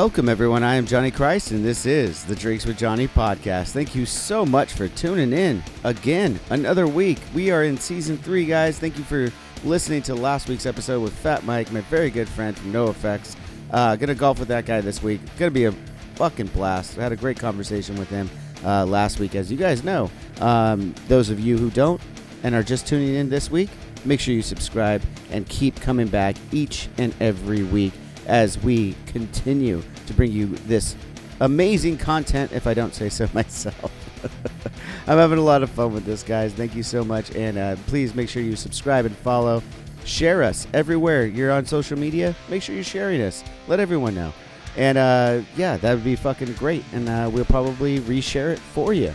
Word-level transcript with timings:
Welcome, 0.00 0.28
everyone. 0.28 0.62
I 0.62 0.76
am 0.76 0.86
Johnny 0.86 1.10
Christ, 1.10 1.50
and 1.50 1.64
this 1.64 1.84
is 1.84 2.22
the 2.24 2.36
Drinks 2.36 2.64
with 2.64 2.78
Johnny 2.78 3.08
podcast. 3.08 3.72
Thank 3.72 3.96
you 3.96 4.06
so 4.06 4.46
much 4.46 4.72
for 4.72 4.86
tuning 4.86 5.32
in 5.32 5.60
again. 5.82 6.38
Another 6.50 6.86
week. 6.86 7.18
We 7.34 7.50
are 7.50 7.64
in 7.64 7.76
season 7.76 8.16
three, 8.16 8.46
guys. 8.46 8.78
Thank 8.78 8.96
you 8.96 9.02
for 9.02 9.32
listening 9.64 10.02
to 10.02 10.14
last 10.14 10.48
week's 10.48 10.66
episode 10.66 11.02
with 11.02 11.12
Fat 11.12 11.44
Mike, 11.44 11.72
my 11.72 11.80
very 11.80 12.10
good 12.10 12.28
friend 12.28 12.56
from 12.56 12.72
NOFX. 12.72 13.34
Uh, 13.72 13.96
gonna 13.96 14.14
golf 14.14 14.38
with 14.38 14.46
that 14.46 14.66
guy 14.66 14.80
this 14.80 15.02
week. 15.02 15.20
Gonna 15.36 15.50
be 15.50 15.64
a 15.64 15.72
fucking 16.14 16.46
blast. 16.46 16.96
I 16.96 17.02
had 17.02 17.10
a 17.10 17.16
great 17.16 17.40
conversation 17.40 17.96
with 17.96 18.08
him 18.08 18.30
uh, 18.64 18.86
last 18.86 19.18
week, 19.18 19.34
as 19.34 19.50
you 19.50 19.58
guys 19.58 19.82
know. 19.82 20.12
Um, 20.40 20.94
those 21.08 21.28
of 21.28 21.40
you 21.40 21.58
who 21.58 21.70
don't 21.70 22.00
and 22.44 22.54
are 22.54 22.62
just 22.62 22.86
tuning 22.86 23.16
in 23.16 23.30
this 23.30 23.50
week, 23.50 23.70
make 24.04 24.20
sure 24.20 24.32
you 24.32 24.42
subscribe 24.42 25.02
and 25.32 25.48
keep 25.48 25.74
coming 25.80 26.06
back 26.06 26.36
each 26.52 26.88
and 26.98 27.12
every 27.20 27.64
week 27.64 27.94
as 28.28 28.58
we 28.62 28.94
continue 29.06 29.82
to 30.06 30.14
bring 30.14 30.30
you 30.30 30.46
this 30.66 30.94
amazing 31.40 31.96
content, 31.96 32.52
if 32.52 32.66
I 32.66 32.74
don't 32.74 32.94
say 32.94 33.08
so 33.08 33.28
myself. 33.34 33.92
I'm 35.06 35.18
having 35.18 35.38
a 35.38 35.42
lot 35.42 35.62
of 35.62 35.70
fun 35.70 35.92
with 35.92 36.04
this, 36.04 36.22
guys. 36.22 36.52
Thank 36.52 36.74
you 36.74 36.82
so 36.82 37.04
much. 37.04 37.34
And 37.34 37.56
uh, 37.58 37.76
please 37.86 38.14
make 38.14 38.28
sure 38.28 38.42
you 38.42 38.56
subscribe 38.56 39.06
and 39.06 39.16
follow. 39.16 39.62
Share 40.04 40.42
us 40.42 40.66
everywhere 40.74 41.26
you're 41.26 41.52
on 41.52 41.66
social 41.66 41.98
media. 41.98 42.34
Make 42.48 42.62
sure 42.62 42.74
you're 42.74 42.84
sharing 42.84 43.20
us. 43.22 43.44
Let 43.66 43.80
everyone 43.80 44.14
know. 44.14 44.32
And 44.76 44.96
uh, 44.96 45.40
yeah, 45.56 45.76
that 45.78 45.94
would 45.94 46.04
be 46.04 46.16
fucking 46.16 46.52
great. 46.54 46.84
And 46.92 47.08
uh, 47.08 47.30
we'll 47.32 47.44
probably 47.44 48.00
reshare 48.00 48.52
it 48.52 48.58
for 48.58 48.92
you. 48.92 49.12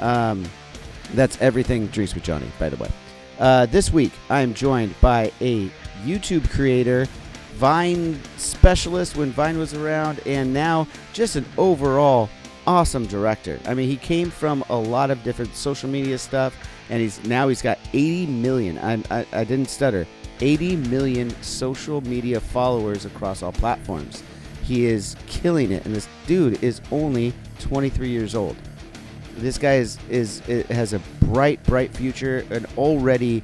Um, 0.00 0.44
that's 1.14 1.40
everything 1.40 1.86
Drinks 1.88 2.14
with 2.14 2.24
Johnny, 2.24 2.50
by 2.58 2.68
the 2.68 2.76
way. 2.76 2.90
Uh, 3.38 3.66
this 3.66 3.92
week, 3.92 4.12
I 4.30 4.40
am 4.40 4.54
joined 4.54 4.94
by 5.00 5.32
a 5.40 5.70
YouTube 6.04 6.48
creator 6.50 7.06
Vine 7.56 8.20
specialist 8.36 9.16
when 9.16 9.30
Vine 9.30 9.58
was 9.58 9.72
around, 9.72 10.20
and 10.26 10.52
now 10.52 10.86
just 11.14 11.36
an 11.36 11.46
overall 11.56 12.28
awesome 12.66 13.06
director. 13.06 13.58
I 13.64 13.72
mean, 13.72 13.88
he 13.88 13.96
came 13.96 14.30
from 14.30 14.62
a 14.68 14.76
lot 14.76 15.10
of 15.10 15.22
different 15.22 15.54
social 15.54 15.88
media 15.88 16.18
stuff, 16.18 16.54
and 16.90 17.00
he's 17.00 17.24
now 17.24 17.48
he's 17.48 17.62
got 17.62 17.78
80 17.94 18.26
million. 18.26 18.76
I, 18.78 19.02
I, 19.10 19.26
I 19.32 19.44
didn't 19.44 19.70
stutter. 19.70 20.06
80 20.40 20.76
million 20.76 21.30
social 21.42 22.02
media 22.02 22.40
followers 22.40 23.06
across 23.06 23.42
all 23.42 23.52
platforms. 23.52 24.22
He 24.62 24.84
is 24.84 25.16
killing 25.26 25.72
it, 25.72 25.86
and 25.86 25.94
this 25.94 26.08
dude 26.26 26.62
is 26.62 26.82
only 26.90 27.32
23 27.60 28.10
years 28.10 28.34
old. 28.34 28.56
This 29.36 29.56
guy 29.56 29.76
is 29.76 29.98
is 30.10 30.40
has 30.68 30.92
a 30.92 30.98
bright, 31.22 31.62
bright 31.64 31.94
future, 31.94 32.44
an 32.50 32.66
already 32.76 33.42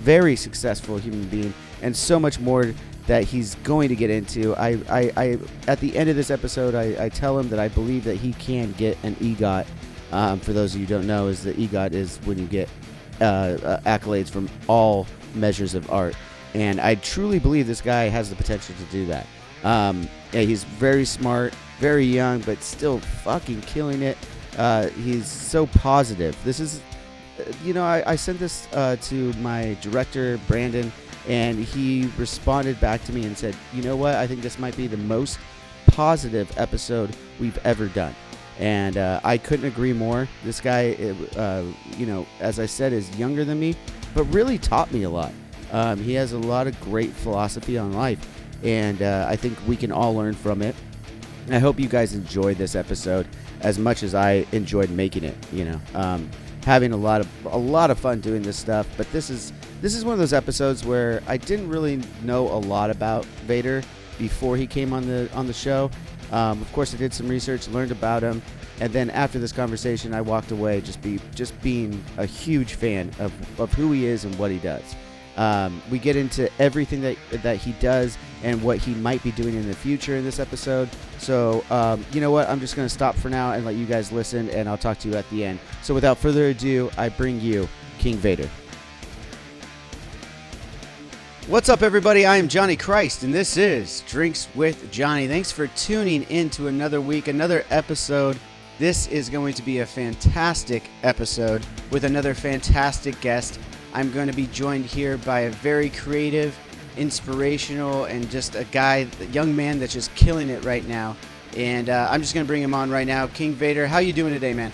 very 0.00 0.34
successful 0.34 0.96
human 0.96 1.28
being, 1.28 1.52
and 1.82 1.94
so 1.94 2.18
much 2.18 2.40
more 2.40 2.72
that 3.06 3.24
he's 3.24 3.54
going 3.56 3.88
to 3.88 3.96
get 3.96 4.10
into. 4.10 4.54
I, 4.56 4.80
I, 4.88 5.12
I 5.16 5.38
at 5.68 5.80
the 5.80 5.96
end 5.96 6.08
of 6.10 6.16
this 6.16 6.30
episode, 6.30 6.74
I, 6.74 7.04
I, 7.04 7.08
tell 7.08 7.38
him 7.38 7.48
that 7.50 7.58
I 7.58 7.68
believe 7.68 8.04
that 8.04 8.16
he 8.16 8.32
can 8.34 8.72
get 8.72 8.96
an 9.02 9.14
EGOT. 9.16 9.66
Um, 10.12 10.40
for 10.40 10.52
those 10.52 10.74
of 10.74 10.80
you 10.80 10.86
who 10.86 10.94
don't 10.94 11.06
know, 11.06 11.28
is 11.28 11.42
the 11.42 11.52
EGOT 11.54 11.92
is 11.92 12.18
when 12.24 12.38
you 12.38 12.46
get 12.46 12.68
uh, 13.20 13.24
uh, 13.24 13.80
accolades 13.80 14.30
from 14.30 14.48
all 14.68 15.06
measures 15.34 15.74
of 15.74 15.90
art, 15.90 16.14
and 16.54 16.80
I 16.80 16.94
truly 16.96 17.38
believe 17.38 17.66
this 17.66 17.80
guy 17.80 18.04
has 18.04 18.30
the 18.30 18.36
potential 18.36 18.74
to 18.76 18.84
do 18.92 19.06
that. 19.06 19.26
Um, 19.64 20.08
yeah, 20.32 20.42
he's 20.42 20.64
very 20.64 21.04
smart, 21.04 21.54
very 21.80 22.04
young, 22.04 22.40
but 22.40 22.62
still 22.62 23.00
fucking 23.00 23.62
killing 23.62 24.02
it. 24.02 24.16
Uh, 24.56 24.88
he's 24.88 25.26
so 25.26 25.66
positive. 25.66 26.36
This 26.44 26.60
is, 26.60 26.80
uh, 27.40 27.50
you 27.64 27.74
know, 27.74 27.84
I, 27.84 28.12
I 28.12 28.16
sent 28.16 28.38
this 28.38 28.68
uh, 28.72 28.96
to 29.02 29.32
my 29.34 29.76
director 29.80 30.38
Brandon 30.46 30.92
and 31.28 31.58
he 31.58 32.10
responded 32.18 32.80
back 32.80 33.02
to 33.04 33.12
me 33.12 33.24
and 33.24 33.36
said, 33.36 33.56
"You 33.72 33.82
know 33.82 33.96
what? 33.96 34.14
I 34.14 34.26
think 34.26 34.42
this 34.42 34.58
might 34.58 34.76
be 34.76 34.86
the 34.86 34.96
most 34.96 35.38
positive 35.86 36.52
episode 36.58 37.16
we've 37.40 37.58
ever 37.64 37.86
done." 37.88 38.14
And 38.58 38.96
uh, 38.96 39.20
I 39.24 39.38
couldn't 39.38 39.66
agree 39.66 39.92
more. 39.92 40.28
This 40.44 40.60
guy, 40.60 40.92
uh, 41.36 41.64
you 41.96 42.06
know, 42.06 42.26
as 42.40 42.60
I 42.60 42.66
said, 42.66 42.92
is 42.92 43.16
younger 43.18 43.44
than 43.44 43.58
me, 43.58 43.74
but 44.14 44.24
really 44.24 44.58
taught 44.58 44.92
me 44.92 45.02
a 45.02 45.10
lot. 45.10 45.32
Um, 45.72 45.98
he 45.98 46.14
has 46.14 46.32
a 46.32 46.38
lot 46.38 46.66
of 46.66 46.80
great 46.80 47.10
philosophy 47.10 47.78
on 47.78 47.92
life, 47.92 48.24
and 48.62 49.02
uh, 49.02 49.26
I 49.28 49.34
think 49.36 49.58
we 49.66 49.76
can 49.76 49.90
all 49.90 50.14
learn 50.14 50.34
from 50.34 50.62
it. 50.62 50.76
I 51.50 51.58
hope 51.58 51.78
you 51.78 51.88
guys 51.88 52.14
enjoyed 52.14 52.56
this 52.56 52.74
episode 52.74 53.26
as 53.60 53.78
much 53.78 54.02
as 54.02 54.14
I 54.14 54.46
enjoyed 54.52 54.90
making 54.90 55.24
it. 55.24 55.36
You 55.52 55.64
know, 55.64 55.80
um, 55.94 56.30
having 56.64 56.92
a 56.92 56.96
lot 56.96 57.20
of 57.20 57.28
a 57.46 57.58
lot 57.58 57.90
of 57.90 57.98
fun 57.98 58.20
doing 58.20 58.42
this 58.42 58.56
stuff. 58.56 58.86
But 58.96 59.10
this 59.12 59.30
is 59.30 59.52
this 59.84 59.94
is 59.94 60.02
one 60.02 60.14
of 60.14 60.18
those 60.18 60.32
episodes 60.32 60.82
where 60.82 61.22
I 61.26 61.36
didn't 61.36 61.68
really 61.68 62.00
know 62.22 62.48
a 62.48 62.56
lot 62.56 62.88
about 62.88 63.26
Vader 63.46 63.82
before 64.18 64.56
he 64.56 64.66
came 64.66 64.94
on 64.94 65.06
the 65.06 65.28
on 65.34 65.46
the 65.46 65.52
show. 65.52 65.90
Um, 66.32 66.62
of 66.62 66.72
course, 66.72 66.94
I 66.94 66.96
did 66.96 67.12
some 67.12 67.28
research, 67.28 67.68
learned 67.68 67.92
about 67.92 68.22
him, 68.22 68.40
and 68.80 68.90
then 68.94 69.10
after 69.10 69.38
this 69.38 69.52
conversation, 69.52 70.14
I 70.14 70.22
walked 70.22 70.52
away 70.52 70.80
just 70.80 71.02
be 71.02 71.20
just 71.34 71.60
being 71.60 72.02
a 72.16 72.24
huge 72.24 72.76
fan 72.76 73.10
of, 73.18 73.60
of 73.60 73.74
who 73.74 73.92
he 73.92 74.06
is 74.06 74.24
and 74.24 74.34
what 74.38 74.50
he 74.50 74.56
does. 74.56 74.96
Um, 75.36 75.82
we 75.90 75.98
get 75.98 76.16
into 76.16 76.50
everything 76.58 77.02
that 77.02 77.18
that 77.42 77.58
he 77.58 77.72
does 77.72 78.16
and 78.42 78.62
what 78.62 78.78
he 78.78 78.94
might 78.94 79.22
be 79.22 79.32
doing 79.32 79.54
in 79.54 79.68
the 79.68 79.74
future 79.74 80.16
in 80.16 80.24
this 80.24 80.38
episode. 80.38 80.88
So, 81.18 81.62
um, 81.68 82.06
you 82.10 82.22
know 82.22 82.30
what? 82.30 82.48
I'm 82.48 82.58
just 82.58 82.74
going 82.74 82.88
to 82.88 82.94
stop 82.94 83.16
for 83.16 83.28
now 83.28 83.52
and 83.52 83.66
let 83.66 83.74
you 83.74 83.84
guys 83.84 84.10
listen, 84.10 84.48
and 84.48 84.66
I'll 84.66 84.78
talk 84.78 84.98
to 85.00 85.10
you 85.10 85.16
at 85.16 85.28
the 85.28 85.44
end. 85.44 85.58
So, 85.82 85.92
without 85.92 86.16
further 86.16 86.46
ado, 86.46 86.90
I 86.96 87.10
bring 87.10 87.38
you 87.38 87.68
King 87.98 88.16
Vader. 88.16 88.48
What's 91.46 91.68
up, 91.68 91.82
everybody? 91.82 92.24
I 92.24 92.38
am 92.38 92.48
Johnny 92.48 92.74
Christ, 92.74 93.22
and 93.22 93.32
this 93.32 93.58
is 93.58 94.02
Drinks 94.08 94.48
with 94.54 94.90
Johnny. 94.90 95.28
Thanks 95.28 95.52
for 95.52 95.66
tuning 95.66 96.22
in 96.24 96.48
to 96.50 96.68
another 96.68 97.02
week, 97.02 97.28
another 97.28 97.66
episode. 97.68 98.38
This 98.78 99.08
is 99.08 99.28
going 99.28 99.52
to 99.52 99.62
be 99.62 99.80
a 99.80 99.86
fantastic 99.86 100.84
episode 101.02 101.66
with 101.90 102.04
another 102.04 102.32
fantastic 102.32 103.20
guest. 103.20 103.60
I'm 103.92 104.10
going 104.10 104.26
to 104.26 104.32
be 104.32 104.46
joined 104.46 104.86
here 104.86 105.18
by 105.18 105.40
a 105.40 105.50
very 105.50 105.90
creative, 105.90 106.58
inspirational, 106.96 108.04
and 108.04 108.30
just 108.30 108.54
a 108.54 108.64
guy, 108.64 109.06
a 109.20 109.24
young 109.26 109.54
man 109.54 109.78
that's 109.78 109.92
just 109.92 110.14
killing 110.14 110.48
it 110.48 110.64
right 110.64 110.88
now. 110.88 111.14
And 111.58 111.90
uh, 111.90 112.08
I'm 112.10 112.22
just 112.22 112.32
going 112.32 112.46
to 112.46 112.48
bring 112.48 112.62
him 112.62 112.72
on 112.72 112.90
right 112.90 113.06
now. 113.06 113.26
King 113.26 113.52
Vader, 113.52 113.86
how 113.86 113.98
you 113.98 114.14
doing 114.14 114.32
today, 114.32 114.54
man? 114.54 114.72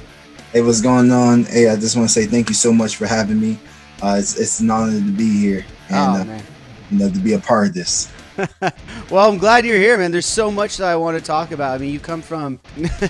Hey, 0.53 0.62
what's 0.62 0.80
going 0.80 1.10
on? 1.10 1.47
Hey, 1.47 1.69
I 1.69 1.75
just 1.75 1.97
want 1.97 2.09
to 2.09 2.12
say 2.14 2.26
thank 2.26 2.48
you 2.48 2.54
so 2.54 2.72
much 2.72 2.94
for 2.94 3.09
having 3.09 3.41
me. 3.41 3.59
Uh, 4.00 4.19
it's, 4.20 4.38
it's 4.38 4.60
an 4.60 4.70
honor 4.70 5.00
to 5.00 5.12
be 5.12 5.41
here. 5.41 5.66
And, 5.88 5.97
oh, 5.97 6.20
uh, 6.20 6.25
man 6.25 6.44
you 6.44 6.59
to 6.98 7.20
be 7.20 7.32
a 7.34 7.38
part 7.38 7.68
of 7.68 7.74
this. 7.74 8.12
well, 9.10 9.30
I'm 9.30 9.38
glad 9.38 9.64
you're 9.64 9.78
here, 9.78 9.98
man. 9.98 10.12
There's 10.12 10.26
so 10.26 10.50
much 10.50 10.78
that 10.78 10.88
I 10.88 10.96
want 10.96 11.18
to 11.18 11.24
talk 11.24 11.52
about. 11.52 11.74
I 11.74 11.78
mean, 11.78 11.92
you 11.92 12.00
come 12.00 12.22
from, 12.22 12.60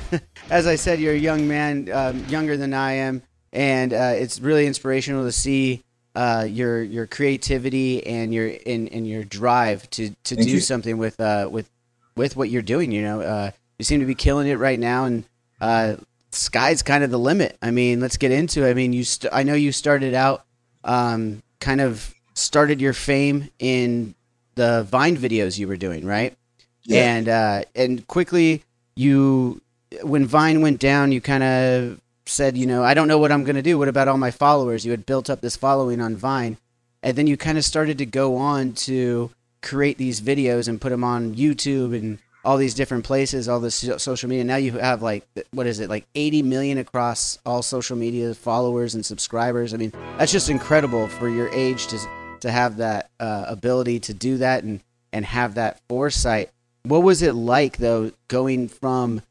as 0.50 0.66
I 0.66 0.76
said, 0.76 1.00
you're 1.00 1.14
a 1.14 1.18
young 1.18 1.46
man, 1.46 1.88
um, 1.92 2.24
younger 2.26 2.56
than 2.56 2.74
I 2.74 2.92
am, 2.92 3.22
and 3.52 3.92
uh, 3.92 4.12
it's 4.14 4.40
really 4.40 4.66
inspirational 4.66 5.24
to 5.24 5.32
see 5.32 5.82
uh, 6.14 6.46
your 6.48 6.82
your 6.82 7.06
creativity 7.06 8.04
and 8.04 8.34
your 8.34 8.48
in 8.48 8.88
and 8.88 9.06
your 9.06 9.24
drive 9.24 9.88
to 9.90 10.10
to 10.10 10.34
Thank 10.34 10.48
do 10.48 10.54
you. 10.54 10.60
something 10.60 10.98
with 10.98 11.20
uh, 11.20 11.48
with 11.50 11.70
with 12.16 12.36
what 12.36 12.50
you're 12.50 12.62
doing. 12.62 12.90
You 12.92 13.02
know, 13.02 13.20
uh, 13.20 13.50
you 13.78 13.84
seem 13.84 14.00
to 14.00 14.06
be 14.06 14.14
killing 14.14 14.48
it 14.48 14.56
right 14.56 14.78
now, 14.78 15.04
and 15.04 15.24
uh, 15.60 15.96
sky's 16.32 16.82
kind 16.82 17.04
of 17.04 17.10
the 17.10 17.18
limit. 17.18 17.56
I 17.62 17.70
mean, 17.70 18.00
let's 18.00 18.16
get 18.16 18.32
into 18.32 18.66
it. 18.66 18.70
I 18.70 18.74
mean, 18.74 18.92
you 18.92 19.04
st- 19.04 19.32
I 19.32 19.42
know 19.42 19.54
you 19.54 19.72
started 19.72 20.14
out 20.14 20.44
um, 20.84 21.42
kind 21.60 21.80
of 21.80 22.14
started 22.40 22.80
your 22.80 22.92
fame 22.92 23.50
in 23.58 24.14
the 24.54 24.84
Vine 24.84 25.16
videos 25.16 25.58
you 25.58 25.68
were 25.68 25.76
doing, 25.76 26.04
right? 26.04 26.36
Yeah. 26.84 27.14
And 27.14 27.28
uh, 27.28 27.62
and 27.74 28.06
quickly 28.06 28.64
you, 28.96 29.60
when 30.02 30.26
Vine 30.26 30.60
went 30.60 30.80
down, 30.80 31.12
you 31.12 31.20
kind 31.20 31.42
of 31.42 32.00
said, 32.26 32.56
you 32.56 32.66
know, 32.66 32.82
I 32.82 32.94
don't 32.94 33.08
know 33.08 33.18
what 33.18 33.32
I'm 33.32 33.44
gonna 33.44 33.62
do. 33.62 33.78
What 33.78 33.88
about 33.88 34.08
all 34.08 34.18
my 34.18 34.30
followers? 34.30 34.84
You 34.84 34.90
had 34.90 35.06
built 35.06 35.30
up 35.30 35.40
this 35.40 35.56
following 35.56 36.00
on 36.00 36.16
Vine, 36.16 36.56
and 37.02 37.16
then 37.16 37.26
you 37.26 37.36
kind 37.36 37.58
of 37.58 37.64
started 37.64 37.98
to 37.98 38.06
go 38.06 38.36
on 38.36 38.72
to 38.72 39.30
create 39.62 39.98
these 39.98 40.20
videos 40.20 40.68
and 40.68 40.80
put 40.80 40.90
them 40.90 41.04
on 41.04 41.34
YouTube 41.34 41.96
and 41.96 42.18
all 42.44 42.56
these 42.56 42.74
different 42.74 43.04
places, 43.04 43.48
all 43.48 43.60
this 43.60 43.86
social 43.98 44.28
media. 44.28 44.44
Now 44.44 44.56
you 44.56 44.72
have 44.72 45.02
like 45.02 45.26
what 45.50 45.66
is 45.66 45.80
it, 45.80 45.90
like 45.90 46.06
80 46.14 46.42
million 46.42 46.78
across 46.78 47.38
all 47.44 47.62
social 47.62 47.96
media 47.96 48.34
followers 48.34 48.94
and 48.94 49.04
subscribers. 49.04 49.74
I 49.74 49.76
mean, 49.76 49.92
that's 50.18 50.32
just 50.32 50.48
incredible 50.48 51.08
for 51.08 51.28
your 51.28 51.48
age 51.50 51.86
to 51.88 51.98
to 52.42 52.50
have 52.50 52.78
that 52.78 53.10
uh, 53.18 53.44
ability 53.48 54.00
to 54.00 54.14
do 54.14 54.38
that 54.38 54.64
and 54.64 54.80
and 55.12 55.24
have 55.24 55.54
that 55.54 55.80
foresight. 55.88 56.50
What 56.82 57.02
was 57.02 57.22
it 57.22 57.34
like 57.34 57.76
though 57.78 58.12
going 58.28 58.68
from 58.68 59.22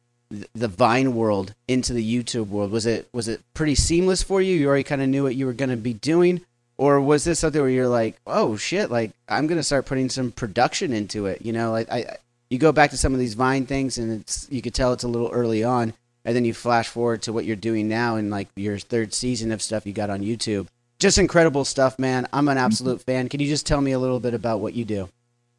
the 0.54 0.68
Vine 0.68 1.16
world 1.16 1.56
into 1.68 1.94
the 1.94 2.24
YouTube 2.24 2.50
world? 2.50 2.72
Was 2.72 2.86
it 2.86 3.10
was 3.14 3.28
it 3.28 3.42
pretty 3.54 3.76
seamless 3.76 4.22
for 4.22 4.42
you? 4.42 4.56
You 4.56 4.68
already 4.68 4.84
kind 4.84 5.02
of 5.02 5.10
knew 5.10 5.24
what 5.24 5.36
you 5.36 5.46
were 5.46 5.54
going 5.54 5.70
to 5.72 5.78
be 5.78 5.94
doing, 5.94 6.42
or 6.78 7.02
was 7.02 7.24
this 7.24 7.40
something 7.40 7.60
where 7.60 7.70
you're 7.70 7.88
like, 7.88 8.18
oh 8.28 8.56
shit, 8.56 8.92
like 8.92 9.12
I'm 9.28 9.48
gonna 9.48 9.64
start 9.64 9.86
putting 9.86 10.10
some 10.10 10.32
production 10.32 10.94
into 10.94 11.26
it? 11.26 11.42
You 11.42 11.52
know, 11.52 11.72
like 11.72 11.92
I, 11.92 12.18
you 12.50 12.58
go 12.58 12.72
back 12.72 12.92
to 12.92 12.98
some 12.98 13.14
of 13.14 13.20
these 13.20 13.34
Vine 13.34 13.66
things, 13.66 13.98
and 13.98 14.22
it's 14.22 14.48
you 14.50 14.62
could 14.62 14.74
tell 14.74 14.94
it's 14.94 15.04
a 15.04 15.08
little 15.10 15.30
early 15.32 15.64
on, 15.64 15.94
and 16.24 16.36
then 16.36 16.46
you 16.46 16.54
flash 16.54 16.88
forward 16.88 17.22
to 17.24 17.34
what 17.34 17.46
you're 17.46 17.56
doing 17.56 17.88
now 17.88 18.16
in 18.16 18.30
like 18.30 18.48
your 18.56 18.78
third 18.78 19.14
season 19.14 19.52
of 19.52 19.62
stuff 19.62 19.86
you 19.86 19.94
got 19.94 20.10
on 20.10 20.22
YouTube. 20.22 20.68
Just 21.00 21.18
incredible 21.18 21.64
stuff, 21.64 21.98
man. 21.98 22.28
I'm 22.34 22.50
an 22.50 22.58
absolute 22.58 23.02
fan. 23.02 23.30
Can 23.30 23.40
you 23.40 23.48
just 23.48 23.66
tell 23.66 23.80
me 23.80 23.94
a 23.94 24.00
little 24.00 24.20
bit 24.20 24.34
about 24.34 24.60
what 24.60 24.74
you 24.74 24.84
do? 24.84 25.10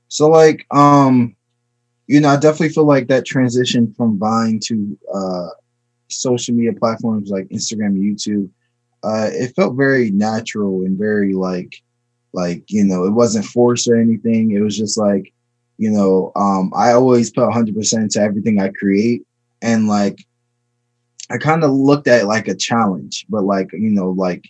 So 0.08 0.28
like, 0.28 0.66
um, 0.70 1.34
you 2.06 2.20
know, 2.20 2.28
I 2.28 2.36
definitely 2.36 2.70
feel 2.70 2.84
like 2.84 3.08
that 3.08 3.24
transition 3.24 3.94
from 3.94 4.18
Vine 4.18 4.60
to 4.64 4.98
uh, 5.12 5.48
social 6.08 6.54
media 6.54 6.72
platforms 6.74 7.30
like 7.30 7.48
Instagram, 7.48 7.98
YouTube, 7.98 8.50
uh, 9.02 9.30
it 9.32 9.54
felt 9.54 9.76
very 9.76 10.10
natural 10.10 10.82
and 10.82 10.98
very 10.98 11.32
like, 11.32 11.74
like 12.32 12.64
you 12.68 12.84
know, 12.84 13.04
it 13.04 13.10
wasn't 13.10 13.44
forced 13.44 13.88
or 13.88 13.98
anything. 14.00 14.52
It 14.52 14.60
was 14.60 14.76
just 14.76 14.98
like, 14.98 15.32
you 15.78 15.90
know, 15.90 16.32
um, 16.36 16.70
I 16.76 16.92
always 16.92 17.30
put 17.30 17.48
100% 17.48 18.10
to 18.10 18.20
everything 18.20 18.60
I 18.60 18.68
create, 18.68 19.22
and 19.62 19.88
like, 19.88 20.24
I 21.30 21.38
kind 21.38 21.64
of 21.64 21.70
looked 21.70 22.08
at 22.08 22.22
it 22.22 22.26
like 22.26 22.48
a 22.48 22.54
challenge, 22.54 23.24
but 23.28 23.44
like, 23.44 23.72
you 23.72 23.90
know, 23.90 24.10
like 24.10 24.44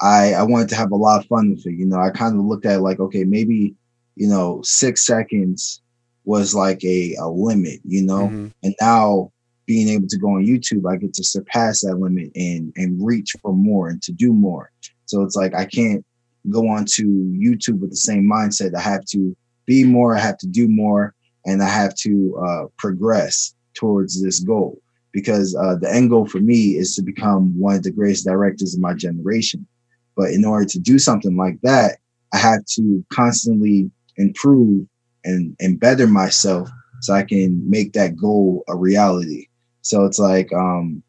I 0.00 0.34
I 0.34 0.42
wanted 0.42 0.68
to 0.70 0.76
have 0.76 0.92
a 0.92 0.96
lot 0.96 1.20
of 1.20 1.26
fun 1.26 1.50
with 1.50 1.66
it. 1.66 1.74
You 1.74 1.86
know, 1.86 2.00
I 2.00 2.10
kind 2.10 2.34
of 2.36 2.44
looked 2.44 2.66
at 2.66 2.76
it 2.78 2.82
like, 2.82 3.00
okay, 3.00 3.24
maybe 3.24 3.74
you 4.16 4.28
know, 4.28 4.60
six 4.62 5.04
seconds 5.04 5.82
was 6.24 6.54
like 6.54 6.82
a, 6.84 7.14
a 7.16 7.28
limit, 7.28 7.80
you 7.84 8.02
know? 8.02 8.26
Mm-hmm. 8.28 8.48
And 8.62 8.74
now 8.80 9.32
being 9.66 9.88
able 9.88 10.08
to 10.08 10.18
go 10.18 10.28
on 10.28 10.46
YouTube, 10.46 10.90
I 10.90 10.96
get 10.96 11.14
to 11.14 11.24
surpass 11.24 11.80
that 11.80 11.96
limit 11.96 12.30
and 12.34 12.72
and 12.76 13.04
reach 13.04 13.34
for 13.40 13.52
more 13.52 13.88
and 13.88 14.02
to 14.02 14.12
do 14.12 14.32
more. 14.32 14.70
So 15.06 15.22
it's 15.22 15.36
like 15.36 15.54
I 15.54 15.64
can't 15.64 16.04
go 16.50 16.68
on 16.68 16.84
to 16.84 17.02
YouTube 17.02 17.80
with 17.80 17.90
the 17.90 17.96
same 17.96 18.24
mindset. 18.24 18.74
I 18.74 18.80
have 18.80 19.04
to 19.06 19.36
be 19.66 19.84
more, 19.84 20.14
I 20.16 20.20
have 20.20 20.38
to 20.38 20.46
do 20.46 20.68
more, 20.68 21.14
and 21.46 21.62
I 21.62 21.68
have 21.68 21.94
to 21.96 22.36
uh, 22.36 22.64
progress 22.76 23.54
towards 23.74 24.22
this 24.22 24.40
goal. 24.40 24.80
Because 25.12 25.54
uh, 25.54 25.76
the 25.76 25.90
end 25.90 26.10
goal 26.10 26.26
for 26.26 26.40
me 26.40 26.76
is 26.76 26.94
to 26.96 27.02
become 27.02 27.58
one 27.58 27.76
of 27.76 27.84
the 27.84 27.92
greatest 27.92 28.26
directors 28.26 28.74
of 28.74 28.80
my 28.80 28.94
generation. 28.94 29.66
But 30.16 30.30
in 30.30 30.44
order 30.44 30.66
to 30.66 30.78
do 30.78 30.98
something 30.98 31.36
like 31.36 31.60
that, 31.62 31.98
I 32.32 32.38
have 32.38 32.64
to 32.76 33.04
constantly 33.12 33.90
improve 34.16 34.86
and 35.24 35.56
and 35.60 35.80
better 35.80 36.06
myself 36.06 36.68
so 37.00 37.14
I 37.14 37.22
can 37.22 37.68
make 37.68 37.92
that 37.92 38.16
goal 38.16 38.64
a 38.68 38.76
reality. 38.76 39.48
So 39.82 40.04
it's 40.04 40.18
like 40.18 40.52
um 40.52 41.02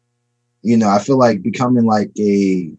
you 0.62 0.76
know, 0.76 0.88
I 0.88 0.98
feel 0.98 1.18
like 1.18 1.42
becoming 1.42 1.84
like 1.84 2.10
a 2.18 2.72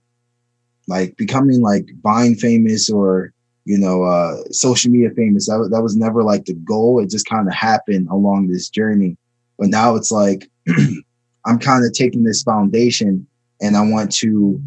like 0.88 1.15
becoming 1.18 1.62
like 1.62 1.85
Vine 2.01 2.35
famous 2.35 2.89
or 2.89 3.33
you 3.68 3.77
know 3.77 4.03
uh 4.03 4.38
social 4.51 4.89
media 4.89 5.09
famous 5.12 5.47
that, 5.47 5.69
that 5.71 5.83
was 5.83 5.97
never 5.97 6.24
like 6.24 6.45
the 6.45 6.53
goal 6.53 7.01
it 7.01 7.09
just 7.09 7.27
kind 7.27 7.47
of 7.47 7.53
happened 7.53 8.07
along 8.09 8.47
this 8.47 8.69
journey 8.69 9.18
but 9.59 9.68
now 9.68 9.95
it's 9.95 10.09
like 10.09 10.50
i'm 11.45 11.59
kind 11.59 11.85
of 11.85 11.91
taking 11.91 12.24
this 12.24 12.44
foundation 12.44 13.27
and 13.62 13.75
i 13.75 13.81
want 13.81 14.09
to 14.09 14.62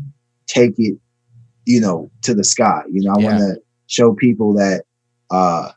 take 0.46 0.74
it 0.76 0.98
you 1.66 1.80
know 1.80 2.10
to 2.22 2.34
the 2.34 2.44
sky 2.44 2.82
you 2.90 3.02
know 3.02 3.14
i 3.16 3.20
yeah. 3.20 3.26
want 3.26 3.38
to 3.38 3.60
show 3.86 4.14
people 4.14 4.54
that 4.54 4.84
uh, 5.30 5.70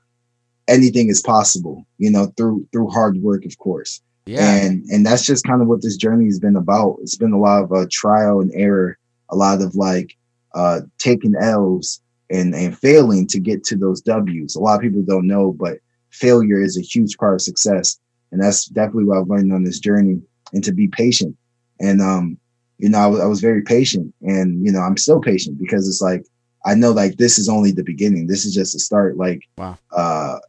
anything 0.68 1.09
is 1.09 1.21
possible, 1.21 1.85
you 1.97 2.09
know, 2.09 2.27
through 2.38 2.68
through 2.71 2.89
hard 2.89 3.18
work, 3.18 3.45
of 3.45 3.57
course. 3.57 4.01
Yeah. 4.25 4.56
And 4.56 4.85
and 4.85 5.06
that's 5.06 5.25
just 5.25 5.45
kind 5.45 5.62
of 5.62 5.68
what 5.68 5.81
this 5.81 5.97
journey 5.97 6.25
has 6.25 6.39
been 6.39 6.56
about. 6.56 6.97
It's 7.01 7.18
been 7.18 7.33
a 7.33 7.39
lot 7.39 7.63
of 7.63 7.71
uh, 7.74 7.85
trial 7.91 8.39
and 8.39 8.51
error, 8.53 8.97
a 9.30 9.35
lot 9.35 9.62
of 9.62 9.75
like 9.75 10.15
uh, 10.56 10.81
taking 10.97 11.35
L's 11.35 12.01
and 12.30 12.56
and 12.56 12.77
failing 12.77 13.27
to 13.27 13.39
get 13.39 13.63
to 13.65 13.75
those 13.75 14.01
W's. 14.01 14.56
A 14.56 14.62
lot 14.62 14.75
of 14.75 14.81
people 14.81 15.01
don't 15.01 15.27
know, 15.27 15.51
but 15.51 15.80
failure 16.12 16.62
is 16.62 16.77
a 16.77 16.81
huge 16.81 17.18
part 17.18 17.33
of 17.33 17.41
success, 17.41 18.00
and 18.31 18.41
that's 18.41 18.65
definitely 18.65 19.06
what 19.06 19.18
I've 19.18 19.27
learned 19.27 19.51
on 19.51 19.63
this 19.63 19.80
journey. 19.80 20.21
And 20.53 20.63
to 20.63 20.71
be 20.71 20.88
patient, 20.88 21.35
and 21.81 22.00
um, 22.00 22.38
you 22.83 22.89
know, 22.89 23.00
I, 23.00 23.03
w- 23.03 23.24
I 23.24 23.27
was 23.27 23.39
very 23.39 23.62
patient, 23.62 24.13
and 24.24 24.63
you 24.63 24.69
know, 24.69 24.81
I'm 24.81 24.97
still 24.97 25.21
patient 25.21 25.57
because 25.57 25.88
it's 25.88 26.01
like 26.01 26.25
I 26.65 26.75
know 26.75 26.91
like 26.91 27.15
this 27.15 27.39
is 27.39 27.47
only 27.47 27.71
the 27.71 27.81
beginning. 27.81 28.27
This 28.27 28.44
is 28.44 28.53
just 28.53 28.75
a 28.75 28.80
start. 28.80 29.15
Like, 29.15 29.47
wow. 29.57 29.77
uh, 29.95 30.39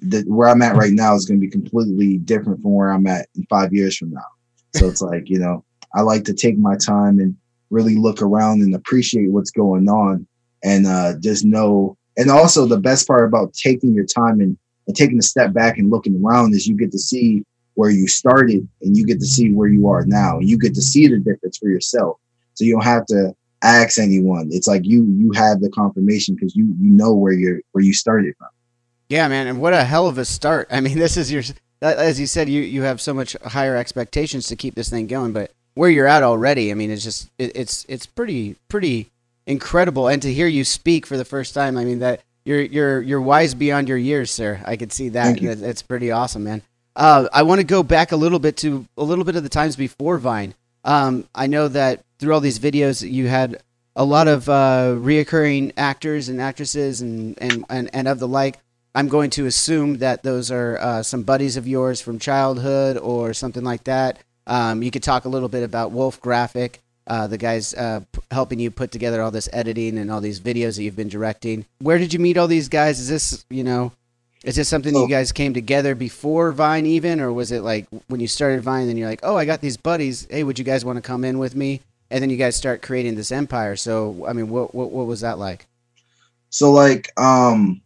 the, 0.00 0.22
where 0.28 0.48
I'm 0.48 0.62
at 0.62 0.76
right 0.76 0.92
now 0.92 1.16
is 1.16 1.26
going 1.26 1.40
to 1.40 1.44
be 1.44 1.50
completely 1.50 2.18
different 2.18 2.62
from 2.62 2.74
where 2.74 2.90
I'm 2.90 3.08
at 3.08 3.26
in 3.34 3.44
five 3.50 3.72
years 3.72 3.96
from 3.96 4.12
now. 4.12 4.30
So 4.76 4.86
it's 4.86 5.02
like, 5.02 5.28
you 5.28 5.40
know, 5.40 5.64
I 5.92 6.02
like 6.02 6.22
to 6.26 6.34
take 6.34 6.56
my 6.56 6.76
time 6.76 7.18
and 7.18 7.36
really 7.70 7.96
look 7.96 8.22
around 8.22 8.62
and 8.62 8.76
appreciate 8.76 9.32
what's 9.32 9.50
going 9.50 9.88
on 9.88 10.24
and 10.62 10.86
uh, 10.86 11.14
just 11.18 11.44
know. 11.44 11.96
And 12.16 12.30
also, 12.30 12.64
the 12.64 12.78
best 12.78 13.08
part 13.08 13.24
about 13.24 13.54
taking 13.54 13.92
your 13.92 14.06
time 14.06 14.40
and, 14.40 14.56
and 14.86 14.96
taking 14.96 15.18
a 15.18 15.22
step 15.22 15.52
back 15.52 15.78
and 15.78 15.90
looking 15.90 16.22
around 16.24 16.54
is 16.54 16.68
you 16.68 16.76
get 16.76 16.92
to 16.92 16.98
see 16.98 17.42
where 17.74 17.90
you 17.90 18.06
started 18.06 18.68
and 18.82 18.96
you 18.96 19.06
get 19.06 19.20
to 19.20 19.26
see 19.26 19.52
where 19.52 19.68
you 19.68 19.88
are 19.88 20.04
now. 20.04 20.38
And 20.38 20.48
you 20.48 20.58
get 20.58 20.74
to 20.74 20.82
see 20.82 21.06
the 21.06 21.18
difference 21.18 21.58
for 21.58 21.68
yourself. 21.68 22.18
So 22.54 22.64
you 22.64 22.72
don't 22.72 22.84
have 22.84 23.06
to 23.06 23.34
ask 23.62 23.98
anyone. 23.98 24.48
It's 24.50 24.66
like 24.66 24.84
you 24.84 25.04
you 25.04 25.32
have 25.32 25.60
the 25.60 25.70
confirmation 25.70 26.34
because 26.34 26.54
you 26.54 26.74
you 26.78 26.90
know 26.90 27.14
where 27.14 27.32
you're 27.32 27.60
where 27.72 27.84
you 27.84 27.94
started 27.94 28.34
from. 28.36 28.48
Yeah, 29.08 29.28
man, 29.28 29.46
and 29.46 29.60
what 29.60 29.72
a 29.72 29.84
hell 29.84 30.06
of 30.08 30.18
a 30.18 30.24
start. 30.24 30.68
I 30.70 30.80
mean, 30.80 30.98
this 30.98 31.16
is 31.16 31.32
your 31.32 31.42
as 31.80 32.20
you 32.20 32.26
said, 32.26 32.48
you 32.48 32.62
you 32.62 32.82
have 32.82 33.00
so 33.00 33.14
much 33.14 33.36
higher 33.44 33.76
expectations 33.76 34.46
to 34.48 34.56
keep 34.56 34.74
this 34.74 34.90
thing 34.90 35.06
going, 35.06 35.32
but 35.32 35.52
where 35.74 35.90
you're 35.90 36.06
at 36.06 36.22
already, 36.22 36.70
I 36.70 36.74
mean, 36.74 36.90
it's 36.90 37.04
just 37.04 37.30
it, 37.38 37.52
it's 37.54 37.86
it's 37.88 38.06
pretty 38.06 38.56
pretty 38.68 39.10
incredible. 39.46 40.08
And 40.08 40.20
to 40.22 40.32
hear 40.32 40.46
you 40.46 40.64
speak 40.64 41.06
for 41.06 41.16
the 41.16 41.24
first 41.24 41.54
time, 41.54 41.76
I 41.76 41.84
mean 41.84 42.00
that 42.00 42.22
you're 42.44 42.60
you're 42.60 43.00
you're 43.00 43.20
wise 43.20 43.54
beyond 43.54 43.88
your 43.88 43.98
years, 43.98 44.30
sir. 44.30 44.60
I 44.64 44.76
could 44.76 44.92
see 44.92 45.08
that. 45.10 45.40
It's 45.42 45.82
pretty 45.82 46.10
awesome, 46.10 46.44
man. 46.44 46.62
Uh, 46.94 47.28
I 47.32 47.42
want 47.42 47.60
to 47.60 47.66
go 47.66 47.82
back 47.82 48.12
a 48.12 48.16
little 48.16 48.38
bit 48.38 48.56
to 48.58 48.86
a 48.96 49.02
little 49.02 49.24
bit 49.24 49.36
of 49.36 49.42
the 49.42 49.48
times 49.48 49.76
before 49.76 50.18
Vine. 50.18 50.54
Um, 50.84 51.28
I 51.34 51.46
know 51.46 51.68
that 51.68 52.02
through 52.18 52.34
all 52.34 52.40
these 52.40 52.58
videos, 52.58 53.08
you 53.08 53.28
had 53.28 53.62
a 53.94 54.04
lot 54.04 54.28
of 54.28 54.48
uh, 54.48 54.94
reoccurring 54.96 55.72
actors 55.76 56.28
and 56.28 56.40
actresses 56.40 57.00
and, 57.00 57.36
and, 57.40 57.64
and, 57.68 57.90
and 57.92 58.08
of 58.08 58.18
the 58.18 58.28
like. 58.28 58.58
I'm 58.94 59.08
going 59.08 59.30
to 59.30 59.46
assume 59.46 59.98
that 59.98 60.22
those 60.22 60.50
are 60.50 60.78
uh, 60.78 61.02
some 61.02 61.22
buddies 61.22 61.56
of 61.56 61.66
yours 61.66 62.00
from 62.00 62.18
childhood 62.18 62.98
or 62.98 63.32
something 63.32 63.64
like 63.64 63.84
that. 63.84 64.18
Um, 64.46 64.82
you 64.82 64.90
could 64.90 65.02
talk 65.02 65.24
a 65.24 65.30
little 65.30 65.48
bit 65.48 65.62
about 65.62 65.92
Wolf 65.92 66.20
Graphic, 66.20 66.80
uh, 67.06 67.26
the 67.26 67.38
guys 67.38 67.74
uh, 67.74 68.00
p- 68.12 68.20
helping 68.30 68.58
you 68.58 68.70
put 68.70 68.90
together 68.90 69.22
all 69.22 69.30
this 69.30 69.48
editing 69.52 69.98
and 69.98 70.10
all 70.10 70.20
these 70.20 70.40
videos 70.40 70.76
that 70.76 70.82
you've 70.82 70.96
been 70.96 71.08
directing. 71.08 71.64
Where 71.78 71.98
did 71.98 72.12
you 72.12 72.18
meet 72.18 72.36
all 72.36 72.48
these 72.48 72.68
guys? 72.68 73.00
Is 73.00 73.08
this, 73.08 73.44
you 73.48 73.64
know, 73.64 73.92
is 74.44 74.56
this 74.56 74.68
something 74.68 74.94
you 74.94 75.08
guys 75.08 75.32
came 75.32 75.54
together 75.54 75.94
before 75.94 76.52
Vine 76.52 76.86
even, 76.86 77.20
or 77.20 77.32
was 77.32 77.52
it 77.52 77.62
like 77.62 77.86
when 78.08 78.20
you 78.20 78.26
started 78.26 78.62
Vine, 78.62 78.86
then 78.88 78.96
you're 78.96 79.08
like, 79.08 79.20
oh, 79.22 79.36
I 79.36 79.44
got 79.44 79.60
these 79.60 79.76
buddies. 79.76 80.26
Hey, 80.30 80.42
would 80.44 80.58
you 80.58 80.64
guys 80.64 80.84
want 80.84 80.96
to 80.96 81.02
come 81.02 81.24
in 81.24 81.38
with 81.38 81.54
me? 81.54 81.80
and 82.12 82.22
then 82.22 82.28
you 82.28 82.36
guys 82.36 82.54
start 82.54 82.82
creating 82.82 83.14
this 83.14 83.32
empire. 83.32 83.74
So, 83.74 84.24
I 84.28 84.34
mean, 84.34 84.50
what 84.50 84.74
what 84.74 84.90
what 84.90 85.06
was 85.06 85.22
that 85.22 85.38
like? 85.38 85.66
So, 86.50 86.70
like, 86.70 87.10
um, 87.18 87.80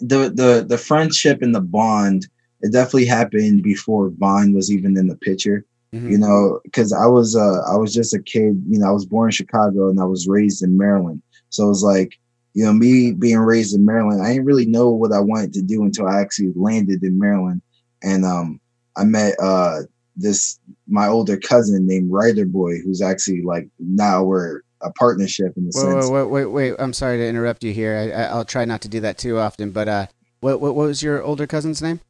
the 0.00 0.30
the 0.30 0.64
the 0.66 0.78
friendship 0.78 1.42
and 1.42 1.54
the 1.54 1.60
bond, 1.60 2.26
it 2.62 2.72
definitely 2.72 3.04
happened 3.04 3.62
before 3.62 4.08
Vine 4.08 4.54
was 4.54 4.72
even 4.72 4.96
in 4.96 5.06
the 5.06 5.16
picture. 5.16 5.64
Mm-hmm. 5.94 6.10
You 6.10 6.18
know, 6.18 6.60
because 6.64 6.92
I 6.92 7.06
was 7.06 7.36
uh 7.36 7.60
I 7.70 7.76
was 7.76 7.92
just 7.94 8.14
a 8.14 8.22
kid. 8.22 8.62
You 8.66 8.78
know, 8.78 8.88
I 8.88 8.92
was 8.92 9.04
born 9.04 9.28
in 9.28 9.32
Chicago 9.32 9.90
and 9.90 10.00
I 10.00 10.04
was 10.04 10.26
raised 10.26 10.62
in 10.62 10.76
Maryland. 10.76 11.22
So 11.50 11.64
it 11.64 11.68
was 11.68 11.82
like, 11.82 12.18
you 12.58 12.64
know, 12.64 12.72
me 12.72 13.12
being 13.12 13.38
raised 13.38 13.72
in 13.72 13.84
Maryland, 13.84 14.20
I 14.20 14.32
didn't 14.32 14.46
really 14.46 14.66
know 14.66 14.90
what 14.90 15.12
I 15.12 15.20
wanted 15.20 15.52
to 15.52 15.62
do 15.62 15.84
until 15.84 16.08
I 16.08 16.20
actually 16.20 16.52
landed 16.56 17.04
in 17.04 17.16
Maryland. 17.16 17.62
And 18.02 18.24
um, 18.24 18.60
I 18.96 19.04
met 19.04 19.36
uh 19.40 19.82
this 20.16 20.58
my 20.88 21.06
older 21.06 21.36
cousin 21.36 21.86
named 21.86 22.10
Ryder 22.10 22.46
Boy, 22.46 22.80
who's 22.80 23.00
actually 23.00 23.42
like 23.42 23.68
now 23.78 24.24
we're 24.24 24.62
a 24.82 24.90
partnership 24.94 25.52
in 25.56 25.66
the 25.66 25.72
wait, 25.72 26.02
sense. 26.02 26.10
Wait, 26.10 26.24
wait, 26.24 26.46
wait! 26.46 26.74
I'm 26.80 26.92
sorry 26.92 27.18
to 27.18 27.28
interrupt 27.28 27.62
you 27.62 27.72
here. 27.72 28.12
I, 28.12 28.36
will 28.36 28.44
try 28.44 28.64
not 28.64 28.80
to 28.80 28.88
do 28.88 28.98
that 29.02 29.18
too 29.18 29.38
often. 29.38 29.70
But 29.70 29.86
uh, 29.86 30.06
what, 30.40 30.60
what, 30.60 30.74
what 30.74 30.88
was 30.88 31.00
your 31.00 31.22
older 31.22 31.46
cousin's 31.46 31.80
name? 31.80 32.00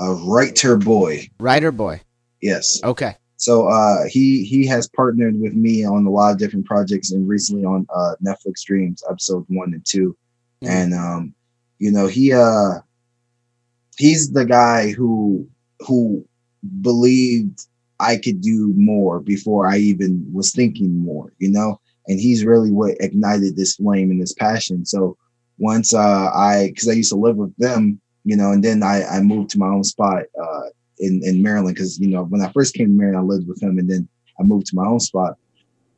Uh, 0.00 0.12
Ryder 0.24 0.76
Boy. 0.76 1.28
Ryder 1.40 1.72
Boy. 1.72 2.00
Yes. 2.40 2.80
Okay. 2.84 3.16
So 3.36 3.68
uh, 3.68 4.04
he 4.08 4.44
he 4.44 4.66
has 4.66 4.88
partnered 4.88 5.38
with 5.38 5.54
me 5.54 5.84
on 5.84 6.06
a 6.06 6.10
lot 6.10 6.32
of 6.32 6.38
different 6.38 6.66
projects, 6.66 7.12
and 7.12 7.28
recently 7.28 7.64
on 7.64 7.86
uh, 7.94 8.14
Netflix 8.24 8.62
Dreams, 8.64 9.02
episode 9.10 9.44
one 9.48 9.74
and 9.74 9.84
2 9.84 10.16
mm-hmm. 10.64 10.72
and 10.72 10.94
um, 10.94 11.34
you 11.78 11.92
know 11.92 12.06
he 12.06 12.32
uh 12.32 12.80
he's 13.98 14.32
the 14.32 14.44
guy 14.44 14.92
who 14.92 15.46
who 15.80 16.26
believed 16.80 17.66
I 17.98 18.16
could 18.16 18.40
do 18.40 18.72
more 18.76 19.20
before 19.20 19.66
I 19.66 19.78
even 19.78 20.26
was 20.32 20.52
thinking 20.52 20.98
more, 20.98 21.32
you 21.38 21.50
know? 21.50 21.80
And 22.08 22.20
he's 22.20 22.44
really 22.44 22.70
what 22.70 22.96
ignited 23.00 23.56
this 23.56 23.76
flame 23.76 24.10
and 24.10 24.20
this 24.20 24.34
passion. 24.34 24.84
So 24.84 25.16
once 25.58 25.94
uh, 25.94 26.30
I, 26.34 26.68
because 26.68 26.88
I 26.88 26.92
used 26.92 27.10
to 27.10 27.16
live 27.16 27.36
with 27.36 27.56
them, 27.56 28.00
you 28.24 28.36
know, 28.36 28.52
and 28.52 28.62
then 28.62 28.82
I, 28.82 29.04
I 29.04 29.20
moved 29.20 29.50
to 29.50 29.58
my 29.58 29.68
own 29.68 29.84
spot 29.84 30.24
uh, 30.40 30.62
in, 30.98 31.20
in 31.24 31.42
Maryland 31.42 31.74
because, 31.74 31.98
you 31.98 32.08
know, 32.08 32.24
when 32.24 32.42
I 32.42 32.50
first 32.52 32.74
came 32.74 32.88
to 32.88 32.92
Maryland, 32.92 33.18
I 33.18 33.34
lived 33.34 33.48
with 33.48 33.62
him 33.62 33.78
and 33.78 33.88
then 33.90 34.08
I 34.40 34.44
moved 34.44 34.66
to 34.68 34.76
my 34.76 34.86
own 34.86 35.00
spot. 35.00 35.36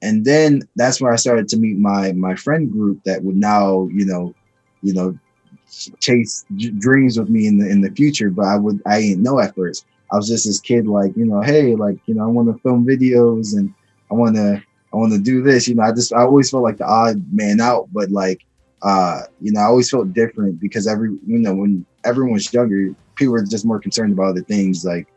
and 0.03 0.25
then 0.25 0.63
that's 0.77 1.01
where 1.01 1.13
I 1.13 1.17
started 1.17 1.49
to 1.49 1.57
meet 1.59 1.79
my 1.79 2.13
my 2.13 2.35
friend 2.35 2.71
group 2.71 3.03
that 3.05 3.23
would 3.25 3.37
now, 3.37 3.89
you 3.93 4.05
know, 4.07 4.35
you 4.83 4.95
know, 4.95 5.19
chase 6.01 6.45
dreams 6.79 7.19
with 7.19 7.29
me 7.29 7.47
in 7.47 7.59
the 7.59 7.69
in 7.69 7.81
the 7.81 7.91
future. 7.91 8.31
But 8.31 8.47
I 8.47 8.57
would 8.57 8.81
I 8.87 9.01
didn't 9.01 9.23
know 9.23 9.41
at 9.41 9.55
first. 9.55 9.87
I 10.13 10.17
was 10.17 10.29
just 10.29 10.47
this 10.47 10.61
kid, 10.61 10.87
like 10.87 11.17
you 11.17 11.27
know, 11.27 11.41
hey, 11.43 11.75
like 11.75 11.99
you 12.07 12.15
know, 12.15 12.25
I 12.25 12.27
want 12.27 12.49
to 12.55 12.63
film 12.63 12.87
videos 12.87 13.55
and 13.57 13.75
I 14.11 14.15
want 14.15 14.37
to 14.37 14.63
I 14.93 14.97
want 14.97 15.13
to 15.13 15.19
do 15.19 15.43
this. 15.43 15.69
You 15.69 15.75
know, 15.75 15.83
I 15.83 15.93
just 15.93 16.13
I 16.13 16.23
always 16.23 16.51
felt 16.51 16.63
like 16.63 16.79
the 16.79 16.87
odd 16.87 17.23
man 17.33 17.61
out, 17.61 17.89
but 17.93 18.11
like 18.11 18.41
uh, 18.83 19.23
you 19.41 19.53
know, 19.53 19.61
I 19.61 19.65
always 19.65 19.91
felt 19.91 20.13
different 20.13 20.61
because 20.61 20.87
every 20.87 21.11
you 21.27 21.39
know 21.39 21.55
when 21.55 21.85
everyone 22.05 22.35
was 22.35 22.53
younger, 22.53 22.95
people 23.19 23.33
were 23.33 23.45
just 23.45 23.67
more 23.67 23.81
concerned 23.81 24.13
about 24.15 24.31
other 24.31 24.43
things, 24.45 24.85
like 24.85 25.09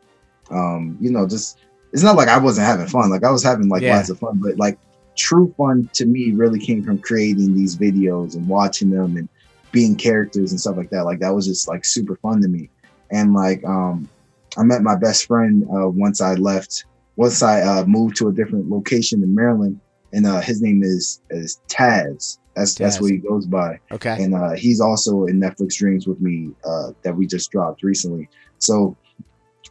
um, 0.50 0.96
you 1.00 1.10
know, 1.10 1.26
just 1.28 1.58
it's 1.92 2.02
not 2.02 2.16
like 2.16 2.28
I 2.28 2.38
wasn't 2.38 2.66
having 2.66 2.86
fun. 2.86 3.10
Like 3.10 3.24
I 3.24 3.30
was 3.30 3.44
having 3.44 3.68
like 3.68 3.84
Yeah. 3.84 3.96
lots 3.96 4.10
of 4.10 4.18
fun, 4.18 4.40
but 4.42 4.58
like 4.58 4.78
true 5.16 5.52
fun 5.56 5.90
to 5.94 6.06
me 6.06 6.32
really 6.34 6.60
came 6.60 6.82
from 6.84 7.00
creating 7.00 7.54
these 7.54 7.78
videos 7.78 8.34
and 8.36 8.48
watching 8.48 8.90
them 8.90 9.16
and 9.16 9.28
being 9.72 9.96
characters 9.96 10.52
and 10.52 10.60
stuff 10.60 10.76
like 10.76 10.90
that. 10.90 11.04
Like 11.04 11.20
that 11.20 11.34
was 11.34 11.46
just 11.46 11.68
like 11.68 11.84
super 11.84 12.16
fun 12.16 12.42
to 12.42 12.48
me. 12.48 12.70
And 13.10 13.34
like 13.34 13.62
um 13.64 14.10
I 14.58 14.64
met 14.64 14.82
my 14.82 14.96
best 14.96 15.26
friend 15.26 15.64
uh 15.64 15.88
once 15.88 16.20
I 16.20 16.34
left 16.34 16.86
once 17.16 17.42
I 17.42 17.60
uh 17.62 17.84
moved 17.86 18.16
to 18.18 18.28
a 18.28 18.32
different 18.34 18.68
location 18.68 19.22
in 19.22 19.34
Maryland 19.34 19.80
and 20.12 20.26
uh 20.26 20.40
his 20.40 20.62
name 20.62 20.82
is 20.82 21.20
is 21.30 21.60
Taz. 21.70 22.38
That's 22.54 22.74
that's 22.74 23.00
what 23.00 23.10
he 23.10 23.16
goes 23.16 23.46
by 23.46 23.80
Okay. 23.90 24.22
and 24.22 24.34
uh, 24.34 24.52
he's 24.52 24.80
also 24.80 25.24
in 25.24 25.40
Netflix 25.40 25.76
Dreams 25.76 26.06
with 26.06 26.20
me 26.20 26.50
uh, 26.64 26.92
that 27.02 27.16
we 27.16 27.26
just 27.26 27.50
dropped 27.50 27.82
recently. 27.82 28.28
So 28.58 28.96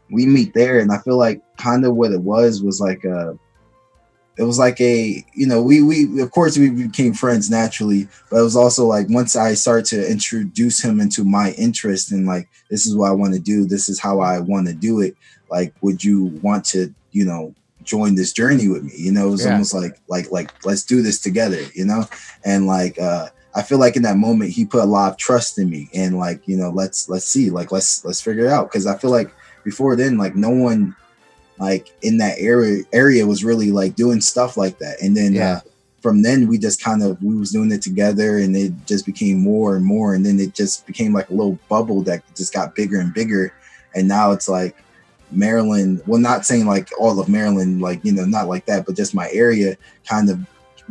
we 0.10 0.26
meet 0.26 0.54
there, 0.54 0.80
and 0.80 0.92
I 0.92 0.98
feel 0.98 1.18
like 1.18 1.42
kind 1.58 1.86
of 1.86 1.96
what 1.96 2.12
it 2.12 2.22
was 2.22 2.64
was 2.64 2.82
like 2.82 3.04
a, 3.06 3.38
it 4.38 4.44
was 4.44 4.60
like 4.60 4.82
a 4.82 5.24
you 5.34 5.46
know 5.48 5.62
we 5.62 5.82
we 5.82 6.22
of 6.22 6.32
course 6.32 6.58
we 6.58 6.70
became 6.70 7.14
friends 7.14 7.50
naturally, 7.50 8.08
but 8.30 8.40
it 8.40 8.44
was 8.44 8.56
also 8.56 8.86
like 8.86 9.08
once 9.10 9.36
I 9.36 9.54
start 9.54 9.86
to 9.86 10.12
introduce 10.12 10.82
him 10.82 11.00
into 11.00 11.24
my 11.24 11.52
interest 11.52 12.12
and 12.12 12.26
like 12.26 12.50
this 12.70 12.86
is 12.86 12.96
what 12.96 13.10
I 13.10 13.14
want 13.14 13.34
to 13.36 13.40
do, 13.40 13.66
this 13.66 13.90
is 13.90 14.00
how 14.00 14.20
I 14.20 14.40
want 14.40 14.68
to 14.68 14.74
do 14.74 15.02
it. 15.02 15.16
Like, 15.50 15.74
would 15.82 16.04
you 16.04 16.26
want 16.42 16.66
to 16.66 16.94
you 17.12 17.26
know 17.26 17.54
join 17.96 18.16
this 18.16 18.32
journey 18.40 18.68
with 18.74 18.84
me? 18.88 18.94
You 19.08 19.12
know, 19.16 19.28
it 19.28 19.32
was 19.38 19.46
Yeah. 19.46 19.52
almost 19.54 19.74
like 19.82 19.96
like 20.14 20.28
like 20.38 20.50
let's 20.70 20.84
do 20.94 20.98
this 21.08 21.20
together. 21.28 21.62
You 21.80 21.86
know, 21.90 22.02
and 22.52 22.62
like. 22.78 22.96
uh 23.00 23.28
I 23.54 23.64
feel 23.64 23.80
like 23.80 23.98
in 23.98 24.04
that 24.04 24.16
moment 24.28 24.52
he 24.58 24.64
put 24.64 24.82
a 24.88 24.94
lot 24.98 25.12
of 25.12 25.18
trust 25.18 25.60
in 25.60 25.68
me 25.70 25.90
and 25.94 26.12
like 26.26 26.40
you 26.50 26.56
know 26.56 26.70
let's 26.82 27.10
let's 27.12 27.28
see 27.34 27.50
like 27.50 27.70
let's 27.76 27.90
let's 28.06 28.22
figure 28.28 28.46
it 28.46 28.50
out 28.58 28.66
because 28.72 28.88
I 28.88 28.96
feel 28.98 29.12
like 29.20 29.30
before 29.66 29.94
then 29.98 30.14
like 30.24 30.36
no 30.38 30.52
one 30.68 30.96
like 31.60 31.86
in 32.02 32.16
that 32.24 32.36
area 32.40 32.84
area 32.94 33.28
was 33.28 33.44
really 33.44 33.70
like 33.82 33.94
doing 34.04 34.22
stuff 34.22 34.56
like 34.56 34.78
that 34.80 34.96
and 35.04 35.18
then 35.18 35.34
Yeah. 35.34 35.56
uh, 35.58 35.60
from 36.02 36.22
then 36.22 36.48
we 36.48 36.58
just 36.68 36.82
kind 36.82 37.04
of 37.04 37.22
we 37.22 37.36
was 37.36 37.52
doing 37.52 37.74
it 37.74 37.82
together 37.82 38.38
and 38.38 38.56
it 38.56 38.72
just 38.86 39.06
became 39.06 39.38
more 39.52 39.76
and 39.76 39.84
more 39.86 40.14
and 40.16 40.26
then 40.26 40.40
it 40.40 40.54
just 40.56 40.88
became 40.88 41.12
like 41.18 41.30
a 41.30 41.34
little 41.40 41.60
bubble 41.68 42.02
that 42.04 42.24
just 42.38 42.54
got 42.54 42.74
bigger 42.74 43.02
and 43.02 43.14
bigger 43.14 43.52
and 43.96 44.08
now 44.08 44.32
it's 44.32 44.48
like 44.48 44.78
Maryland 45.32 46.02
well 46.08 46.20
not 46.20 46.46
saying 46.46 46.66
like 46.66 46.90
all 47.00 47.20
of 47.20 47.30
Maryland 47.30 47.82
like 47.82 48.04
you 48.04 48.12
know 48.12 48.26
not 48.26 48.48
like 48.48 48.66
that 48.66 48.86
but 48.86 48.96
just 48.96 49.14
my 49.16 49.30
area 49.32 49.76
kind 50.08 50.30
of 50.30 50.40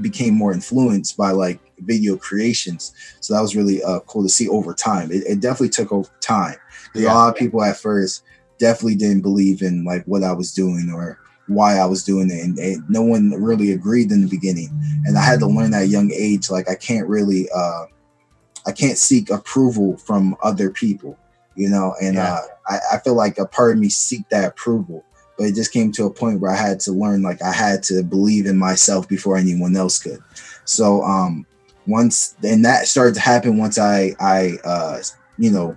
became 0.01 0.35
more 0.35 0.53
influenced 0.53 1.17
by 1.17 1.31
like 1.31 1.61
video 1.81 2.17
creations 2.17 2.93
so 3.21 3.35
that 3.35 3.41
was 3.41 3.55
really 3.57 3.83
uh, 3.83 4.01
cool 4.01 4.23
to 4.23 4.29
see 4.29 4.49
over 4.49 4.73
time 4.75 5.11
it, 5.11 5.23
it 5.27 5.41
definitely 5.41 5.69
took 5.69 5.93
over 5.93 6.11
time 6.21 6.57
Yeah. 6.95 7.13
a 7.13 7.15
lot 7.15 7.29
of 7.31 7.37
people 7.37 7.63
at 7.63 7.77
first 7.77 8.23
definitely 8.59 8.97
didn't 8.97 9.23
believe 9.23 9.63
in 9.63 9.85
like 9.85 10.05
what 10.05 10.23
I 10.23 10.33
was 10.33 10.53
doing 10.53 10.91
or 10.95 11.19
why 11.49 11.79
I 11.79 11.87
was 11.87 12.05
doing 12.05 12.31
it, 12.31 12.45
and, 12.45 12.57
and 12.61 12.89
no 12.89 13.03
one 13.03 13.31
really 13.31 13.73
agreed 13.73 14.13
in 14.13 14.21
the 14.21 14.29
beginning. 14.29 14.69
And 15.07 15.19
I 15.19 15.23
had 15.23 15.41
to 15.41 15.47
learn 15.49 15.75
at 15.75 15.83
a 15.83 15.87
young 15.87 16.13
age, 16.13 16.49
like 16.49 16.69
I 16.71 16.77
can't 16.77 17.09
really, 17.09 17.49
uh, 17.53 17.87
I 18.67 18.73
can't 18.73 18.97
seek 18.99 19.31
approval 19.31 19.97
from 19.97 20.37
other 20.45 20.71
people, 20.71 21.19
you 21.57 21.69
know. 21.69 21.95
And 22.01 22.15
Yeah. 22.17 22.35
uh, 22.35 22.43
I, 22.71 22.79
I 22.95 22.99
feel 22.99 23.15
like 23.15 23.39
a 23.39 23.47
part 23.47 23.73
of 23.73 23.79
me 23.79 23.89
seek 23.89 24.29
that 24.29 24.49
approval, 24.49 25.05
but 25.37 25.49
it 25.49 25.55
just 25.55 25.73
came 25.73 25.91
to 25.93 26.07
a 26.07 26.11
point 26.11 26.41
where 26.41 26.53
I 26.53 26.57
had 26.57 26.81
to 26.81 26.93
learn, 26.93 27.23
like 27.23 27.43
I 27.43 27.53
had 27.53 27.83
to 27.85 28.03
believe 28.03 28.47
in 28.47 28.57
myself 28.57 29.09
before 29.09 29.37
anyone 29.37 29.77
else 29.77 29.99
could. 29.99 30.23
So 30.65 31.03
um, 31.03 31.47
once, 31.87 32.37
and 32.45 32.65
that 32.65 32.87
started 32.87 33.15
to 33.17 33.21
happen 33.21 33.59
once 33.59 33.79
I, 33.79 34.15
I, 34.21 34.59
uh, 34.65 35.03
you 35.37 35.51
know, 35.51 35.77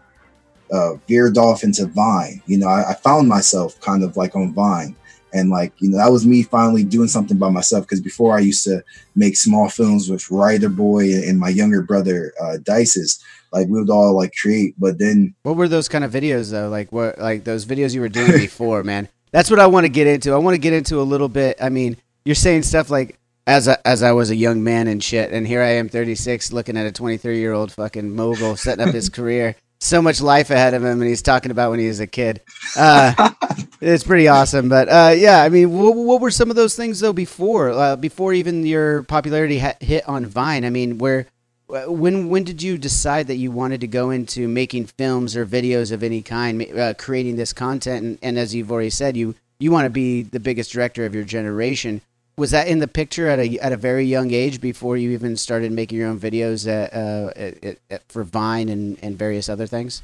uh, 0.71 0.95
veered 1.07 1.37
off 1.37 1.63
into 1.63 1.85
Vine. 1.87 2.41
You 2.45 2.57
know, 2.59 2.67
I, 2.67 2.91
I 2.91 2.93
found 2.93 3.27
myself 3.27 3.79
kind 3.81 4.03
of 4.03 4.15
like 4.15 4.35
on 4.35 4.53
Vine. 4.53 4.95
And 5.35 5.49
like, 5.49 5.73
you 5.79 5.89
know, 5.89 5.97
that 5.97 6.11
was 6.11 6.27
me 6.27 6.43
finally 6.43 6.83
doing 6.83 7.07
something 7.07 7.39
by 7.39 7.49
myself. 7.49 7.85
Because 7.85 8.01
before 8.01 8.35
I 8.35 8.41
used 8.41 8.63
to 8.65 8.83
make 9.15 9.35
small 9.35 9.67
films 9.67 10.07
with 10.07 10.29
Rider 10.29 10.69
Boy 10.69 11.13
and 11.27 11.39
my 11.39 11.49
younger 11.49 11.81
brother, 11.81 12.33
uh, 12.39 12.57
Dices. 12.61 13.19
Like 13.53 13.67
we 13.67 13.79
would 13.79 13.89
all 13.89 14.13
like 14.15 14.33
create. 14.35 14.73
But 14.77 14.97
then, 14.99 15.35
What 15.43 15.55
were 15.55 15.67
those 15.67 15.87
kind 15.87 16.03
of 16.03 16.11
videos 16.11 16.51
though? 16.51 16.69
Like 16.69 16.91
what 16.91 17.19
like 17.19 17.43
those 17.43 17.65
videos 17.65 17.93
you 17.93 18.01
were 18.01 18.09
doing 18.09 18.31
before, 18.37 18.83
man? 18.83 19.07
That's 19.31 19.49
what 19.49 19.59
I 19.59 19.67
want 19.67 19.85
to 19.85 19.89
get 19.89 20.07
into. 20.07 20.33
I 20.33 20.37
want 20.37 20.55
to 20.55 20.59
get 20.59 20.73
into 20.73 20.99
a 20.99 21.03
little 21.03 21.29
bit. 21.29 21.57
I 21.61 21.69
mean, 21.69 21.97
you're 22.25 22.35
saying 22.35 22.63
stuff 22.63 22.89
like 22.89 23.19
as 23.47 23.67
a, 23.67 23.85
as 23.87 24.03
I 24.03 24.11
was 24.13 24.29
a 24.29 24.35
young 24.35 24.63
man 24.63 24.87
and 24.87 25.03
shit, 25.03 25.31
and 25.31 25.45
here 25.45 25.61
I 25.61 25.71
am, 25.71 25.89
36, 25.89 26.53
looking 26.53 26.77
at 26.77 26.85
a 26.85 26.91
23 26.91 27.39
year 27.39 27.53
old 27.53 27.71
fucking 27.71 28.15
mogul 28.15 28.55
setting 28.55 28.87
up 28.87 28.93
his 28.93 29.09
career. 29.17 29.55
So 29.79 30.01
much 30.01 30.21
life 30.21 30.49
ahead 30.49 30.73
of 30.73 30.81
him, 30.81 31.01
and 31.01 31.09
he's 31.09 31.21
talking 31.21 31.51
about 31.51 31.71
when 31.71 31.79
he 31.79 31.87
was 31.87 31.99
a 31.99 32.07
kid. 32.07 32.39
Uh, 32.77 33.31
it's 33.81 34.05
pretty 34.05 34.29
awesome. 34.29 34.69
But 34.69 34.87
uh, 34.87 35.13
yeah, 35.13 35.43
I 35.43 35.49
mean, 35.49 35.77
what, 35.77 35.93
what 35.95 36.21
were 36.21 36.31
some 36.31 36.49
of 36.49 36.55
those 36.55 36.75
things 36.75 37.01
though 37.01 37.11
before 37.11 37.71
uh, 37.71 37.95
before 37.97 38.33
even 38.33 38.65
your 38.65 39.03
popularity 39.03 39.59
ha- 39.59 39.75
hit 39.81 40.07
on 40.07 40.25
Vine? 40.25 40.63
I 40.63 40.69
mean, 40.69 40.99
where 40.99 41.25
when 41.67 42.29
when 42.29 42.43
did 42.43 42.61
you 42.61 42.77
decide 42.77 43.27
that 43.27 43.35
you 43.35 43.51
wanted 43.51 43.81
to 43.81 43.87
go 43.87 44.09
into 44.09 44.47
making 44.47 44.85
films 44.85 45.35
or 45.35 45.45
videos 45.45 45.91
of 45.91 46.03
any 46.03 46.21
kind, 46.21 46.61
uh, 46.77 46.93
creating 46.95 47.35
this 47.35 47.53
content? 47.53 48.03
And, 48.03 48.19
and 48.21 48.37
as 48.37 48.53
you've 48.53 48.71
already 48.71 48.89
said, 48.89 49.17
you 49.17 49.35
you 49.59 49.71
want 49.71 49.85
to 49.85 49.89
be 49.89 50.23
the 50.23 50.39
biggest 50.39 50.71
director 50.71 51.05
of 51.05 51.15
your 51.15 51.23
generation. 51.23 52.01
Was 52.35 52.51
that 52.51 52.67
in 52.67 52.79
the 52.79 52.87
picture 52.87 53.27
at 53.27 53.39
a 53.39 53.59
at 53.59 53.71
a 53.71 53.77
very 53.77 54.05
young 54.05 54.31
age 54.31 54.59
before 54.59 54.97
you 54.97 55.11
even 55.11 55.37
started 55.37 55.71
making 55.71 55.99
your 55.99 56.09
own 56.09 56.19
videos 56.19 56.67
at, 56.67 56.93
uh, 56.93 57.31
at, 57.35 57.77
at, 57.89 58.11
for 58.11 58.23
Vine 58.23 58.69
and, 58.69 58.97
and 59.01 59.17
various 59.17 59.49
other 59.49 59.67
things? 59.67 60.03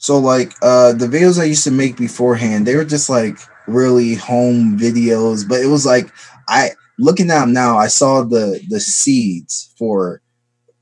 so 0.00 0.18
like 0.18 0.54
uh, 0.62 0.94
the 0.94 1.06
videos 1.06 1.38
I 1.38 1.44
used 1.44 1.64
to 1.64 1.70
make 1.70 1.98
beforehand, 1.98 2.66
they 2.66 2.74
were 2.74 2.86
just 2.86 3.10
like 3.10 3.36
really 3.66 4.14
home 4.14 4.78
videos. 4.78 5.46
But 5.46 5.60
it 5.60 5.66
was 5.66 5.84
like 5.84 6.10
I 6.48 6.70
looking 6.98 7.30
at 7.30 7.40
them 7.40 7.52
now, 7.52 7.76
I 7.76 7.88
saw 7.88 8.22
the 8.22 8.60
the 8.70 8.80
seeds 8.80 9.74
for 9.78 10.22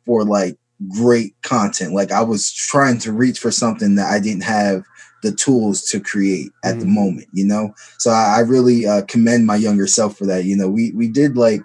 for 0.09 0.25
like 0.25 0.59
great 0.91 1.35
content. 1.43 1.95
Like 1.95 2.13
I 2.13 2.23
was 2.23 2.53
trying 2.53 2.99
to 3.01 3.13
reach 3.13 3.41
for 3.41 3.53
something 3.53 3.97
that 3.97 4.13
I 4.13 4.21
didn't 4.21 4.45
have 4.45 4.85
the 5.23 5.33
tools 5.33 5.85
to 5.87 6.01
create 6.01 6.53
at 6.65 6.81
the 6.81 6.87
Mhm. 6.87 6.95
moment, 6.95 7.29
you 7.35 7.47
know. 7.47 7.75
So 7.99 8.11
I, 8.11 8.39
I 8.39 8.41
really 8.41 8.87
uh, 8.89 9.03
commend 9.09 9.47
my 9.47 9.57
younger 9.57 9.89
self 9.89 10.19
for 10.19 10.27
that. 10.27 10.47
You 10.47 10.57
know, 10.57 10.69
we 10.71 10.93
we 10.93 11.09
did 11.09 11.37
like 11.37 11.63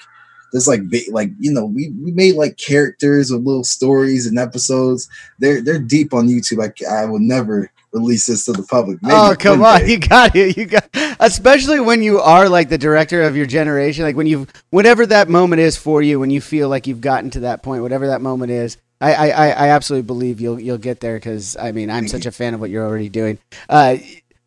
this 0.54 0.68
like 0.68 0.82
like 1.12 1.32
you 1.40 1.52
know 1.54 1.66
we 1.66 1.92
we 2.04 2.12
made 2.14 2.36
like 2.36 2.58
characters 2.58 3.32
with 3.32 3.44
little 3.46 3.66
stories 3.66 4.28
and 4.28 4.40
episodes. 4.40 5.10
They're 5.40 5.62
they're 5.62 5.80
deep 5.80 6.14
on 6.14 6.30
YouTube. 6.30 6.64
I 6.64 7.02
I 7.02 7.06
will 7.06 7.20
never 7.20 7.72
release 7.94 8.26
this 8.26 8.46
to 8.46 8.54
the 8.54 8.64
public. 8.64 9.02
Maybe 9.02 9.14
oh 9.16 9.36
come 9.38 9.64
on, 9.64 9.82
day. 9.82 9.88
you 9.92 10.00
got 10.00 10.36
it. 10.36 10.58
You 10.58 10.66
got, 10.66 10.90
especially 11.20 11.80
when 11.80 12.02
you 12.02 12.20
are 12.20 12.50
like 12.50 12.70
the 12.70 12.78
director 12.78 13.24
of 13.24 13.38
your 13.38 13.46
generation. 13.46 14.04
Like 14.04 14.16
when 14.16 14.28
you've 14.28 14.52
whatever 14.72 15.06
that 15.06 15.30
moment 15.30 15.62
is 15.62 15.78
for 15.78 16.02
you, 16.02 16.20
when 16.20 16.30
you 16.30 16.42
feel 16.42 16.70
like 16.70 16.88
you've 16.88 17.02
gotten 17.02 17.30
to 17.32 17.42
that 17.42 17.64
point, 17.64 17.82
whatever 17.82 18.08
that 18.08 18.22
moment 18.22 18.52
is. 18.52 18.78
I, 19.02 19.32
I, 19.32 19.48
I 19.50 19.68
absolutely 19.70 20.06
believe 20.06 20.40
you'll 20.40 20.60
you'll 20.60 20.78
get 20.78 21.02
there 21.02 21.18
because 21.18 21.58
I 21.58 21.74
mean 21.74 21.90
I'm 21.90 22.08
such 22.08 22.26
a 22.26 22.32
fan 22.32 22.54
of 22.54 22.62
what 22.62 22.70
you're 22.70 22.86
already 22.86 23.10
doing. 23.10 23.38
Uh, 23.68 23.98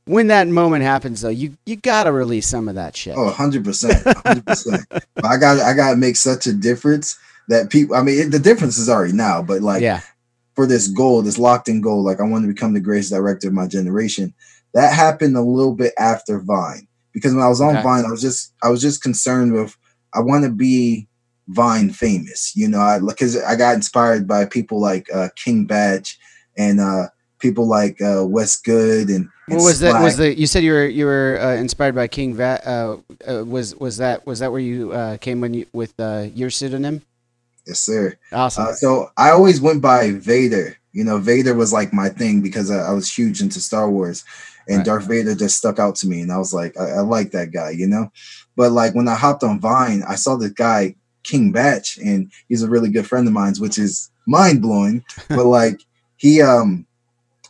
when 0.06 0.28
that 0.28 0.48
moment 0.48 0.82
happens 0.82 1.20
though, 1.20 1.28
you 1.28 1.58
you 1.66 1.76
gotta 1.76 2.10
release 2.10 2.46
some 2.46 2.68
of 2.68 2.76
that 2.76 2.96
shit. 2.96 3.16
Oh, 3.16 3.24
100 3.24 3.64
percent, 3.64 4.02
hundred 4.24 4.46
percent. 4.46 4.86
I 5.24 5.36
got 5.36 5.60
I 5.60 5.74
got 5.74 5.90
to 5.90 5.96
make 5.96 6.16
such 6.16 6.46
a 6.46 6.54
difference 6.54 7.18
that 7.48 7.70
people. 7.70 7.96
I 7.96 8.02
mean, 8.02 8.18
it, 8.18 8.30
the 8.30 8.38
difference 8.38 8.78
is 8.78 8.88
already 8.88 9.12
now, 9.12 9.42
but 9.42 9.60
like 9.60 9.82
yeah, 9.82 10.00
for 10.56 10.66
this 10.66 10.88
goal, 10.88 11.22
this 11.22 11.38
locked 11.38 11.68
in 11.68 11.80
goal, 11.80 12.02
like 12.02 12.18
I 12.18 12.24
want 12.24 12.44
to 12.44 12.52
become 12.52 12.72
the 12.72 12.80
greatest 12.80 13.10
director 13.10 13.48
of 13.48 13.54
my 13.54 13.68
generation. 13.68 14.34
That 14.74 14.92
happened 14.92 15.36
a 15.36 15.42
little 15.42 15.74
bit 15.74 15.92
after 15.98 16.40
Vine 16.40 16.88
because 17.12 17.34
when 17.34 17.44
I 17.44 17.48
was 17.48 17.60
on 17.60 17.76
Okay. 17.76 17.82
Vine, 17.82 18.04
I 18.06 18.10
was 18.10 18.22
just 18.22 18.54
I 18.62 18.70
was 18.70 18.80
just 18.80 19.02
concerned 19.02 19.52
with 19.52 19.76
I 20.12 20.20
want 20.20 20.44
to 20.44 20.50
be 20.50 21.06
Vine 21.48 21.90
famous. 21.90 22.56
You 22.56 22.68
know, 22.68 22.80
I 22.80 22.98
because 22.98 23.36
I 23.42 23.54
got 23.54 23.74
inspired 23.74 24.26
by 24.26 24.46
people 24.46 24.80
like 24.80 25.06
uh, 25.14 25.28
King 25.36 25.66
Bach 25.66 26.04
and 26.56 26.80
uh, 26.80 27.08
people 27.38 27.68
like 27.68 28.00
uh, 28.00 28.24
Wes 28.26 28.56
Good 28.56 29.08
and, 29.08 29.28
and 29.48 29.58
what 29.58 29.64
was 29.64 29.80
that? 29.80 30.02
Was 30.02 30.16
Slack. 30.16 30.34
the 30.34 30.40
you 30.40 30.46
said 30.46 30.64
you 30.64 30.72
were 30.72 30.86
you 30.86 31.04
were 31.04 31.38
uh, 31.40 31.54
inspired 31.54 31.94
by 31.94 32.08
King 32.08 32.34
Vat? 32.34 32.66
Uh, 32.66 32.96
uh, 33.28 33.44
was 33.44 33.76
was 33.76 33.98
that 33.98 34.26
was 34.26 34.40
that 34.40 34.50
where 34.50 34.60
you 34.60 34.92
uh, 34.92 35.18
came 35.18 35.40
when 35.40 35.54
you 35.54 35.66
with 35.72 35.98
uh, 36.00 36.26
your 36.34 36.50
pseudonym? 36.50 37.02
Yes, 37.66 37.80
sir. 37.80 38.16
Awesome. 38.32 38.66
Uh, 38.66 38.72
so 38.72 39.10
I 39.16 39.30
always 39.30 39.60
went 39.60 39.82
by 39.82 40.12
Vader. 40.12 40.76
You 40.92 41.04
know, 41.04 41.18
Vader 41.18 41.54
was 41.54 41.72
like 41.72 41.92
my 41.92 42.08
thing 42.08 42.40
because 42.40 42.70
I, 42.70 42.78
I 42.78 42.92
was 42.92 43.12
huge 43.12 43.40
into 43.40 43.60
Star 43.60 43.90
Wars, 43.90 44.24
and 44.68 44.78
Right. 44.78 44.86
Darth 44.86 45.06
Vader 45.06 45.34
just 45.34 45.56
stuck 45.56 45.78
out 45.78 45.96
to 45.96 46.08
me, 46.08 46.20
and 46.20 46.32
I 46.32 46.38
was 46.38 46.54
like, 46.54 46.78
I, 46.78 46.90
I 46.90 47.00
like 47.00 47.32
that 47.32 47.52
guy, 47.52 47.70
you 47.70 47.86
know. 47.86 48.10
But 48.56 48.72
like 48.72 48.94
when 48.94 49.08
I 49.08 49.14
hopped 49.14 49.42
on 49.42 49.60
Vine, 49.60 50.02
I 50.08 50.14
saw 50.14 50.36
this 50.36 50.52
guy 50.52 50.94
King 51.22 51.52
Bach, 51.52 51.82
and 52.02 52.30
he's 52.48 52.62
a 52.62 52.70
really 52.70 52.88
good 52.88 53.06
friend 53.06 53.26
of 53.26 53.34
mine, 53.34 53.54
which 53.58 53.78
is 53.78 54.10
mind 54.26 54.62
blowing. 54.62 55.04
but 55.28 55.46
like 55.46 55.80
he 56.16 56.40
um 56.40 56.86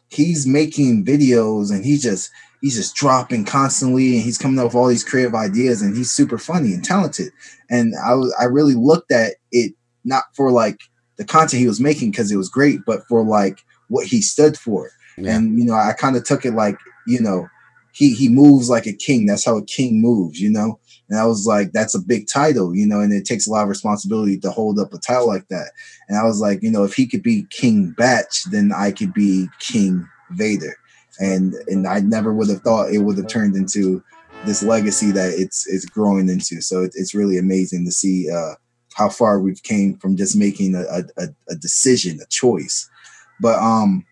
he's 0.09 0.47
making 0.47 1.05
videos, 1.05 1.71
and 1.71 1.85
he 1.85 1.99
just 1.99 2.31
he's 2.61 2.77
just 2.77 2.97
dropping 2.97 3.45
constantly, 3.45 4.17
and 4.17 4.25
he's 4.25 4.39
coming 4.39 4.59
up 4.59 4.67
with 4.67 4.75
all 4.75 4.89
these 4.89 5.05
creative 5.05 5.35
ideas, 5.35 5.83
and 5.83 5.97
he's 5.97 6.11
super 6.11 6.39
funny 6.39 6.73
and 6.73 6.85
talented. 6.85 7.33
And 7.71 7.95
I 8.05 8.15
was 8.15 8.35
I 8.41 8.45
really 8.45 8.75
looked 8.75 9.13
at 9.13 9.35
it 9.53 9.75
not 10.07 10.25
for 10.35 10.51
like 10.51 10.81
the 11.19 11.25
content 11.25 11.61
he 11.61 11.69
was 11.69 11.81
making 11.81 12.11
because 12.11 12.31
it 12.31 12.37
was 12.37 12.49
great, 12.49 12.81
but 12.87 13.07
for 13.09 13.23
like 13.23 13.59
what 13.89 14.07
he 14.07 14.23
stood 14.23 14.57
for. 14.57 14.91
Yeah. 15.19 15.37
And 15.37 15.59
you 15.59 15.65
know, 15.65 15.75
I 15.75 15.93
kind 15.93 16.17
of 16.17 16.25
took 16.25 16.45
it 16.45 16.53
like, 16.53 16.79
you 17.07 17.21
know, 17.21 17.49
he 17.93 18.15
he 18.15 18.29
moves 18.29 18.69
like 18.69 18.87
a 18.87 18.93
king. 18.93 19.27
That's 19.27 19.45
how 19.45 19.57
a 19.57 19.65
king 19.65 20.01
moves, 20.01 20.41
you 20.41 20.51
know. 20.51 20.79
And 21.09 21.19
I 21.19 21.27
was 21.27 21.47
like, 21.47 21.73
that's 21.73 21.95
a 21.95 22.01
big 22.01 22.27
title, 22.27 22.75
you 22.75 22.87
know, 22.87 23.01
and 23.01 23.13
it 23.13 23.25
takes 23.25 23.47
a 23.47 23.51
lot 23.51 23.63
of 23.63 23.69
responsibility 23.69 24.39
to 24.41 24.51
hold 24.51 24.79
up 24.79 24.93
a 24.93 24.99
title 24.99 25.29
like 25.29 25.49
that. 25.49 25.71
And 26.09 26.19
I 26.19 26.25
was 26.25 26.41
like, 26.41 26.63
you 26.63 26.71
know, 26.71 26.85
if 26.85 26.95
he 26.95 27.07
could 27.07 27.23
be 27.23 27.47
King 27.51 27.95
Bach, 27.97 28.27
then 28.51 28.73
I 28.77 28.91
could 28.91 29.15
be 29.15 29.49
King 29.61 30.07
Vader. 30.33 30.77
And 31.21 31.55
and 31.69 31.87
I 31.87 32.01
never 32.01 32.35
would 32.35 32.51
have 32.51 32.61
thought 32.61 32.93
it 32.93 32.99
would 32.99 33.17
have 33.17 33.29
turned 33.29 33.57
into 33.57 34.03
this 34.45 34.63
legacy 34.63 35.11
that 35.13 35.33
it's 35.35 35.67
it's 35.67 35.87
growing 35.87 36.29
into. 36.29 36.61
So 36.61 36.83
it, 36.83 36.93
it's 36.95 37.15
really 37.15 37.39
amazing 37.39 37.87
to 37.87 37.93
see 37.93 38.31
uh, 38.31 38.55
how 38.97 39.11
far 39.11 39.41
we've 39.41 39.63
came 39.63 39.95
from 39.99 40.17
just 40.17 40.37
making 40.37 40.75
a, 40.75 40.81
a, 41.19 41.29
a- 41.51 41.55
decision, 41.57 42.19
a 42.23 42.27
choice. 42.27 42.89
But 43.41 43.59
um, 43.59 44.07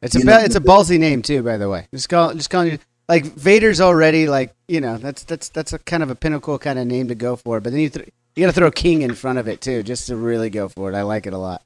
It's 0.00 0.14
a 0.14 0.24
know, 0.24 0.38
it's 0.38 0.54
a 0.54 0.60
ballsy 0.60 0.96
name 0.98 1.22
too, 1.22 1.42
by 1.42 1.56
the 1.56 1.68
way. 1.68 1.88
Just 1.92 2.08
call 2.08 2.32
just 2.32 2.48
calling 2.48 2.70
you 2.70 2.78
like 3.08 3.24
Vader's 3.24 3.80
already 3.80 4.28
like 4.28 4.54
you 4.68 4.80
know 4.80 4.96
that's 4.96 5.24
that's 5.24 5.48
that's 5.48 5.72
a 5.72 5.80
kind 5.80 6.04
of 6.04 6.10
a 6.10 6.14
pinnacle 6.14 6.56
kind 6.58 6.78
of 6.78 6.86
name 6.86 7.08
to 7.08 7.16
go 7.16 7.34
for. 7.34 7.60
But 7.60 7.72
then 7.72 7.80
you 7.80 7.90
th- 7.90 8.08
you 8.36 8.44
got 8.44 8.46
to 8.46 8.52
throw 8.52 8.70
King 8.70 9.02
in 9.02 9.14
front 9.14 9.38
of 9.40 9.48
it 9.48 9.60
too, 9.60 9.82
just 9.82 10.06
to 10.06 10.16
really 10.16 10.50
go 10.50 10.68
for 10.68 10.92
it. 10.92 10.94
I 10.94 11.02
like 11.02 11.26
it 11.26 11.32
a 11.32 11.38
lot. 11.38 11.62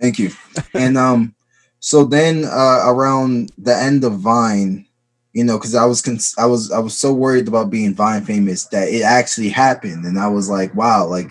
Thank 0.00 0.18
you. 0.18 0.30
and 0.72 0.96
um, 0.96 1.34
so 1.80 2.04
then 2.04 2.44
uh, 2.46 2.84
around 2.86 3.52
the 3.58 3.76
end 3.76 4.02
of 4.04 4.20
Vine, 4.20 4.86
you 5.32 5.44
know, 5.44 5.58
because 5.58 5.74
I 5.74 5.84
was 5.84 6.02
cons- 6.02 6.34
I 6.38 6.46
was 6.46 6.70
I 6.70 6.78
was 6.78 6.98
so 6.98 7.12
worried 7.12 7.48
about 7.48 7.70
being 7.70 7.94
Vine 7.94 8.24
famous 8.24 8.66
that 8.66 8.88
it 8.88 9.02
actually 9.02 9.50
happened, 9.50 10.04
and 10.04 10.18
I 10.18 10.28
was 10.28 10.48
like, 10.48 10.74
wow, 10.74 11.06
like 11.06 11.30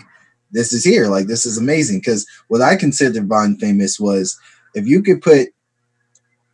this 0.50 0.72
is 0.72 0.84
here, 0.84 1.08
like 1.08 1.26
this 1.26 1.44
is 1.44 1.58
amazing. 1.58 1.98
Because 1.98 2.26
what 2.48 2.62
I 2.62 2.76
considered 2.76 3.28
Vine 3.28 3.56
famous 3.56 3.98
was 3.98 4.38
if 4.74 4.86
you 4.86 5.02
could 5.02 5.20
put, 5.20 5.48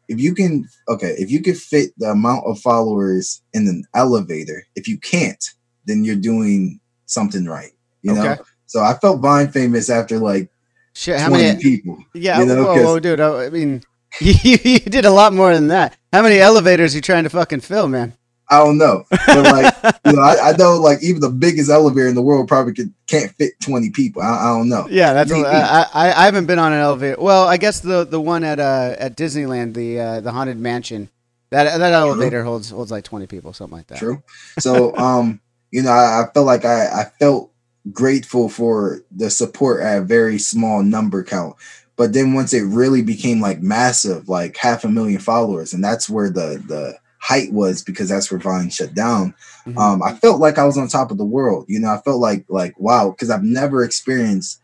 if 0.08 0.20
you 0.20 0.34
can, 0.34 0.68
okay, 0.88 1.14
if 1.18 1.30
you 1.30 1.42
could 1.42 1.58
fit 1.58 1.90
the 1.98 2.10
amount 2.10 2.44
of 2.46 2.58
followers 2.60 3.42
in 3.52 3.68
an 3.68 3.84
elevator, 3.94 4.66
if 4.74 4.88
you 4.88 4.98
can't, 4.98 5.44
then 5.86 6.04
you're 6.04 6.16
doing 6.16 6.80
something 7.06 7.44
right, 7.46 7.72
you 8.02 8.14
know. 8.14 8.36
So 8.66 8.82
I 8.82 8.94
felt 8.94 9.20
Vine 9.20 9.48
famous 9.52 9.90
after 9.90 10.18
like 10.18 10.50
Shit, 10.94 11.20
how 11.20 11.28
20 11.28 11.42
many? 11.42 11.62
people. 11.62 11.98
Yeah, 12.14 12.40
you 12.40 12.46
know, 12.46 12.64
whoa, 12.64 13.00
dude. 13.00 13.20
I 13.20 13.46
I 13.46 13.50
mean, 13.50 13.82
you, 14.20 14.58
you 14.62 14.80
did 14.80 15.04
a 15.04 15.10
lot 15.10 15.32
more 15.32 15.52
than 15.54 15.68
that. 15.68 15.96
How 16.12 16.22
many 16.22 16.38
elevators 16.38 16.94
you 16.94 17.00
trying 17.00 17.24
to 17.24 17.30
fucking 17.30 17.60
fill, 17.60 17.88
man? 17.88 18.16
I 18.50 18.58
don't 18.58 18.76
know, 18.76 19.04
but 19.10 19.28
like 19.28 19.74
you 20.06 20.12
know, 20.12 20.22
I, 20.22 20.50
I 20.50 20.56
know 20.56 20.76
like 20.76 21.02
even 21.02 21.20
the 21.20 21.30
biggest 21.30 21.70
elevator 21.70 22.08
in 22.08 22.14
the 22.14 22.22
world 22.22 22.46
probably 22.46 22.74
could, 22.74 22.92
can't 23.06 23.32
fit 23.36 23.58
twenty 23.60 23.90
people. 23.90 24.20
I, 24.20 24.36
I 24.36 24.44
don't 24.56 24.68
know. 24.68 24.86
Yeah, 24.90 25.14
that's. 25.14 25.30
Maybe. 25.30 25.46
I, 25.46 25.82
I 25.82 26.12
I 26.12 26.24
haven't 26.26 26.46
been 26.46 26.58
on 26.58 26.72
an 26.72 26.80
elevator. 26.80 27.16
Well, 27.18 27.48
I 27.48 27.56
guess 27.56 27.80
the 27.80 28.04
the 28.04 28.20
one 28.20 28.44
at 28.44 28.60
uh 28.60 28.96
at 28.98 29.16
Disneyland, 29.16 29.74
the 29.74 29.98
uh, 29.98 30.20
the 30.20 30.30
haunted 30.30 30.58
mansion, 30.58 31.08
that 31.50 31.78
that 31.78 31.92
elevator 31.92 32.44
holds 32.44 32.70
holds 32.70 32.90
like 32.90 33.04
twenty 33.04 33.26
people, 33.26 33.54
something 33.54 33.78
like 33.78 33.86
that. 33.86 33.98
True. 33.98 34.22
So 34.58 34.94
um, 34.96 35.40
you 35.70 35.82
know, 35.82 35.90
I, 35.90 36.22
I 36.22 36.32
felt 36.32 36.46
like 36.46 36.66
I, 36.66 36.86
I 36.86 37.04
felt 37.18 37.50
grateful 37.92 38.48
for 38.48 39.00
the 39.10 39.30
support 39.30 39.82
at 39.82 39.98
a 39.98 40.02
very 40.02 40.38
small 40.38 40.82
number 40.82 41.24
count. 41.24 41.56
But 41.96 42.12
then 42.12 42.34
once 42.34 42.52
it 42.52 42.62
really 42.62 43.02
became 43.02 43.40
like 43.40 43.62
massive, 43.62 44.28
like 44.28 44.56
half 44.56 44.84
a 44.84 44.88
million 44.88 45.20
followers, 45.20 45.72
and 45.72 45.82
that's 45.84 46.08
where 46.10 46.30
the 46.30 46.62
the 46.66 46.98
height 47.20 47.52
was 47.52 47.82
because 47.82 48.08
that's 48.08 48.30
where 48.30 48.40
Vine 48.40 48.68
shut 48.70 48.94
down. 48.94 49.34
Mhm. 49.66 49.78
um, 49.78 50.02
I 50.02 50.12
felt 50.14 50.40
like 50.40 50.58
I 50.58 50.64
was 50.64 50.76
on 50.76 50.88
top 50.88 51.10
of 51.10 51.18
the 51.18 51.24
world. 51.24 51.64
You 51.68 51.80
know, 51.80 51.90
I 51.90 52.00
felt 52.02 52.20
like 52.20 52.44
like 52.48 52.78
wow, 52.78 53.10
because 53.10 53.30
I've 53.30 53.44
never 53.44 53.82
experienced 53.84 54.60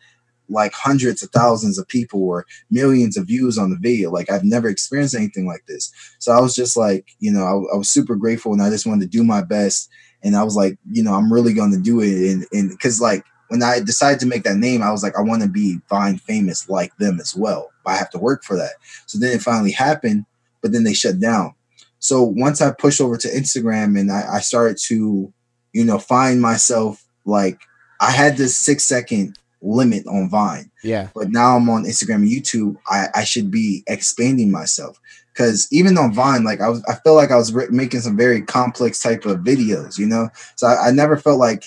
like 0.49 0.73
hundreds 0.73 1.23
of 1.23 1.31
thousands 1.31 1.79
of 1.79 1.87
people 1.87 2.23
or 2.25 2.45
millions 2.71 3.17
of 3.17 3.27
views 3.27 3.57
on 3.57 3.71
the 3.71 3.77
video. 3.77 4.11
Like 4.11 4.31
I've 4.31 4.45
never 4.45 4.69
experienced 4.69 5.15
anything 5.15 5.47
like 5.47 5.65
this. 5.69 5.93
So 6.19 6.33
I 6.33 6.41
was 6.41 6.55
just 6.55 6.77
like, 6.77 7.07
you 7.21 7.31
know, 7.33 7.45
I, 7.45 7.75
I 7.75 7.79
was 7.79 7.89
super 7.89 8.17
grateful 8.17 8.53
and 8.53 8.61
I 8.63 8.69
just 8.69 8.87
wanted 8.87 9.03
to 9.03 9.17
do 9.19 9.23
my 9.23 9.43
best. 9.43 9.89
And 10.23 10.37
I 10.37 10.43
was 10.43 10.57
like, 10.57 10.77
you 10.91 11.03
know, 11.05 11.15
I'm 11.15 11.33
really 11.33 11.55
going 11.55 11.71
to 11.73 11.79
do 11.79 12.01
it. 12.01 12.33
And 12.33 12.47
and 12.53 12.71
because 12.71 13.01
like 13.01 13.25
when 13.51 13.63
I 13.63 13.81
decided 13.81 14.21
to 14.21 14.27
make 14.27 14.45
that 14.45 14.57
name, 14.57 14.81
I 14.83 14.93
was 14.93 15.03
like, 15.03 15.17
I 15.19 15.23
want 15.23 15.43
to 15.43 15.49
be 15.49 15.79
Vine 15.89 16.19
famous 16.19 16.69
like 16.69 16.97
them 16.99 17.19
as 17.21 17.35
well. 17.37 17.71
But 17.85 17.91
I 17.93 17.97
have 17.97 18.11
to 18.11 18.19
work 18.19 18.45
for 18.45 18.57
that. 18.57 18.75
So 19.07 19.19
then 19.19 19.33
it 19.35 19.43
finally 19.43 19.73
happened, 19.73 20.25
but 20.63 20.71
then 20.73 20.85
they 20.85 20.95
shut 20.95 21.19
down. 21.19 21.55
So 21.99 22.23
once 22.23 22.61
I 22.63 22.71
pushed 22.71 23.01
over 23.01 23.17
to 23.17 23.29
Instagram 23.29 23.99
and 23.99 24.11
I, 24.13 24.37
I 24.37 24.41
started 24.41 24.79
to, 24.87 25.33
you 25.73 25.85
know, 25.85 25.99
find 25.99 26.41
myself 26.41 27.05
like 27.25 27.61
I 28.01 28.11
had 28.13 28.37
this 28.37 28.57
six 28.57 28.85
second 28.85 29.37
limit 29.63 30.07
on 30.07 30.31
Vine, 30.31 30.71
Yeah. 30.85 31.09
but 31.15 31.31
now 31.31 31.57
I'm 31.57 31.69
on 31.69 31.85
Instagram 31.85 32.23
and 32.23 32.31
YouTube. 32.31 32.77
I, 32.89 33.09
I 33.15 33.25
should 33.25 33.51
be 33.51 33.83
expanding 33.89 34.51
myself 34.51 34.99
because 35.35 35.69
even 35.73 35.99
on 35.99 36.15
Vine, 36.15 36.45
like 36.45 36.61
I 36.61 36.69
was, 36.69 36.83
I 36.85 36.95
felt 36.95 37.17
like 37.17 37.31
I 37.33 37.37
was 37.37 37.53
re- 37.53 37.67
making 37.71 38.01
some 38.01 38.17
very 38.17 38.43
complex 38.43 39.03
type 39.03 39.27
of 39.27 39.41
videos, 39.41 39.99
you 39.99 40.07
know. 40.07 40.29
So 40.57 40.67
I, 40.69 40.89
I 40.89 40.91
never 40.93 41.17
felt 41.17 41.39
like 41.41 41.65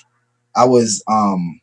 I 0.56 0.66
was, 0.66 1.04
um, 1.08 1.60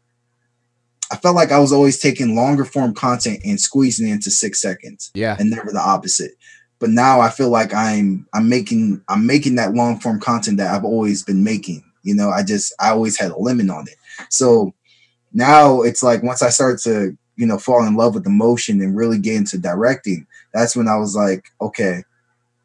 I 1.12 1.16
felt 1.16 1.34
like 1.36 1.50
I 1.52 1.58
was 1.58 1.72
always 1.72 1.98
taking 1.98 2.36
longer 2.36 2.64
form 2.64 2.94
content 2.94 3.40
and 3.44 3.60
squeezing 3.60 4.08
it 4.08 4.12
into 4.12 4.30
six 4.30 4.60
seconds 4.60 5.10
Yeah. 5.14 5.36
and 5.38 5.50
never 5.50 5.72
the 5.72 5.80
opposite. 5.80 6.32
But 6.78 6.90
now 6.90 7.20
I 7.20 7.30
feel 7.30 7.50
like 7.50 7.74
I'm 7.74 8.26
I'm 8.32 8.48
making 8.48 9.02
I'm 9.08 9.26
making 9.26 9.56
that 9.56 9.74
long 9.74 9.98
form 10.00 10.20
content 10.20 10.56
that 10.58 10.72
I've 10.74 10.84
always 10.84 11.22
been 11.22 11.44
making. 11.44 11.82
You 12.02 12.14
know, 12.14 12.30
I 12.30 12.42
just 12.42 12.72
I 12.80 12.90
always 12.90 13.18
had 13.18 13.32
a 13.32 13.38
limit 13.38 13.68
on 13.70 13.86
it. 13.88 13.96
So 14.30 14.72
now 15.32 15.82
it's 15.82 16.02
like 16.02 16.22
once 16.22 16.42
I 16.42 16.48
start 16.50 16.80
to, 16.82 17.16
you 17.36 17.46
know, 17.46 17.58
fall 17.58 17.84
in 17.86 17.96
love 17.96 18.14
with 18.14 18.24
the 18.24 18.30
motion 18.30 18.80
and 18.80 18.96
really 18.96 19.18
get 19.18 19.36
into 19.36 19.58
directing, 19.58 20.26
that's 20.54 20.74
when 20.74 20.88
I 20.88 20.96
was 20.96 21.14
like, 21.14 21.44
okay, 21.60 22.02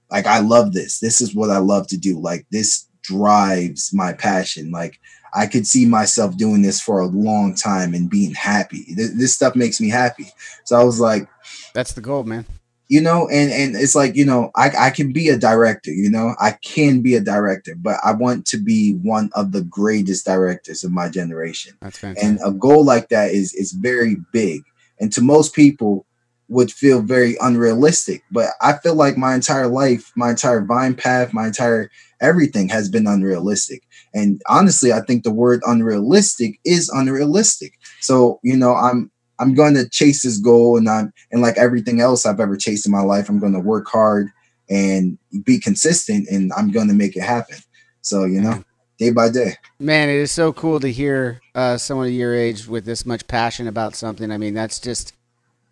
like 0.10 0.26
I 0.28 0.40
love 0.40 0.72
this. 0.74 1.00
This 1.00 1.20
is 1.20 1.36
what 1.36 1.50
I 1.50 1.58
love 1.58 1.88
to 1.88 1.98
do. 1.98 2.18
Like 2.20 2.46
this 2.52 2.88
drives 3.02 3.92
my 3.94 4.14
passion. 4.14 4.72
Like 4.72 5.00
I 5.36 5.48
could 5.48 5.68
see 5.68 5.86
myself 5.86 6.38
doing 6.38 6.62
this 6.62 6.82
for 6.82 7.00
a 7.00 7.08
long 7.08 7.56
time 7.56 7.94
and 7.94 8.10
being 8.10 8.34
happy. 8.34 8.84
Th- 8.86 9.12
This 9.16 9.34
stuff 9.34 9.56
makes 9.56 9.82
me 9.82 9.90
happy. 9.90 10.28
So 10.64 10.80
I 10.80 10.84
was 10.84 11.00
like, 11.00 11.28
That's 11.74 11.94
the 11.94 12.02
goal, 12.02 12.24
man. 12.24 12.46
you 12.88 13.02
know 13.02 13.28
and 13.30 13.52
and 13.52 13.76
it's 13.76 13.96
like 13.96 14.16
you 14.16 14.24
know 14.24 14.52
i 14.56 14.70
i 14.88 14.90
can 14.92 15.12
be 15.12 15.30
a 15.30 15.38
director 15.40 15.92
you 15.92 16.08
know 16.16 16.36
i 16.40 16.52
can 16.62 17.02
be 17.02 17.16
a 17.16 17.20
director 17.34 17.74
but 17.88 17.98
i 18.06 18.12
want 18.14 18.46
to 18.46 18.58
be 18.58 18.94
one 19.02 19.28
of 19.34 19.52
the 19.52 19.64
greatest 19.64 20.24
directors 20.24 20.84
of 20.84 20.92
my 20.92 21.10
generation 21.10 21.74
That's 21.82 21.98
fantastic. 21.98 22.24
and 22.30 22.40
a 22.46 22.52
goal 22.66 22.86
like 22.86 23.10
that 23.10 23.32
is 23.32 23.56
is 23.56 23.72
very 23.72 24.18
big 24.32 24.62
and 25.00 25.12
to 25.14 25.22
most 25.22 25.56
people 25.56 26.06
would 26.48 26.72
feel 26.72 27.02
very 27.02 27.36
unrealistic 27.42 28.22
but 28.32 28.50
i 28.62 28.74
feel 28.78 28.94
like 28.94 29.18
my 29.18 29.34
entire 29.34 29.68
life 29.68 30.12
my 30.16 30.30
entire 30.30 30.62
vine 30.62 30.94
path 30.94 31.34
my 31.34 31.48
entire 31.48 31.90
everything 32.22 32.70
has 32.70 32.88
been 32.88 33.08
unrealistic 33.08 33.82
and 34.16 34.42
honestly 34.48 34.92
i 34.92 35.02
think 35.02 35.24
the 35.24 35.32
word 35.32 35.62
unrealistic 35.66 36.60
is 36.66 36.90
unrealistic 36.90 37.74
so 38.00 38.40
you 38.42 38.58
know 38.58 38.74
i'm 38.74 39.12
i'm 39.40 39.54
going 39.54 39.76
to 39.76 39.88
chase 39.90 40.24
this 40.24 40.40
goal 40.40 40.78
and 40.78 40.90
i'm 40.90 41.14
and 41.32 41.42
like 41.42 41.58
everything 41.58 42.02
else 42.02 42.26
i've 42.26 42.40
ever 42.40 42.58
chased 42.58 42.86
in 42.86 42.92
my 42.92 43.02
life 43.02 43.30
i'm 43.30 43.40
going 43.40 43.54
to 43.54 43.60
work 43.60 43.88
hard 43.88 44.28
and 44.70 45.18
be 45.44 45.60
consistent 45.60 46.28
and 46.30 46.52
i'm 46.58 46.72
going 46.72 46.88
to 46.88 46.94
make 46.94 47.16
it 47.16 47.22
happen 47.22 47.58
so 48.02 48.26
you 48.26 48.42
know 48.42 48.64
day 48.98 49.12
by 49.12 49.30
day 49.30 49.54
Man, 49.78 50.08
it 50.08 50.16
is 50.16 50.32
so 50.32 50.54
cool 50.54 50.80
to 50.80 50.90
hear 50.90 51.42
uh, 51.54 51.78
someone 51.78 52.14
your 52.14 52.34
age 52.34 52.66
with 52.66 52.86
this 52.86 53.06
much 53.06 53.28
passion 53.28 53.68
about 53.68 53.94
something. 53.94 54.32
I 54.32 54.38
mean, 54.38 54.54
that's 54.54 54.80
just 54.80 55.14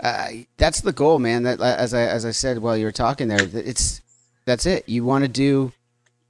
uh, 0.02 0.28
that's 0.58 0.82
the 0.82 0.92
goal, 0.92 1.20
man. 1.20 1.44
That 1.44 1.62
as 1.62 1.94
I 1.94 2.02
as 2.02 2.26
I 2.26 2.32
said 2.32 2.58
while 2.58 2.76
you 2.76 2.86
were 2.86 2.92
talking 2.92 3.30
there, 3.30 3.48
it's 3.54 4.02
that's 4.46 4.66
it. 4.66 4.90
You 4.90 5.06
want 5.06 5.24
to 5.24 5.30
do 5.30 5.72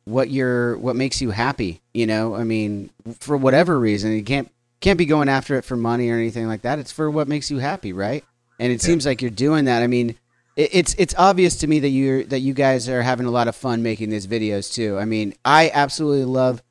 what 0.05 0.29
you're 0.29 0.77
what 0.77 0.95
makes 0.95 1.21
you 1.21 1.31
happy. 1.31 1.81
You 1.93 2.07
know, 2.07 2.35
I 2.35 2.43
mean, 2.43 2.89
for 3.19 3.37
whatever 3.37 3.79
reason, 3.79 4.11
you 4.13 4.23
can't 4.23 4.49
can't 4.81 4.97
be 4.97 5.05
going 5.05 5.29
after 5.29 5.55
it 5.57 5.63
for 5.63 5.77
money 5.77 6.09
or 6.09 6.15
anything 6.17 6.47
like 6.47 6.63
that. 6.63 6.79
It's 6.79 6.91
for 6.91 7.09
what 7.09 7.27
makes 7.27 7.49
you 7.49 7.59
happy, 7.59 7.93
right? 7.93 8.23
And 8.59 8.71
it 8.71 8.81
Yeah. 8.81 8.87
seems 8.87 9.05
like 9.05 9.21
you're 9.21 9.31
doing 9.31 9.65
that. 9.65 9.81
I 9.81 9.87
mean, 9.87 10.15
it, 10.55 10.69
it's 10.73 10.93
it's 10.97 11.15
obvious 11.17 11.55
to 11.57 11.67
me 11.67 11.79
that 11.79 11.89
you're 11.89 12.23
that 12.25 12.39
you 12.39 12.53
guys 12.53 12.89
are 12.89 13.01
having 13.01 13.25
a 13.25 13.31
lot 13.31 13.47
of 13.47 13.55
fun 13.55 13.81
making 13.81 14.09
these 14.09 14.27
videos 14.27 14.73
too. 14.73 14.97
I 14.97 15.05
mean, 15.05 15.33
I 15.45 15.71
absolutely 15.73 16.25
love 16.25 16.61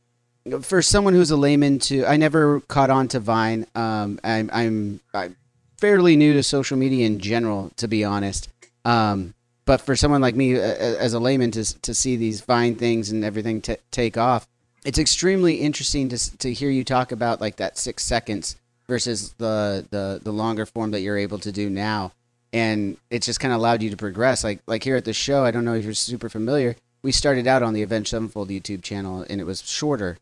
for 0.60 0.82
someone 0.82 1.14
who's 1.14 1.30
a 1.30 1.36
layman 1.36 1.78
to 1.78 2.04
I 2.04 2.16
never 2.16 2.60
caught 2.60 2.90
on 2.90 3.08
to 3.08 3.20
Vine. 3.20 3.66
Um, 3.74 4.18
I'm 4.24 4.50
I'm, 4.52 5.00
I'm 5.14 5.36
fairly 5.78 6.16
new 6.16 6.32
to 6.34 6.42
social 6.42 6.76
media 6.76 7.06
in 7.06 7.18
general, 7.18 7.70
to 7.76 7.88
be 7.88 8.04
honest. 8.04 8.48
Um, 8.84 9.34
but 9.72 9.80
for 9.80 9.96
someone 9.96 10.20
like 10.20 10.36
me, 10.36 10.52
as 10.52 11.14
a 11.14 11.18
layman, 11.18 11.50
to 11.52 11.64
to 11.80 11.94
see 11.94 12.16
these 12.16 12.42
Vine 12.42 12.74
things 12.74 13.10
and 13.10 13.24
everything 13.24 13.62
t- 13.62 13.78
take 13.90 14.18
off, 14.18 14.46
it's 14.84 14.98
extremely 14.98 15.54
interesting 15.54 16.10
to 16.10 16.36
to 16.40 16.52
hear 16.52 16.68
you 16.68 16.84
talk 16.84 17.10
about 17.10 17.40
like 17.40 17.56
that 17.56 17.78
six 17.78 18.04
seconds 18.04 18.56
versus 18.86 19.32
the 19.38 19.86
the 19.88 20.20
the 20.22 20.30
longer 20.30 20.66
form 20.66 20.90
that 20.90 21.00
you're 21.00 21.16
able 21.16 21.38
to 21.38 21.50
do 21.50 21.70
now, 21.70 22.12
and 22.52 22.98
it's 23.08 23.24
just 23.24 23.40
kind 23.40 23.54
of 23.54 23.60
allowed 23.60 23.82
you 23.82 23.88
to 23.88 23.96
progress. 23.96 24.44
Like 24.44 24.60
like 24.66 24.84
here 24.84 24.96
at 24.96 25.06
the 25.06 25.14
show, 25.14 25.42
I 25.42 25.52
don't 25.52 25.64
know 25.64 25.72
if 25.72 25.86
you're 25.86 25.94
super 25.94 26.28
familiar. 26.28 26.76
We 27.00 27.10
started 27.10 27.46
out 27.46 27.62
on 27.62 27.72
the 27.72 27.80
Avenged 27.80 28.10
Sevenfold 28.10 28.50
YouTube 28.50 28.82
channel, 28.82 29.24
and 29.30 29.40
it 29.40 29.44
was 29.44 29.66
shorter 29.66 30.18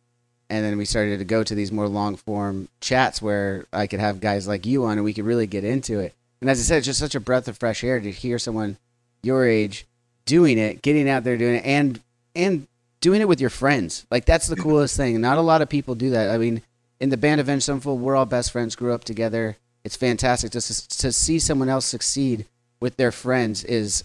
and 0.48 0.64
then 0.64 0.78
we 0.78 0.84
started 0.84 1.18
to 1.18 1.24
go 1.24 1.42
to 1.42 1.54
these 1.56 1.72
more 1.72 1.88
long 1.88 2.14
form 2.14 2.68
chats 2.80 3.20
where 3.20 3.66
I 3.72 3.88
could 3.88 3.98
have 3.98 4.20
guys 4.20 4.46
like 4.46 4.64
you 4.64 4.84
on 4.84 4.92
and 4.92 5.04
we 5.04 5.12
could 5.12 5.24
really 5.24 5.48
get 5.48 5.64
into 5.64 5.98
it. 5.98 6.14
And 6.40 6.48
as 6.48 6.60
I 6.60 6.62
said, 6.62 6.76
it's 6.78 6.86
just 6.86 7.00
such 7.00 7.16
a 7.16 7.20
breath 7.20 7.48
of 7.48 7.58
fresh 7.58 7.82
air 7.82 7.98
to 7.98 8.12
hear 8.12 8.38
someone 8.38 8.78
your 9.22 9.46
age 9.46 9.86
doing 10.24 10.58
it, 10.58 10.82
getting 10.82 11.08
out 11.08 11.24
there 11.24 11.36
doing 11.36 11.56
it, 11.56 11.64
and 11.64 12.00
and 12.34 12.66
doing 13.00 13.20
it 13.20 13.28
with 13.28 13.40
your 13.40 13.50
friends. 13.50 14.06
Like 14.10 14.24
that's 14.24 14.46
the 14.46 14.56
coolest 14.56 14.96
thing. 14.96 15.20
Not 15.20 15.38
a 15.38 15.42
lot 15.42 15.62
of 15.62 15.68
people 15.68 15.94
do 15.94 16.10
that. 16.10 16.30
I 16.30 16.38
mean, 16.38 16.62
in 17.00 17.10
the 17.10 17.16
band 17.16 17.40
Avenged 17.40 17.64
Sevenfold, 17.64 18.00
we're 18.00 18.16
all 18.16 18.26
best 18.26 18.52
friends, 18.52 18.76
grew 18.76 18.92
up 18.92 19.04
together. 19.04 19.56
It's 19.84 19.96
fantastic 19.96 20.52
just 20.52 20.90
to, 20.90 20.98
to 20.98 21.12
see 21.12 21.38
someone 21.38 21.68
else 21.68 21.86
succeed 21.86 22.46
with 22.80 22.96
their 22.96 23.12
friends 23.12 23.64
is 23.64 24.04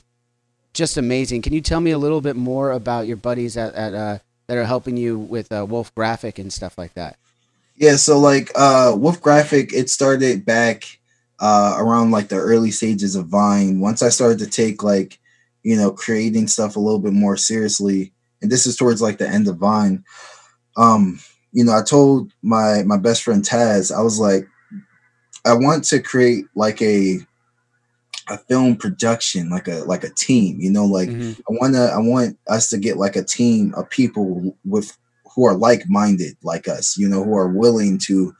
just 0.73 0.97
amazing. 0.97 1.41
Can 1.41 1.53
you 1.53 1.61
tell 1.61 1.81
me 1.81 1.91
a 1.91 1.97
little 1.97 2.21
bit 2.21 2.35
more 2.35 2.71
about 2.71 3.07
your 3.07 3.17
buddies 3.17 3.57
at, 3.57 3.73
at 3.75 3.93
uh, 3.93 4.19
that 4.47 4.57
are 4.57 4.65
helping 4.65 4.97
you 4.97 5.17
with 5.17 5.51
uh, 5.51 5.65
Wolf 5.67 5.93
Graphic 5.95 6.39
and 6.39 6.51
stuff 6.51 6.77
like 6.77 6.93
that? 6.93 7.17
Yeah, 7.75 7.97
so 7.97 8.19
like 8.19 8.51
uh, 8.55 8.93
Wolf 8.95 9.21
Graphic, 9.21 9.73
it 9.73 9.89
started 9.89 10.45
back 10.45 10.99
uh, 11.45 11.75
around 11.77 12.09
like 12.09 12.29
the 12.29 12.37
early 12.37 12.71
stages 12.71 13.15
of 13.15 13.27
Vine. 13.27 13.79
Once 13.79 14.01
I 14.01 14.09
started 14.09 14.39
to 14.39 14.49
take 14.49 14.81
like, 14.81 15.19
you 15.61 15.75
know, 15.75 15.91
creating 15.91 16.47
stuff 16.47 16.75
a 16.75 16.79
little 16.79 16.97
bit 16.97 17.13
more 17.13 17.37
seriously, 17.37 18.11
and 18.41 18.51
this 18.51 18.65
is 18.65 18.75
towards 18.75 18.99
like 18.99 19.19
the 19.19 19.29
end 19.29 19.47
of 19.47 19.57
Vine. 19.57 20.03
Um, 20.75 21.19
you 21.51 21.63
know, 21.63 21.77
I 21.77 21.83
told 21.83 22.31
my 22.41 22.81
my 22.81 22.97
best 22.97 23.21
friend 23.21 23.43
Taz, 23.43 23.95
I 23.95 24.01
was 24.01 24.19
like, 24.19 24.47
I 25.45 25.53
want 25.53 25.83
to 25.85 25.99
create 25.99 26.45
like 26.55 26.81
a 26.81 27.19
a 28.27 28.39
film 28.39 28.75
production, 28.75 29.51
like 29.51 29.67
a 29.67 29.83
like 29.85 30.03
a 30.03 30.09
team. 30.09 30.59
You 30.59 30.71
know, 30.71 30.85
like 30.85 31.09
mm-hmm. 31.09 31.39
I 31.47 31.57
wanna 31.61 31.85
I 31.85 31.99
want 31.99 32.39
us 32.47 32.69
to 32.69 32.79
get 32.79 32.97
like 32.97 33.15
a 33.15 33.23
team 33.23 33.71
of 33.77 33.87
people 33.91 34.57
with 34.65 34.97
who 35.35 35.45
are 35.45 35.55
like 35.55 35.83
minded 35.87 36.37
like 36.41 36.67
us. 36.67 36.97
You 36.97 37.07
know, 37.07 37.23
who 37.23 37.37
are 37.37 37.49
willing 37.49 37.99
to 38.07 38.33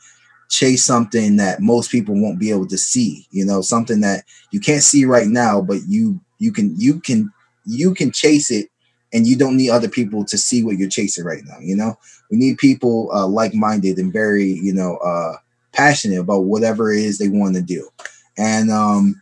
chase 0.49 0.83
something 0.83 1.37
that 1.37 1.61
most 1.61 1.91
people 1.91 2.15
won't 2.15 2.39
be 2.39 2.51
able 2.51 2.67
to 2.67 2.77
see. 2.77 3.27
You 3.31 3.45
know, 3.45 3.61
something 3.61 4.01
that 4.01 4.23
you 4.51 4.59
can't 4.59 4.83
see 4.83 5.05
right 5.05 5.27
now, 5.27 5.61
but 5.61 5.79
you 5.87 6.19
you 6.39 6.51
can 6.51 6.75
you 6.77 6.99
can 6.99 7.31
you 7.65 7.93
can 7.93 8.11
chase 8.11 8.51
it 8.51 8.69
and 9.13 9.25
you 9.25 9.37
don't 9.37 9.57
need 9.57 9.69
other 9.69 9.89
people 9.89 10.25
to 10.25 10.37
see 10.37 10.63
what 10.63 10.77
you're 10.77 10.89
chasing 10.89 11.23
right 11.23 11.41
now 11.45 11.57
you 11.59 11.75
know 11.75 11.97
we 12.29 12.37
need 12.37 12.57
people 12.57 13.09
uh, 13.11 13.25
like-minded 13.25 13.97
and 13.97 14.13
very 14.13 14.45
you 14.45 14.73
know 14.73 14.97
uh, 14.97 15.35
passionate 15.73 16.19
about 16.19 16.43
whatever 16.43 16.91
it 16.91 16.99
is 16.99 17.17
they 17.17 17.29
want 17.29 17.55
to 17.55 17.61
do 17.61 17.89
and 18.37 18.71
um, 18.71 19.19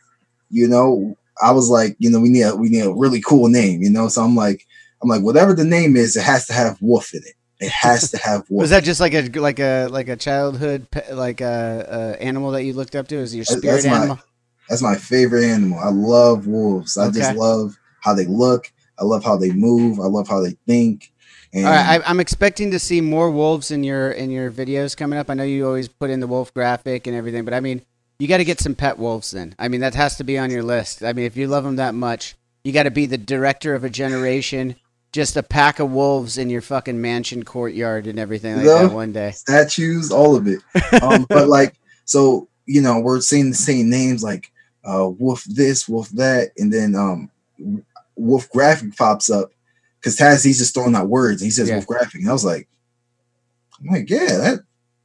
you 0.49 0.67
know, 0.67 1.17
I 1.41 1.51
was 1.51 1.69
like, 1.69 1.95
you 1.99 2.09
know, 2.09 2.19
we 2.19 2.29
need 2.29 2.43
a 2.43 2.55
we 2.55 2.69
need 2.69 2.85
a 2.85 2.93
really 2.93 3.21
cool 3.21 3.49
name, 3.49 3.81
you 3.81 3.89
know. 3.89 4.07
So 4.07 4.23
I'm 4.23 4.35
like, 4.35 4.65
I'm 5.01 5.09
like, 5.09 5.23
whatever 5.23 5.53
the 5.53 5.65
name 5.65 5.95
is, 5.95 6.15
it 6.15 6.23
has 6.23 6.45
to 6.47 6.53
have 6.53 6.81
wolf 6.81 7.13
in 7.13 7.21
it. 7.25 7.33
It 7.63 7.71
has 7.71 8.11
to 8.11 8.17
have 8.17 8.49
wolf. 8.49 8.61
Was 8.61 8.69
that 8.71 8.83
just 8.83 8.99
like 8.99 9.13
a 9.13 9.27
like 9.29 9.59
a 9.59 9.87
like 9.87 10.09
a 10.09 10.15
childhood 10.15 10.87
like 11.11 11.41
a, 11.41 12.15
a 12.19 12.21
animal 12.21 12.51
that 12.51 12.63
you 12.63 12.73
looked 12.73 12.95
up 12.95 13.07
to? 13.07 13.15
Is 13.15 13.35
your 13.35 13.45
spirit 13.45 13.83
that's 13.83 13.85
animal? 13.85 14.15
My, 14.15 14.21
that's 14.69 14.81
my 14.81 14.95
favorite 14.95 15.45
animal. 15.45 15.79
I 15.79 15.89
love 15.89 16.47
wolves. 16.47 16.97
I 16.97 17.07
okay. 17.07 17.19
just 17.19 17.37
love 17.37 17.77
how 18.01 18.13
they 18.13 18.25
look. 18.25 18.71
I 18.99 19.05
love 19.05 19.23
how 19.23 19.37
they 19.37 19.51
move. 19.51 19.99
I 19.99 20.05
love 20.05 20.27
how 20.27 20.41
they 20.41 20.57
think. 20.67 21.11
And 21.53 21.65
All 21.65 21.71
right, 21.71 22.01
I, 22.05 22.09
am 22.09 22.19
expecting 22.19 22.71
to 22.71 22.79
see 22.79 22.99
more 22.99 23.29
wolves 23.29 23.69
in 23.69 23.83
your 23.83 24.11
in 24.11 24.31
your 24.31 24.51
videos 24.51 24.97
coming 24.97 25.19
up. 25.19 25.29
I 25.29 25.35
know 25.35 25.43
you 25.43 25.67
always 25.67 25.87
put 25.87 26.09
in 26.09 26.19
the 26.19 26.27
wolf 26.27 26.53
graphic 26.53 27.07
and 27.07 27.15
everything, 27.15 27.45
but 27.45 27.53
I 27.53 27.59
mean, 27.59 27.81
you 28.19 28.27
got 28.27 28.37
to 28.37 28.45
get 28.45 28.59
some 28.59 28.75
pet 28.75 28.97
wolves 28.97 29.31
then. 29.31 29.55
I 29.59 29.67
mean, 29.67 29.81
that 29.81 29.95
has 29.95 30.17
to 30.17 30.23
be 30.23 30.37
on 30.37 30.49
your 30.49 30.63
list. 30.63 31.03
I 31.03 31.13
mean, 31.13 31.25
if 31.25 31.37
you 31.37 31.47
love 31.47 31.63
them 31.63 31.75
that 31.75 31.93
much, 31.93 32.35
you 32.63 32.71
got 32.71 32.83
to 32.83 32.91
be 32.91 33.05
the 33.05 33.17
director 33.17 33.75
of 33.75 33.83
a 33.83 33.89
generation. 33.89 34.75
Just 35.13 35.37
a 35.37 35.43
pack 35.43 35.79
of 35.79 35.91
wolves 35.91 36.37
in 36.37 36.49
your 36.49 36.61
fucking 36.61 36.99
mansion 36.99 37.43
courtyard 37.43 38.07
and 38.07 38.19
everything 38.19 38.57
like 38.57 38.65
that 38.65 38.91
one 38.91 39.13
day. 39.13 39.31
Statues, 39.31 40.11
all 40.11 40.35
of 40.35 40.47
it. 40.47 40.59
Um, 41.01 41.25
but 41.29 41.47
like, 41.47 41.75
so 42.05 42.49
you 42.65 42.81
know, 42.81 42.99
we're 42.99 43.21
seeing 43.21 43.49
the 43.49 43.55
same 43.55 43.89
names 43.89 44.23
like 44.23 44.51
uh, 44.83 45.09
Wolf 45.09 45.43
this, 45.45 45.87
Wolf 45.87 46.09
that, 46.09 46.51
and 46.57 46.71
then 46.71 46.95
um, 46.95 47.31
Wolf 48.15 48.49
Graphic 48.49 48.95
pops 48.97 49.29
up 49.29 49.51
because 49.99 50.17
Taz 50.17 50.43
he's 50.43 50.59
just 50.59 50.73
throwing 50.73 50.95
out 50.95 51.07
words. 51.07 51.41
And 51.41 51.47
he 51.47 51.51
says 51.51 51.69
yeah. 51.69 51.75
Wolf 51.75 51.87
Graphic, 51.87 52.21
and 52.21 52.29
I 52.29 52.33
was 52.33 52.45
like, 52.45 52.67
I'm 53.79 53.87
like, 53.87 54.09
yeah, 54.09 54.37
that 54.37 54.59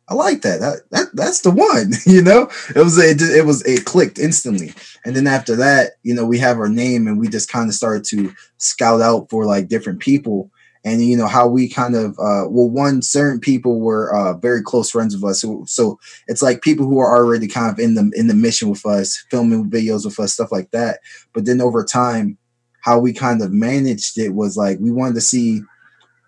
I 0.08 0.14
like 0.14 0.40
that. 0.42 0.60
That, 0.60 0.80
that 0.90 1.06
that's 1.14 1.40
the 1.42 1.50
one. 1.50 1.92
You 2.06 2.22
know, 2.22 2.50
it 2.74 2.78
was 2.78 2.98
it, 2.98 3.20
it 3.20 3.44
was 3.44 3.64
it 3.66 3.84
clicked 3.84 4.18
instantly. 4.18 4.72
And 5.04 5.14
then 5.14 5.26
after 5.26 5.54
that, 5.56 5.92
you 6.02 6.14
know, 6.14 6.24
we 6.24 6.38
have 6.38 6.58
our 6.58 6.68
name 6.68 7.06
and 7.06 7.20
we 7.20 7.28
just 7.28 7.50
kind 7.50 7.68
of 7.68 7.74
started 7.74 8.04
to 8.06 8.32
scout 8.56 9.00
out 9.02 9.28
for 9.28 9.44
like 9.44 9.68
different 9.68 10.00
people. 10.00 10.50
And 10.84 11.04
you 11.04 11.16
know 11.16 11.26
how 11.26 11.46
we 11.48 11.68
kind 11.68 11.94
of 11.94 12.12
uh, 12.12 12.48
well, 12.48 12.70
one 12.70 13.02
certain 13.02 13.40
people 13.40 13.80
were 13.80 14.14
uh, 14.14 14.34
very 14.38 14.62
close 14.62 14.90
friends 14.90 15.14
of 15.14 15.22
us, 15.24 15.40
so, 15.40 15.64
so 15.66 15.98
it's 16.28 16.40
like 16.40 16.62
people 16.62 16.86
who 16.86 16.98
are 16.98 17.14
already 17.14 17.48
kind 17.48 17.70
of 17.70 17.78
in 17.78 17.94
the 17.94 18.10
in 18.14 18.28
the 18.28 18.34
mission 18.34 18.70
with 18.70 18.86
us, 18.86 19.24
filming 19.30 19.68
videos 19.68 20.04
with 20.04 20.18
us, 20.20 20.32
stuff 20.32 20.52
like 20.52 20.70
that. 20.70 21.00
But 21.34 21.44
then 21.44 21.60
over 21.60 21.84
time, 21.84 22.38
how 22.80 22.98
we 22.98 23.12
kind 23.12 23.42
of 23.42 23.52
managed 23.52 24.18
it 24.18 24.30
was 24.30 24.56
like 24.56 24.78
we 24.80 24.92
wanted 24.92 25.16
to 25.16 25.20
see 25.20 25.62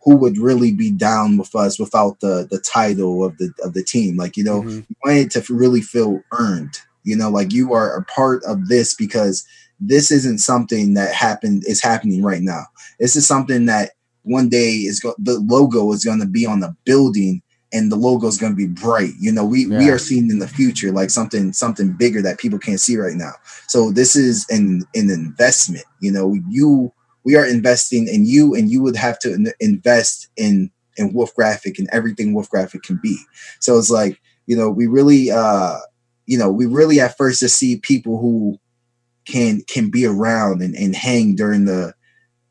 who 0.02 0.16
would 0.16 0.38
really 0.38 0.72
be 0.72 0.90
down 0.90 1.36
with 1.36 1.54
us 1.54 1.78
without 1.78 2.20
the 2.20 2.46
the 2.50 2.58
title 2.60 3.24
of 3.24 3.36
the 3.38 3.52
of 3.62 3.74
the 3.74 3.84
team. 3.84 4.16
Like 4.16 4.36
you 4.36 4.44
know, 4.44 4.62
mm-hmm. 4.62 4.80
you 4.88 4.96
wanted 5.04 5.30
to 5.32 5.54
really 5.54 5.82
feel 5.82 6.20
earned. 6.32 6.78
You 7.04 7.16
know, 7.16 7.30
like 7.30 7.52
you 7.52 7.72
are 7.72 7.96
a 7.96 8.04
part 8.04 8.42
of 8.44 8.68
this 8.68 8.94
because 8.94 9.46
this 9.80 10.10
isn't 10.10 10.38
something 10.38 10.94
that 10.94 11.14
happened 11.14 11.64
is 11.66 11.82
happening 11.82 12.22
right 12.22 12.42
now. 12.42 12.64
This 12.98 13.16
is 13.16 13.26
something 13.26 13.66
that 13.66 13.92
one 14.22 14.48
day 14.48 14.72
is 14.72 15.00
go- 15.00 15.14
the 15.18 15.38
logo 15.40 15.90
is 15.92 16.04
going 16.04 16.20
to 16.20 16.26
be 16.26 16.44
on 16.44 16.60
the 16.60 16.76
building 16.84 17.42
and 17.72 17.90
the 17.90 17.96
logo 17.96 18.26
is 18.26 18.36
going 18.36 18.52
to 18.52 18.56
be 18.56 18.66
bright. 18.66 19.12
You 19.18 19.32
know, 19.32 19.44
we 19.44 19.66
yeah. 19.66 19.78
we 19.78 19.90
are 19.90 19.98
seeing 19.98 20.30
in 20.30 20.38
the 20.38 20.48
future 20.48 20.92
like 20.92 21.10
something 21.10 21.52
something 21.52 21.92
bigger 21.92 22.20
that 22.22 22.38
people 22.38 22.58
can't 22.58 22.80
see 22.80 22.96
right 22.96 23.16
now. 23.16 23.32
So 23.68 23.90
this 23.90 24.16
is 24.16 24.46
an 24.50 24.82
an 24.94 25.10
investment. 25.10 25.84
You 26.00 26.12
know, 26.12 26.34
you 26.48 26.92
we 27.24 27.36
are 27.36 27.46
investing 27.46 28.08
in 28.08 28.26
you 28.26 28.54
and 28.54 28.70
you 28.70 28.82
would 28.82 28.96
have 28.96 29.18
to 29.20 29.52
invest 29.60 30.28
in 30.36 30.70
in 30.96 31.12
wolf 31.12 31.34
graphic 31.34 31.78
and 31.78 31.88
everything 31.92 32.34
wolf 32.34 32.48
graphic 32.50 32.82
can 32.82 32.98
be. 33.02 33.18
So 33.60 33.78
it's 33.78 33.90
like 33.90 34.20
you 34.46 34.56
know 34.56 34.70
we 34.70 34.86
really 34.86 35.30
uh 35.30 35.78
you 36.26 36.38
know 36.38 36.50
we 36.50 36.66
really 36.66 37.00
at 37.00 37.16
first 37.16 37.40
just 37.40 37.56
see 37.56 37.78
people 37.78 38.18
who 38.18 38.58
can 39.24 39.62
can 39.68 39.90
be 39.90 40.06
around 40.06 40.62
and, 40.62 40.74
and 40.74 40.94
hang 40.94 41.34
during 41.34 41.64
the 41.64 41.94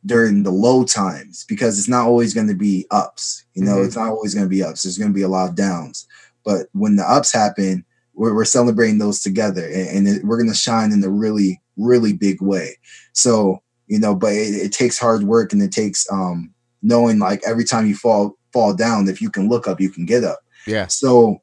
during 0.06 0.44
the 0.44 0.52
low 0.52 0.86
times 0.86 1.46
because 1.50 1.78
it's 1.78 1.90
not 1.90 2.08
always 2.08 2.34
going 2.34 2.48
to 2.48 2.56
be 2.56 2.86
ups 2.90 3.44
you 3.54 3.64
know 3.64 3.76
mm-hmm. 3.76 3.86
it's 3.86 3.98
not 3.98 4.10
always 4.10 4.34
going 4.34 4.46
to 4.46 4.50
be 4.50 4.64
ups. 4.64 4.84
There's 4.84 4.98
going 4.98 5.12
to 5.12 5.16
be 5.16 5.24
a 5.24 5.30
lot 5.30 5.50
of 5.50 5.56
downs. 5.56 6.08
But 6.46 6.68
when 6.74 6.96
the 6.96 7.04
ups 7.04 7.32
happen 7.32 7.86
we're, 8.14 8.34
we're 8.34 8.46
celebrating 8.46 8.98
those 8.98 9.22
together 9.22 9.66
and, 9.66 9.90
and 9.90 10.08
it, 10.08 10.24
we're 10.24 10.38
going 10.38 10.50
to 10.50 10.56
shine 10.56 10.92
in 10.92 11.04
a 11.04 11.10
really 11.10 11.62
really 11.78 12.14
big 12.14 12.42
way. 12.42 12.78
So 13.14 13.62
you 13.89 13.99
know 13.99 14.15
but 14.15 14.32
it, 14.32 14.54
it, 14.56 14.71
takes 14.71 14.97
hard 14.97 15.23
work 15.23 15.52
and 15.52 15.62
it 15.62 15.71
takes 15.71 16.10
um 16.12 16.54
knowing 16.82 17.19
like 17.19 17.41
every 17.45 17.65
time 17.65 17.86
you 17.86 17.95
fall 17.95 18.38
fall 18.54 18.73
down 18.73 19.10
if 19.10 19.21
you 19.21 19.30
can 19.30 19.49
look 19.49 19.67
up 19.67 19.82
you 19.82 19.89
can 19.89 20.06
get 20.06 20.23
up. 20.23 20.39
Yeah. 20.65 20.88
So 20.88 21.41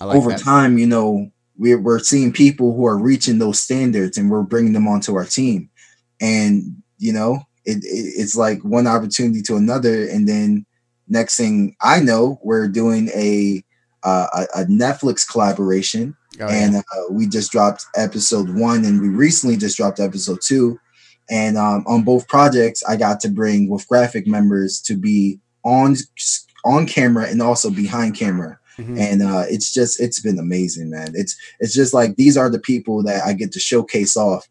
like 0.00 0.16
over 0.16 0.30
that. 0.30 0.40
time 0.40 0.76
you 0.78 0.86
know 0.86 1.30
we're, 1.56 1.80
we're 1.80 2.00
seeing 2.00 2.32
people 2.32 2.74
who 2.74 2.84
are 2.84 2.98
reaching 2.98 3.38
those 3.38 3.60
standards 3.60 4.18
and 4.18 4.28
we're 4.28 4.42
bringing 4.42 4.72
them 4.72 4.88
onto 4.88 5.14
our 5.14 5.24
team. 5.24 5.70
And 6.20 6.82
you 6.98 7.12
know 7.12 7.42
it, 7.64 7.78
it 7.78 8.14
it's 8.16 8.34
like 8.34 8.64
one 8.64 8.86
opportunity 8.86 9.42
to 9.42 9.56
another. 9.56 10.08
And 10.08 10.26
then 10.26 10.66
next 11.06 11.36
thing 11.36 11.76
i 11.82 12.00
know 12.00 12.40
we're 12.42 12.66
doing 12.66 13.10
a 13.14 13.62
uh, 14.04 14.26
a, 14.34 14.60
a 14.60 14.64
netflix 14.64 15.26
collaboration. 15.26 16.16
Oh, 16.40 16.48
and 16.48 16.74
yeah. 16.74 16.80
uh, 16.80 17.12
we 17.12 17.26
just 17.26 17.52
dropped 17.52 17.86
episode 17.96 18.54
one 18.58 18.84
and 18.84 19.00
we 19.00 19.08
recently 19.08 19.56
just 19.56 19.76
dropped 19.76 20.00
episode 20.00 20.40
two 20.42 20.78
and 21.30 21.56
um, 21.56 21.84
on 21.86 22.02
both 22.02 22.28
projects, 22.28 22.82
I 22.84 22.96
got 22.96 23.20
to 23.20 23.28
bring 23.28 23.68
Wolf 23.68 23.88
Graphic 23.88 24.26
members 24.26 24.80
to 24.82 24.96
be 24.96 25.40
on 25.64 25.96
on 26.64 26.86
camera 26.86 27.26
and 27.26 27.42
also 27.42 27.70
behind 27.70 28.16
camera. 28.16 28.58
Mm-hmm. 28.78 28.98
And 28.98 29.22
uh, 29.22 29.44
it's 29.48 29.72
just 29.72 30.00
it's 30.00 30.20
been 30.20 30.38
amazing, 30.38 30.90
man. 30.90 31.12
It's 31.14 31.36
it's 31.60 31.74
just 31.74 31.94
like 31.94 32.16
these 32.16 32.36
are 32.36 32.50
the 32.50 32.58
people 32.58 33.02
that 33.04 33.24
I 33.24 33.32
get 33.32 33.52
to 33.52 33.60
showcase 33.60 34.16
off 34.16 34.48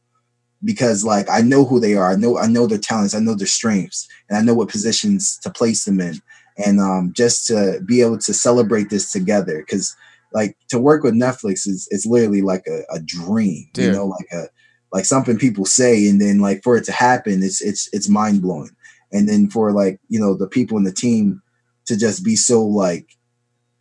because 0.64 1.04
like 1.04 1.30
I 1.30 1.42
know 1.42 1.66
who 1.66 1.80
they 1.80 1.96
are. 1.96 2.12
I 2.12 2.16
know 2.16 2.38
I 2.38 2.48
know 2.48 2.66
their 2.66 2.78
talents, 2.78 3.14
I 3.14 3.20
know 3.20 3.36
their 3.36 3.48
strengths, 3.48 4.08
and 4.30 4.38
I 4.38 4.42
know 4.42 4.54
what 4.54 4.70
positions 4.70 5.38
to 5.40 5.50
place 5.50 5.84
them 5.86 6.00
in. 6.00 6.22
And 6.64 6.80
um, 6.80 7.12
just 7.16 7.48
to 7.48 7.82
be 7.86 8.02
able 8.02 8.20
to 8.20 8.34
celebrate 8.34 8.90
this 8.90 9.12
together, 9.12 9.60
because 9.60 9.96
like 10.34 10.58
to 10.70 10.80
work 10.80 11.04
with 11.04 11.14
Netflix 11.14 11.68
is 11.68 11.88
it's 11.92 12.06
literally 12.06 12.42
like 12.42 12.66
a, 12.68 12.82
a 12.94 13.00
dream, 13.00 13.70
Dude. 13.74 13.86
you 13.86 13.92
know, 13.92 14.06
like 14.06 14.28
a 14.32 14.48
like 14.94 15.06
something 15.06 15.38
people 15.38 15.66
say 15.66 16.08
and 16.08 16.22
then 16.22 16.40
like 16.40 16.64
for 16.64 16.78
it 16.78 16.86
to 16.86 16.92
happen 16.92 17.44
it's 17.44 17.62
it's 17.62 17.90
it's 17.94 18.08
mind-blowing 18.08 18.70
and 19.12 19.28
then 19.28 19.50
for 19.50 19.72
like 19.72 20.00
you 20.08 20.20
know 20.20 20.36
the 20.36 20.48
people 20.48 20.78
in 20.78 20.84
the 20.84 20.92
team 20.94 21.42
to 21.86 21.98
just 21.98 22.24
be 22.24 22.36
so 22.36 22.64
like 22.64 23.18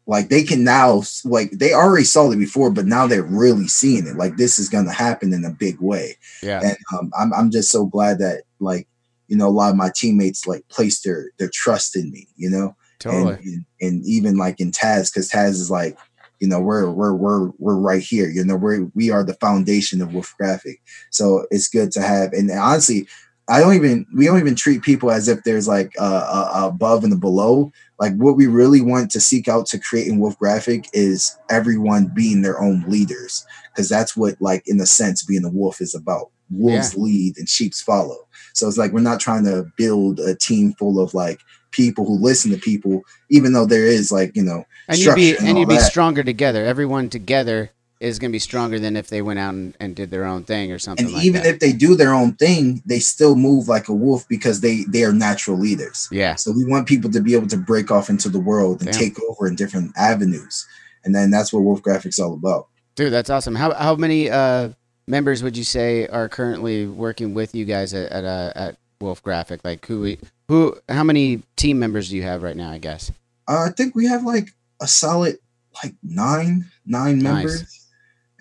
like 0.07 0.29
they 0.31 0.43
can 0.43 0.65
now 0.65 1.03
like 1.25 1.51
they 1.53 1.73
already 1.73 2.05
saw 2.05 2.31
it 2.31 2.37
before 2.37 2.71
but 2.71 2.87
now 2.87 3.07
they're 3.07 3.23
really 3.23 3.69
seeing 3.69 4.07
it 4.07 4.17
like 4.17 4.37
this 4.37 4.59
is 4.59 4.69
going 4.69 4.87
to 4.87 4.93
happen 4.93 5.33
in 5.33 5.45
a 5.45 5.51
big 5.51 5.81
way 5.81 6.17
Yeah. 6.43 6.61
and 6.63 6.77
um, 6.99 7.13
I'm, 7.19 7.33
I'm 7.33 7.51
just 7.51 7.71
so 7.71 7.87
glad 7.87 8.19
that 8.19 8.43
like 8.59 8.89
you 9.29 9.37
know 9.37 9.49
a 9.49 9.51
lot 9.51 9.71
of 9.71 9.77
my 9.77 9.91
teammates 9.95 10.47
like 10.47 10.67
placed 10.69 11.05
their 11.05 11.31
their 11.39 11.51
trust 11.53 11.95
in 11.95 12.11
me 12.11 12.27
you 12.37 12.51
know 12.51 12.75
Totally. 13.03 13.35
and, 13.35 13.43
and, 13.45 13.65
and 13.81 14.07
even 14.07 14.37
like 14.37 14.61
in 14.61 14.71
Taz, 14.71 15.13
because 15.13 15.29
Taz 15.29 15.51
is 15.51 15.71
like, 15.73 15.99
you 16.43 16.49
know, 16.49 16.59
we're 16.59 16.91
we're 16.91 17.15
we're 17.15 17.53
we're 17.59 17.77
right 17.77 18.03
here. 18.03 18.29
You 18.29 18.45
know, 18.45 18.57
we're 18.57 18.91
we 18.97 19.11
are 19.11 19.23
the 19.23 19.35
foundation 19.35 20.03
of 20.03 20.13
Wolf 20.13 20.35
Graphic. 20.37 20.83
So 21.11 21.47
it's 21.53 21.69
good 21.69 21.93
to 21.93 22.03
have. 22.03 22.33
And 22.33 22.51
honestly, 22.51 23.07
I 23.49 23.61
don't 23.61 23.75
even 23.75 24.07
we 24.13 24.25
don't 24.27 24.41
even 24.41 24.57
treat 24.57 24.83
people 24.83 25.13
as 25.13 25.29
if 25.29 25.45
there's 25.45 25.69
like 25.69 25.93
a, 26.01 26.03
a, 26.03 26.51
a 26.55 26.67
above 26.67 27.05
and 27.05 27.13
a 27.13 27.17
below. 27.17 27.71
Like 28.01 28.17
what 28.17 28.37
we 28.37 28.49
really 28.49 28.81
want 28.81 29.09
to 29.13 29.21
seek 29.21 29.47
out 29.47 29.67
to 29.67 29.79
create 29.79 30.09
in 30.09 30.19
Wolf 30.19 30.37
Graphic 30.37 30.89
is 30.93 31.39
everyone 31.49 32.11
being 32.13 32.43
their 32.43 32.61
own 32.61 32.83
leaders, 32.89 33.47
because 33.73 33.89
that's 33.89 34.17
what 34.17 34.35
like 34.41 34.65
in 34.67 34.81
a 34.81 34.87
sense 34.87 35.23
being 35.23 35.45
a 35.45 35.49
wolf 35.49 35.81
is 35.81 35.95
about. 35.95 36.33
Wolves 36.51 36.97
lead 36.97 37.39
and 37.39 37.49
sheep's 37.49 37.81
follow. 37.81 38.27
So 38.53 38.67
it's 38.67 38.79
like 38.79 38.91
we're 38.91 39.01
not 39.01 39.21
trying 39.21 39.45
to 39.45 39.71
build 39.77 40.19
a 40.19 40.35
team 40.35 40.73
full 40.73 40.99
of 40.99 41.15
like 41.15 41.41
people 41.73 42.07
who 42.07 42.17
listen 42.19 42.51
to 42.53 42.59
people, 42.59 43.03
even 43.31 43.53
though 43.53 43.67
there 43.67 43.87
is 43.87 44.13
like 44.13 44.37
you 44.37 44.43
know 44.43 44.65
and 44.89 44.99
you'd 44.99 45.15
be 45.15 45.33
structure 45.33 45.47
and 45.49 45.59
you'd 45.59 45.69
be 45.69 45.77
that. 45.77 45.91
stronger 45.91 46.23
together. 46.23 46.65
Everyone 46.65 47.09
together 47.09 47.71
is 48.01 48.19
going 48.19 48.31
to 48.31 48.33
be 48.33 48.39
stronger 48.41 48.81
than 48.81 48.97
if 48.97 49.07
they 49.09 49.23
went 49.23 49.39
out 49.39 49.55
and, 49.55 49.77
and 49.79 49.95
did 49.95 50.11
their 50.11 50.25
own 50.25 50.43
thing 50.43 50.73
or 50.73 50.79
something 50.79 51.07
and 51.07 51.15
like 51.15 51.25
even 51.25 51.41
that. 51.41 51.55
if 51.55 51.61
they 51.61 51.73
do 51.73 51.95
their 51.95 52.13
own 52.13 52.33
thing, 52.35 52.83
they 52.85 52.99
still 52.99 53.37
move 53.37 53.69
like 53.69 53.87
a 53.89 53.93
wolf 53.95 54.27
because 54.29 54.61
they 54.61 54.83
they 54.89 55.05
are 55.05 55.13
natural 55.13 55.57
leaders. 55.57 56.09
yeah. 56.11 56.35
So 56.35 56.51
we 56.53 56.65
want 56.65 56.89
people 56.89 57.11
to 57.13 57.21
be 57.21 57.35
able 57.35 57.47
to 57.49 57.57
break 57.57 57.91
off 57.93 58.11
into 58.11 58.29
the 58.29 58.41
world 58.41 58.81
and 58.83 58.91
Damn. 58.91 59.01
take 59.01 59.23
over 59.23 59.47
in 59.47 59.55
different 59.55 59.93
avenues, 59.97 60.67
and 61.05 61.15
then 61.15 61.31
that's 61.31 61.53
what 61.53 61.61
Wolf 61.61 61.81
Graphics 61.83 62.19
all 62.19 62.35
about. 62.35 62.67
Dude, 62.97 63.13
that's 63.13 63.31
awesome. 63.31 63.55
How 63.55 63.73
how 63.73 63.95
many 63.95 64.29
uh, 64.29 64.71
members 65.07 65.43
would 65.45 65.57
you 65.57 65.65
say 65.65 66.09
are 66.09 66.29
currently 66.29 66.87
working 66.87 67.35
with 67.35 67.55
you 67.55 67.65
guys 67.65 67.95
at 67.95 68.11
at, 68.11 68.25
uh, 68.25 68.53
at 68.57 68.77
Wolf 69.01 69.23
Graphic? 69.23 69.61
Like 69.65 69.87
who 69.87 70.01
we- 70.01 70.19
who 70.53 70.77
how 70.89 71.03
many 71.03 71.43
team 71.57 71.79
members 71.79 72.11
do 72.11 72.17
you 72.17 72.23
have 72.25 72.43
right 72.43 72.57
now? 72.57 72.71
I 72.71 72.79
guess. 72.79 73.11
Uh, 73.49 73.67
I 73.69 73.71
think 73.71 73.95
we 73.95 74.07
have 74.07 74.23
like 74.25 74.49
a 74.83 74.87
solid 74.87 75.39
like 75.83 75.95
nine 76.03 76.71
nine 76.85 77.19
Nice. 77.19 77.33
members. 77.35 77.79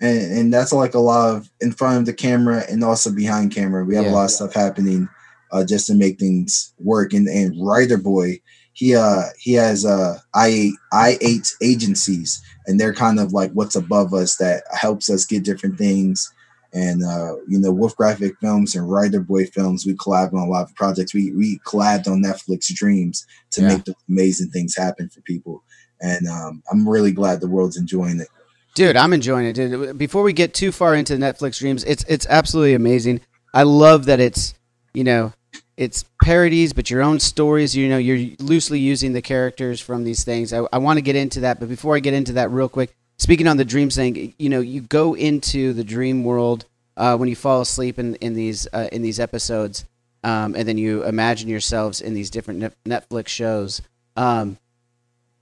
And, 0.00 0.38
and 0.38 0.52
that's 0.52 0.72
like 0.72 0.94
a 0.94 0.98
lot 0.98 1.34
of 1.34 1.48
in 1.60 1.72
front 1.72 1.98
of 2.00 2.06
the 2.06 2.12
camera 2.12 2.64
and 2.68 2.84
also 2.84 3.10
behind 3.10 3.54
camera. 3.54 3.84
We 3.84 3.94
have 3.96 4.04
Yeah. 4.04 4.12
a 4.12 4.14
lot 4.18 4.24
of 4.24 4.30
stuff 4.32 4.52
happening 4.52 5.08
uh, 5.52 5.64
just 5.64 5.86
to 5.86 5.94
make 5.94 6.18
things 6.18 6.74
work. 6.78 7.12
And 7.14 7.26
and 7.28 7.54
Rider 7.64 7.96
Boy, 7.96 8.40
he 8.74 8.94
uh 8.94 9.22
he 9.38 9.52
has 9.54 9.86
uh 9.86 10.18
I 10.34 10.72
I 10.92 11.16
eight 11.22 11.54
agencies, 11.62 12.42
and 12.66 12.78
they're 12.78 12.94
kind 12.94 13.18
of 13.20 13.32
like 13.32 13.52
what's 13.52 13.76
above 13.76 14.12
us 14.12 14.36
that 14.36 14.64
helps 14.72 15.08
us 15.08 15.24
get 15.24 15.44
different 15.44 15.78
things. 15.78 16.30
And 16.74 17.04
uh, 17.04 17.36
you 17.46 17.58
know, 17.58 17.70
Wolf 17.70 17.94
Graphic 17.96 18.34
Films 18.40 18.74
and 18.74 18.90
Rider 18.90 19.20
Boy 19.20 19.44
Films, 19.46 19.84
we 19.84 19.94
collab 19.94 20.32
on 20.32 20.46
a 20.46 20.50
lot 20.50 20.62
of 20.64 20.74
projects. 20.74 21.12
We 21.12 21.32
we 21.32 21.58
collabed 21.66 22.06
on 22.06 22.22
Netflix 22.22 22.72
Dreams 22.74 23.26
to 23.52 23.60
Yeah. 23.60 23.68
make 23.68 23.84
the 23.84 23.94
amazing 24.08 24.50
things 24.50 24.74
happen 24.76 25.10
for 25.10 25.20
people. 25.22 25.62
And 26.00 26.26
um, 26.26 26.62
I'm 26.72 26.88
really 26.88 27.12
glad 27.12 27.40
the 27.40 27.48
world's 27.48 27.76
enjoying 27.76 28.20
it. 28.20 28.28
Dude, 28.74 28.96
I'm 28.96 29.12
enjoying 29.12 29.46
it. 29.46 29.52
Dude. 29.52 29.98
Before 29.98 30.22
we 30.22 30.32
get 30.32 30.54
too 30.54 30.72
far 30.72 30.94
into 30.94 31.14
Netflix 31.16 31.58
Dreams, 31.58 31.84
it's 31.84 32.04
it's 32.08 32.26
absolutely 32.30 32.74
amazing. 32.74 33.20
I 33.52 33.64
love 33.64 34.06
that 34.06 34.18
it's 34.18 34.54
you 34.94 35.04
know 35.04 35.34
it's 35.76 36.04
parodies, 36.24 36.72
but 36.72 36.88
your 36.90 37.02
own 37.02 37.20
stories. 37.20 37.76
You 37.76 37.90
know, 37.90 37.98
you're 37.98 38.34
loosely 38.38 38.78
using 38.78 39.12
the 39.12 39.20
characters 39.20 39.78
from 39.78 40.04
these 40.04 40.24
things. 40.24 40.54
I, 40.54 40.64
I 40.72 40.78
want 40.78 40.96
to 40.96 41.02
get 41.02 41.16
into 41.16 41.40
that, 41.40 41.60
but 41.60 41.68
before 41.68 41.96
I 41.96 42.00
get 42.00 42.14
into 42.14 42.32
that, 42.32 42.50
real 42.50 42.68
quick, 42.70 42.94
speaking 43.22 43.46
on 43.46 43.56
the 43.56 43.64
dream 43.64 43.88
thing, 43.88 44.34
you 44.36 44.48
know, 44.48 44.58
you 44.58 44.80
go 44.80 45.14
into 45.14 45.72
the 45.72 45.84
dream 45.84 46.24
world 46.24 46.66
uh, 46.96 47.16
when 47.16 47.28
you 47.28 47.36
fall 47.36 47.60
asleep 47.60 47.98
in 47.98 48.16
in 48.16 48.34
these 48.34 48.66
uh, 48.72 48.88
in 48.90 49.00
these 49.00 49.20
episodes, 49.20 49.84
um, 50.24 50.56
and 50.56 50.66
then 50.66 50.76
you 50.76 51.04
imagine 51.04 51.48
yourselves 51.48 52.00
in 52.00 52.14
these 52.14 52.30
different 52.30 52.74
Netflix 52.84 53.28
shows. 53.28 53.80
Um, 54.16 54.58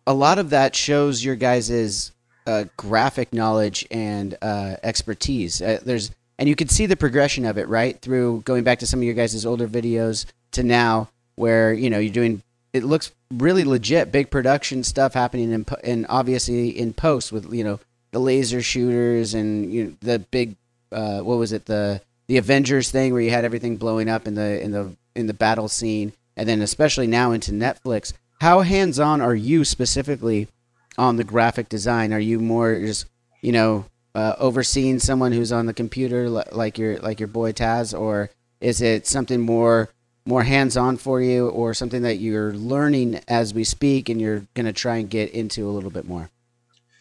a 0.06 0.12
lot 0.12 0.38
of 0.38 0.50
that 0.50 0.76
shows 0.76 1.24
your 1.24 1.36
guys's 1.36 2.12
uh, 2.46 2.64
graphic 2.76 3.32
knowledge 3.32 3.86
and 3.90 4.36
uh, 4.42 4.76
expertise. 4.82 5.62
Uh, 5.62 5.80
there's 5.82 6.10
and 6.38 6.48
you 6.48 6.56
can 6.56 6.68
see 6.68 6.84
the 6.84 6.96
progression 6.96 7.46
of 7.46 7.56
it 7.56 7.66
right 7.68 7.98
through 8.00 8.42
going 8.44 8.62
back 8.62 8.80
to 8.80 8.86
some 8.86 9.00
of 9.00 9.04
your 9.04 9.14
guys' 9.14 9.46
older 9.46 9.66
videos 9.66 10.26
to 10.52 10.62
now, 10.62 11.08
where 11.36 11.72
you 11.72 11.88
know 11.88 11.98
you're 11.98 12.12
doing. 12.12 12.42
It 12.74 12.84
looks 12.84 13.10
really 13.32 13.64
legit, 13.64 14.12
big 14.12 14.30
production 14.30 14.82
stuff 14.82 15.14
happening 15.14 15.52
in, 15.52 15.66
and 15.84 16.06
obviously 16.08 16.68
in 16.68 16.92
post 16.92 17.32
with 17.32 17.52
you 17.52 17.64
know 17.64 17.80
the 18.12 18.18
laser 18.18 18.62
shooters 18.62 19.34
and 19.34 19.72
you 19.72 19.84
know, 19.84 19.96
the 20.00 20.18
big 20.18 20.56
uh, 20.92 21.20
what 21.20 21.38
was 21.38 21.52
it 21.52 21.66
the 21.66 22.00
the 22.28 22.36
Avengers 22.36 22.90
thing 22.90 23.12
where 23.12 23.22
you 23.22 23.30
had 23.30 23.44
everything 23.44 23.76
blowing 23.76 24.08
up 24.08 24.26
in 24.26 24.34
the 24.34 24.60
in 24.60 24.72
the 24.72 24.96
in 25.14 25.26
the 25.26 25.34
battle 25.34 25.68
scene, 25.68 26.12
and 26.36 26.48
then 26.48 26.60
especially 26.60 27.06
now 27.06 27.32
into 27.32 27.52
Netflix. 27.52 28.12
How 28.40 28.60
hands 28.60 28.98
on 28.98 29.20
are 29.20 29.34
you 29.34 29.64
specifically 29.64 30.48
on 30.96 31.16
the 31.16 31.24
graphic 31.24 31.68
design? 31.68 32.12
Are 32.12 32.20
you 32.20 32.40
more 32.40 32.78
just 32.78 33.06
you 33.42 33.52
know 33.52 33.86
uh, 34.14 34.34
overseeing 34.38 34.98
someone 34.98 35.32
who's 35.32 35.52
on 35.52 35.66
the 35.66 35.74
computer 35.74 36.28
like 36.28 36.78
your 36.78 36.98
like 36.98 37.20
your 37.20 37.28
boy 37.28 37.52
Taz, 37.52 37.98
or 37.98 38.30
is 38.60 38.80
it 38.80 39.06
something 39.06 39.40
more 39.40 39.90
more 40.24 40.42
hands 40.42 40.76
on 40.76 40.96
for 40.96 41.20
you, 41.20 41.48
or 41.48 41.74
something 41.74 42.02
that 42.02 42.18
you're 42.18 42.52
learning 42.52 43.20
as 43.26 43.54
we 43.54 43.64
speak 43.64 44.08
and 44.08 44.20
you're 44.20 44.46
gonna 44.54 44.72
try 44.72 44.96
and 44.96 45.10
get 45.10 45.30
into 45.30 45.68
a 45.68 45.72
little 45.72 45.90
bit 45.90 46.06
more? 46.06 46.30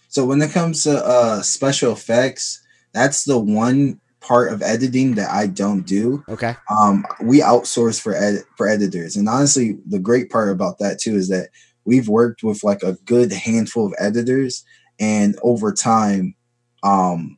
So 0.07 0.25
when 0.25 0.41
it 0.41 0.51
comes 0.51 0.83
to 0.83 1.05
uh, 1.05 1.41
special 1.41 1.93
effects, 1.93 2.61
that's 2.93 3.25
the 3.25 3.37
one 3.37 3.99
part 4.21 4.51
of 4.51 4.61
editing 4.61 5.15
that 5.15 5.29
I 5.29 5.47
don't 5.47 5.81
do. 5.81 6.23
Okay. 6.27 6.55
Um, 6.69 7.05
we 7.21 7.41
outsource 7.41 8.01
for 8.01 8.15
ed- 8.15 8.43
for 8.57 8.67
editors, 8.67 9.15
and 9.15 9.29
honestly, 9.29 9.77
the 9.87 9.99
great 9.99 10.29
part 10.29 10.49
about 10.49 10.79
that 10.79 10.99
too 10.99 11.15
is 11.15 11.29
that 11.29 11.49
we've 11.85 12.09
worked 12.09 12.43
with 12.43 12.63
like 12.63 12.83
a 12.83 12.93
good 13.05 13.31
handful 13.31 13.85
of 13.85 13.93
editors, 13.99 14.63
and 14.99 15.37
over 15.43 15.71
time, 15.71 16.35
um, 16.83 17.37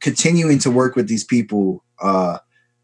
continuing 0.00 0.58
to 0.60 0.70
work 0.70 0.96
with 0.96 1.08
these 1.08 1.24
people, 1.24 1.84
uh, 2.00 2.38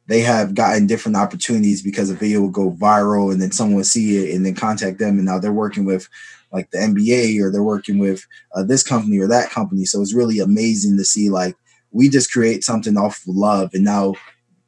they 0.07 0.21
have 0.21 0.55
gotten 0.55 0.87
different 0.87 1.17
opportunities 1.17 1.83
because 1.83 2.11
a 2.11 2.15
video 2.15 2.41
will 2.41 2.51
go 2.51 2.71
viral, 2.73 3.33
and 3.33 3.41
then 3.41 3.53
someone 3.53 3.77
will 3.77 3.85
see 3.85 4.19
it 4.19 4.35
and 4.35 4.45
then 4.45 4.55
contact 4.55 4.99
them, 4.99 5.17
and 5.17 5.25
now 5.25 5.39
they're 5.39 5.53
working 5.53 5.85
with 5.85 6.09
like 6.53 6.71
the 6.71 6.79
NBA 6.79 7.41
or 7.43 7.51
they're 7.51 7.63
working 7.63 7.99
with 7.99 8.25
uh, 8.55 8.63
this 8.63 8.83
company 8.83 9.19
or 9.19 9.27
that 9.29 9.51
company. 9.51 9.85
So 9.85 10.01
it's 10.01 10.15
really 10.15 10.39
amazing 10.39 10.97
to 10.99 11.05
see 11.05 11.31
like 11.31 11.57
we 11.91 12.09
just 12.09 12.31
create 12.33 12.65
something 12.65 12.97
off 12.97 13.19
of 13.29 13.35
love, 13.35 13.71
and 13.75 13.85
now 13.85 14.15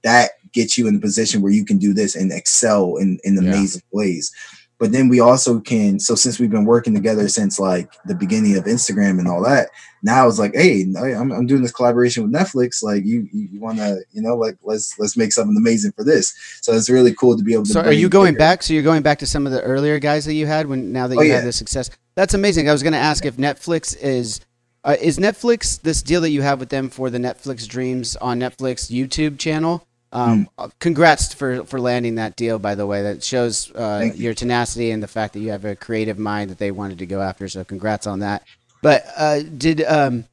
that 0.03 0.31
gets 0.53 0.79
you 0.79 0.87
in 0.89 0.97
a 0.97 1.01
position 1.01 1.43
where 1.43 1.53
you 1.53 1.65
can 1.65 1.77
do 1.79 1.93
this 1.93 2.15
and 2.17 2.33
excel 2.33 2.97
in 2.97 3.19
in 3.25 3.35
Yeah. 3.35 3.41
amazing 3.51 3.83
ways. 3.93 4.33
But 4.79 4.93
then 4.93 5.09
we 5.09 5.21
also 5.21 5.59
can. 5.61 5.99
So 5.99 6.15
since 6.15 6.39
we've 6.39 6.51
been 6.51 6.67
working 6.67 6.93
together 6.95 7.29
since 7.29 7.59
like 7.59 7.91
the 8.05 8.15
beginning 8.15 8.59
of 8.59 8.65
Instagram 8.65 9.19
and 9.19 9.27
all 9.27 9.43
that, 9.45 9.71
now 10.03 10.29
it's 10.29 10.39
like, 10.39 10.55
hey, 10.55 10.83
I'm, 10.99 11.33
I'm 11.33 11.47
doing 11.47 11.63
this 11.63 11.73
collaboration 11.73 12.23
with 12.23 12.33
Netflix. 12.33 12.83
Like 12.83 13.05
you, 13.07 13.27
you, 13.33 13.49
you 13.53 13.61
want 13.61 13.79
to, 13.79 13.99
you 14.13 14.21
know, 14.21 14.37
like 14.37 14.59
let's 14.63 14.99
let's 14.99 15.17
make 15.17 15.33
something 15.33 15.57
amazing 15.57 15.93
for 15.93 16.05
this. 16.05 16.35
So 16.61 16.73
it's 16.75 16.91
really 16.91 17.15
cool 17.15 17.37
to 17.39 17.43
be 17.43 17.55
able 17.55 17.65
to. 17.65 17.71
So 17.73 17.81
are 17.81 17.93
you 17.93 18.11
going 18.11 18.35
bigger- 18.35 18.39
back? 18.39 18.63
So 18.63 18.75
you're 18.75 18.83
going 18.83 19.03
back 19.03 19.19
to 19.21 19.27
some 19.27 19.47
of 19.47 19.53
the 19.53 19.63
earlier 19.63 19.99
guys 19.99 20.27
that 20.27 20.35
you 20.35 20.47
had 20.47 20.67
when 20.67 20.93
now 20.93 21.07
that 21.07 21.15
you 21.15 21.21
Oh, 21.23 21.25
yeah. 21.25 21.37
have 21.37 21.45
the 21.45 21.53
success. 21.53 21.89
That's 22.15 22.35
amazing. 22.35 22.69
I 22.69 22.73
was 22.73 22.83
going 22.83 22.93
to 22.93 22.99
ask 22.99 23.25
if 23.25 23.37
Netflix 23.39 23.97
is 23.99 24.41
uh, 24.85 24.97
is 25.01 25.19
Netflix 25.19 25.81
this 25.81 26.03
deal 26.03 26.21
that 26.21 26.31
you 26.31 26.43
have 26.43 26.61
with 26.61 26.69
them 26.69 26.91
for 26.91 27.09
the 27.09 27.19
Netflix 27.19 27.67
Dreams 27.67 28.15
on 28.17 28.39
Netflix 28.41 28.91
YouTube 28.95 29.39
channel. 29.39 29.87
Um, 30.17 30.49
uh, 30.59 30.69
Congrats 30.79 31.35
for 31.35 31.65
for 31.65 31.81
landing 31.81 32.15
that 32.17 32.37
deal. 32.37 32.59
By 32.59 32.75
the 32.75 32.87
way, 32.87 33.03
that 33.03 33.23
shows 33.23 33.71
uh, 33.75 34.03
you. 34.05 34.13
your 34.13 34.35
tenacity 34.35 34.91
and 34.91 35.03
the 35.03 35.09
fact 35.09 35.35
that 35.35 35.41
you 35.41 35.51
have 35.51 35.65
a 35.65 35.77
creative 35.77 36.19
mind 36.19 36.51
that 36.51 36.59
they 36.59 36.71
wanted 36.71 36.99
to 36.99 37.07
go 37.07 37.21
after. 37.21 37.49
So 37.49 37.65
congrats 37.65 38.07
on 38.07 38.21
that. 38.21 38.45
But 38.83 39.05
uh, 39.17 39.43
did 39.43 39.83
um, 39.83 40.25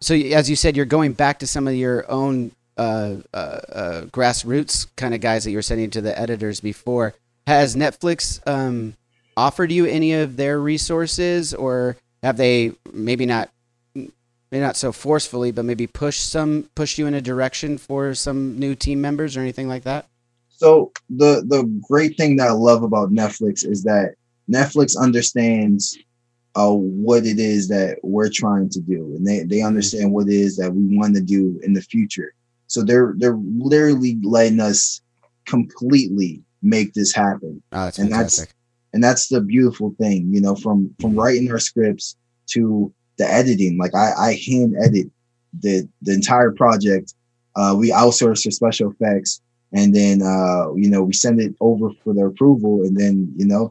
so 0.00 0.14
as 0.14 0.50
you 0.50 0.56
said, 0.56 0.76
you're 0.76 0.86
going 0.86 1.12
back 1.12 1.38
to 1.40 1.46
some 1.46 1.68
of 1.68 1.74
your 1.74 2.10
own 2.10 2.52
uh, 2.76 3.16
uh, 3.34 3.36
uh, 3.36 4.02
grassroots 4.06 4.86
kind 4.96 5.14
of 5.14 5.20
guys 5.20 5.44
that 5.44 5.50
you 5.50 5.58
were 5.58 5.62
sending 5.62 5.90
to 5.90 6.00
the 6.00 6.18
editors 6.18 6.60
before. 6.60 7.14
Has 7.46 7.76
Netflix 7.76 8.40
um, 8.46 8.96
offered 9.36 9.70
you 9.70 9.86
any 9.86 10.14
of 10.14 10.36
their 10.36 10.58
resources, 10.58 11.52
or 11.52 11.96
have 12.22 12.36
they 12.36 12.72
maybe 12.92 13.26
not, 13.26 13.50
maybe 14.50 14.62
not 14.62 14.76
so 14.76 14.92
forcefully, 14.92 15.52
but 15.52 15.64
maybe 15.64 15.86
push 15.86 16.18
some 16.18 16.68
push 16.74 16.98
you 16.98 17.06
in 17.06 17.14
a 17.14 17.20
direction 17.20 17.78
for 17.78 18.14
some 18.14 18.58
new 18.58 18.74
team 18.74 19.00
members 19.00 19.36
or 19.36 19.40
anything 19.40 19.68
like 19.68 19.84
that? 19.84 20.06
So 20.48 20.92
the 21.08 21.42
the 21.46 21.62
great 21.88 22.16
thing 22.16 22.36
that 22.36 22.48
I 22.48 22.52
love 22.52 22.82
about 22.82 23.10
Netflix 23.12 23.64
is 23.66 23.82
that 23.84 24.14
Netflix 24.50 24.96
understands 24.98 25.96
uh, 26.56 26.72
what 26.72 27.24
it 27.24 27.38
is 27.38 27.68
that 27.68 27.98
we're 28.02 28.28
trying 28.28 28.68
to 28.70 28.80
do, 28.80 29.14
and 29.16 29.26
they 29.26 29.44
they 29.44 29.62
understand 29.62 30.12
what 30.12 30.28
it 30.28 30.34
is 30.34 30.56
that 30.56 30.74
we 30.74 30.96
want 30.96 31.14
to 31.14 31.20
do 31.20 31.60
in 31.62 31.72
the 31.72 31.82
future. 31.82 32.34
So 32.66 32.82
they're 32.82 33.14
they're 33.16 33.38
literally 33.56 34.18
letting 34.22 34.60
us 34.60 35.00
completely 35.46 36.42
make 36.62 36.92
this 36.94 37.12
happen. 37.12 37.62
Oh, 37.72 37.84
that's 37.84 37.98
And 37.98 38.12
that's- 38.12 38.46
and 38.92 39.02
that's 39.04 39.28
the 39.28 39.40
beautiful 39.40 39.94
thing 40.00 40.34
you 40.34 40.40
know 40.40 40.56
from 40.56 40.92
from 41.00 41.14
writing 41.14 41.48
our 41.52 41.60
scripts 41.60 42.16
to 42.48 42.92
the 43.20 43.26
editing 43.40 43.72
like 43.82 43.94
i 44.04 44.08
i 44.28 44.30
hand 44.46 44.70
edit 44.86 45.06
the 45.64 45.74
the 46.06 46.12
entire 46.20 46.52
project 46.62 47.06
uh 47.58 47.74
we 47.80 47.86
outsource 48.02 48.40
for 48.44 48.50
special 48.60 48.88
effects 48.92 49.40
and 49.78 49.88
then 49.98 50.16
uh 50.22 50.62
you 50.82 50.88
know 50.92 51.02
we 51.08 51.12
send 51.12 51.36
it 51.46 51.52
over 51.68 51.86
for 52.02 52.12
their 52.16 52.28
approval 52.32 52.74
and 52.86 52.94
then 52.96 53.14
you 53.40 53.46
know 53.46 53.64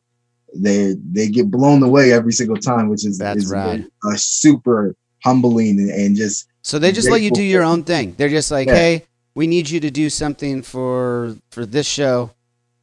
they 0.55 0.95
they 1.15 1.27
get 1.37 1.49
blown 1.57 1.81
away 1.89 2.05
every 2.19 2.33
single 2.39 2.57
time 2.71 2.85
which 2.89 3.05
is 3.05 3.17
That's 3.17 3.43
is 3.45 3.51
rad. 3.51 3.85
uh, 4.05 4.15
super 4.15 4.95
humbling 5.23 5.79
and, 5.79 5.89
and 5.91 6.15
just 6.15 6.47
So 6.63 6.79
they 6.79 6.91
just 6.91 7.09
let 7.09 7.21
you 7.21 7.31
do 7.31 7.43
your 7.43 7.63
own 7.63 7.83
thing. 7.83 8.15
They're 8.17 8.35
just 8.39 8.51
like, 8.51 8.67
Yeah. 8.67 8.75
hey, 8.75 8.93
we 9.35 9.47
need 9.47 9.69
you 9.69 9.79
to 9.81 9.91
do 9.91 10.09
something 10.09 10.61
for 10.63 11.35
for 11.51 11.65
this 11.65 11.87
show. 11.87 12.31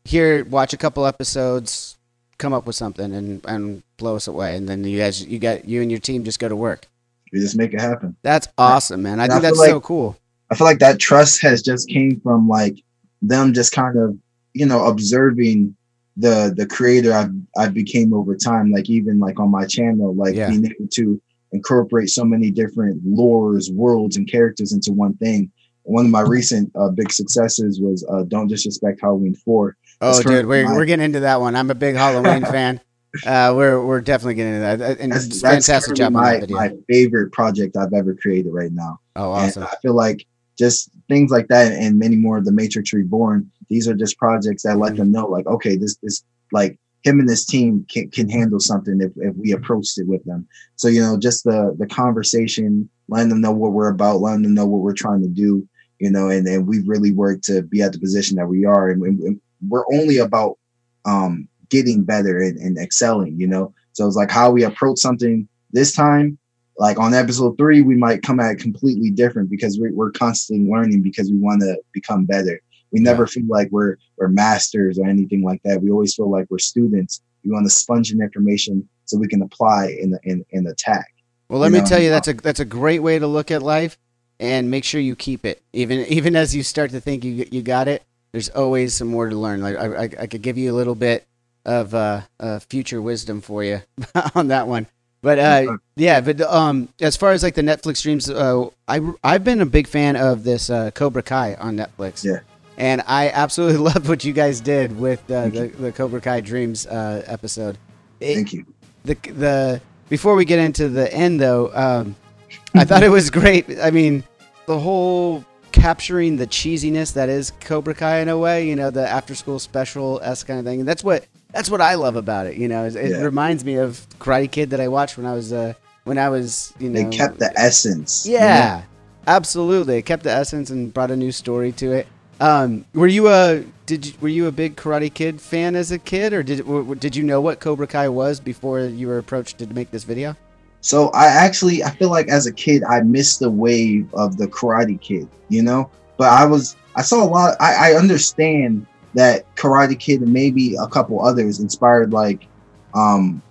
Here, 0.05 0.45
watch 0.45 0.73
a 0.73 0.77
couple 0.77 1.05
episodes, 1.07 1.96
come 2.39 2.53
up 2.53 2.67
with 2.67 2.77
something, 2.77 3.13
and 3.15 3.41
and 3.47 3.83
blow 3.99 4.17
us 4.17 4.27
away. 4.29 4.57
And 4.57 4.69
then 4.69 4.85
you 4.85 4.99
guys, 4.99 5.25
you 5.25 5.39
got 5.39 5.65
you 5.67 5.83
and 5.83 5.91
your 5.91 6.01
team 6.01 6.25
just 6.25 6.39
go 6.39 6.49
to 6.49 6.57
work. 6.57 6.87
we 7.33 7.41
just 7.41 7.57
make 7.57 7.73
it 7.75 7.81
happen 7.81 8.17
That's 8.23 8.49
awesome, 8.59 9.03
man. 9.03 9.21
I 9.21 9.25
And 9.25 9.33
think 9.33 9.45
I 9.45 9.51
that's 9.51 9.59
so 9.67 9.81
cool. 9.81 10.17
I 10.51 10.55
feel 10.55 10.67
like 10.67 10.79
that 10.81 10.99
trust 10.99 11.43
has 11.43 11.63
just 11.63 11.89
came 11.89 12.21
from 12.21 12.49
like 12.49 12.77
them 13.23 13.53
just 13.53 13.73
kind 13.73 13.99
of 13.99 14.17
you 14.55 14.67
know 14.67 14.87
observing 14.87 15.77
the 16.17 16.53
the 16.57 16.67
creator 16.67 17.13
I've 17.13 17.33
I 17.57 17.69
became 17.69 18.15
over 18.15 18.37
time. 18.37 18.71
Like 18.71 18.89
even 18.91 19.19
like 19.19 19.41
on 19.41 19.51
my 19.51 19.67
channel, 19.67 20.15
like 20.15 20.35
Yeah. 20.35 20.49
being 20.51 20.65
able 20.67 20.89
to 20.93 21.21
incorporate 21.53 22.11
so 22.11 22.25
many 22.25 22.51
different 22.51 23.05
lores, 23.05 23.73
worlds, 23.73 24.17
and 24.17 24.31
characters 24.31 24.73
into 24.73 24.93
one 24.93 25.17
thing. 25.17 25.51
One 25.85 26.05
of 26.07 26.11
my 26.11 26.23
recent 26.23 26.71
uh, 26.75 26.91
big 26.91 27.13
successes 27.13 27.81
was 27.81 28.05
uh, 28.11 28.25
"Don't 28.25 28.49
Disrespect 28.49 29.01
Halloween 29.01 29.35
4. 29.35 29.77
Oh, 30.01 30.23
dude, 30.23 30.47
we're, 30.47 30.67
we're 30.75 30.85
getting 30.85 31.05
into 31.05 31.21
that 31.21 31.41
one. 31.41 31.57
I'm 31.57 31.71
a 31.71 31.75
big 31.75 31.95
Halloween 31.97 32.43
fan. 32.53 32.81
Uh, 33.25 33.55
we're 33.57 33.83
we're 33.83 34.03
definitely 34.03 34.35
getting 34.35 34.55
into 34.55 34.77
that. 34.77 35.01
And 35.01 35.11
That's, 35.13 35.27
it's 35.27 35.41
that's 35.41 35.67
fantastic 35.67 35.97
currently 35.97 36.41
job 36.47 36.51
my, 36.53 36.69
my 36.69 36.77
favorite 36.89 37.33
project 37.33 37.77
I've 37.77 37.95
ever 37.95 38.15
created 38.15 38.53
right 38.53 38.73
now. 38.73 39.01
oh, 39.17 39.31
awesome. 39.31 39.63
And 39.63 39.71
I 39.73 39.77
feel 39.81 39.95
like 39.95 40.27
just 40.59 40.91
things 41.09 41.31
like 41.31 41.49
that 41.49 41.73
and 41.73 41.99
many 41.99 42.17
more 42.17 42.37
of 42.37 42.45
the 42.45 42.53
Matrix 42.53 42.93
Reborn, 42.93 43.51
these 43.69 43.89
are 43.89 43.95
just 43.95 44.19
projects 44.19 44.65
that 44.65 44.77
let 44.79 44.95
Mhm. 44.95 44.97
them 44.99 45.13
know, 45.13 45.27
like, 45.29 45.47
okay, 45.47 45.77
this 45.77 45.97
this 46.03 46.25
like 46.53 46.79
him 47.05 47.21
and 47.21 47.29
this 47.29 47.47
team 47.47 47.87
can, 47.89 48.11
can 48.11 48.29
handle 48.29 48.59
something 48.61 49.01
if, 49.01 49.13
if 49.17 49.35
we 49.37 49.53
approached 49.53 49.97
it 49.99 50.07
with 50.09 50.23
them. 50.25 50.47
So, 50.75 50.89
you 50.89 51.01
know, 51.01 51.17
just 51.19 51.45
the 51.45 51.75
the 51.79 51.87
conversation, 51.87 52.89
letting 53.09 53.29
them 53.31 53.41
know 53.41 53.53
what 53.53 53.73
we're 53.73 53.89
about, 53.89 54.21
letting 54.21 54.43
them 54.43 54.55
know 54.55 54.67
what 54.67 54.83
we're 54.83 54.93
trying 54.93 55.23
to 55.23 55.29
do, 55.29 55.67
you 56.01 56.11
know, 56.11 56.29
and, 56.29 56.47
and 56.47 56.67
we've 56.67 56.87
really 56.87 57.13
worked 57.13 57.45
to 57.45 57.63
be 57.63 57.81
at 57.81 57.93
the 57.93 57.99
position 57.99 58.37
that 58.37 58.47
we 58.47 58.65
are. 58.67 58.91
And, 58.91 59.01
we- 59.01 59.09
and 59.09 59.41
we're 59.69 59.85
only 59.93 60.19
about 60.19 60.59
um 61.05 61.49
getting 61.69 62.05
better 62.05 62.39
and, 62.39 62.59
and 62.59 62.79
excelling, 62.79 63.39
you 63.39 63.47
know. 63.47 63.75
So 63.93 64.07
it's 64.07 64.17
like 64.17 64.31
how 64.31 64.51
we 64.51 64.65
approach 64.65 64.99
something 64.99 65.49
this 65.73 65.93
time 65.93 66.39
like 66.79 66.99
on 66.99 67.15
episode 67.15 67.57
three, 67.57 67.81
we 67.81 67.97
might 67.97 68.23
come 68.23 68.41
at 68.41 68.53
it 68.53 68.59
completely 68.59 69.11
different 69.11 69.51
because 69.51 69.79
we're, 69.79 69.95
we're 69.95 70.11
constantly 70.11 70.71
learning 70.71 71.03
because 71.03 71.31
we 71.31 71.39
want 71.39 71.63
to 71.63 71.77
become 71.93 72.27
better. 72.27 72.61
We 72.93 73.01
never 73.01 73.27
feel 73.27 73.45
like 73.49 73.69
we're 73.71 73.97
we're 74.17 74.29
masters 74.29 74.99
or 74.99 75.07
anything 75.07 75.43
like 75.43 75.61
that. 75.65 75.83
We 75.83 75.91
always 75.91 76.15
feel 76.15 76.31
like 76.31 76.47
we're 76.51 76.59
students. 76.59 77.21
We 77.45 77.51
want 77.51 77.67
to 77.67 77.71
sponge 77.71 78.13
in 78.13 78.23
information 78.23 78.89
so 79.07 79.19
we 79.19 79.29
can 79.29 79.43
apply 79.43 79.97
in 80.01 80.11
the 80.11 80.21
in, 80.25 80.45
in 80.51 80.67
attack. 80.67 81.07
Well, 81.49 81.61
let 81.61 81.69
you 81.69 81.75
me 81.75 81.79
know, 81.81 81.87
tell 81.87 82.01
you 82.01 82.11
that's 82.11 82.29
a 82.29 82.35
that's 82.35 82.61
a 82.61 82.65
great 82.65 83.01
way 83.01 83.19
to 83.19 83.27
look 83.27 83.51
at 83.51 83.63
life, 83.63 83.99
and 84.39 84.71
make 84.71 84.85
sure 84.85 85.01
you 85.01 85.17
keep 85.17 85.45
it. 85.45 85.63
Even 85.73 86.07
even 86.07 86.37
as 86.37 86.55
you 86.55 86.63
start 86.63 86.91
to 86.93 87.01
think 87.01 87.25
you 87.25 87.47
you 87.51 87.63
got 87.63 87.89
it, 87.89 88.05
there's 88.37 88.51
always 88.51 88.93
some 88.93 89.09
more 89.09 89.31
to 89.31 89.35
learn. 89.35 89.63
Like 89.63 89.77
I 89.77 89.87
I, 89.87 90.03
I 90.03 90.27
could 90.27 90.43
give 90.43 90.59
you 90.59 90.71
a 90.71 90.77
little 90.77 90.95
bit 90.95 91.27
of 91.65 91.95
uh, 91.95 92.21
uh 92.39 92.59
future 92.59 93.01
wisdom 93.01 93.41
for 93.41 93.65
you 93.65 93.81
on 94.35 94.49
that 94.49 94.69
one. 94.69 94.87
But 95.23 95.39
uh, 95.39 95.79
yeah, 95.97 96.21
but 96.21 96.43
um, 96.43 96.91
as 97.01 97.17
far 97.17 97.33
as 97.33 97.43
like 97.43 97.55
the 97.55 97.63
Netflix 97.63 98.03
Dreams, 98.03 98.29
uh, 98.29 98.69
I 98.87 99.01
I've 99.25 99.43
been 99.43 99.63
a 99.63 99.67
big 99.67 99.87
fan 99.87 100.17
of 100.17 100.45
this 100.45 100.69
uh, 100.69 100.91
Cobra 100.91 101.23
Kai 101.23 101.55
on 101.55 101.79
Netflix. 101.79 102.23
Yeah. 102.23 102.41
And 102.77 103.03
I 103.07 103.31
absolutely 103.31 103.79
loved 103.91 104.07
what 104.07 104.23
you 104.23 104.35
guys 104.35 104.61
did 104.61 105.01
with 105.01 105.21
uh, 105.31 105.49
the, 105.49 105.69
the 105.69 105.91
Cobra 105.91 106.21
Kai 106.21 106.43
Dreams 106.43 106.87
uh, 106.87 107.23
episode. 107.27 107.79
It- 108.21 108.35
Thank 108.35 108.53
you. 108.53 108.67
the 109.07 109.15
the 109.33 109.81
before 110.11 110.35
we 110.35 110.45
get 110.45 110.59
into 110.59 110.91
the 110.91 111.11
end 111.13 111.41
though 111.41 111.71
um 111.75 112.15
i 112.75 112.85
thought 112.85 113.03
it 113.03 113.09
was 113.09 113.29
great 113.29 113.67
i 113.81 113.91
mean 113.91 114.23
the 114.67 114.79
whole 114.79 115.45
capturing 115.77 116.37
the 116.37 116.47
cheesiness 116.47 117.13
that 117.13 117.29
is 117.29 117.53
cobra 117.61 117.95
kai 117.95 118.19
in 118.21 118.29
a 118.29 118.39
way 118.39 118.67
you 118.67 118.75
know 118.75 118.91
the 118.91 119.07
after 119.07 119.35
school 119.35 119.59
special 119.59 120.21
s 120.23 120.43
kind 120.43 120.59
of 120.59 120.65
thing 120.65 120.81
and 120.81 120.89
that's 120.89 121.05
what 121.05 121.27
that's 121.53 121.71
what 121.71 121.81
i 121.83 121.95
love 121.95 122.17
about 122.17 122.47
it 122.47 122.57
you 122.57 122.67
know 122.67 122.85
it 122.87 122.95
Yeah. 122.95 123.21
reminds 123.23 123.63
me 123.65 123.75
of 123.77 124.07
karate 124.19 124.51
kid 124.51 124.71
that 124.71 124.81
i 124.81 124.89
watched 124.89 125.17
when 125.19 125.27
i 125.27 125.35
was 125.35 125.53
uh 125.53 125.75
when 126.05 126.17
i 126.19 126.29
was 126.31 126.73
you 126.79 126.89
know 126.89 127.03
They 127.11 127.17
kept 127.17 127.39
the 127.39 127.53
essence. 127.59 128.27
you 128.27 128.39
know? 128.39 128.45
yeah 128.47 128.83
absolutely 129.27 129.99
it 129.99 130.03
kept 130.07 130.23
the 130.23 130.31
essence 130.31 130.71
and 130.71 130.93
brought 130.95 131.11
a 131.11 131.17
new 131.17 131.31
story 131.33 131.73
to 131.73 131.93
it 131.93 132.07
um 132.41 132.85
were 132.95 133.07
you 133.07 133.29
a 133.29 133.63
did 133.87 134.07
you, 134.07 134.13
were 134.21 134.29
you 134.29 134.47
a 134.47 134.53
big 134.53 134.77
karate 134.77 135.13
kid 135.13 135.41
fan 135.41 135.77
as 135.77 135.93
a 135.93 135.99
kid 135.99 136.33
or 136.33 136.43
did 136.43 136.65
did 137.01 137.15
you 137.17 137.23
know 137.23 137.41
what 137.41 137.61
cobra 137.61 137.87
kai 137.87 138.09
was 138.09 138.41
before 138.41 138.81
you 138.81 139.09
were 139.09 139.19
approached 139.19 139.59
to 139.59 139.67
make 139.69 139.91
this 139.91 140.05
video 140.05 140.35
So 140.81 141.09
I 141.09 141.27
actually 141.27 141.83
I 141.83 141.91
feel 141.91 142.11
like 142.11 142.29
as 142.29 142.47
a 142.47 142.53
kid 142.53 142.85
I 142.85 143.01
missed 143.01 143.41
the 143.41 143.51
wave 143.51 144.13
of 144.15 144.37
the 144.37 144.47
Karate 144.47 145.01
Kid, 145.01 145.29
you 145.49 145.63
know. 145.63 145.91
But 146.17 146.29
I 146.29 146.45
was 146.45 146.77
I 146.95 147.03
saw 147.03 147.23
a 147.23 147.29
lot. 147.29 147.57
I, 147.61 147.93
I 147.93 147.95
understand 147.95 148.87
that 149.15 149.55
Karate 149.57 149.99
Kid 149.99 150.21
and 150.21 150.33
maybe 150.33 150.77
a 150.77 150.87
couple 150.87 151.25
others 151.25 151.61
inspired 151.61 152.13
like, 152.13 152.47
um, 152.95 153.43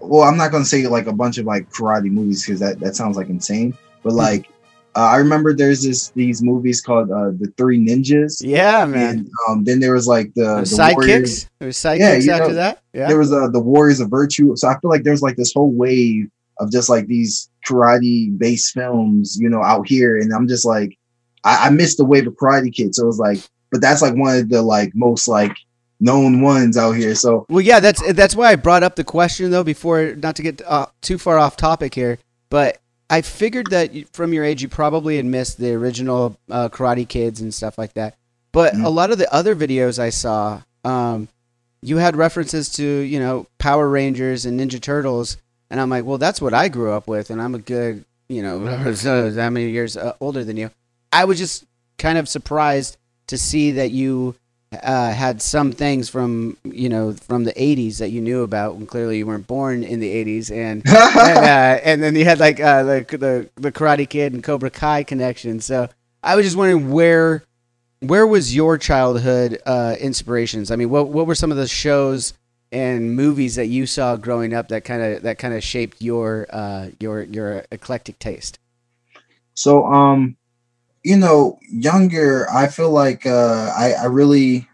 well 0.00 0.22
I'm 0.22 0.36
not 0.36 0.52
gonna 0.52 0.64
say 0.64 0.86
like 0.86 1.06
a 1.06 1.12
bunch 1.12 1.38
of 1.38 1.46
like 1.46 1.70
karate 1.70 2.10
movies 2.10 2.44
because 2.44 2.60
that 2.60 2.80
that 2.80 2.96
sounds 2.96 3.16
like 3.16 3.28
insane. 3.28 3.76
But 4.02 4.14
like 4.14 4.48
uh, 4.96 5.00
I 5.00 5.16
remember 5.16 5.54
there's 5.54 5.82
this 5.82 6.08
these 6.10 6.42
movies 6.42 6.80
called 6.80 7.10
uh, 7.10 7.30
the 7.30 7.52
Three 7.56 7.78
Ninjas. 7.78 8.42
yeah 8.44 8.84
man 8.84 9.18
And 9.18 9.30
um, 9.48 9.64
then 9.64 9.80
there 9.80 9.92
was 9.92 10.06
like 10.06 10.32
the, 10.34 10.56
The 10.56 10.60
the 10.60 10.76
sidekicks 10.76 11.48
there 11.58 11.66
was 11.66 11.76
sidekicks 11.76 12.24
Yeah, 12.24 12.34
after 12.34 12.48
know, 12.48 12.54
that 12.54 12.82
yeah 12.92 13.08
there 13.08 13.18
was 13.18 13.32
uh, 13.32 13.48
the 13.48 13.60
Warriors 13.60 14.00
of 14.00 14.10
Virtue. 14.10 14.56
So 14.56 14.68
I 14.68 14.78
feel 14.80 14.90
like 14.90 15.02
there's 15.02 15.22
like 15.22 15.36
this 15.36 15.52
whole 15.52 15.70
wave 15.70 16.30
of 16.60 16.70
just 16.72 16.88
like 16.88 17.06
these 17.06 17.48
karate 17.68 18.36
based 18.38 18.72
films, 18.74 19.36
you 19.40 19.48
know, 19.48 19.62
out 19.62 19.86
here. 19.86 20.16
And 20.18 20.32
I'm 20.32 20.48
just 20.48 20.64
like, 20.64 20.96
I, 21.44 21.66
I 21.66 21.70
missed 21.70 21.98
the 21.98 22.04
wave 22.04 22.26
of 22.26 22.34
Karate 22.34 22.72
Kid. 22.74 22.94
So 22.94 23.04
it 23.04 23.06
was 23.06 23.18
like, 23.18 23.38
but 23.70 23.80
that's 23.80 24.02
like 24.02 24.14
one 24.14 24.36
of 24.38 24.48
the 24.48 24.62
like 24.62 24.92
most 24.94 25.28
like 25.28 25.56
known 26.00 26.40
ones 26.42 26.76
out 26.76 26.92
here. 26.92 27.14
So 27.14 27.44
Well, 27.48 27.60
yeah, 27.60 27.80
that's 27.80 28.02
that's 28.12 28.34
why 28.36 28.50
I 28.52 28.56
brought 28.56 28.82
up 28.82 28.96
the 28.96 29.04
question 29.04 29.50
though. 29.50 29.64
Before, 29.64 30.14
not 30.16 30.36
to 30.36 30.42
get 30.42 30.62
uh, 30.66 30.86
too 31.02 31.18
far 31.18 31.38
off 31.38 31.56
topic 31.56 31.94
here, 31.94 32.18
but 32.50 32.78
I 33.10 33.22
figured 33.22 33.70
that 33.70 33.90
from 34.12 34.32
your 34.32 34.44
age, 34.44 34.62
you 34.62 34.68
probably 34.68 35.16
had 35.16 35.24
missed 35.26 35.58
the 35.58 35.72
original 35.72 36.36
uh, 36.50 36.68
Karate 36.68 37.08
Kids 37.08 37.40
and 37.40 37.52
stuff 37.54 37.78
like 37.78 37.94
that. 37.94 38.14
But 38.52 38.74
Mhm. 38.74 38.84
a 38.84 38.88
lot 38.88 39.10
of 39.10 39.18
the 39.18 39.32
other 39.32 39.54
videos 39.54 39.98
I 39.98 40.10
saw, 40.10 40.62
um, 40.84 41.28
you 41.82 41.98
had 41.98 42.16
references 42.16 42.68
to 42.70 42.82
you 42.84 43.18
know 43.18 43.46
Power 43.58 43.88
Rangers 43.88 44.44
and 44.46 44.58
Ninja 44.58 44.80
Turtles, 44.80 45.36
and 45.70 45.80
I'm 45.80 45.90
like, 45.90 46.04
well, 46.04 46.18
that's 46.18 46.40
what 46.40 46.54
I 46.54 46.68
grew 46.68 46.92
up 46.92 47.08
with, 47.08 47.30
and 47.30 47.40
I'm 47.40 47.54
a 47.54 47.58
good 47.58 48.04
you 48.28 48.42
know 48.42 48.66
how 48.94 49.50
many 49.50 49.70
years 49.70 49.96
uh, 49.96 50.14
older 50.20 50.44
than 50.44 50.56
you. 50.56 50.70
I 51.12 51.24
was 51.24 51.38
just 51.38 51.64
kind 51.98 52.18
of 52.18 52.28
surprised 52.28 52.96
to 53.28 53.38
see 53.38 53.72
that 53.72 53.90
you 53.90 54.34
uh, 54.72 55.12
had 55.12 55.40
some 55.40 55.72
things 55.72 56.08
from 56.08 56.56
you 56.64 56.88
know 56.88 57.12
from 57.14 57.44
the 57.44 57.52
80s 57.52 57.98
that 57.98 58.10
you 58.10 58.20
knew 58.20 58.42
about 58.42 58.76
when 58.76 58.86
clearly 58.86 59.18
you 59.18 59.26
weren't 59.26 59.46
born 59.46 59.82
in 59.82 60.00
the 60.00 60.24
80s 60.24 60.50
and 60.50 60.82
and, 60.86 61.38
uh, 61.38 61.80
and 61.82 62.02
then 62.02 62.14
you 62.14 62.24
had 62.24 62.38
like 62.38 62.60
uh, 62.60 62.82
the, 62.82 63.06
the 63.10 63.50
the 63.56 63.72
Karate 63.72 64.08
Kid 64.08 64.32
and 64.32 64.44
Cobra 64.44 64.70
Kai 64.70 65.04
connection. 65.04 65.60
So 65.60 65.88
I 66.22 66.36
was 66.36 66.44
just 66.44 66.56
wondering 66.56 66.90
where 66.90 67.42
where 68.00 68.26
was 68.26 68.54
your 68.54 68.78
childhood 68.78 69.60
uh, 69.66 69.96
inspirations? 69.98 70.70
I 70.70 70.76
mean, 70.76 70.90
what 70.90 71.08
what 71.08 71.26
were 71.26 71.34
some 71.34 71.50
of 71.50 71.56
the 71.56 71.66
shows 71.66 72.34
and 72.70 73.14
movies 73.16 73.54
that 73.56 73.66
you 73.66 73.86
saw 73.86 74.16
growing 74.16 74.52
up 74.54 74.68
that 74.68 74.84
kind 74.84 75.02
of 75.02 75.22
that 75.22 75.38
kind 75.38 75.54
of 75.54 75.62
shaped 75.64 76.00
your 76.02 76.46
uh, 76.50 76.88
your 77.00 77.22
your 77.22 77.64
eclectic 77.70 78.18
taste? 78.18 78.58
So, 79.54 79.84
um, 79.86 80.36
you 81.02 81.16
know, 81.16 81.58
younger, 81.70 82.48
I 82.50 82.68
feel 82.68 82.90
like 82.90 83.26
uh, 83.26 83.72
I, 83.76 83.92
I 83.92 84.04
really, 84.04 84.68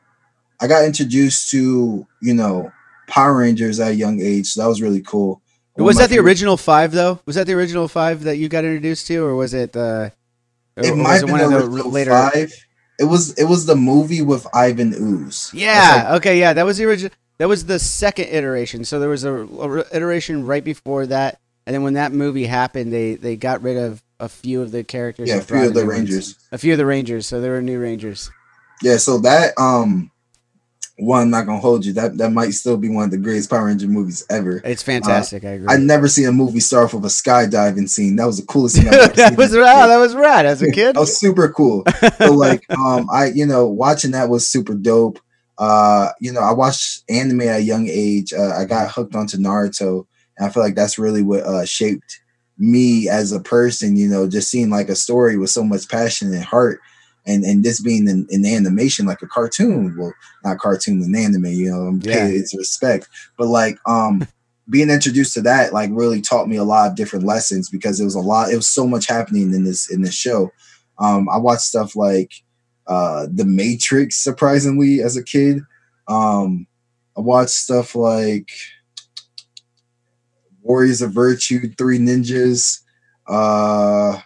I 0.61 0.67
got 0.67 0.85
introduced 0.85 1.51
to, 1.53 2.07
you 2.21 2.35
know, 2.35 2.71
Power 3.09 3.39
Rangers 3.39 3.81
at 3.81 3.93
a 3.93 3.95
young 3.95 4.21
age. 4.21 4.49
So 4.49 4.61
that 4.63 4.69
was 4.69 4.83
really 4.83 5.01
cool. 5.01 5.41
One 5.75 5.87
Was 5.87 5.97
that 5.97 6.09
the 6.11 6.17
favorite- 6.17 6.29
original 6.31 6.57
five 6.57 6.93
though? 6.93 7.21
Was 7.27 7.37
that 7.37 7.47
the 7.47 7.55
original 7.55 7.89
five 7.89 8.25
that 8.25 8.37
you 8.37 8.49
got 8.49 8.65
introduced 8.65 9.07
to, 9.09 9.25
or 9.25 9.35
was 9.37 9.55
it? 9.55 9.75
Uh, 9.77 10.11
It 10.77 10.91
or 10.91 10.97
might 10.97 11.15
have 11.15 11.27
been 11.27 11.39
the 11.51 11.65
original 11.65 11.91
five. 12.31 12.53
It 12.99 13.05
was 13.05 13.33
it 13.39 13.45
was 13.45 13.67
the 13.67 13.75
movie 13.75 14.23
with 14.23 14.47
Ivan 14.55 14.93
Ooze. 14.95 15.51
Yeah. 15.53 16.15
okay. 16.17 16.39
Yeah. 16.39 16.53
That 16.53 16.65
was 16.65 16.79
the 16.79 16.85
original. 16.85 17.11
That 17.39 17.49
was 17.49 17.67
the 17.67 17.79
second 17.79 18.27
iteration. 18.27 18.85
So 18.85 19.01
there 19.01 19.09
was 19.09 19.25
a, 19.25 19.35
a 19.35 19.97
iteration 19.97 20.47
right 20.47 20.63
before 20.63 21.07
that, 21.07 21.41
and 21.67 21.75
then 21.75 21.83
when 21.83 21.95
that 21.95 22.13
movie 22.13 22.47
happened, 22.47 22.93
they 22.93 23.15
they 23.17 23.37
got 23.37 23.63
rid 23.63 23.77
of 23.77 24.03
a 24.21 24.29
few 24.29 24.63
of 24.63 24.71
the 24.71 24.85
characters. 24.85 25.29
Yeah, 25.29 25.37
a 25.37 25.41
few 25.41 25.67
of 25.67 25.75
the 25.75 25.81
new 25.83 25.89
ones. 25.89 25.99
Rangers. 25.99 26.39
A 26.53 26.59
few 26.59 26.73
of 26.73 26.79
the 26.79 26.87
Rangers. 26.87 27.27
So 27.27 27.41
there 27.41 27.53
were 27.53 27.63
new 27.63 27.81
Rangers. 27.81 28.31
Yeah, 28.83 28.97
so 28.99 29.19
that 29.19 29.55
um 29.59 30.11
one 30.97 31.23
I'm 31.23 31.31
not 31.31 31.47
gonna 31.47 31.59
hold 31.59 31.85
you. 31.85 31.93
That 31.93 32.17
that 32.19 32.31
might 32.31 32.51
still 32.51 32.77
be 32.77 32.89
one 32.89 33.05
of 33.05 33.11
the 33.11 33.19
greatest 33.19 33.51
Power 33.51 33.67
Ranger 33.67 33.89
movies 33.89 34.25
ever. 34.31 34.61
It's 34.65 34.83
fantastic. 34.83 35.45
I 35.45 35.51
agree. 35.51 35.67
I 35.69 35.77
never 35.77 36.07
seen 36.07 36.27
a 36.27 36.33
movie 36.33 36.61
start 36.61 36.85
off 36.85 36.95
with 36.95 37.05
a 37.05 37.09
skydiving 37.09 37.89
scene. 37.89 38.15
That 38.17 38.27
was 38.27 38.39
the 38.39 38.47
coolest 38.47 38.77
thing 38.77 38.89
I've 38.89 38.95
ever 38.95 39.13
that 39.17 39.29
seen. 39.31 39.37
was 39.37 39.57
rad. 39.57 39.91
That 39.91 39.97
was 39.97 40.15
rad 40.15 40.47
as 40.47 40.63
a 40.63 40.71
kid. 40.73 40.95
That 40.95 41.01
was 41.01 41.19
super 41.19 41.49
cool. 41.49 41.83
So 42.19 42.33
like 42.33 42.65
um 42.79 43.09
I 43.11 43.27
you 43.27 43.47
know 43.47 43.67
watching 43.67 44.13
that 44.13 44.29
was 44.29 44.47
super 44.47 44.75
dope. 44.75 45.19
Uh 45.59 46.11
you 46.21 46.33
know 46.33 46.41
I 46.41 46.53
watched 46.53 47.03
anime 47.09 47.43
at 47.43 47.61
a 47.61 47.63
young 47.63 47.89
age. 47.89 48.33
Uh, 48.33 48.53
I 48.57 48.65
got 48.65 48.91
hooked 48.91 49.15
onto 49.15 49.37
Naruto 49.37 50.07
and 50.37 50.47
I 50.47 50.51
feel 50.51 50.63
like 50.63 50.75
that's 50.75 50.99
really 50.99 51.23
what 51.23 51.43
uh 51.45 51.65
shaped 51.65 52.21
me 52.59 53.09
as 53.09 53.33
a 53.33 53.41
person, 53.41 53.97
you 53.97 54.09
know, 54.09 54.29
just 54.29 54.51
seeing 54.51 54.71
like 54.71 54.89
a 54.89 54.95
story 54.97 55.37
with 55.37 55.51
so 55.51 55.65
much 55.65 55.89
passion 55.89 56.33
and 56.33 56.45
heart 56.45 56.81
and 57.27 57.45
and 57.45 57.65
this 57.65 57.81
being 57.81 58.09
in, 58.09 58.27
in 58.31 58.45
animation 58.47 59.07
like 59.07 59.23
a 59.23 59.27
cartoon. 59.27 59.97
Well, 59.99 60.13
not 60.45 60.59
cartoon, 60.59 61.03
an 61.03 61.15
anime, 61.17 61.47
you 61.47 61.71
know, 61.71 61.99
Yeah. 62.03 62.27
its 62.27 62.57
respect. 62.57 63.09
But 63.39 63.47
like 63.49 63.79
um 63.87 64.27
being 64.69 64.91
introduced 64.91 65.35
to 65.35 65.43
that 65.43 65.73
like 65.73 65.91
really 65.93 66.21
taught 66.23 66.49
me 66.49 66.57
a 66.57 66.65
lot 66.65 66.89
of 66.91 66.97
different 66.97 67.25
lessons 67.25 67.69
because 67.69 68.01
it 68.01 68.05
was 68.05 68.15
a 68.15 68.21
lot 68.21 68.51
it 68.51 68.57
was 68.57 68.67
so 68.67 68.87
much 68.87 69.07
happening 69.07 69.53
in 69.53 69.65
this 69.65 69.91
in 69.91 70.01
this 70.01 70.15
show 70.15 70.51
um 70.99 71.29
i 71.29 71.37
watched 71.37 71.63
stuff 71.65 71.95
like 71.95 72.33
uh 72.87 73.27
the 73.33 73.45
matrix 73.45 74.17
surprisingly 74.17 75.01
as 75.01 75.17
a 75.17 75.23
kid 75.25 75.61
um 76.09 76.67
i 77.17 77.21
watched 77.21 77.51
stuff 77.51 77.95
like 77.95 78.51
warriors 80.63 81.03
of 81.03 81.13
virtue 81.13 81.69
three 81.77 81.99
ninjas 81.99 82.81
uh 83.29 84.19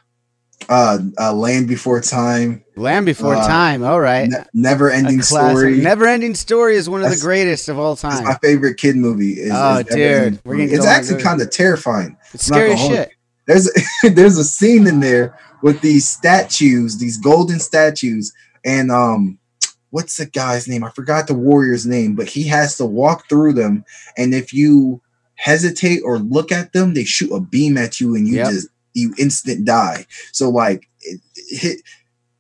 uh, 0.69 0.99
uh 1.19 1.33
land 1.33 1.67
before 1.69 2.01
time 2.01 2.63
Land 2.77 3.07
Before 3.07 3.35
uh, 3.35 3.45
Time. 3.47 3.83
All 3.83 4.01
right. 4.01 4.29
ne- 4.29 4.45
never 4.55 4.89
ending 4.91 5.21
story 5.23 5.81
Never 5.81 6.07
Ending 6.07 6.35
Story 6.35 6.77
is 6.77 6.89
one 6.89 7.03
of 7.03 7.11
the 7.11 7.17
greatest 7.17 7.69
of 7.69 7.77
all 7.79 7.97
time. 7.97 8.23
my 8.23 8.35
favorite 8.43 8.77
kid 8.77 8.95
movie 8.95 9.33
is, 9.33 9.51
Oh, 9.53 9.79
is 9.79 9.87
dude. 9.87 10.41
We're 10.45 10.59
gonna 10.59 10.69
it's 10.71 10.87
actually 10.87 11.23
kind 11.23 11.41
of 11.41 11.51
terrifying 11.51 12.17
It's 12.35 12.47
scary 12.47 12.73
as 12.73 12.81
shit. 12.81 13.11
there's 13.47 13.71
there's 14.15 14.37
a 14.39 14.45
scene 14.45 14.87
in 14.87 15.01
there 15.01 15.37
with 15.63 15.81
these 15.81 16.07
statues, 16.09 16.99
these 16.99 17.17
golden 17.17 17.59
statues, 17.59 18.33
and 18.65 18.91
um, 18.91 19.39
what's 19.91 20.17
the 20.17 20.27
guy's 20.27 20.69
name? 20.69 20.85
I 20.85 20.91
forgot 20.91 21.27
the 21.27 21.35
warrior's 21.35 21.87
name, 21.87 22.15
but 22.15 22.29
he 22.29 22.45
has 22.49 22.77
to 22.79 22.85
walk 22.87 23.29
through 23.29 23.55
them, 23.55 23.85
and 24.17 24.35
if 24.35 24.53
you 24.53 25.01
hesitate 25.37 26.01
or 26.05 26.19
look 26.19 26.51
at 26.51 26.73
them, 26.73 26.95
they 26.95 27.05
shoot 27.05 27.33
a 27.33 27.41
beam 27.41 27.79
at 27.79 28.01
you, 28.01 28.15
and 28.15 28.27
you 28.27 28.37
Yep. 28.37 28.47
just 28.51 28.69
you 28.95 29.15
instant 29.19 29.65
die. 29.65 30.07
So 30.33 30.49
like 30.51 30.89
it, 31.03 31.21
it 31.37 31.59
hit 31.61 31.79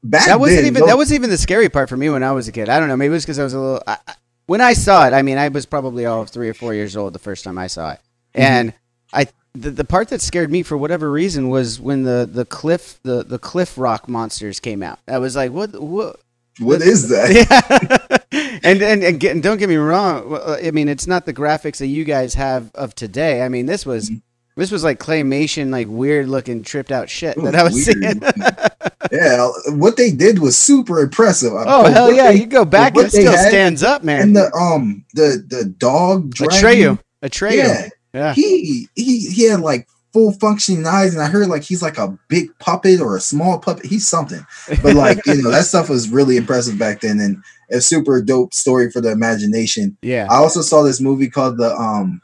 back 0.02 0.26
That 0.26 0.40
wasn't 0.40 0.62
then, 0.62 0.66
even 0.72 0.86
that 0.86 0.96
wasn't 0.96 1.16
even 1.16 1.30
the 1.30 1.38
scary 1.38 1.68
part 1.68 1.88
for 1.88 1.96
me 1.96 2.08
when 2.10 2.22
I 2.22 2.32
was 2.32 2.48
a 2.48 2.52
kid. 2.52 2.68
I 2.68 2.78
don't 2.80 2.88
know. 2.88 2.96
Maybe 2.96 3.12
it 3.12 3.14
was 3.16 3.24
because 3.24 3.38
I 3.38 3.44
was 3.44 3.54
a 3.54 3.60
little. 3.60 3.82
I, 3.86 3.98
I- 4.06 4.14
when 4.46 4.62
I 4.62 4.72
saw 4.72 5.06
it, 5.06 5.12
I 5.12 5.20
mean, 5.20 5.36
I 5.36 5.48
was 5.48 5.66
probably 5.66 6.06
all 6.06 6.24
three 6.24 6.48
or 6.48 6.54
four 6.54 6.72
years 6.72 6.96
old 6.96 7.12
the 7.12 7.18
first 7.18 7.44
time 7.44 7.58
I 7.58 7.66
saw 7.66 7.90
it, 7.92 8.00
Mhm. 8.34 8.40
and 8.40 8.74
I 9.12 9.26
the, 9.54 9.70
the 9.70 9.84
part 9.84 10.08
that 10.08 10.20
scared 10.20 10.50
me 10.50 10.62
for 10.62 10.76
whatever 10.76 11.10
reason 11.10 11.48
was 11.48 11.80
when 11.80 12.04
the 12.04 12.28
the 12.30 12.44
cliff 12.44 12.98
the 13.02 13.24
the 13.24 13.38
cliff 13.38 13.76
rock 13.78 14.08
monsters 14.08 14.60
came 14.60 14.82
out. 14.82 14.98
I 15.08 15.18
was 15.18 15.34
like, 15.36 15.50
what 15.52 15.80
what. 15.80 16.20
what 16.60 16.82
is 16.82 17.08
that? 17.08 18.18
Yeah. 18.30 18.58
and, 18.62 18.82
and 18.82 19.02
and 19.02 19.18
get, 19.18 19.32
and 19.32 19.42
don't 19.42 19.56
get 19.58 19.68
me 19.70 19.76
wrong. 19.76 20.38
I 20.62 20.70
mean, 20.70 20.88
it's 20.88 21.06
not 21.06 21.24
the 21.24 21.32
graphics 21.32 21.78
that 21.78 21.86
you 21.86 22.04
guys 22.04 22.34
have 22.34 22.70
of 22.74 22.94
today. 22.94 23.42
I 23.42 23.48
mean, 23.48 23.64
this 23.66 23.86
was 23.86 24.10
Mhm. 24.10 24.20
this 24.56 24.70
was 24.70 24.84
like 24.84 24.98
claymation, 24.98 25.70
like 25.70 25.86
weird 25.88 26.28
looking, 26.28 26.62
tripped 26.62 26.92
out 26.92 27.08
shit 27.08 27.36
It 27.38 27.42
that 27.44 27.54
I 27.54 27.62
was 27.62 27.72
weird 27.74 28.02
seeing. 28.02 28.20
yeah, 29.12 29.48
what 29.70 29.96
they 29.96 30.10
did 30.10 30.40
was 30.40 30.56
super 30.58 31.00
impressive. 31.00 31.52
oh 31.54 31.90
hell 31.90 32.12
yeah! 32.12 32.30
they- 32.32 32.40
you 32.40 32.46
go 32.46 32.64
back 32.66 32.92
it 32.96 33.10
still 33.10 33.32
stands 33.32 33.82
up, 33.82 34.04
man. 34.04 34.20
and 34.22 34.36
the 34.36 34.52
um 34.54 35.04
the 35.14 35.42
the 35.48 35.64
dog 35.64 36.34
dragon, 36.34 36.52
Atreyu, 36.52 36.98
Atreyu. 37.22 37.56
yeah, 37.56 37.88
Yeah. 38.18 38.34
he 38.34 38.88
he 38.94 39.20
he 39.20 39.44
had 39.44 39.60
like 39.60 39.86
full 40.12 40.32
functioning 40.32 40.86
eyes, 40.86 41.14
and 41.14 41.22
I 41.22 41.26
heard 41.28 41.48
like 41.48 41.62
he's 41.62 41.82
like 41.82 41.98
a 41.98 42.18
big 42.28 42.50
puppet 42.58 43.00
or 43.00 43.16
a 43.16 43.20
small 43.20 43.58
puppet. 43.58 43.86
He's 43.86 44.06
something, 44.06 44.44
but 44.82 44.94
like 44.94 45.24
you 45.26 45.42
know 45.42 45.50
that 45.50 45.64
stuff 45.64 45.88
was 45.88 46.10
really 46.10 46.36
impressive 46.36 46.78
back 46.78 47.00
then, 47.00 47.20
and 47.20 47.42
a 47.70 47.80
super 47.80 48.22
dope 48.22 48.54
story 48.54 48.90
for 48.90 49.00
the 49.00 49.10
imagination. 49.10 49.96
yeah. 50.02 50.26
I 50.30 50.36
also 50.36 50.62
saw 50.62 50.82
this 50.82 51.00
movie 51.00 51.28
called 51.28 51.58
the 51.58 51.74
um, 51.74 52.20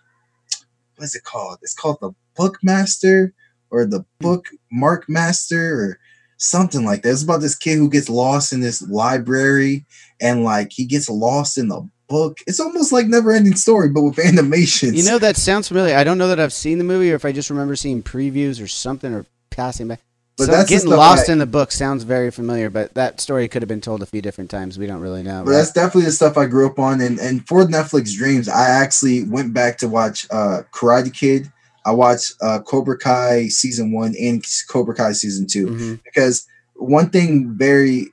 what's 0.97 1.15
it 1.15 1.25
called? 1.25 1.59
It's 1.63 1.75
called 1.75 1.99
the 2.01 2.13
Bookmaster 2.37 3.33
or 3.71 3.85
the 3.85 4.05
Book 4.21 4.47
Mark 4.73 5.05
Master 5.09 5.75
or 5.75 5.99
something 6.39 6.85
like 6.85 7.03
that. 7.03 7.11
It's 7.11 7.23
about 7.23 7.41
this 7.41 7.57
kid 7.57 7.77
who 7.77 7.91
gets 7.91 8.09
lost 8.09 8.53
in 8.53 8.61
this 8.61 8.83
library 8.83 9.85
and 10.21 10.45
like 10.45 10.73
he 10.73 10.85
gets 10.85 11.09
lost 11.09 11.59
in 11.59 11.69
the 11.69 11.89
book. 12.09 12.39
It's 12.47 12.61
almost 12.61 12.93
like 12.93 13.07
never 13.07 13.33
ending 13.33 13.57
story, 13.57 13.89
but 13.89 14.03
with 14.03 14.19
animations. 14.19 14.95
You 14.95 15.11
know 15.11 15.19
that 15.19 15.37
sounds 15.37 15.69
familiar. 15.69 15.97
I 15.97 16.05
don't 16.05 16.19
know 16.19 16.29
that 16.29 16.41
I've 16.41 16.53
seen 16.53 16.79
the 16.79 16.85
movie 16.85 17.13
or 17.13 17.17
if 17.17 17.25
I 17.25 17.33
just 17.33 17.51
remember 17.51 17.77
seeing 17.77 18.03
previews 18.03 18.63
or 18.63 18.67
something 18.67 19.13
or 19.13 19.27
passing 19.51 19.89
by. 19.89 19.99
But 20.37 20.47
So 20.47 20.51
that's 20.51 20.69
getting 20.69 20.91
lost 20.91 21.29
in 21.29 21.39
the 21.39 21.47
book 21.47 21.71
sounds 21.71 22.03
very 22.03 22.33
familiar, 22.33 22.69
but 22.69 22.93
that 22.95 23.21
story 23.21 23.47
could 23.47 23.63
have 23.63 23.69
been 23.69 23.81
told 23.81 24.03
a 24.03 24.07
few 24.07 24.21
different 24.21 24.51
times. 24.51 24.77
We 24.77 24.87
don't 24.87 25.01
really 25.01 25.23
know. 25.23 25.45
But 25.45 25.53
right? 25.53 25.57
that's 25.59 25.71
definitely 25.71 26.07
the 26.07 26.13
stuff 26.13 26.37
I 26.37 26.47
grew 26.47 26.67
up 26.67 26.79
on. 26.81 27.01
And 27.01 27.21
and 27.21 27.47
for 27.47 27.65
Netflix 27.65 28.17
Dreams, 28.17 28.49
I 28.49 28.69
actually 28.69 29.23
went 29.25 29.55
back 29.55 29.79
to 29.79 29.89
watch 29.89 30.27
uh 30.33 30.63
Karate 30.73 31.15
Kid. 31.15 31.53
I 31.87 31.93
watched 31.93 32.35
uh 32.43 32.59
Cobra 32.61 32.99
Kai 32.99 33.47
season 33.47 33.93
one 33.93 34.15
and 34.21 34.45
Cobra 34.69 34.95
Kai 34.95 35.13
season 35.13 35.47
2 35.47 35.67
Mhm. 35.67 36.01
because 36.03 36.47
one 36.89 37.11
thing 37.11 37.55
very 37.57 38.13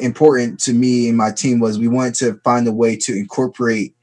important 0.00 0.60
to 0.60 0.72
me 0.72 1.08
and 1.08 1.16
my 1.16 1.30
team 1.30 1.58
was 1.58 1.78
we 1.78 1.88
wanted 1.88 2.14
to 2.14 2.34
find 2.44 2.66
a 2.68 2.72
way 2.72 2.96
to 2.96 3.16
incorporate 3.16 3.94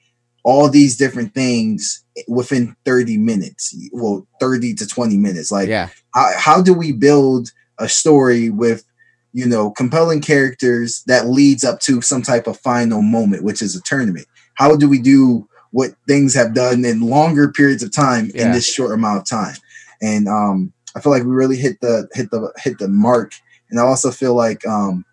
all 0.43 0.67
these 0.70 0.97
different 0.97 1.34
things 1.34 2.03
within 2.28 2.76
30 2.86 3.17
minutes 3.17 3.76
well 3.91 4.28
30 4.39 4.74
to 4.76 4.88
20 4.88 5.17
minutes. 5.17 5.51
Like 5.51 5.70
yeah. 5.70 5.89
how, 6.13 6.32
how 6.38 6.61
do 6.61 6.74
we 6.74 6.91
build 6.91 7.51
a 7.78 7.88
story 7.88 8.49
with 8.49 8.84
you 9.32 9.45
know 9.45 9.70
compelling 9.70 10.22
characters 10.22 11.03
that 11.05 11.28
leads 11.28 11.63
up 11.63 11.80
to 11.82 12.01
some 12.01 12.24
type 12.24 12.47
of 12.47 12.59
final 12.59 13.01
moment 13.01 13.43
which 13.43 13.61
is 13.61 13.76
a 13.76 13.82
tournament? 13.84 14.26
How 14.55 14.76
do 14.76 14.89
we 14.89 14.99
do 14.99 15.47
what 15.72 15.91
things 16.07 16.34
have 16.34 16.55
done 16.55 16.84
in 16.84 17.01
longer 17.01 17.51
periods 17.51 17.84
of 17.84 17.93
time 17.93 18.32
in 18.34 18.51
this 18.51 18.67
short 18.67 18.91
amount 18.91 19.20
of 19.20 19.30
time? 19.30 19.55
And 20.01 20.28
um 20.28 20.74
i 20.95 20.99
feel 20.99 21.11
like 21.11 21.24
we 21.24 21.30
really 21.30 21.57
hit 21.57 21.80
the 21.82 22.07
hit 22.13 22.32
the 22.32 22.51
hit 22.57 22.80
the 22.80 22.88
mark 22.88 23.34
and 23.70 23.80
i 23.80 23.84
also 23.84 24.11
feel 24.11 24.34
like 24.36 24.65
um 24.67 25.03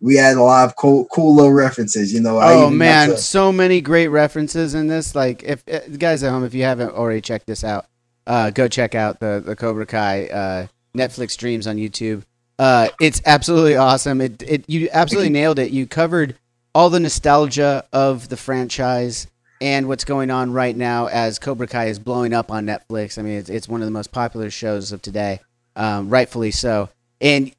we 0.00 0.16
had 0.16 0.36
a 0.36 0.42
lot 0.42 0.64
of 0.68 0.74
cool 0.76 1.04
cool 1.06 1.34
little 1.34 1.52
references 1.52 2.12
you 2.12 2.20
know 2.20 2.40
Oh 2.40 2.70
man, 2.70 3.10
to- 3.10 3.16
so 3.16 3.52
many 3.52 3.80
great 3.80 4.08
references 4.08 4.74
in 4.74 4.88
this. 4.88 5.14
Like, 5.14 5.44
if 5.44 5.62
uh, 5.68 5.78
guys 5.96 6.24
at 6.24 6.30
home, 6.32 6.44
if 6.44 6.54
you 6.54 6.64
haven't 6.64 6.90
already 6.90 7.20
checked 7.20 7.46
this 7.46 7.62
out, 7.62 7.86
uh, 8.26 8.50
go 8.50 8.66
check 8.66 8.96
out 8.96 9.20
the 9.20 9.40
the 9.44 9.54
Cobra 9.54 9.86
Kai 9.86 10.26
uh, 10.26 10.66
Netflix 10.96 11.36
Dreams 11.36 11.68
on 11.68 11.76
YouTube. 11.76 12.24
Uh, 12.58 12.88
it's 13.00 13.22
absolutely 13.26 13.76
awesome. 13.76 14.20
It 14.20 14.42
it 14.42 14.64
you 14.68 14.88
absolutely 14.92 15.30
nailed 15.40 15.60
it. 15.60 15.70
You 15.70 15.86
covered 15.86 16.34
all 16.74 16.90
the 16.90 16.98
nostalgia 17.00 17.84
of 17.92 18.28
the 18.28 18.36
franchise 18.36 19.28
and 19.60 19.86
what's 19.86 20.04
going 20.04 20.32
on 20.32 20.52
right 20.52 20.76
now 20.76 21.06
as 21.06 21.38
Cobra 21.38 21.68
Kai 21.68 21.86
is 21.86 22.00
blowing 22.00 22.32
up 22.34 22.50
on 22.50 22.66
Netflix. 22.66 23.18
I 23.18 23.22
mean, 23.22 23.34
it's 23.38 23.48
it's 23.50 23.68
one 23.68 23.80
of 23.82 23.86
the 23.86 23.92
most 23.92 24.10
popular 24.10 24.50
shows 24.50 24.90
of 24.90 25.00
today, 25.00 25.38
um, 25.76 26.08
rightfully 26.08 26.50
so. 26.50 26.88
And 27.20 27.52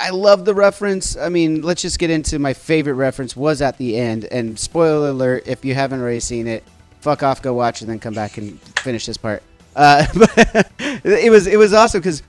I 0.00 0.10
love 0.10 0.44
the 0.44 0.54
reference. 0.54 1.16
I 1.16 1.28
mean, 1.28 1.62
let's 1.62 1.82
just 1.82 1.98
get 1.98 2.10
into 2.10 2.38
my 2.38 2.54
favorite 2.54 2.94
reference 2.94 3.36
was 3.36 3.60
at 3.60 3.76
the 3.76 3.96
end. 3.96 4.24
And 4.24 4.58
spoiler 4.58 5.10
alert, 5.10 5.44
if 5.46 5.64
you 5.64 5.74
haven't 5.74 6.00
already 6.00 6.20
seen 6.20 6.46
it, 6.46 6.64
fuck 7.00 7.22
off, 7.22 7.42
go 7.42 7.52
watch, 7.52 7.82
and 7.82 7.90
then 7.90 7.98
come 7.98 8.14
back 8.14 8.38
and 8.38 8.58
finish 8.80 9.06
this 9.06 9.18
part. 9.18 9.42
Uh, 9.76 10.06
but 10.16 10.72
it 11.04 11.30
was 11.30 11.46
it 11.46 11.58
was 11.58 11.72
awesome 11.72 12.00
because 12.00 12.22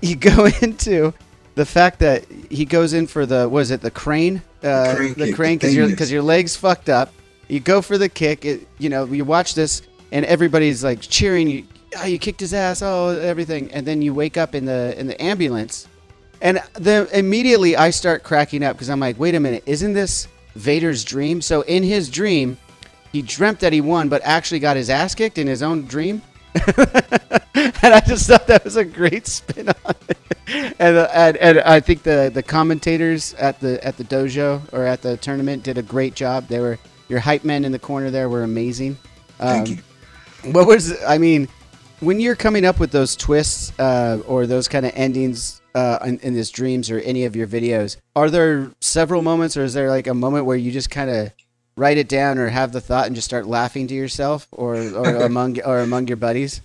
you 0.00 0.16
go 0.16 0.46
into 0.62 1.12
the 1.54 1.66
fact 1.66 1.98
that 2.00 2.24
he 2.50 2.64
goes 2.64 2.94
in 2.94 3.06
for 3.06 3.26
the 3.26 3.48
was 3.48 3.70
it 3.70 3.82
the 3.82 3.90
crane 3.90 4.42
uh, 4.62 4.94
the 5.16 5.32
crane 5.34 5.58
because 5.58 5.74
your 5.74 5.88
because 5.88 6.10
your 6.10 6.22
legs 6.22 6.56
fucked 6.56 6.88
up. 6.88 7.12
You 7.48 7.60
go 7.60 7.82
for 7.82 7.98
the 7.98 8.08
kick. 8.08 8.44
It, 8.44 8.66
you 8.78 8.88
know 8.88 9.04
you 9.04 9.24
watch 9.24 9.54
this 9.54 9.82
and 10.10 10.24
everybody's 10.24 10.82
like 10.82 11.00
cheering 11.00 11.48
you. 11.48 11.66
Oh, 11.98 12.06
you 12.06 12.18
kicked 12.18 12.40
his 12.40 12.54
ass. 12.54 12.80
Oh, 12.80 13.08
everything. 13.08 13.70
And 13.72 13.86
then 13.86 14.00
you 14.00 14.14
wake 14.14 14.36
up 14.36 14.54
in 14.54 14.64
the 14.64 14.98
in 14.98 15.06
the 15.06 15.20
ambulance, 15.20 15.86
and 16.42 16.60
then 16.74 17.06
immediately 17.12 17.76
I 17.76 17.90
start 17.90 18.22
cracking 18.24 18.62
up 18.62 18.76
because 18.76 18.90
I'm 18.90 19.00
like, 19.00 19.18
wait 19.18 19.34
a 19.34 19.40
minute, 19.40 19.62
isn't 19.64 19.94
this 19.94 20.28
Vader's 20.56 21.04
dream? 21.04 21.40
So 21.40 21.62
in 21.62 21.82
his 21.82 22.10
dream, 22.10 22.58
he 23.12 23.22
dreamt 23.22 23.60
that 23.60 23.72
he 23.72 23.80
won, 23.80 24.08
but 24.08 24.20
actually 24.24 24.58
got 24.58 24.76
his 24.76 24.90
ass 24.90 25.14
kicked 25.14 25.38
in 25.38 25.46
his 25.46 25.62
own 25.62 25.86
dream. 25.86 26.20
and 26.54 27.94
I 27.94 28.02
just 28.06 28.26
thought 28.26 28.46
that 28.48 28.62
was 28.64 28.76
a 28.76 28.84
great 28.84 29.26
spin 29.26 29.68
on 29.68 29.94
it. 30.08 30.18
And, 30.78 30.96
uh, 30.96 31.08
and 31.14 31.36
and 31.38 31.60
I 31.60 31.80
think 31.80 32.02
the 32.02 32.30
the 32.34 32.42
commentators 32.42 33.32
at 33.34 33.58
the 33.60 33.82
at 33.82 33.96
the 33.96 34.04
dojo 34.04 34.60
or 34.72 34.84
at 34.84 35.00
the 35.00 35.16
tournament 35.16 35.62
did 35.62 35.78
a 35.78 35.82
great 35.82 36.14
job. 36.14 36.48
They 36.48 36.60
were 36.60 36.78
your 37.08 37.20
hype 37.20 37.44
men 37.44 37.64
in 37.64 37.72
the 37.72 37.78
corner 37.78 38.10
there 38.10 38.28
were 38.28 38.42
amazing. 38.42 38.98
Thank 39.38 39.68
Um, 39.68 39.78
you. 40.44 40.52
What 40.52 40.66
was 40.66 41.02
I 41.04 41.16
mean? 41.16 41.48
When 42.00 42.20
you're 42.20 42.36
coming 42.36 42.66
up 42.66 42.80
with 42.80 42.90
those 42.90 43.16
twists 43.16 43.72
uh, 43.78 44.18
or 44.26 44.46
those 44.46 44.68
kind 44.68 44.84
of 44.84 44.92
endings, 44.94 45.61
uh, 45.74 45.98
in, 46.04 46.18
in 46.20 46.34
this 46.34 46.50
dreams 46.50 46.90
or 46.90 46.98
any 47.00 47.24
of 47.24 47.36
your 47.36 47.46
videos, 47.46 47.96
are 48.14 48.30
there 48.30 48.70
several 48.80 49.22
moments, 49.22 49.56
or 49.56 49.64
is 49.64 49.74
there 49.74 49.90
like 49.90 50.06
a 50.06 50.14
moment 50.14 50.46
where 50.46 50.56
you 50.56 50.70
just 50.72 50.90
kind 50.90 51.10
of 51.10 51.32
write 51.76 51.96
it 51.96 52.08
down 52.08 52.38
or 52.38 52.48
have 52.48 52.72
the 52.72 52.80
thought 52.80 53.06
and 53.06 53.14
just 53.14 53.24
start 53.26 53.46
laughing 53.46 53.86
to 53.86 53.94
yourself 53.94 54.46
or, 54.52 54.74
or 54.76 55.16
among 55.24 55.60
or 55.62 55.80
among 55.80 56.06
your 56.08 56.16
buddies? 56.18 56.60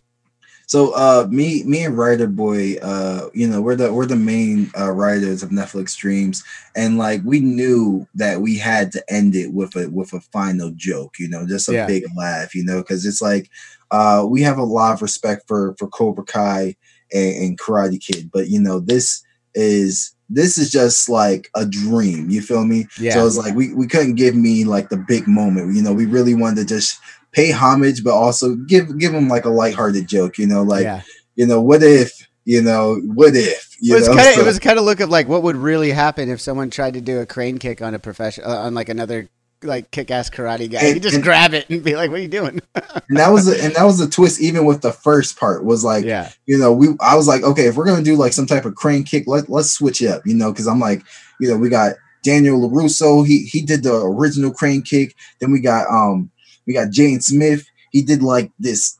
So 0.70 0.92
uh 0.96 1.28
me 1.32 1.64
me 1.64 1.86
and 1.86 1.98
Writer 1.98 2.28
Boy, 2.28 2.76
uh, 2.82 3.30
you 3.34 3.48
know, 3.48 3.62
we're 3.62 3.78
the 3.78 3.94
we're 3.94 4.06
the 4.06 4.18
main 4.18 4.70
uh 4.78 4.92
writers 4.92 5.42
of 5.42 5.50
Netflix 5.50 5.96
Dreams. 5.96 6.44
And 6.76 6.98
like 6.98 7.22
we 7.24 7.40
knew 7.40 8.06
that 8.16 8.42
we 8.42 8.58
had 8.58 8.92
to 8.92 9.04
end 9.10 9.34
it 9.34 9.54
with 9.54 9.78
a 9.78 9.88
with 9.90 10.12
a 10.12 10.20
final 10.20 10.72
joke, 10.76 11.20
you 11.20 11.30
know, 11.30 11.48
just 11.48 11.70
a 11.70 11.74
Yeah. 11.74 11.86
big 11.88 12.04
laugh, 12.18 12.54
you 12.54 12.66
know, 12.66 12.82
because 12.82 13.06
it's 13.06 13.22
like 13.22 13.50
uh 13.92 14.26
we 14.28 14.42
have 14.42 14.58
a 14.58 14.64
lot 14.64 14.94
of 14.94 15.02
respect 15.02 15.44
for 15.48 15.74
for 15.80 15.88
Cobra 15.88 16.26
Kai 16.26 16.76
and, 17.14 17.36
and 17.36 17.60
Karate 17.60 18.02
Kid, 18.02 18.30
but 18.32 18.50
you 18.50 18.62
know, 18.62 18.80
this 18.80 19.24
is 19.56 20.14
this 20.30 20.58
is 20.58 20.70
just 20.70 21.10
like 21.10 21.50
a 21.56 21.66
dream, 21.66 22.30
you 22.30 22.42
feel 22.42 22.66
me? 22.66 22.88
Yeah. 23.00 23.14
So 23.14 23.28
it's 23.28 23.38
like 23.38 23.56
we, 23.56 23.74
we 23.74 23.88
couldn't 23.88 24.16
give 24.16 24.36
me 24.36 24.66
like 24.66 24.90
the 24.90 24.98
big 24.98 25.28
moment. 25.28 25.76
You 25.76 25.82
know, 25.82 25.94
we 25.94 26.06
really 26.06 26.36
wanted 26.36 26.68
to 26.68 26.76
just 26.76 27.00
pay 27.32 27.52
homage, 27.52 28.04
but 28.04 28.14
also 28.14 28.56
give 28.56 28.98
give 28.98 29.14
him 29.14 29.28
like 29.28 29.46
a 29.46 29.50
lighthearted 29.50 30.08
joke. 30.08 30.38
You 30.38 30.48
know, 30.48 30.64
like 30.64 30.84
yeah. 30.84 31.02
you 31.36 31.46
know, 31.46 31.62
what 31.62 31.84
if 31.84 32.28
you 32.46 32.62
know, 32.62 32.96
what 33.14 33.36
if 33.36 33.76
you 33.82 33.96
it 33.96 34.00
was 34.00 34.08
know? 34.08 34.16
kind 34.16 34.30
of 34.30 34.36
So- 34.36 34.42
it 34.42 34.46
was 34.46 34.60
kind 34.60 34.80
of 34.80 34.86
look 34.86 35.00
of 35.00 35.10
like 35.10 35.28
what 35.28 35.44
would 35.44 35.56
really 35.56 35.92
happen 35.92 36.30
if 36.30 36.42
someone 36.42 36.70
tried 36.70 36.94
to 36.94 37.02
do 37.02 37.20
a 37.20 37.26
crane 37.26 37.58
kick 37.58 37.82
on 37.82 37.94
a 37.94 38.00
profession 38.00 38.44
uh, 38.46 38.50
on 38.50 38.74
like 38.74 38.90
another 38.90 39.30
like 39.64 39.92
kick 39.92 40.12
ass 40.12 40.30
karate 40.30 40.70
guy. 40.72 40.80
And- 40.80 40.96
you 40.96 41.00
just 41.00 41.16
and- 41.16 41.24
grab 41.24 41.54
it 41.54 41.70
and 41.70 41.84
be 41.84 41.96
like, 41.96 42.10
"What 42.10 42.20
are 42.20 42.24
you 42.24 42.28
doing?" 42.28 42.62
and 42.76 43.18
that 43.18 43.30
was 43.30 43.48
a, 43.48 43.64
and 43.64 43.74
that 43.76 43.84
was 43.84 43.98
the 43.98 44.08
twist. 44.08 44.42
Even 44.42 44.66
with 44.66 44.82
the 44.82 44.92
first 44.92 45.40
part, 45.40 45.64
was 45.64 45.84
like 45.84 46.06
yeah, 46.06 46.32
you 46.46 46.58
know, 46.58 46.72
we 46.72 46.90
I 47.00 47.16
was 47.16 47.28
like, 47.28 47.44
okay, 47.44 47.68
if 47.68 47.76
we're 47.76 47.86
gonna 47.86 48.04
do 48.04 48.16
like 48.16 48.34
some 48.34 48.46
type 48.46 48.66
of 48.66 48.76
crane 48.76 49.04
kick, 49.04 49.26
let 49.28 49.50
let's 49.50 49.72
switch 49.72 50.02
it 50.02 50.10
up, 50.10 50.22
you 50.26 50.34
know, 50.34 50.52
because 50.52 50.68
I'm 50.68 50.80
like, 50.80 51.04
you 51.40 51.50
know, 51.50 51.58
we 51.58 51.70
got 51.70 51.96
Daniel 52.24 52.60
Larusso, 52.60 53.26
he 53.26 53.44
he 53.44 53.62
did 53.62 53.84
the 53.84 53.96
original 53.96 54.52
crane 54.52 54.82
kick. 54.82 55.16
Then 55.40 55.52
we 55.52 55.60
got 55.60 55.88
um 55.88 56.30
we 56.66 56.74
got 56.74 56.90
Jaden 56.90 57.24
Smith, 57.24 57.68
he 57.92 58.02
did 58.02 58.22
like 58.22 58.52
this 58.60 58.98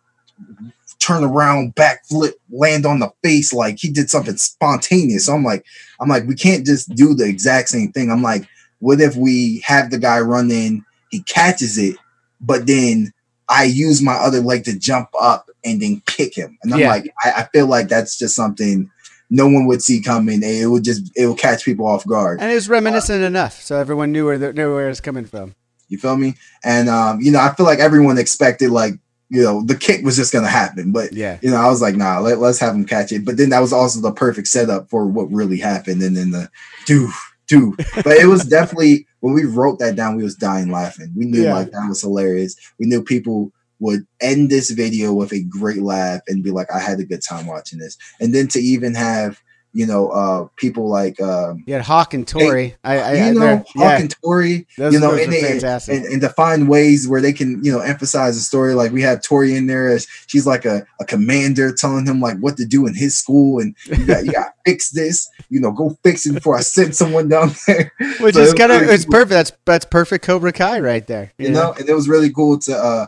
turn 1.00 1.24
around 1.24 1.76
backflip, 1.76 2.34
land 2.50 2.86
on 2.86 3.00
the 3.00 3.12
face, 3.24 3.54
like 3.54 3.78
he 3.78 3.90
did 3.90 4.10
something 4.10 4.36
spontaneous. 4.38 5.26
So 5.26 5.34
I'm 5.34 5.44
like, 5.44 5.66
I'm 6.00 6.10
like, 6.10 6.26
we 6.26 6.36
can't 6.36 6.66
just 6.66 6.94
do 6.96 7.14
the 7.14 7.26
exact 7.26 7.70
same 7.70 7.92
thing. 7.92 8.12
I'm 8.12 8.22
like, 8.24 8.48
what 8.80 9.00
if 9.02 9.16
we 9.16 9.64
have 9.66 9.90
the 9.92 9.98
guy 10.00 10.20
run 10.20 10.52
in, 10.52 10.86
he 11.10 11.22
catches 11.24 11.78
it, 11.78 11.96
but 12.42 12.68
then 12.68 13.12
I 13.50 13.64
use 13.64 14.02
my 14.02 14.14
other 14.16 14.42
leg 14.42 14.66
to 14.66 14.78
jump 14.78 15.10
up 15.20 15.50
and 15.64 15.82
then 15.82 16.02
kick 16.06 16.36
him. 16.38 16.58
And 16.64 16.74
I'm 16.74 16.80
Yeah. 16.82 16.90
like, 16.90 17.14
I, 17.24 17.32
I 17.32 17.44
feel 17.54 17.66
like 17.68 17.88
that's 17.88 18.18
just 18.18 18.36
something 18.36 18.90
no 19.30 19.48
one 19.48 19.66
would 19.68 19.82
see 19.82 20.02
coming. 20.02 20.42
It 20.44 20.68
would 20.70 20.84
just 20.84 21.12
it 21.16 21.26
will 21.28 21.36
catch 21.36 21.66
people 21.66 21.86
off 21.88 22.06
guard. 22.06 22.40
and 22.42 22.52
it 22.52 22.56
was 22.56 22.70
reminiscent 22.70 23.24
enough, 23.24 23.62
so 23.62 23.78
everyone 23.78 24.12
knew 24.12 24.26
where 24.26 24.38
the, 24.38 24.54
knew 24.54 24.74
where 24.74 24.86
it 24.86 24.90
was 24.90 25.02
coming 25.02 25.26
from. 25.26 25.54
You 25.90 25.98
feel 25.98 26.16
me? 26.18 26.36
And 26.64 26.88
um, 26.90 27.20
you 27.22 27.32
know, 27.32 27.40
I 27.40 27.54
feel 27.54 27.66
like 27.66 27.80
everyone 27.80 28.18
expected 28.18 28.70
like, 28.72 28.94
you 29.30 29.42
know, 29.44 29.64
the 29.66 29.76
kick 29.76 30.04
was 30.06 30.16
just 30.16 30.32
gonna 30.32 30.48
happen. 30.48 30.92
But 30.94 31.12
Yeah, 31.14 31.40
you 31.42 31.50
know, 31.52 31.58
I 31.58 31.68
was 31.68 31.82
like, 31.82 31.96
nah, 31.96 32.20
let, 32.20 32.40
let's 32.40 32.60
have 32.60 32.74
him 32.76 32.86
catch 32.86 33.12
it. 33.12 33.26
But 33.26 33.36
then 33.38 33.50
that 33.50 33.60
was 33.60 33.74
also 33.74 34.00
the 34.02 34.12
perfect 34.14 34.48
setup 34.48 34.90
for 34.90 35.06
what 35.06 35.32
really 35.32 35.58
happened. 35.58 36.02
And 36.04 36.16
then 36.16 36.32
the 36.32 36.50
do 36.86 37.10
do. 37.48 37.76
But 37.96 38.18
it 38.18 38.28
was 38.28 38.46
definitely 38.58 39.08
when 39.22 39.34
we 39.34 39.46
wrote 39.46 39.80
that 39.80 39.96
down, 39.96 40.16
we 40.16 40.24
was 40.24 40.36
dying 40.36 40.72
laughing. 40.72 41.12
We 41.16 41.26
knew 41.26 41.44
Yeah. 41.44 41.54
like 41.54 41.72
that 41.72 41.88
was 41.88 42.02
hilarious. 42.02 42.56
We 42.80 42.86
knew 42.86 43.04
people 43.04 43.52
would 43.80 44.06
end 44.22 44.50
this 44.50 44.72
video 44.72 45.14
with 45.14 45.32
a 45.34 45.44
great 45.44 45.82
laugh 45.84 46.22
and 46.28 46.44
be 46.44 46.52
like, 46.52 46.68
I 46.74 46.80
had 46.80 47.00
a 47.00 47.06
good 47.06 47.22
time 47.28 47.46
watching 47.46 47.80
this. 47.80 47.98
And 48.20 48.34
then 48.34 48.48
to 48.50 48.60
even 48.60 48.96
have, 48.96 49.40
you 49.78 49.86
know, 49.86 50.10
uh 50.10 50.48
people 50.56 50.90
like 50.90 51.22
um 51.22 51.64
you 51.68 51.74
had 51.74 51.84
Hawk 51.84 52.16
and 52.16 52.28
Tori. 52.28 52.76
I, 52.84 52.98
I, 52.98 53.28
you 53.28 53.40
know, 53.40 53.58
Hawk 53.58 53.68
yeah, 53.76 54.00
and 54.00 54.16
Tori, 54.24 54.66
those, 54.76 54.92
you 54.92 55.00
know, 55.00 55.14
and, 55.14 55.32
they- 55.32 55.42
fantastic. 55.42 55.96
and, 55.98 56.06
and 56.06 56.22
to 56.22 56.30
find 56.30 56.68
ways 56.68 57.08
where 57.08 57.22
they 57.22 57.32
can, 57.32 57.64
you 57.64 57.72
know, 57.72 57.80
emphasize 57.82 58.34
the 58.36 58.42
story. 58.42 58.74
Like 58.74 58.92
we 58.92 59.04
had 59.04 59.22
Tori 59.22 59.56
in 59.56 59.68
there 59.68 59.90
as 59.90 60.08
she's 60.26 60.48
like 60.48 60.66
a, 60.66 60.84
a 61.00 61.06
commander 61.06 61.72
telling 61.72 62.08
him 62.08 62.20
like 62.20 62.40
what 62.40 62.58
to 62.58 62.66
do 62.66 62.88
in 62.88 62.96
his 62.96 63.16
school 63.16 63.60
and 63.60 63.76
you 63.86 64.04
got 64.08 64.26
you 64.26 64.32
got 64.32 64.46
to 64.46 64.54
fix 64.66 64.90
this, 64.90 65.30
you 65.50 65.60
know, 65.60 65.72
go 65.72 65.96
fix 66.04 66.26
it 66.26 66.34
before 66.34 66.58
I 66.58 66.62
send 66.62 66.96
someone 66.96 67.30
down 67.30 67.52
there. 67.68 67.94
Which 68.20 68.34
so 68.34 68.42
is 68.42 68.56
kind 68.56 68.72
of 68.72 68.82
really 68.82 68.96
it's 68.96 69.06
cool. 69.06 69.12
perfect. 69.12 69.30
That's 69.30 69.52
that's 69.66 69.86
perfect 69.86 70.26
Cobra 70.26 70.54
Kai 70.54 70.80
right 70.80 71.06
there. 71.06 71.34
you 71.38 71.52
know, 71.52 71.74
and 71.78 71.88
it 71.88 71.94
was 71.94 72.10
really 72.10 72.32
cool 72.32 72.58
to 72.62 72.76
uh 72.76 73.06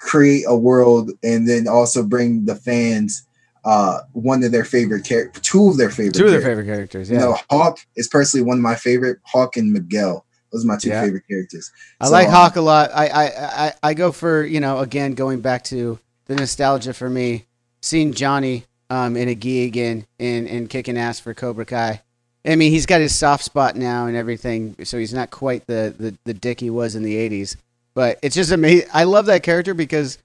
create 0.00 0.44
a 0.48 0.56
world 0.56 1.10
and 1.22 1.48
then 1.48 1.66
also 1.68 2.02
bring 2.04 2.44
the 2.44 2.54
fans 2.54 3.26
uh 3.68 4.00
one 4.12 4.42
of 4.44 4.52
their 4.52 4.64
favorite 4.64 5.04
characters, 5.04 5.42
two 5.42 5.68
of 5.68 5.76
their 5.76 5.90
favorite 5.90 6.14
two 6.14 6.24
of 6.26 6.30
their 6.32 6.40
favorite 6.40 6.66
characters. 6.66 7.10
You 7.10 7.16
Yeah, 7.16 7.24
know, 7.26 7.38
Hawk 7.50 7.78
is 7.96 8.08
personally 8.08 8.44
one 8.46 8.58
of 8.58 8.62
my 8.62 8.74
favorite. 8.74 9.18
Hawk 9.24 9.56
and 9.56 9.72
Miguel. 9.72 10.24
Those 10.52 10.64
are 10.64 10.68
my 10.68 10.78
two 10.78 10.88
Yeah. 10.90 11.02
favorite 11.04 11.24
characters. 11.28 11.70
I 12.00 12.06
So, 12.06 12.12
like 12.12 12.28
um, 12.28 12.32
Hawk 12.34 12.56
a 12.56 12.60
lot. 12.62 12.90
I, 12.94 13.06
I, 13.08 13.24
I, 13.66 13.72
I 13.82 13.94
go 13.94 14.12
for 14.12 14.44
you 14.44 14.60
know 14.60 14.78
again 14.78 15.14
going 15.14 15.40
back 15.40 15.64
to 15.64 15.98
the 16.26 16.36
nostalgia 16.36 16.94
for 16.94 17.10
me, 17.10 17.46
seeing 17.82 18.12
Johnny 18.14 18.64
um, 18.90 19.16
in 19.16 19.28
a 19.28 19.34
gi 19.34 19.64
again 19.66 20.06
and 20.18 20.48
and 20.48 20.70
kicking 20.70 20.96
ass 20.98 21.20
for 21.20 21.34
Cobra 21.34 21.66
Kai. 21.66 22.02
I 22.46 22.56
mean, 22.56 22.72
he's 22.72 22.86
got 22.86 23.02
his 23.02 23.14
soft 23.14 23.44
spot 23.44 23.76
now 23.76 24.06
and 24.06 24.16
everything, 24.16 24.76
so 24.84 24.96
he's 24.98 25.12
not 25.12 25.30
quite 25.30 25.66
the 25.66 25.94
the, 25.98 26.16
the 26.24 26.34
dick 26.34 26.60
he 26.60 26.70
was 26.70 26.94
in 26.94 27.02
the 27.02 27.16
'80s. 27.16 27.56
But 27.94 28.18
it's 28.22 28.36
just 28.36 28.52
amazing. 28.52 28.88
I 28.94 29.04
love 29.04 29.26
that 29.26 29.42
character 29.42 29.74
because 29.74 30.18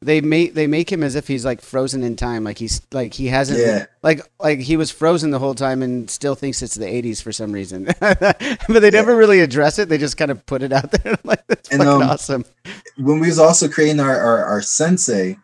they 0.00 0.20
make 0.20 0.54
they 0.54 0.66
make 0.68 0.90
him 0.92 1.02
as 1.02 1.14
if 1.16 1.26
he's 1.26 1.44
like 1.44 1.60
frozen 1.60 2.02
in 2.04 2.14
time, 2.14 2.44
like 2.44 2.58
he's 2.58 2.80
like 2.92 3.14
he 3.14 3.26
hasn't 3.26 3.58
Yeah. 3.58 3.86
like 4.02 4.20
like 4.38 4.60
he 4.60 4.76
was 4.76 4.90
frozen 4.90 5.30
the 5.32 5.38
whole 5.40 5.54
time 5.56 5.82
and 5.82 6.08
still 6.08 6.34
thinks 6.36 6.62
it's 6.62 6.76
the 6.76 6.86
80s 6.86 7.20
for 7.22 7.32
some 7.32 7.50
reason. 7.52 7.84
but 8.00 8.38
they 8.80 8.90
never 8.90 9.16
really 9.16 9.40
address 9.40 9.78
it. 9.78 9.88
They 9.88 9.98
just 9.98 10.16
kind 10.16 10.30
of 10.30 10.44
put 10.46 10.62
it 10.62 10.72
out 10.72 10.90
there. 10.92 11.16
Like 11.24 11.44
that's 11.48 11.68
And, 11.70 11.82
fucking 11.82 12.02
um, 12.02 12.08
awesome. 12.08 12.44
when 12.96 13.18
we 13.18 13.26
was 13.26 13.38
also 13.40 13.68
creating 13.68 13.98
our, 14.00 14.16
our, 14.16 14.44
our 14.44 14.62
sensei, 14.62 15.36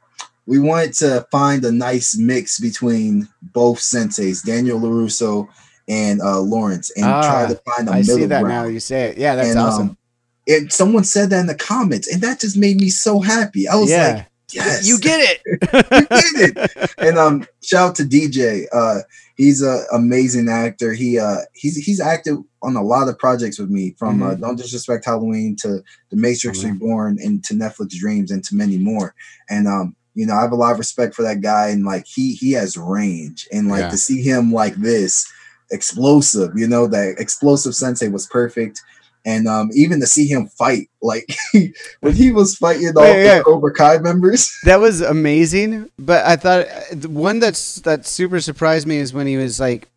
we 0.47 0.59
wanted 0.61 0.93
to 0.95 1.27
find 1.33 1.65
a 1.65 1.73
nice 1.73 2.17
mix 2.17 2.61
between 2.61 3.27
both 3.43 3.79
senseis, 3.81 4.45
Daniel 4.45 4.79
LaRusso 4.79 5.49
and 5.89 6.23
uh, 6.23 6.39
Lawrence, 6.41 6.91
and 6.97 7.05
Ah, 7.07 7.23
try 7.23 7.47
to 7.53 7.61
find 7.75 7.89
a 7.89 7.93
I 7.93 7.99
middle 8.01 8.17
see 8.17 8.25
that 8.27 8.43
ground. 8.45 8.67
now. 8.67 8.71
You 8.73 8.81
say 8.81 9.11
it. 9.11 9.19
Yeah, 9.19 9.35
that's 9.35 9.51
and, 9.51 9.59
awesome. 9.59 9.89
Um, 9.91 9.99
and 10.47 10.73
someone 10.73 11.05
said 11.05 11.31
that 11.31 11.41
in 11.41 11.47
the 11.47 11.55
comments, 11.55 12.07
and 12.13 12.23
that 12.23 12.41
just 12.41 12.57
made 12.57 12.79
me 12.81 12.89
so 12.89 13.21
happy. 13.21 13.67
I 13.67 13.75
was 13.77 13.91
yeah, 13.91 14.09
like, 14.15 14.27
yes, 14.53 14.87
you 14.87 14.99
get 14.99 15.21
it. 15.21 15.43
you 15.73 16.47
did 16.47 16.57
it. 16.57 16.91
and 16.99 17.19
um, 17.19 17.47
shout 17.63 17.91
out 17.91 17.97
to 17.97 18.05
DJ. 18.05 18.67
Uh, 18.73 19.01
he's 19.37 19.63
an 19.63 19.85
amazing 19.93 20.49
actor. 20.49 20.93
He 20.93 21.19
uh, 21.19 21.39
he's 21.55 21.77
he's 21.77 22.01
acted 22.01 22.37
on 22.63 22.77
a 22.77 22.83
lot 22.83 23.09
of 23.09 23.19
projects 23.19 23.59
with 23.59 23.71
me, 23.71 23.95
from 23.99 24.23
uh, 24.23 24.35
Mhm. 24.35 24.41
Don't 24.41 24.57
Disrespect 24.57 25.05
Halloween 25.05 25.57
to 25.57 25.83
The 26.11 26.17
Matrix 26.17 26.59
Mhm. 26.61 26.73
Reborn, 26.73 27.19
and 27.23 27.43
to 27.45 27.55
Netflix 27.55 27.91
Dreams, 27.91 28.31
and 28.31 28.43
to 28.45 28.55
many 28.55 28.79
more. 28.79 29.15
And 29.51 29.67
um, 29.69 29.97
you 30.15 30.27
know, 30.27 30.35
I 30.35 30.43
have 30.43 30.53
a 30.53 30.57
lot 30.57 30.73
of 30.73 30.79
respect 30.79 31.15
for 31.15 31.23
that 31.23 31.41
guy, 31.41 31.69
and 31.69 31.85
like 31.85 32.07
he 32.07 32.35
he 32.35 32.53
has 32.53 32.77
range, 32.77 33.49
and 33.53 33.69
like 33.69 33.81
Yeah. 33.81 33.91
to 33.91 33.97
see 33.99 34.23
him 34.23 34.53
like 34.53 34.75
this 34.77 35.27
explosive, 35.71 36.53
you 36.57 36.69
know, 36.69 36.87
that 36.87 37.17
explosive 37.19 37.75
sensei 37.75 38.09
was 38.09 38.27
perfect. 38.27 38.81
And 39.27 39.47
um, 39.49 39.71
even 39.75 40.01
to 40.01 40.07
see 40.07 40.27
him 40.27 40.49
fight, 40.49 40.91
like 41.01 41.35
when 42.01 42.13
he 42.15 42.31
was 42.31 42.57
fighting 42.57 42.93
all 42.97 43.03
Wait, 43.03 43.25
yeah. 43.25 43.39
the 43.39 43.45
Cobra 43.45 43.73
Kai 43.73 43.99
members, 43.99 44.55
that 44.65 44.81
was 44.81 45.01
amazing. 45.01 45.91
But 45.99 46.27
I 46.27 46.37
thought 46.37 46.67
uh, 46.69 46.81
the 46.93 47.09
one 47.09 47.39
that's 47.39 47.77
that 47.83 48.05
super 48.07 48.41
surprised 48.41 48.87
me 48.87 48.99
is 48.99 49.15
when 49.15 49.27
he 49.27 49.37
was 49.39 49.59
like 49.59 49.89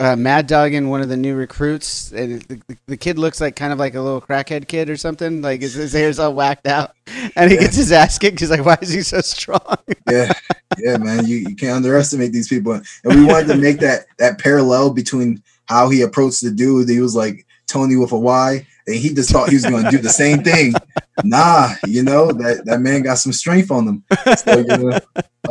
uh, 0.00 0.14
Mad 0.14 0.46
Dog 0.46 0.74
in 0.74 0.90
one 0.90 1.00
of 1.00 1.08
the 1.08 1.16
new 1.16 1.34
recruits, 1.34 2.12
and 2.12 2.40
the, 2.42 2.62
the, 2.68 2.76
the 2.86 2.96
kid 2.96 3.18
looks 3.18 3.40
like 3.40 3.56
kind 3.56 3.72
of 3.72 3.80
like 3.80 3.96
a 3.96 4.00
little 4.00 4.20
crackhead 4.20 4.68
kid 4.68 4.88
or 4.90 4.96
something. 4.96 5.42
Like 5.42 5.60
his, 5.60 5.74
his 5.74 5.92
hair's 5.92 6.20
all 6.20 6.32
whacked 6.34 6.68
out, 6.68 6.92
and 7.34 7.50
he 7.50 7.56
Yeah. 7.56 7.62
gets 7.62 7.76
his 7.76 7.90
ass 7.90 8.16
kicked. 8.16 8.38
He's 8.38 8.50
like, 8.50 8.64
"Why 8.64 8.78
is 8.80 8.90
he 8.92 9.02
so 9.02 9.20
strong?" 9.22 9.58
yeah, 10.08 10.32
yeah, 10.78 10.98
man. 10.98 11.26
You, 11.26 11.38
you 11.38 11.56
can't 11.56 11.74
underestimate 11.78 12.32
these 12.32 12.46
people. 12.48 12.74
And 13.02 13.14
we 13.20 13.24
wanted 13.24 13.48
to 13.48 13.56
make 13.56 13.80
that 13.80 14.06
that 14.20 14.38
parallel 14.38 14.92
between 14.92 15.42
how 15.66 15.88
he 15.88 16.00
approached 16.02 16.42
the 16.44 16.52
dude. 16.52 16.88
He 16.88 17.00
was 17.00 17.16
like 17.16 17.44
Tony 17.68 17.96
with 17.96 18.12
a 18.12 18.18
Y, 18.18 18.66
and 18.86 18.96
he 18.96 19.14
just 19.14 19.30
thought 19.30 19.48
he 19.48 19.56
was 19.56 19.64
going 19.64 19.84
to 19.84 19.90
do 19.90 19.98
the 19.98 20.08
same 20.08 20.42
thing. 20.42 20.74
Nah, 21.24 21.70
you 21.84 22.04
know 22.04 22.30
that 22.30 22.64
that 22.66 22.80
man 22.80 23.02
got 23.02 23.18
some 23.18 23.32
strength 23.32 23.72
on 23.72 23.88
him. 23.88 24.04
So, 24.36 24.58
you 24.58 24.64
know, 24.64 24.98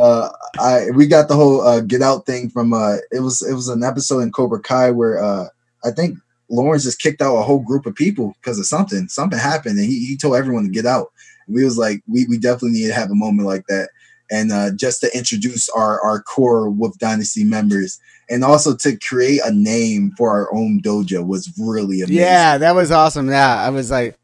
uh, 0.00 0.30
I 0.58 0.86
we 0.94 1.06
got 1.06 1.28
the 1.28 1.36
whole 1.36 1.60
uh, 1.60 1.82
get 1.82 2.00
out 2.00 2.24
thing 2.24 2.48
from 2.48 2.72
uh, 2.72 2.96
it 3.12 3.20
was 3.20 3.42
it 3.42 3.52
was 3.52 3.68
an 3.68 3.84
episode 3.84 4.20
in 4.20 4.32
Cobra 4.32 4.60
Kai 4.60 4.90
where 4.90 5.22
uh, 5.22 5.48
I 5.84 5.90
think 5.90 6.16
Lawrence 6.48 6.84
just 6.84 7.02
kicked 7.02 7.20
out 7.20 7.36
a 7.36 7.42
whole 7.42 7.58
group 7.58 7.84
of 7.84 7.94
people 7.94 8.32
because 8.40 8.58
of 8.58 8.64
something. 8.64 9.08
Something 9.08 9.38
happened, 9.38 9.78
and 9.78 9.86
he, 9.86 10.06
he 10.06 10.16
told 10.16 10.36
everyone 10.36 10.64
to 10.64 10.70
get 10.70 10.86
out. 10.86 11.08
We 11.48 11.66
was 11.66 11.76
like, 11.76 12.02
we, 12.06 12.24
we 12.30 12.38
definitely 12.38 12.70
need 12.70 12.86
to 12.86 12.94
have 12.94 13.10
a 13.10 13.14
moment 13.14 13.46
like 13.46 13.66
that 13.68 13.90
and 14.30 14.52
uh, 14.52 14.70
just 14.72 15.00
to 15.00 15.16
introduce 15.16 15.68
our 15.68 16.00
our 16.02 16.22
core 16.22 16.68
Wolf 16.70 16.98
Dynasty 16.98 17.44
members, 17.44 17.98
and 18.30 18.44
also 18.44 18.76
to 18.76 18.96
create 18.98 19.40
a 19.44 19.52
name 19.52 20.12
for 20.16 20.30
our 20.30 20.52
own 20.54 20.80
dojo 20.82 21.26
was 21.26 21.52
really 21.58 22.00
amazing. 22.02 22.16
Yeah, 22.16 22.58
that 22.58 22.74
was 22.74 22.90
awesome. 22.90 23.28
Yeah, 23.28 23.60
I 23.60 23.70
was 23.70 23.90
like, 23.90 24.16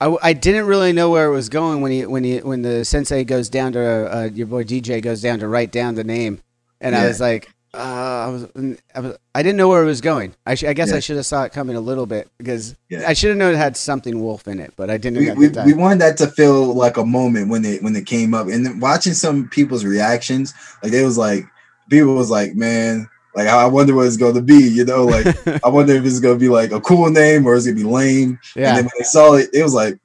I, 0.00 0.16
I 0.22 0.32
didn't 0.32 0.66
really 0.66 0.92
know 0.92 1.10
where 1.10 1.26
it 1.26 1.32
was 1.32 1.48
going 1.48 1.80
when 1.80 1.90
he 1.92 2.06
when 2.06 2.24
he 2.24 2.38
when 2.38 2.62
the 2.62 2.84
sensei 2.84 3.24
goes 3.24 3.48
down 3.48 3.72
to 3.72 3.80
uh, 3.80 4.28
your 4.32 4.46
boy 4.46 4.64
DJ 4.64 5.02
goes 5.02 5.20
down 5.20 5.40
to 5.40 5.48
write 5.48 5.72
down 5.72 5.94
the 5.96 6.04
name, 6.04 6.40
and 6.80 6.94
I 6.94 7.06
was 7.08 7.20
like, 7.20 7.48
Uh, 7.74 7.78
I 7.78 8.28
was, 8.28 8.46
I 8.94 9.00
was, 9.00 9.18
I 9.34 9.42
didn't 9.42 9.56
know 9.58 9.68
where 9.68 9.82
it 9.82 9.86
was 9.86 10.00
going. 10.00 10.34
I, 10.46 10.54
sh- 10.54 10.64
I 10.64 10.72
guess 10.72 10.88
Yeah. 10.90 10.96
I 10.96 11.00
should 11.00 11.16
have 11.16 11.26
saw 11.26 11.42
it 11.44 11.52
coming 11.52 11.76
a 11.76 11.80
little 11.80 12.06
bit 12.06 12.30
because 12.38 12.74
Yeah. 12.88 13.04
I 13.06 13.12
should 13.12 13.28
have 13.28 13.36
known 13.36 13.52
it 13.54 13.58
had 13.58 13.76
something 13.76 14.22
wolf 14.22 14.48
in 14.48 14.58
it, 14.58 14.72
but 14.76 14.88
I 14.88 14.96
didn't. 14.96 15.18
we, 15.36 15.48
we, 15.48 15.48
we 15.66 15.74
wanted 15.74 15.98
that 16.00 16.16
to 16.18 16.28
feel 16.28 16.72
like 16.74 16.96
a 16.96 17.04
moment 17.04 17.50
when 17.50 17.64
it 17.66 17.82
when 17.82 17.94
it 17.94 18.06
came 18.06 18.32
up 18.34 18.46
and 18.46 18.64
then 18.64 18.80
watching 18.80 19.12
some 19.12 19.48
people's 19.50 19.84
reactions 19.84 20.54
like 20.82 20.92
it 20.94 21.04
was 21.04 21.18
like 21.18 21.44
people 21.90 22.14
was 22.14 22.30
like 22.30 22.54
man 22.54 23.06
like 23.38 23.48
i 23.48 23.66
wonder 23.66 23.94
what 23.94 24.06
it's 24.06 24.16
going 24.16 24.34
to 24.34 24.42
be 24.42 24.58
you 24.58 24.84
know 24.84 25.04
like 25.04 25.26
i 25.64 25.68
wonder 25.68 25.94
if 25.94 26.04
it's 26.04 26.20
going 26.20 26.34
to 26.34 26.40
be 26.40 26.48
like 26.48 26.72
a 26.72 26.80
cool 26.80 27.08
name 27.10 27.46
or 27.46 27.54
it's 27.54 27.64
going 27.66 27.76
to 27.76 27.82
be 27.84 27.88
lame 27.88 28.30
and 28.30 28.38
yeah. 28.56 28.74
then 28.74 28.84
when 28.84 28.90
they 28.98 29.04
saw 29.04 29.34
it 29.34 29.48
it 29.52 29.62
was 29.62 29.74
like 29.74 29.98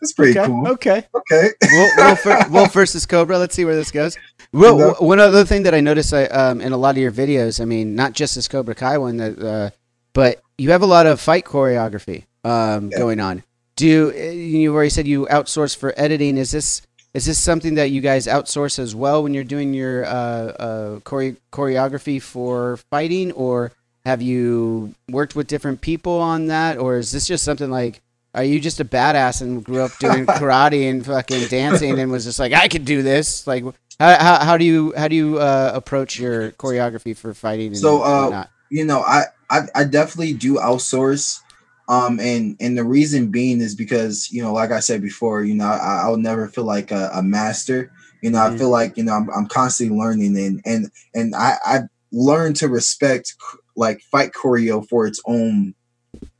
that's 0.00 0.12
pretty 0.12 0.38
Okay. 0.38 0.46
cool 0.48 0.66
Okay. 0.68 1.06
okay 1.14 1.48
Wolf, 1.72 2.24
Wolf, 2.26 2.50
Wolf 2.50 2.72
versus 2.72 3.06
Cobra. 3.06 3.38
Let's 3.38 3.54
see 3.54 3.64
where 3.64 3.76
this 3.76 3.92
goes. 3.92 4.18
Well, 4.52 4.76
know? 4.76 4.94
one 4.98 5.20
other 5.20 5.44
thing 5.44 5.62
that 5.62 5.74
I 5.74 5.80
noticed 5.80 6.12
I, 6.12 6.24
um, 6.24 6.60
in 6.60 6.72
a 6.72 6.76
lot 6.76 6.96
of 6.96 6.98
your 6.98 7.12
videos, 7.12 7.60
I 7.60 7.64
mean, 7.66 7.94
not 7.94 8.12
just 8.12 8.34
this 8.34 8.48
Cobra 8.48 8.74
Kai 8.74 8.98
one, 8.98 9.18
that, 9.18 9.38
uh, 9.38 9.70
but 10.12 10.42
you 10.58 10.72
have 10.72 10.82
a 10.82 10.86
lot 10.86 11.06
of 11.06 11.20
fight 11.20 11.44
choreography 11.44 12.24
um, 12.44 12.90
Yeah. 12.90 12.98
going 12.98 13.20
on. 13.20 13.44
Do 13.76 13.86
you, 13.86 14.12
uh, 14.14 14.20
you 14.20 14.74
already 14.74 14.90
said 14.90 15.06
you 15.06 15.26
outsource 15.30 15.76
for 15.76 15.94
editing? 15.96 16.36
Is 16.36 16.50
this 16.50 16.82
is 17.14 17.26
this 17.26 17.38
something 17.38 17.74
that 17.74 17.90
you 17.90 18.00
guys 18.00 18.26
outsource 18.26 18.78
as 18.78 18.94
well 18.94 19.22
when 19.22 19.34
you're 19.34 19.44
doing 19.44 19.74
your 19.74 20.04
uh, 20.04 20.08
uh, 20.08 21.00
chore- 21.08 21.36
choreography 21.52 22.20
for 22.20 22.78
fighting, 22.90 23.32
or 23.32 23.72
have 24.04 24.22
you 24.22 24.94
worked 25.08 25.36
with 25.36 25.46
different 25.46 25.80
people 25.80 26.18
on 26.18 26.46
that, 26.46 26.78
or 26.78 26.96
is 26.98 27.12
this 27.12 27.26
just 27.26 27.44
something 27.44 27.70
like? 27.70 28.00
Are 28.34 28.42
you 28.44 28.60
just 28.60 28.80
a 28.80 28.84
badass 28.84 29.42
and 29.42 29.62
grew 29.62 29.82
up 29.82 29.90
doing 29.98 30.24
karate 30.40 30.88
and 30.88 31.04
fucking 31.04 31.48
dancing 31.48 31.98
and 31.98 32.10
was 32.10 32.24
just 32.24 32.38
like 32.38 32.54
I 32.54 32.66
could 32.68 32.86
do 32.86 33.02
this? 33.02 33.46
Like, 33.46 33.62
how, 34.00 34.16
how, 34.16 34.44
how 34.44 34.56
do 34.56 34.64
you 34.64 34.94
how 34.96 35.08
do 35.08 35.14
you 35.14 35.38
uh, 35.38 35.72
approach 35.74 36.18
your 36.18 36.52
choreography 36.52 37.14
for 37.14 37.34
fighting? 37.34 37.68
And 37.68 37.78
So, 37.78 38.00
uh, 38.00 38.46
you 38.72 38.86
know 38.86 39.00
I, 39.02 39.24
I 39.50 39.60
i 39.74 39.84
definitely 39.84 40.32
do 40.32 40.54
outsource 40.54 41.40
um 41.88 42.20
and 42.20 42.56
and 42.60 42.76
the 42.78 42.84
reason 42.84 43.30
being 43.30 43.60
is 43.60 43.74
because 43.74 44.30
you 44.30 44.42
know 44.42 44.52
like 44.52 44.70
i 44.70 44.80
said 44.80 45.02
before 45.02 45.42
you 45.42 45.54
know 45.54 45.64
i 45.66 46.02
i'll 46.04 46.16
never 46.16 46.48
feel 46.48 46.64
like 46.64 46.90
a, 46.90 47.10
a 47.14 47.22
master 47.22 47.90
you 48.22 48.30
know 48.30 48.38
Mhm. 48.38 48.54
i 48.54 48.58
feel 48.58 48.70
like 48.70 48.96
you 48.96 49.04
know 49.04 49.12
i'm, 49.12 49.28
I'm 49.30 49.46
constantly 49.46 49.96
learning 49.96 50.36
and 50.38 50.60
and 50.64 50.90
and 51.14 51.34
i 51.34 51.56
i've 51.66 51.88
learned 52.12 52.56
to 52.56 52.68
respect 52.68 53.34
like 53.76 54.00
fight 54.10 54.32
choreo 54.32 54.86
for 54.88 55.06
its 55.06 55.20
own 55.26 55.74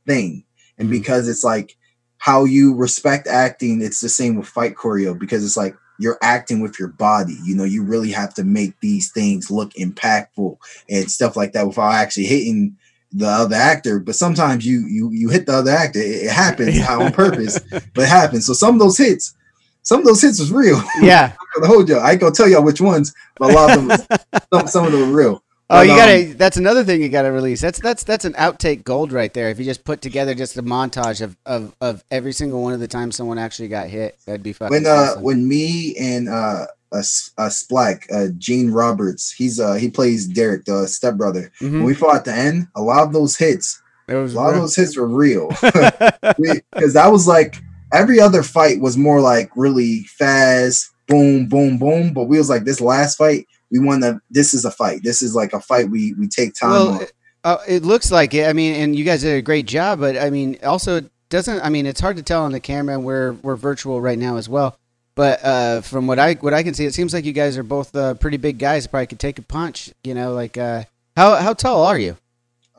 thing 0.05 0.43
and 0.77 0.87
Mhm. 0.87 0.91
because 0.91 1.27
it's 1.27 1.43
like 1.43 1.75
how 2.17 2.45
you 2.45 2.73
respect 2.75 3.27
acting 3.27 3.81
it's 3.81 3.99
the 4.01 4.09
same 4.09 4.35
with 4.35 4.47
fight 4.47 4.75
choreo 4.75 5.17
because 5.17 5.43
it's 5.45 5.57
like 5.57 5.75
you're 5.99 6.17
acting 6.21 6.61
with 6.61 6.79
your 6.79 6.87
body 6.87 7.37
you 7.43 7.55
know 7.55 7.63
you 7.63 7.83
really 7.83 8.11
have 8.11 8.33
to 8.33 8.43
make 8.43 8.79
these 8.81 9.11
things 9.11 9.51
look 9.51 9.71
impactful 9.73 10.57
and 10.89 11.11
stuff 11.11 11.35
like 11.35 11.53
that 11.53 11.67
without 11.67 11.93
actually 11.93 12.25
hitting 12.25 12.75
the 13.13 13.27
other 13.27 13.55
actor 13.55 13.99
but 13.99 14.15
sometimes 14.15 14.65
you 14.65 14.85
you 14.87 15.11
you 15.11 15.29
hit 15.29 15.45
the 15.45 15.53
other 15.53 15.71
actor 15.71 15.99
it, 15.99 16.23
it 16.23 16.31
happens 16.31 16.79
on 16.87 17.11
purpose 17.11 17.59
but 17.69 18.03
it 18.03 18.09
happens 18.09 18.45
so 18.45 18.53
some 18.53 18.75
of 18.75 18.79
those 18.79 18.97
hits 18.97 19.35
some 19.83 19.99
of 19.99 20.05
those 20.05 20.21
hits 20.21 20.39
was 20.39 20.51
real 20.51 20.81
yeah. 21.01 21.33
the 21.61 21.67
whole 21.67 21.83
joke 21.83 22.01
i 22.03 22.11
ain't 22.11 22.21
gonna 22.21 22.33
tell 22.33 22.47
y'all 22.47 22.63
which 22.63 22.81
ones 22.81 23.13
but 23.37 23.51
a 23.51 23.53
lot 23.53 23.69
of 23.69 23.75
them 23.77 23.87
was, 23.87 24.07
some, 24.53 24.67
some 24.67 24.85
of 24.85 24.91
them 24.91 25.11
were 25.11 25.17
real 25.17 25.43
Oh, 25.69 25.77
But, 25.77 25.85
you 25.87 25.91
um, 25.93 25.97
gotta. 25.97 26.33
That's 26.37 26.57
another 26.57 26.83
thing 26.83 27.01
you 27.01 27.07
gotta 27.09 27.31
release. 27.31 27.61
That's 27.61 27.79
that's 27.79 28.03
that's 28.03 28.25
an 28.25 28.33
outtake 28.33 28.83
gold 28.83 29.13
right 29.13 29.33
there. 29.33 29.49
If 29.49 29.59
you 29.59 29.65
just 29.65 29.85
put 29.85 30.01
together 30.01 30.35
just 30.35 30.57
a 30.57 30.61
montage 30.61 31.21
of 31.21 31.37
of, 31.45 31.73
of 31.79 32.03
every 32.11 32.33
single 32.33 32.61
one 32.61 32.73
of 32.73 32.81
the 32.81 32.87
times 32.87 33.15
someone 33.15 33.37
actually 33.39 33.69
got 33.69 33.87
hit, 33.87 34.19
that'd 34.25 34.43
be 34.43 34.51
fucking. 34.53 34.71
when 34.71 34.85
uh 34.85 34.89
awesome. 34.89 35.23
when 35.23 35.47
me 35.47 35.95
and 35.97 36.27
uh 36.27 36.67
a, 36.93 36.99
a 37.37 37.49
Splack, 37.49 38.05
uh 38.13 38.27
Gene 38.37 38.71
Roberts, 38.71 39.31
he's 39.31 39.59
uh 39.59 39.73
he 39.73 39.89
plays 39.89 40.27
Derek, 40.27 40.65
the 40.65 40.87
stepbrother. 40.87 41.51
Mhm. 41.59 41.71
When 41.71 41.83
we 41.83 41.93
fought 41.93 42.15
at 42.17 42.25
the 42.25 42.33
end, 42.33 42.67
a 42.75 42.81
lot 42.81 43.03
of 43.03 43.13
those 43.13 43.35
hits, 43.37 43.81
It 44.07 44.15
was 44.15 44.33
a 44.33 44.37
lot 44.37 44.53
of 44.53 44.61
those 44.61 44.75
hits 44.75 44.95
were 44.97 45.07
real. 45.07 45.49
because 45.61 46.93
that 46.93 47.11
was 47.11 47.27
like 47.27 47.57
every 47.91 48.19
other 48.19 48.43
fight 48.43 48.79
was 48.79 48.97
more 48.97 49.21
like 49.21 49.51
really 49.55 50.03
fast, 50.03 50.91
boom, 51.07 51.47
boom, 51.47 51.77
boom. 51.77 52.13
But 52.13 52.25
we 52.25 52.37
was 52.37 52.49
like 52.49 52.63
this 52.63 52.81
last 52.81 53.17
fight, 53.17 53.45
we 53.71 53.79
want 53.79 54.03
to. 54.03 54.19
This 54.29 54.53
is 54.53 54.65
a 54.65 54.71
fight. 54.71 55.01
This 55.03 55.21
is 55.21 55.35
like 55.35 55.53
a 55.53 55.59
fight 55.59 55.89
we 55.89 56.13
we 56.13 56.27
take 56.27 56.53
time 56.53 56.71
well, 56.71 56.87
on. 56.89 57.01
it, 57.01 57.13
uh, 57.43 57.57
it 57.67 57.83
looks 57.83 58.11
like 58.11 58.33
it. 58.33 58.47
I 58.47 58.53
mean, 58.53 58.75
and 58.75 58.95
you 58.95 59.03
guys 59.03 59.21
did 59.21 59.35
a 59.35 59.41
great 59.41 59.65
job. 59.65 59.99
But 59.99 60.17
I 60.17 60.29
mean, 60.29 60.57
also 60.63 60.97
it 60.97 61.11
doesn't. 61.29 61.59
I 61.61 61.69
mean, 61.69 61.85
it's 61.85 61.99
hard 61.99 62.17
to 62.17 62.23
tell 62.23 62.43
on 62.43 62.51
the 62.51 62.59
camera. 62.59 62.95
and 62.95 63.03
We're 63.03 63.33
we're 63.41 63.55
virtual 63.55 63.99
right 64.01 64.17
now 64.17 64.37
as 64.37 64.47
well. 64.47 64.77
But 65.15 65.43
uh, 65.43 65.81
from 65.81 66.07
what 66.07 66.17
I 66.19 66.33
what 66.35 66.53
I 66.53 66.63
can 66.63 66.73
see, 66.73 66.85
it 66.85 66.93
seems 66.93 67.13
like 67.13 67.25
you 67.25 67.33
guys 67.33 67.57
are 67.57 67.63
both 67.63 67.95
uh, 67.95 68.15
pretty 68.15 68.37
big 68.37 68.57
guys. 68.57 68.87
Probably 68.87 69.07
could 69.07 69.19
take 69.19 69.37
a 69.37 69.43
punch. 69.43 69.91
You 70.03 70.13
know, 70.15 70.33
like 70.33 70.57
uh, 70.57 70.83
how 71.15 71.35
how 71.35 71.53
tall 71.53 71.83
are 71.85 71.99
you? 71.99 72.17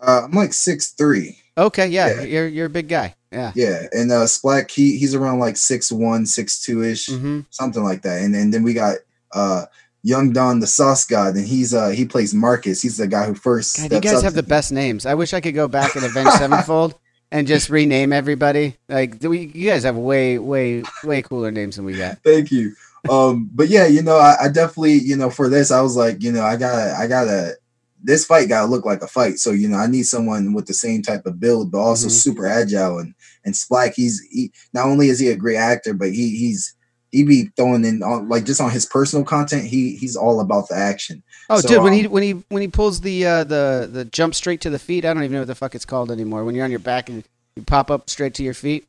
Uh, 0.01 0.23
I'm 0.25 0.33
like 0.33 0.53
six 0.53 0.91
three. 0.91 1.39
Okay, 1.57 1.87
yeah, 1.87 2.09
Yeah. 2.09 2.23
you're 2.23 2.49
you're 2.49 2.67
a 2.67 2.71
big 2.71 2.89
guy. 2.89 3.15
Yeah. 3.31 3.53
Yeah, 3.55 3.83
and 3.93 4.11
uh 4.13 4.27
Splack 4.27 4.71
he 4.71 4.97
he's 4.99 5.15
around 5.15 5.39
like 5.39 5.57
six 5.57 5.91
one, 5.93 6.27
six 6.27 6.61
two 6.61 6.83
ish, 6.83 7.07
hmm 7.09 7.41
something 7.51 7.83
like 7.83 8.03
that. 8.03 8.23
And 8.23 8.35
and 8.35 8.53
then 8.53 8.63
we 8.65 8.75
got 8.75 8.97
uh 9.33 9.67
Young 10.03 10.33
Don 10.33 10.61
the 10.61 10.67
Sauce 10.67 11.05
God, 11.07 11.37
and 11.37 11.47
he's 11.47 11.73
uh 11.73 11.89
he 11.91 12.05
plays 12.05 12.35
Marcus. 12.35 12.83
He's 12.83 12.97
the 12.97 13.07
guy 13.07 13.27
who 13.27 13.35
first. 13.35 13.77
God, 13.79 13.93
you 13.93 14.01
guys 14.01 14.23
have 14.23 14.35
the 14.35 14.43
best 14.43 14.73
names. 14.73 15.07
I 15.07 15.15
wish 15.15 15.33
I 15.33 15.41
could 15.41 15.55
go 15.55 15.69
back 15.69 15.95
and 15.95 16.05
Avenged 16.05 16.33
Sevenfold 16.39 16.95
and 17.33 17.47
just 17.47 17.71
rename 17.71 18.13
everybody. 18.13 18.77
Like 18.89 19.19
do 19.19 19.31
we, 19.31 19.51
you 19.55 19.71
guys 19.71 19.85
have 19.85 19.97
way 19.97 20.39
way 20.39 20.83
way 21.03 21.23
cooler 21.23 21.51
names 21.51 21.77
than 21.77 21.85
we 21.85 21.97
got. 21.97 22.19
Thank 22.25 22.51
you. 22.51 22.75
Um, 23.09 23.51
but 23.53 23.69
yeah, 23.69 23.87
you 23.87 24.03
know, 24.03 24.17
I, 24.17 24.45
I 24.45 24.49
definitely, 24.49 24.95
you 24.95 25.17
know, 25.17 25.29
for 25.31 25.49
this, 25.49 25.71
I 25.71 25.83
was 25.83 25.97
like, 25.97 26.23
you 26.23 26.33
know, 26.33 26.43
I 26.43 26.57
gotta, 26.57 26.95
I 26.99 27.07
gotta, 27.07 27.55
this 28.03 28.25
fight 28.25 28.49
gotta 28.49 28.67
look 28.67 28.85
like 28.87 29.03
a 29.03 29.07
fight. 29.07 29.39
So, 29.39 29.51
you 29.51 29.69
know, 29.69 29.77
I 29.77 29.87
need 29.87 30.05
someone 30.05 30.53
with 30.55 30.67
the 30.67 30.75
same 30.75 31.03
type 31.03 31.27
of 31.27 31.41
build, 31.41 31.71
but 31.71 31.79
also 31.79 32.07
Mhm. 32.07 32.13
super 32.13 32.47
agile. 32.47 32.99
And 32.99 33.15
and 33.45 33.55
Splack, 33.55 33.95
he's 33.95 34.21
he 34.31 34.53
not 34.73 34.87
only 34.87 35.09
is 35.09 35.19
he 35.19 35.29
a 35.29 35.37
great 35.37 35.57
actor, 35.57 35.93
but 35.95 36.11
he 36.13 36.37
he's 36.37 36.75
he 37.11 37.25
be 37.25 37.51
throwing 37.57 37.85
in 37.85 38.03
on 38.03 38.29
like 38.29 38.45
just 38.45 38.61
on 38.61 38.71
his 38.71 38.87
personal 38.87 39.25
content. 39.25 39.65
He 39.65 39.97
he's 39.97 40.17
all 40.17 40.41
about 40.41 40.69
the 40.69 40.77
action. 40.77 41.23
Oh, 41.51 41.61
So, 41.61 41.69
dude, 41.69 41.83
when 41.83 41.93
um, 41.93 41.99
he 41.99 42.07
when 42.07 42.23
he 42.23 42.33
when 42.49 42.63
he 42.63 42.69
pulls 42.69 43.01
the 43.01 43.27
uh, 43.27 43.45
the 43.45 43.89
the 43.91 44.05
jump 44.07 44.35
straight 44.35 44.61
to 44.63 44.71
the 44.71 44.79
feet, 44.79 45.05
I 45.05 45.13
don't 45.13 45.23
even 45.23 45.33
know 45.33 45.41
what 45.41 45.49
the 45.49 45.55
fuck 45.55 45.75
it's 45.75 45.85
called 45.85 46.11
anymore. 46.11 46.45
When 46.45 46.55
you're 46.55 46.65
on 46.65 46.71
your 46.71 46.81
back 46.81 47.09
and 47.09 47.23
you 47.57 47.63
pop 47.63 47.91
up 47.91 48.09
straight 48.09 48.35
to 48.35 48.43
your 48.43 48.55
feet. 48.55 48.87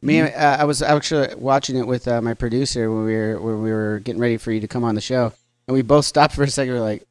Me, 0.00 0.18
Mm-hmm. 0.18 0.40
uh, 0.40 0.62
I 0.62 0.64
was 0.64 0.80
actually 0.80 1.34
watching 1.34 1.76
it 1.76 1.84
with 1.86 2.06
uh, 2.06 2.22
my 2.22 2.34
producer 2.34 2.88
when 2.92 3.04
we 3.04 3.16
were 3.16 3.40
when 3.40 3.62
we 3.62 3.72
were 3.72 3.98
getting 4.04 4.20
ready 4.20 4.36
for 4.36 4.52
you 4.52 4.60
to 4.60 4.68
come 4.68 4.84
on 4.84 4.94
the 4.94 5.00
show, 5.00 5.32
and 5.66 5.74
we 5.74 5.82
both 5.82 6.04
stopped 6.04 6.36
for 6.36 6.44
a 6.44 6.48
second. 6.48 6.74
We 6.74 6.78
are 6.78 6.82
like, 6.82 7.02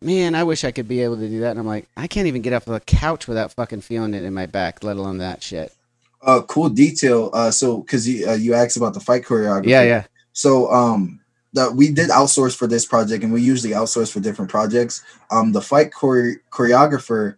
"Man, 0.00 0.34
I 0.34 0.44
wish 0.44 0.64
I 0.64 0.70
could 0.70 0.88
be 0.88 1.02
able 1.02 1.18
to 1.18 1.28
do 1.28 1.40
that." 1.40 1.50
And 1.50 1.60
I'm 1.60 1.66
like, 1.66 1.86
"I 1.94 2.06
can't 2.06 2.26
even 2.26 2.40
get 2.40 2.54
off 2.54 2.64
the 2.64 2.80
couch 2.80 3.28
without 3.28 3.52
fucking 3.52 3.82
feeling 3.82 4.14
it 4.14 4.24
in 4.24 4.32
my 4.32 4.46
back, 4.46 4.82
let 4.82 4.96
alone 4.96 5.18
that 5.18 5.42
shit." 5.42 5.74
Uh, 6.22 6.40
cool 6.48 6.70
detail. 6.70 7.28
Uh, 7.34 7.50
so 7.50 7.82
because 7.82 8.08
you 8.08 8.26
uh, 8.26 8.32
you 8.32 8.54
asked 8.54 8.78
about 8.78 8.94
the 8.94 9.00
fight 9.00 9.24
choreography. 9.24 9.66
Yeah, 9.66 9.82
yeah. 9.82 10.04
So 10.32 10.72
um 10.72 11.20
the 11.56 11.64
we 11.72 11.86
did 11.90 12.10
outsource 12.10 12.54
for 12.56 12.66
this 12.68 12.86
project 12.86 13.24
and 13.24 13.32
we 13.32 13.40
usually 13.52 13.72
outsource 13.80 14.10
for 14.12 14.20
different 14.20 14.50
projects. 14.50 15.02
Um 15.34 15.52
the 15.56 15.60
fight 15.70 15.90
chore- 15.98 16.40
choreographer 16.56 17.36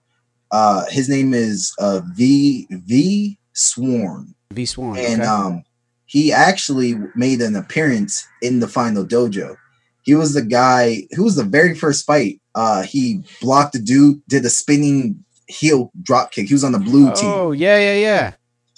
uh 0.51 0.85
his 0.97 1.09
name 1.09 1.31
is 1.35 1.75
uh 1.79 2.01
V 2.19 2.67
V 2.71 3.39
Sworn 3.53 4.35
V 4.53 4.67
Swan. 4.67 4.99
and 4.99 5.21
okay. 5.23 5.31
um 5.31 5.65
he 6.07 6.33
actually 6.33 6.95
made 7.15 7.41
an 7.43 7.55
appearance 7.57 8.27
in 8.41 8.61
the 8.61 8.69
final 8.69 9.05
dojo. 9.05 9.57
He 10.03 10.15
was 10.15 10.33
the 10.33 10.47
guy 10.61 11.05
who 11.15 11.25
was 11.25 11.37
the 11.37 11.45
very 11.45 11.75
first 11.75 12.07
fight. 12.07 12.41
Uh 12.55 12.83
he 12.83 13.23
blocked 13.41 13.73
the 13.75 13.79
dude, 13.91 14.21
did 14.29 14.45
a 14.45 14.51
spinning 14.51 15.25
heel 15.47 15.91
drop 16.03 16.33
kick. 16.33 16.49
He 16.49 16.55
was 16.55 16.65
on 16.65 16.73
the 16.73 16.79
blue 16.91 17.09
team. 17.15 17.31
oh 17.31 17.53
yeah, 17.53 17.79
yeah, 17.79 17.99
yeah. 18.09 18.27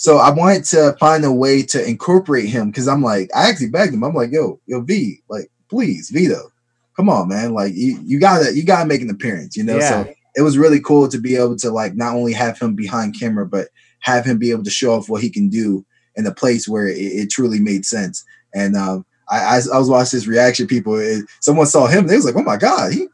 So 0.01 0.17
I 0.17 0.31
wanted 0.31 0.65
to 0.65 0.97
find 0.99 1.27
a 1.27 1.31
way 1.31 1.63
to 1.65 1.87
incorporate 1.87 2.49
him 2.49 2.71
because 2.71 2.89
I'm 2.89 3.03
like, 3.03 3.29
I 3.37 3.51
actually 3.51 3.69
begged 3.69 3.93
him. 3.93 4.03
I'm 4.03 4.15
like, 4.15 4.33
yo, 4.33 4.59
yo, 4.65 4.81
V, 4.81 5.21
like, 5.29 5.51
please, 5.69 6.09
Vito, 6.09 6.51
come 6.97 7.11
on, 7.11 7.29
man. 7.29 7.53
Like, 7.53 7.75
you, 7.75 8.01
you 8.03 8.19
gotta, 8.19 8.57
you 8.57 8.65
gotta 8.65 8.87
make 8.87 9.03
an 9.03 9.11
appearance, 9.11 9.59
you 9.59 9.63
know. 9.63 9.77
Yeah. 9.77 10.05
So 10.05 10.15
it 10.37 10.41
was 10.41 10.57
really 10.57 10.81
cool 10.81 11.07
to 11.09 11.19
be 11.19 11.37
able 11.37 11.55
to 11.57 11.71
like 11.71 11.97
not 11.97 12.15
only 12.15 12.33
have 12.33 12.59
him 12.59 12.75
behind 12.75 13.21
camera, 13.21 13.45
but 13.45 13.69
have 13.99 14.25
him 14.25 14.39
be 14.39 14.51
able 14.51 14.65
to 14.65 14.71
show 14.71 14.95
off 14.95 15.11
what 15.11 15.21
he 15.21 15.29
can 15.29 15.51
do 15.51 15.85
in 16.17 16.27
a 16.27 16.33
place 16.33 16.67
where 16.67 16.89
it, 16.89 16.97
it 16.97 17.31
truly 17.31 17.61
made 17.61 17.85
sense. 17.85 18.25
And 18.55 18.77
um, 18.77 19.05
I, 19.29 19.39
I, 19.41 19.57
I 19.75 19.79
was 19.79 19.91
watching 19.91 20.17
his 20.17 20.27
reaction. 20.27 20.67
People, 20.67 20.99
it, 20.99 21.27
someone 21.41 21.67
saw 21.67 21.89
him. 21.89 22.07
They 22.07 22.17
was 22.17 22.25
like, 22.25 22.37
oh 22.37 22.43
my 22.43 22.57
god, 22.57 22.95
he 22.95 23.07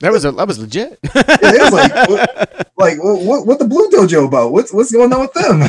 That 0.00 0.12
was 0.12 0.24
a, 0.26 0.32
that 0.32 0.46
was 0.46 0.58
legit. 0.58 0.98
it 1.04 1.62
was 1.62 1.72
like, 1.72 2.08
what- 2.08 2.66
like 2.78 3.02
what, 3.02 3.22
what, 3.22 3.46
what 3.46 3.58
the 3.58 3.64
Blue 3.64 3.88
Dojo 3.88 4.26
about? 4.28 4.52
What's 4.52 4.70
what's 4.72 4.92
going 4.92 5.10
on 5.10 5.20
with 5.20 5.32
them? 5.32 5.62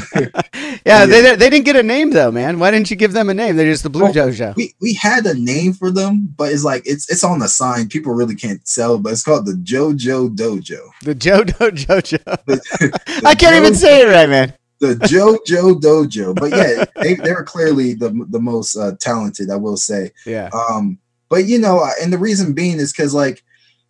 yeah, 0.86 1.06
they 1.06 1.36
they 1.38 1.50
didn't 1.50 1.64
get 1.64 1.78
a 1.78 1.84
name 1.84 2.10
though, 2.12 2.32
man. 2.32 2.60
Why 2.60 2.70
didn't 2.70 2.90
you 2.92 2.98
give 2.98 3.14
them 3.14 3.30
a 3.30 3.34
name? 3.34 3.56
They're 3.56 3.72
just 3.72 3.84
the 3.84 3.90
Blue 3.90 4.08
Oh, 4.08 4.12
Dojo. 4.12 4.54
we 4.58 4.76
we 4.82 4.94
had 4.94 5.26
a 5.26 5.34
name 5.34 5.72
for 5.72 5.90
them, 5.90 6.34
but 6.36 6.52
it's 6.52 6.66
like 6.66 6.84
it's 6.86 7.10
it's 7.10 7.24
on 7.24 7.40
the 7.40 7.48
sign. 7.48 7.88
People 7.88 8.14
really 8.14 8.36
can't 8.36 8.68
sell, 8.68 8.98
but 8.98 9.14
it's 9.14 9.24
called 9.24 9.46
the 9.46 9.54
JoJo 9.54 10.36
Dojo. 10.36 10.80
The 11.04 11.16
Jojo. 11.16 12.20
The 12.46 13.22
I 13.26 13.36
can't 13.36 13.56
even 13.56 13.74
say 13.76 14.02
it 14.02 14.08
right, 14.12 14.28
man. 14.30 14.54
the 14.80 14.96
JoJo 14.96 15.80
Dojo. 15.82 16.36
But 16.36 16.52
yeah, 16.52 16.84
they 17.02 17.14
they 17.16 17.32
were 17.32 17.44
clearly 17.46 17.94
the 17.94 18.10
the 18.30 18.40
most 18.42 18.76
uh, 18.76 18.92
talented, 19.00 19.50
I 19.50 19.56
will 19.56 19.78
say. 19.78 20.12
Yeah. 20.26 20.50
Um, 20.70 21.00
but 21.30 21.46
you 21.46 21.58
know, 21.60 21.88
and 22.02 22.12
the 22.12 22.18
reason 22.18 22.52
being 22.54 22.80
is 22.80 22.92
because 22.92 23.14
like 23.14 23.44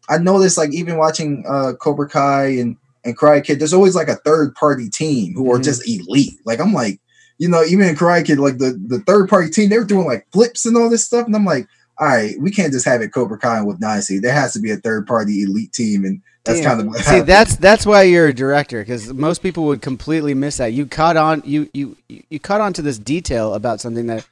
I 0.10 0.18
noticed 0.18 0.58
like 0.58 0.74
even 0.74 0.97
watching 0.97 1.43
uh 1.47 1.74
Cobra 1.80 2.08
Kai 2.10 2.45
and 2.60 2.78
and 3.03 3.18
Karate 3.18 3.43
Kid, 3.43 3.60
there's 3.60 3.74
always 3.74 3.95
like 3.95 4.10
a 4.10 4.16
third 4.16 4.53
party 4.55 4.89
team 4.89 5.34
who 5.34 5.51
are 5.51 5.60
Mhm. 5.60 5.64
just 5.64 5.88
elite. 5.88 6.34
Like 6.45 6.60
I'm 6.60 6.74
like, 6.74 6.99
you 7.38 7.47
know, 7.47 7.64
even 7.64 7.88
in 7.88 7.95
Karate 7.95 8.26
Kid, 8.26 8.39
like 8.39 8.58
the 8.58 8.80
the 8.88 8.99
third 9.01 9.30
party 9.30 9.49
team, 9.49 9.70
they 9.70 9.78
were 9.78 9.86
doing 9.86 10.05
like 10.05 10.28
flips 10.32 10.66
and 10.66 10.76
all 10.78 10.89
this 10.89 11.05
stuff, 11.05 11.26
and 11.26 11.36
I'm 11.36 11.45
like, 11.45 11.68
all 11.99 12.08
right, 12.08 12.36
we 12.39 12.51
can't 12.51 12.72
just 12.74 12.86
have 12.86 13.01
it 13.01 13.14
Cobra 13.14 13.38
Kai 13.38 13.62
with 13.62 13.80
Dynasty. 13.80 14.20
There 14.20 14.34
has 14.34 14.53
to 14.53 14.60
be 14.60 14.72
a 14.72 14.78
third 14.78 15.08
party 15.08 15.43
elite 15.43 15.74
team, 15.74 16.03
and 16.05 16.22
that's 16.45 16.60
Damn. 16.60 16.70
kind 16.78 16.82
of 16.82 16.88
what 16.88 16.99
See, 17.05 17.22
that's 17.22 17.55
that's 17.55 17.86
why 17.86 18.03
you're 18.03 18.28
a 18.28 18.34
director 18.34 18.82
because 18.82 19.14
most 19.14 19.41
people 19.41 19.66
would 19.66 19.82
completely 19.82 20.34
miss 20.34 20.58
that. 20.58 20.74
You 20.74 20.86
caught 20.86 21.18
on 21.18 21.41
you 21.45 21.70
you 21.74 21.97
you 22.08 22.39
caught 22.39 22.62
on 22.62 22.74
to 22.74 22.82
this 22.82 22.97
detail 22.97 23.53
about 23.53 23.82
something 23.82 24.08
that 24.08 24.26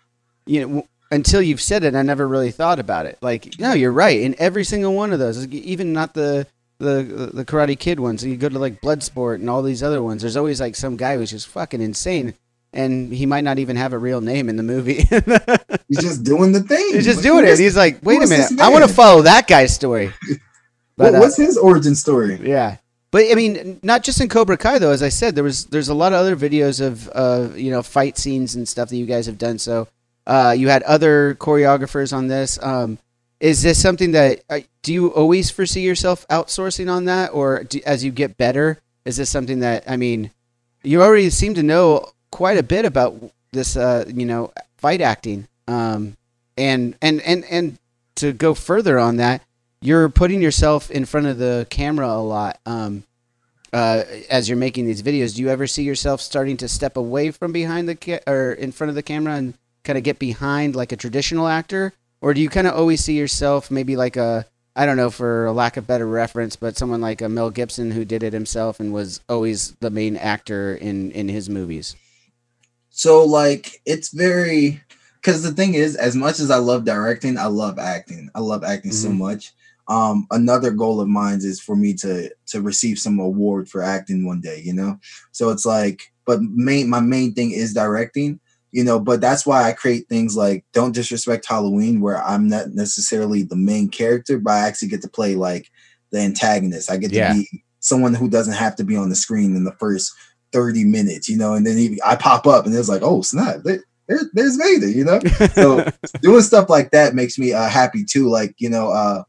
you 0.45 0.67
know 0.67 0.87
until 1.11 1.41
you've 1.41 1.61
said 1.61 1.83
it. 1.83 1.95
I 1.95 2.01
never 2.01 2.27
really 2.27 2.51
thought 2.51 2.79
about 2.79 3.05
it. 3.05 3.17
Like, 3.21 3.59
no, 3.59 3.73
you're 3.73 3.91
right. 3.91 4.19
In 4.19 4.35
every 4.39 4.63
single 4.63 4.93
one 4.93 5.13
of 5.13 5.19
those, 5.19 5.47
even 5.47 5.93
not 5.93 6.13
the 6.13 6.47
the 6.79 7.29
the 7.33 7.45
Karate 7.45 7.77
Kid 7.79 7.99
ones. 7.99 8.23
You 8.25 8.35
go 8.37 8.49
to 8.49 8.59
like 8.59 8.81
Bloodsport 8.81 9.35
and 9.35 9.49
all 9.49 9.61
these 9.61 9.81
other 9.83 10.01
ones. 10.03 10.21
There's 10.21 10.37
always 10.37 10.59
like 10.59 10.75
some 10.75 10.97
guy 10.97 11.15
who's 11.17 11.31
just 11.31 11.47
fucking 11.47 11.81
insane, 11.81 12.33
and 12.73 13.13
he 13.13 13.25
might 13.25 13.43
not 13.43 13.59
even 13.59 13.75
have 13.77 13.93
a 13.93 13.97
real 13.97 14.19
name 14.21 14.49
in 14.49 14.57
the 14.57 14.63
movie. 14.63 15.03
He's 15.87 15.99
just 16.01 16.23
doing 16.23 16.51
the 16.51 16.61
thing. 16.61 16.93
He's 16.93 17.05
just 17.05 17.17
Like, 17.19 17.23
doing 17.23 17.45
it. 17.45 17.51
is- 17.51 17.59
He's 17.59 17.77
like, 17.77 17.99
wait 18.03 18.21
a 18.23 18.27
minute, 18.27 18.59
I 18.59 18.69
want 18.69 18.83
to 18.87 18.93
follow 18.93 19.21
that 19.21 19.47
guy's 19.47 19.73
story. 19.73 20.11
what, 20.95 21.13
uh, 21.15 21.19
what's 21.19 21.37
his 21.37 21.57
origin 21.57 21.93
story? 21.95 22.39
Yeah, 22.41 22.77
but 23.11 23.25
I 23.31 23.35
mean, 23.35 23.79
not 23.83 24.03
just 24.03 24.19
in 24.19 24.27
Cobra 24.29 24.57
Kai 24.57 24.79
though. 24.79 24.91
As 24.91 25.03
I 25.03 25.09
said, 25.09 25.35
there 25.35 25.43
was 25.43 25.65
there's 25.67 25.89
a 25.89 25.93
lot 25.93 26.11
of 26.13 26.19
other 26.19 26.35
videos 26.35 26.81
of 26.85 27.09
uh, 27.13 27.49
you 27.55 27.71
know 27.71 27.83
fight 27.83 28.17
scenes 28.17 28.55
and 28.55 28.67
stuff 28.67 28.89
that 28.89 28.97
you 28.97 29.05
guys 29.05 29.27
have 29.27 29.37
done. 29.37 29.59
So 29.59 29.87
uh, 30.27 30.55
you 30.57 30.69
had 30.69 30.83
other 30.83 31.35
choreographers 31.35 32.11
on 32.15 32.27
this. 32.27 32.61
Um, 32.61 32.97
is 33.39 33.61
this 33.61 33.81
something 33.81 34.11
that 34.11 34.43
uh, 34.49 34.61
do 34.81 34.93
you 34.93 35.07
always 35.13 35.51
foresee 35.51 35.81
yourself 35.81 36.27
outsourcing 36.29 36.91
on 36.91 37.05
that, 37.05 37.33
or 37.33 37.63
do, 37.63 37.79
as 37.85 38.03
you 38.03 38.11
get 38.11 38.37
better, 38.37 38.79
is 39.03 39.17
this 39.17 39.29
something 39.29 39.59
that 39.59 39.83
I 39.87 39.97
mean, 39.97 40.31
you 40.83 41.01
already 41.01 41.29
seem 41.29 41.53
to 41.55 41.63
know 41.63 42.11
quite 42.31 42.57
a 42.57 42.63
bit 42.63 42.85
about 42.85 43.31
this, 43.51 43.77
uh, 43.77 44.05
you 44.07 44.25
know, 44.25 44.51
fight 44.77 45.01
acting, 45.01 45.47
um, 45.67 46.15
and 46.57 46.95
and 47.01 47.21
and 47.21 47.43
and 47.49 47.77
to 48.15 48.31
go 48.31 48.53
further 48.53 48.97
on 48.97 49.17
that, 49.17 49.41
you're 49.81 50.09
putting 50.09 50.41
yourself 50.41 50.89
in 50.89 51.05
front 51.05 51.27
of 51.27 51.37
the 51.37 51.67
camera 51.69 52.07
a 52.07 52.23
lot. 52.23 52.59
Um, 52.65 53.03
uh, 53.73 54.03
as 54.29 54.47
you're 54.47 54.57
making 54.57 54.85
these 54.85 55.03
videos, 55.03 55.35
do 55.35 55.41
you 55.41 55.49
ever 55.49 55.67
see 55.67 55.83
yourself 55.83 56.21
starting 56.21 56.55
to 56.55 56.67
step 56.67 56.95
away 56.95 57.29
from 57.29 57.51
behind 57.51 57.89
the 57.89 57.95
ca- 57.95 58.21
or 58.25 58.53
in 58.53 58.71
front 58.71 58.89
of 58.89 58.95
the 58.95 59.03
camera 59.03 59.33
and 59.33 59.53
kind 59.85 59.97
of 59.97 60.03
get 60.03 60.19
behind 60.19 60.75
like 60.75 60.91
a 60.91 60.97
traditional 60.97 61.47
actor, 61.47 61.93
or 62.21 62.33
do 62.33 62.41
you 62.41 62.49
kind 62.49 62.67
of 62.67 62.73
always 62.75 63.03
see 63.03 63.17
yourself 63.17 63.71
maybe 63.71 63.95
like 63.95 64.17
a 64.17 64.45
I 64.75 64.85
don't 64.85 64.97
know 64.97 65.09
for 65.09 65.45
a 65.45 65.53
lack 65.53 65.77
of 65.77 65.87
better 65.87 66.05
reference, 66.05 66.57
but 66.57 66.75
someone 66.77 66.99
like 66.99 67.21
a 67.21 67.29
Mel 67.29 67.49
Gibson 67.49 67.91
who 67.91 68.03
did 68.03 68.23
it 68.23 68.33
himself 68.33 68.81
and 68.81 68.91
was 68.91 69.21
always 69.29 69.71
the 69.79 69.89
main 69.89 70.17
actor 70.17 70.75
in 70.75 71.11
in 71.11 71.29
his 71.29 71.49
movies. 71.49 71.95
So 72.89 73.23
like 73.25 73.81
it's 73.85 74.09
very 74.13 74.81
because 75.21 75.43
the 75.43 75.51
thing 75.51 75.73
is, 75.73 75.95
as 75.95 76.15
much 76.15 76.39
as 76.39 76.51
I 76.51 76.57
love 76.57 76.85
directing, 76.85 77.37
I 77.37 77.45
love 77.47 77.79
acting. 77.79 78.29
I 78.35 78.39
love 78.39 78.63
acting 78.63 78.91
so 78.91 79.09
Mhm. 79.09 79.17
much. 79.17 79.53
Um, 79.87 80.27
another 80.31 80.71
goal 80.71 80.99
of 80.99 81.07
mine 81.07 81.39
is 81.43 81.59
for 81.59 81.75
me 81.75 81.93
to 81.95 82.29
to 82.47 82.61
receive 82.61 82.99
some 82.99 83.19
award 83.19 83.69
for 83.69 83.81
acting 83.83 84.25
one 84.25 84.41
day, 84.41 84.61
you 84.63 84.73
know. 84.73 84.99
So 85.31 85.49
it's 85.49 85.65
like, 85.65 86.11
but 86.25 86.41
main 86.41 86.89
my 86.89 86.99
main 86.99 87.33
thing 87.33 87.51
is 87.51 87.73
directing, 87.73 88.39
you 88.75 88.83
know. 88.83 88.99
But 88.99 89.21
that's 89.21 89.45
why 89.45 89.63
I 89.63 89.71
create 89.71 90.09
things 90.09 90.35
like 90.35 90.65
Don't 90.73 90.93
Disrespect 90.93 91.45
Halloween, 91.47 92.01
where 92.01 92.21
I'm 92.21 92.49
not 92.49 92.69
necessarily 92.71 93.43
the 93.43 93.55
main 93.55 93.87
character, 93.89 94.37
but 94.37 94.51
I 94.51 94.67
actually 94.67 94.89
get 94.89 95.01
to 95.03 95.09
play 95.09 95.35
like 95.35 95.69
the 96.11 96.19
antagonist. 96.19 96.91
I 96.91 96.97
get 96.97 97.09
to 97.09 97.15
Yeah. 97.15 97.33
be 97.33 97.63
someone 97.79 98.13
who 98.13 98.29
doesn't 98.29 98.53
have 98.53 98.75
to 98.75 98.83
be 98.83 98.97
on 98.97 99.09
the 99.09 99.15
screen 99.15 99.55
in 99.55 99.63
the 99.63 99.75
first 99.79 100.11
30 100.51 100.83
minutes, 100.83 101.29
you 101.29 101.37
know, 101.37 101.53
and 101.53 101.65
then 101.65 101.77
he, 101.77 101.99
I 102.05 102.15
pop 102.15 102.47
up 102.47 102.65
and 102.65 102.75
it's 102.75 102.89
like, 102.89 103.01
oh 103.03 103.21
snap, 103.21 103.57
there, 103.63 103.83
there, 104.07 104.19
there's 104.33 104.57
Vader, 104.57 104.89
you 104.89 105.05
know. 105.05 105.19
So 105.53 105.89
doing 106.21 106.41
stuff 106.41 106.69
like 106.69 106.91
that 106.91 107.15
makes 107.15 107.37
me 107.39 107.53
uh, 107.53 107.69
happy 107.69 108.03
too. 108.03 108.27
Like 108.27 108.55
you 108.57 108.69
know, 108.69 108.89
uh, 108.89 109.23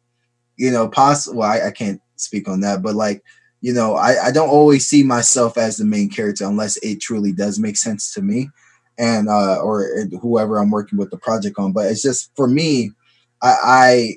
you 0.56 0.72
know, 0.72 0.88
possible. 0.88 1.38
Well, 1.38 1.50
I, 1.50 1.68
I 1.68 1.70
can't 1.70 2.00
speak 2.16 2.48
on 2.48 2.60
that, 2.60 2.82
but 2.82 2.96
like 2.96 3.22
you 3.60 3.72
know, 3.72 3.94
I, 3.96 4.26
I 4.26 4.30
don't 4.32 4.50
always 4.50 4.86
see 4.86 5.02
myself 5.02 5.56
as 5.56 5.76
the 5.76 5.84
main 5.84 6.10
character 6.10 6.44
unless 6.44 6.76
it 6.78 7.00
truly 7.00 7.32
does 7.32 7.58
make 7.58 7.76
sense 7.76 8.12
to 8.14 8.22
me, 8.22 8.50
and 8.98 9.28
uh, 9.28 9.60
or 9.60 9.86
whoever 10.20 10.58
I'm 10.58 10.70
working 10.70 10.98
with 10.98 11.10
the 11.10 11.18
project 11.18 11.58
on. 11.58 11.72
But 11.72 11.86
it's 11.86 12.02
just 12.02 12.34
for 12.36 12.46
me, 12.46 12.92
I. 13.42 13.56
I 13.62 14.16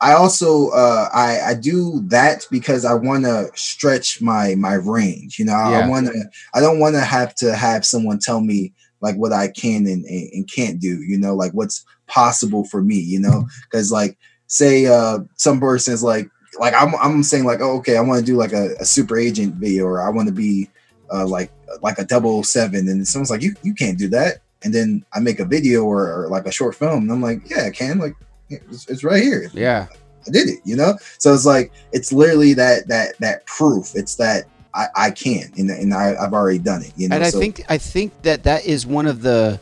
I 0.00 0.12
also 0.12 0.68
uh, 0.68 1.08
I 1.12 1.40
I 1.40 1.54
do 1.54 2.00
that 2.06 2.46
because 2.50 2.84
I 2.84 2.94
want 2.94 3.24
to 3.24 3.50
stretch 3.54 4.22
my 4.22 4.54
my 4.54 4.74
range. 4.74 5.38
You 5.38 5.44
know, 5.46 5.54
I, 5.54 5.88
want 5.88 6.06
to. 6.06 6.24
I 6.54 6.60
don't 6.60 6.78
want 6.78 6.94
to 6.94 7.00
have 7.00 7.34
to 7.36 7.54
have 7.54 7.84
someone 7.84 8.20
tell 8.20 8.40
me 8.40 8.72
like 9.00 9.16
what 9.16 9.32
I 9.32 9.48
can 9.48 9.86
and, 9.86 10.04
and, 10.04 10.32
and 10.32 10.50
can't 10.50 10.80
do. 10.80 11.02
You 11.02 11.18
know, 11.18 11.34
like 11.34 11.52
what's 11.52 11.84
possible 12.06 12.64
for 12.64 12.80
me. 12.80 12.94
You 12.94 13.18
know, 13.18 13.48
because 13.62 13.90
like 13.90 14.16
say 14.46 14.86
uh 14.86 15.18
some 15.34 15.58
person 15.58 15.94
is 15.94 16.02
like 16.02 16.30
like 16.60 16.74
I'm 16.74 16.94
I'm 16.96 17.24
saying 17.24 17.44
like 17.44 17.60
oh 17.60 17.78
okay 17.78 17.96
I 17.96 18.00
want 18.00 18.20
to 18.20 18.26
do 18.26 18.36
like 18.36 18.52
a, 18.52 18.74
a 18.78 18.84
super 18.84 19.18
agent 19.18 19.54
video 19.54 19.84
or 19.84 20.00
I 20.00 20.10
want 20.10 20.28
to 20.28 20.34
be 20.34 20.68
uh 21.12 21.26
like 21.26 21.50
like 21.82 21.98
a 21.98 22.04
double 22.04 22.42
seven 22.42 22.88
and 22.88 23.06
someone's 23.06 23.30
like 23.30 23.42
you 23.42 23.54
you 23.62 23.74
can't 23.74 23.98
do 23.98 24.08
that 24.08 24.38
and 24.64 24.74
then 24.74 25.04
I 25.12 25.20
make 25.20 25.40
a 25.40 25.44
video 25.44 25.84
or, 25.84 26.24
or 26.24 26.28
like 26.28 26.46
a 26.46 26.52
short 26.52 26.74
film 26.74 27.04
and 27.04 27.12
I'm 27.12 27.22
like 27.22 27.48
yeah 27.48 27.64
I 27.66 27.70
can 27.70 27.98
like 27.98 28.14
it's, 28.50 28.88
it's 28.88 29.04
right 29.04 29.22
here 29.22 29.50
yeah, 29.52 29.88
I 30.28 30.30
did 30.30 30.48
it, 30.48 30.60
you 30.64 30.76
know. 30.76 30.96
So 31.18 31.34
it's 31.34 31.46
like 31.46 31.72
it's 31.92 32.12
literally 32.12 32.54
that 32.54 32.88
that 32.88 33.18
that 33.18 33.46
proof. 33.46 33.92
It's 33.94 34.14
that 34.16 34.44
I, 34.74 34.86
I 34.94 35.10
can, 35.10 35.50
and, 35.56 35.70
and 35.70 35.94
I, 35.94 36.14
I've 36.20 36.32
already 36.32 36.58
done 36.58 36.82
it, 36.82 36.92
you 36.96 37.08
know. 37.08 37.16
and 37.16 37.24
I 37.24 37.30
so, 37.30 37.40
think 37.40 37.64
I 37.68 37.78
think 37.78 38.22
that 38.22 38.42
that 38.44 38.66
is 38.66 38.86
one 38.86 39.06
of 39.06 39.22
the 39.22 39.58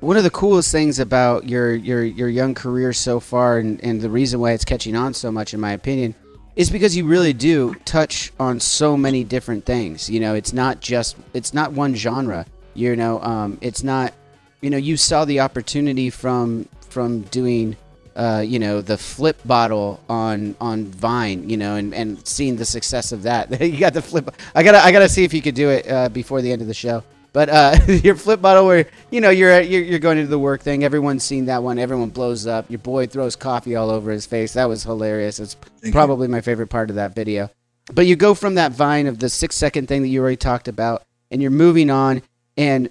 one 0.00 0.16
of 0.16 0.24
the 0.24 0.30
coolest 0.30 0.72
things 0.72 0.98
about 0.98 1.48
your 1.48 1.74
your 1.74 2.02
your 2.04 2.28
young 2.28 2.54
career 2.54 2.92
so 2.92 3.20
far, 3.20 3.58
and, 3.58 3.82
and 3.84 4.00
the 4.00 4.10
reason 4.10 4.40
why 4.40 4.52
it's 4.52 4.64
catching 4.64 4.96
on 4.96 5.14
so 5.14 5.30
much, 5.30 5.54
in 5.54 5.60
my 5.60 5.72
opinion, 5.72 6.14
is 6.56 6.70
because 6.70 6.96
you 6.96 7.06
really 7.06 7.32
do 7.32 7.74
touch 7.84 8.32
on 8.38 8.60
so 8.60 8.96
many 8.96 9.24
different 9.24 9.64
things. 9.64 10.08
You 10.08 10.20
know, 10.20 10.34
it's 10.34 10.52
not 10.52 10.80
just 10.80 11.16
it's 11.34 11.54
not 11.54 11.72
one 11.72 11.94
genre. 11.94 12.46
You 12.74 12.96
know, 12.96 13.20
um, 13.20 13.58
it's 13.60 13.82
not. 13.82 14.14
You 14.60 14.70
know, 14.70 14.76
you 14.76 14.96
saw 14.96 15.24
the 15.24 15.40
opportunity 15.40 16.10
from 16.10 16.68
from 16.88 17.22
doing. 17.22 17.76
Uh, 18.14 18.44
you 18.46 18.58
know 18.58 18.82
the 18.82 18.98
flip 18.98 19.40
bottle 19.46 19.98
on 20.06 20.54
on 20.60 20.84
Vine, 20.84 21.48
you 21.48 21.56
know, 21.56 21.76
and, 21.76 21.94
and 21.94 22.28
seeing 22.28 22.56
the 22.56 22.64
success 22.66 23.10
of 23.10 23.22
that. 23.22 23.58
you 23.62 23.78
got 23.78 23.94
the 23.94 24.02
flip. 24.02 24.30
I 24.54 24.62
gotta 24.62 24.84
I 24.84 24.92
gotta 24.92 25.08
see 25.08 25.24
if 25.24 25.32
you 25.32 25.40
could 25.40 25.54
do 25.54 25.70
it 25.70 25.90
uh, 25.90 26.10
before 26.10 26.42
the 26.42 26.52
end 26.52 26.60
of 26.60 26.68
the 26.68 26.74
show. 26.74 27.02
But 27.32 27.48
uh, 27.48 27.78
your 27.86 28.14
flip 28.14 28.42
bottle, 28.42 28.66
where 28.66 28.88
you 29.10 29.20
know 29.20 29.30
you're, 29.30 29.60
you're 29.60 29.82
you're 29.82 29.98
going 29.98 30.18
into 30.18 30.30
the 30.30 30.38
work 30.38 30.60
thing. 30.60 30.84
Everyone's 30.84 31.24
seen 31.24 31.46
that 31.46 31.62
one. 31.62 31.78
Everyone 31.78 32.10
blows 32.10 32.46
up. 32.46 32.70
Your 32.70 32.78
boy 32.78 33.06
throws 33.06 33.36
coffee 33.36 33.74
all 33.74 33.90
over 33.90 34.10
his 34.10 34.26
face. 34.26 34.52
That 34.52 34.68
was 34.68 34.82
hilarious. 34.82 35.40
It's 35.40 35.54
Thank 35.54 35.86
you. 35.86 35.92
probably 35.92 36.28
my 36.28 36.40
favorite 36.40 36.68
part 36.68 36.90
of 36.90 36.96
that 36.96 37.14
video. 37.14 37.50
But 37.92 38.06
you 38.06 38.16
go 38.16 38.34
from 38.34 38.54
that 38.56 38.72
Vine 38.72 39.06
of 39.06 39.18
the 39.18 39.28
six 39.28 39.56
second 39.56 39.88
thing 39.88 40.02
that 40.02 40.08
you 40.08 40.20
already 40.20 40.36
talked 40.36 40.68
about, 40.68 41.02
and 41.30 41.40
you're 41.42 41.50
moving 41.50 41.90
on. 41.90 42.22
And 42.56 42.90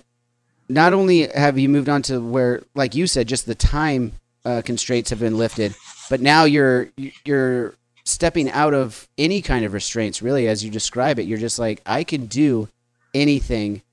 not 0.67 0.93
only 0.93 1.27
have 1.27 1.59
you 1.59 1.69
moved 1.69 1.89
on 1.89 2.01
to 2.03 2.19
where, 2.19 2.63
like 2.73 2.95
you 2.95 3.07
said, 3.07 3.27
just 3.27 3.45
the 3.45 3.55
time 3.55 4.13
uh, 4.43 4.61
constraints 4.65 5.11
have 5.11 5.19
been 5.19 5.37
lifted, 5.37 5.75
but 6.09 6.19
now 6.19 6.45
you're 6.45 6.89
you're 7.25 7.75
stepping 8.05 8.49
out 8.49 8.73
of 8.73 9.07
any 9.19 9.41
kind 9.43 9.65
of 9.65 9.73
restraints. 9.73 10.21
Really, 10.21 10.47
as 10.47 10.63
you 10.63 10.71
describe 10.71 11.19
it, 11.19 11.27
you're 11.27 11.37
just 11.37 11.59
like 11.59 11.81
I 11.85 12.03
can 12.03 12.25
do 12.25 12.67
anything 13.13 13.83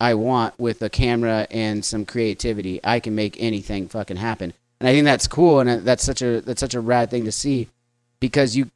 I 0.00 0.14
want 0.14 0.58
with 0.58 0.80
a 0.82 0.88
camera 0.88 1.46
and 1.50 1.84
some 1.84 2.04
creativity. 2.04 2.80
I 2.84 3.00
can 3.00 3.14
make 3.14 3.36
anything 3.40 3.88
fucking 3.88 4.16
happen, 4.16 4.52
and 4.80 4.88
I 4.88 4.92
think 4.92 5.04
that's 5.04 5.26
cool, 5.26 5.60
and 5.60 5.68
uh, 5.68 5.76
that's 5.78 6.04
such 6.04 6.22
a 6.22 6.40
that's 6.40 6.60
such 6.60 6.74
a 6.74 6.80
rad 6.80 7.10
thing 7.10 7.24
to 7.24 7.32
see 7.32 7.68
because 8.20 8.56
you 8.56 8.70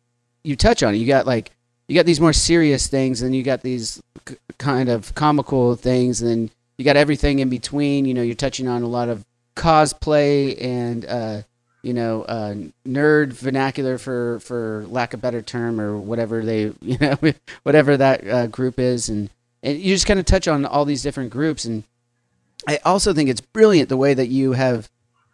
you 0.45 0.57
touch 0.57 0.83
on 0.83 0.95
it. 0.95 0.99
You 0.99 1.07
got 1.07 1.27
like 1.27 1.53
you 1.89 1.95
got 1.95 2.07
these 2.07 2.20
more 2.20 2.33
serious 2.33 2.87
things, 2.87 3.23
and 3.23 3.35
you 3.35 3.43
got 3.43 3.62
these 3.62 4.03
k- 4.25 4.37
kind 4.59 4.89
of 4.89 5.14
comical 5.14 5.77
things, 5.77 6.20
and 6.20 6.31
then 6.31 6.51
you 6.79 6.85
got 6.85 6.97
everything 6.97 7.39
in 7.39 7.49
between. 7.49 8.05
You 8.05 8.14
know, 8.14 8.23
you're 8.23 8.35
touching 8.35 8.68
on 8.68 8.83
a 8.83 8.89
lot 8.89 9.09
of 9.09 9.25
cosplay 9.55 10.61
and 10.62 11.05
uh, 11.05 11.43
you 11.83 11.93
know 11.93 12.23
uh, 12.23 12.55
nerd 12.87 13.33
vernacular 13.33 13.99
for 13.99 14.41
for 14.41 14.85
lack 14.89 15.14
of 15.14 15.20
better 15.20 15.43
term 15.43 15.81
or 15.81 15.97
whatever 15.97 16.43
they 16.43 16.73
you 16.81 16.99
know 16.99 17.16
whatever 17.62 17.97
that 17.97 18.27
uh, 18.27 18.47
group 18.47 18.79
is, 18.79 19.09
and 19.09 19.31
and 19.63 19.79
you 19.79 19.95
just 19.95 20.07
kind 20.07 20.21
of 20.21 20.27
touch 20.27 20.49
on 20.49 20.65
all 20.65 20.85
these 20.85 21.03
different 21.03 21.31
groups, 21.31 21.65
and 21.65 21.85
I 22.67 22.79
also 22.85 23.13
think 23.13 23.29
it's 23.29 23.41
brilliant 23.41 23.89
the 23.89 23.97
way 23.97 24.15
that 24.15 24.29
you 24.29 24.53
have 24.53 24.89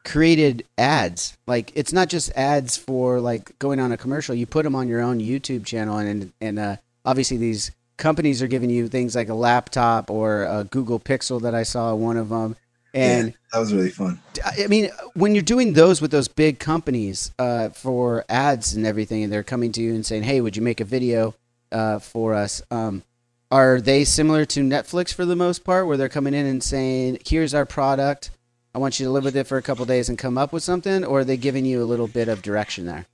created 0.05 0.65
ads. 0.77 1.37
Like 1.47 1.73
it's 1.75 1.93
not 1.93 2.09
just 2.09 2.33
ads 2.33 2.77
for 2.77 3.21
like 3.21 3.59
going 3.59 3.81
on 3.81 3.93
a 3.93 3.97
commercial. 3.97 4.35
You 4.35 4.47
put 4.47 4.65
them 4.65 4.75
on 4.75 4.89
your 4.89 5.01
own 5.01 5.21
YouTube 5.21 5.65
channel, 5.67 5.99
and 5.99 6.33
and 6.41 6.59
uh, 6.59 6.77
obviously 7.05 7.37
these 7.37 7.71
companies 7.97 8.43
are 8.43 8.47
giving 8.47 8.71
you 8.71 8.89
things 8.89 9.15
like 9.15 9.29
a 9.29 9.35
laptop 9.35 10.11
or 10.11 10.45
a 10.45 10.65
Google 10.65 10.99
Pixel 10.99 11.43
that 11.43 11.55
I 11.55 11.65
saw 11.65 11.95
one 11.95 12.17
of 12.17 12.29
them. 12.29 12.57
And 12.95 13.29
yeah, 13.29 13.35
that 13.53 13.59
was 13.59 13.75
really 13.75 13.91
fun. 13.91 14.19
I 14.43 14.67
mean, 14.67 14.89
when 15.15 15.35
you're 15.35 15.43
doing 15.43 15.75
those 15.75 16.01
with 16.01 16.11
those 16.11 16.27
big 16.27 16.59
companies 16.59 17.33
uh, 17.39 17.69
for 17.69 18.25
ads 18.31 18.75
and 18.75 18.87
everything, 18.87 19.23
and 19.25 19.33
they're 19.33 19.43
coming 19.43 19.73
to 19.73 19.83
you 19.83 19.95
and 19.95 20.07
saying, 20.07 20.23
"Hey, 20.23 20.41
would 20.41 20.57
you 20.57 20.63
make 20.63 20.81
a 20.81 20.85
video 20.85 21.35
uh, 21.71 21.99
for 21.99 22.35
us?" 22.35 22.63
Um, 22.71 23.03
are 23.51 23.81
they 23.81 24.05
similar 24.05 24.45
to 24.47 24.61
Netflix 24.61 25.13
for 25.13 25.25
the 25.25 25.37
most 25.37 25.65
part, 25.65 25.87
where 25.87 25.97
they're 25.97 26.09
coming 26.09 26.35
in 26.35 26.47
and 26.47 26.63
saying, 26.63 27.19
"Here's 27.25 27.55
our 27.55 27.67
product. 27.67 28.31
I 28.75 28.79
want 28.79 29.01
you 29.01 29.07
to 29.07 29.13
live 29.13 29.25
with 29.25 29.37
it 29.37 29.47
for 29.47 29.57
a 29.57 29.63
couple 29.63 29.85
days 29.87 30.09
and 30.09 30.19
come 30.19 30.37
up 30.37 30.53
with 30.53 30.63
something," 30.63 31.05
or 31.05 31.21
are 31.21 31.25
they 31.25 31.37
giving 31.37 31.65
you 31.65 31.83
a 31.83 31.87
little 31.87 32.09
bit 32.09 32.29
of 32.29 32.43
direction 32.43 32.87
there? 32.87 33.07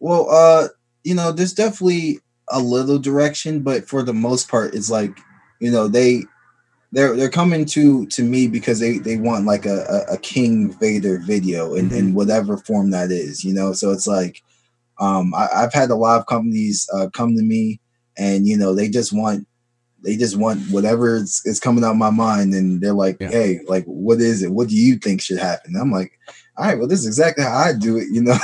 Well, 0.00 0.28
uh, 0.30 0.68
you 1.04 1.14
know, 1.14 1.32
there's 1.32 1.54
definitely 1.54 2.20
a 2.50 2.60
little 2.60 2.98
direction, 2.98 3.60
but 3.60 3.88
for 3.88 4.02
the 4.02 4.14
most 4.14 4.48
part, 4.48 4.74
it's 4.74 4.90
like, 4.90 5.18
you 5.60 5.70
know, 5.70 5.88
they 5.88 6.24
they're 6.92 7.16
they're 7.16 7.28
coming 7.28 7.64
to 7.66 8.06
to 8.06 8.22
me 8.22 8.46
because 8.48 8.80
they 8.80 8.98
they 8.98 9.16
want 9.16 9.44
like 9.44 9.66
a 9.66 10.04
a, 10.08 10.18
King 10.18 10.72
Vader 10.78 11.18
video 11.18 11.74
in, 11.74 11.86
mm-hmm. 11.88 11.98
in 11.98 12.14
whatever 12.14 12.56
form 12.56 12.90
that 12.90 13.10
is, 13.10 13.44
you 13.44 13.52
know. 13.52 13.72
So 13.72 13.90
it's 13.90 14.06
like, 14.06 14.42
um, 14.98 15.34
I, 15.34 15.48
have 15.52 15.74
had 15.74 15.90
a 15.90 15.96
lot 15.96 16.18
of 16.18 16.26
companies 16.26 16.88
uh, 16.94 17.08
come 17.12 17.36
to 17.36 17.42
me, 17.42 17.80
and 18.18 18.46
you 18.46 18.56
know, 18.56 18.74
they 18.74 18.88
just 18.88 19.12
want 19.12 19.46
they 20.04 20.16
just 20.16 20.36
want 20.36 20.60
whatever 20.70 21.16
is, 21.16 21.42
is 21.44 21.60
coming 21.60 21.84
out 21.84 21.96
my 21.96 22.10
mind, 22.10 22.54
and 22.54 22.80
they're 22.80 22.92
like, 22.92 23.16
yeah. 23.20 23.30
hey, 23.30 23.60
like, 23.66 23.84
what 23.84 24.20
is 24.20 24.42
it? 24.42 24.52
What 24.52 24.68
do 24.68 24.76
you 24.76 24.96
think 24.96 25.20
should 25.20 25.38
happen? 25.38 25.72
And 25.74 25.80
I'm 25.82 25.90
like, 25.90 26.18
all 26.56 26.66
right, 26.66 26.78
well, 26.78 26.88
this 26.88 27.00
is 27.00 27.06
exactly 27.06 27.44
how 27.44 27.56
I 27.56 27.72
do 27.72 27.96
it, 27.96 28.08
you 28.12 28.22
know, 28.22 28.38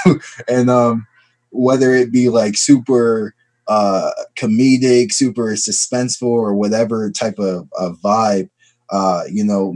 and 0.49 0.71
um, 0.71 1.07
whether 1.51 1.93
it 1.93 2.13
be 2.13 2.29
like 2.29 2.57
super 2.57 3.35
uh, 3.69 4.11
comedic, 4.37 5.13
super 5.13 5.53
suspenseful, 5.53 6.29
or 6.29 6.55
whatever 6.55 7.11
type 7.11 7.39
of, 7.39 7.69
of 7.79 7.99
vibe. 8.01 8.49
Uh, 8.91 9.23
you 9.31 9.45
know, 9.45 9.75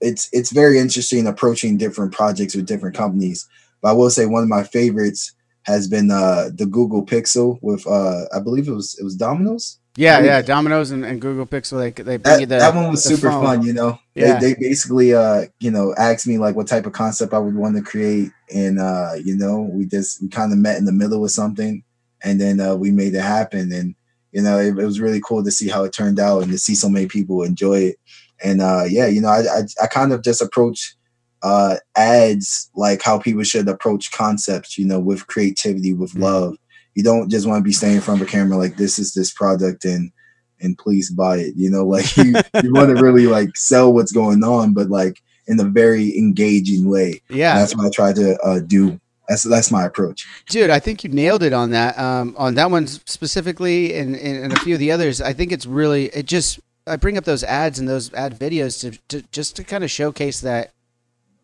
it's 0.00 0.28
it's 0.32 0.50
very 0.50 0.78
interesting 0.78 1.26
approaching 1.26 1.76
different 1.76 2.12
projects 2.12 2.54
with 2.54 2.66
different 2.66 2.96
companies. 2.96 3.48
But 3.80 3.90
I 3.90 3.92
will 3.92 4.10
say 4.10 4.26
one 4.26 4.42
of 4.42 4.48
my 4.48 4.64
favorites 4.64 5.32
has 5.64 5.88
been 5.88 6.10
uh, 6.10 6.50
the 6.54 6.66
Google 6.66 7.04
Pixel 7.04 7.58
with 7.62 7.86
uh, 7.86 8.24
I 8.34 8.40
believe 8.40 8.68
it 8.68 8.72
was 8.72 8.96
it 8.98 9.04
was 9.04 9.16
Domino's. 9.16 9.78
Yeah, 9.94 10.20
yeah, 10.20 10.40
Domino's 10.40 10.90
and, 10.90 11.04
and, 11.04 11.20
Google 11.20 11.44
Pixel. 11.44 11.78
They 11.78 11.90
they 11.90 12.16
bring 12.16 12.22
that, 12.22 12.40
the 12.40 12.46
that 12.46 12.74
one 12.74 12.90
was 12.90 13.04
super 13.04 13.30
phone. 13.30 13.44
fun. 13.44 13.62
You 13.62 13.74
know, 13.74 13.98
yeah. 14.14 14.38
They, 14.38 14.54
they 14.54 14.60
basically 14.60 15.14
uh 15.14 15.46
you 15.60 15.70
know 15.70 15.94
asked 15.98 16.26
me 16.26 16.38
like 16.38 16.56
what 16.56 16.66
type 16.66 16.86
of 16.86 16.92
concept 16.92 17.34
I 17.34 17.38
would 17.38 17.54
want 17.54 17.76
to 17.76 17.82
create, 17.82 18.30
and 18.54 18.80
uh 18.80 19.12
you 19.22 19.36
know 19.36 19.60
we 19.60 19.84
just 19.84 20.22
we 20.22 20.28
kind 20.28 20.52
of 20.52 20.58
met 20.58 20.78
in 20.78 20.86
the 20.86 20.92
middle 20.92 21.20
with 21.20 21.32
something, 21.32 21.84
and 22.22 22.40
then 22.40 22.60
uh, 22.60 22.74
we 22.74 22.90
made 22.90 23.14
it 23.14 23.22
happen. 23.22 23.70
And 23.72 23.94
you 24.32 24.42
know, 24.42 24.58
it, 24.58 24.78
it, 24.78 24.84
was 24.86 25.00
really 25.00 25.20
cool 25.20 25.44
to 25.44 25.50
see 25.50 25.68
how 25.68 25.84
it 25.84 25.92
turned 25.92 26.18
out 26.18 26.42
and 26.42 26.50
to 26.52 26.58
see 26.58 26.74
so 26.74 26.88
many 26.88 27.06
people 27.06 27.42
enjoy 27.42 27.80
it. 27.80 27.96
And 28.42 28.62
uh, 28.62 28.84
yeah, 28.88 29.06
you 29.06 29.20
know, 29.20 29.28
I, 29.28 29.40
I, 29.40 29.62
I 29.82 29.86
kind 29.86 30.12
of 30.12 30.22
just 30.22 30.42
approach 30.42 30.96
uh, 31.42 31.76
ads 31.96 32.70
like 32.74 33.02
how 33.02 33.18
people 33.18 33.42
should 33.42 33.68
approach 33.68 34.12
concepts. 34.12 34.78
You 34.78 34.86
know, 34.86 35.00
with 35.00 35.26
creativity, 35.26 35.92
with 35.92 36.14
love. 36.14 36.56
You 36.94 37.02
don't 37.02 37.30
just 37.30 37.46
want 37.46 37.60
to 37.60 37.64
be 37.64 37.72
standing 37.72 37.96
in 37.96 38.02
front 38.02 38.20
of 38.20 38.28
a 38.28 38.30
camera 38.30 38.58
like 38.58 38.76
this 38.76 38.98
is 38.98 39.14
this 39.14 39.32
product 39.32 39.84
and 39.84 40.12
and 40.60 40.76
please 40.78 41.10
buy 41.10 41.38
it. 41.38 41.54
You 41.56 41.70
know, 41.70 41.84
like 41.86 42.16
you, 42.16 42.34
you 42.62 42.72
want 42.72 42.94
to 42.94 43.02
really 43.02 43.26
like 43.26 43.56
sell 43.56 43.92
what's 43.92 44.12
going 44.12 44.44
on, 44.44 44.74
but 44.74 44.90
like 44.90 45.22
in 45.46 45.58
a 45.58 45.64
very 45.64 46.16
engaging 46.16 46.88
way. 46.88 47.22
Yeah, 47.28 47.52
and 47.52 47.60
that's 47.60 47.76
what 47.76 47.86
I 47.86 47.90
try 47.90 48.12
to 48.12 48.38
uh, 48.40 48.60
do 48.60 49.00
that's 49.28 49.44
that's 49.44 49.70
my 49.70 49.84
approach, 49.84 50.26
dude. 50.48 50.70
I 50.70 50.78
think 50.78 51.04
you 51.04 51.10
nailed 51.10 51.42
it 51.42 51.52
on 51.52 51.70
that. 51.70 51.98
Um, 51.98 52.34
on 52.36 52.54
that 52.56 52.70
one 52.70 52.86
specifically, 52.86 53.94
and, 53.94 54.16
and, 54.16 54.44
and 54.44 54.52
a 54.52 54.60
few 54.60 54.74
of 54.74 54.80
the 54.80 54.90
others. 54.90 55.20
I 55.20 55.32
think 55.32 55.52
it's 55.52 55.66
really 55.66 56.06
it 56.06 56.26
just. 56.26 56.60
I 56.84 56.96
bring 56.96 57.16
up 57.16 57.22
those 57.22 57.44
ads 57.44 57.78
and 57.78 57.88
those 57.88 58.12
ad 58.12 58.36
videos 58.36 58.80
to, 58.80 58.98
to 59.08 59.26
just 59.30 59.54
to 59.56 59.64
kind 59.64 59.84
of 59.84 59.90
showcase 59.90 60.40
that 60.40 60.72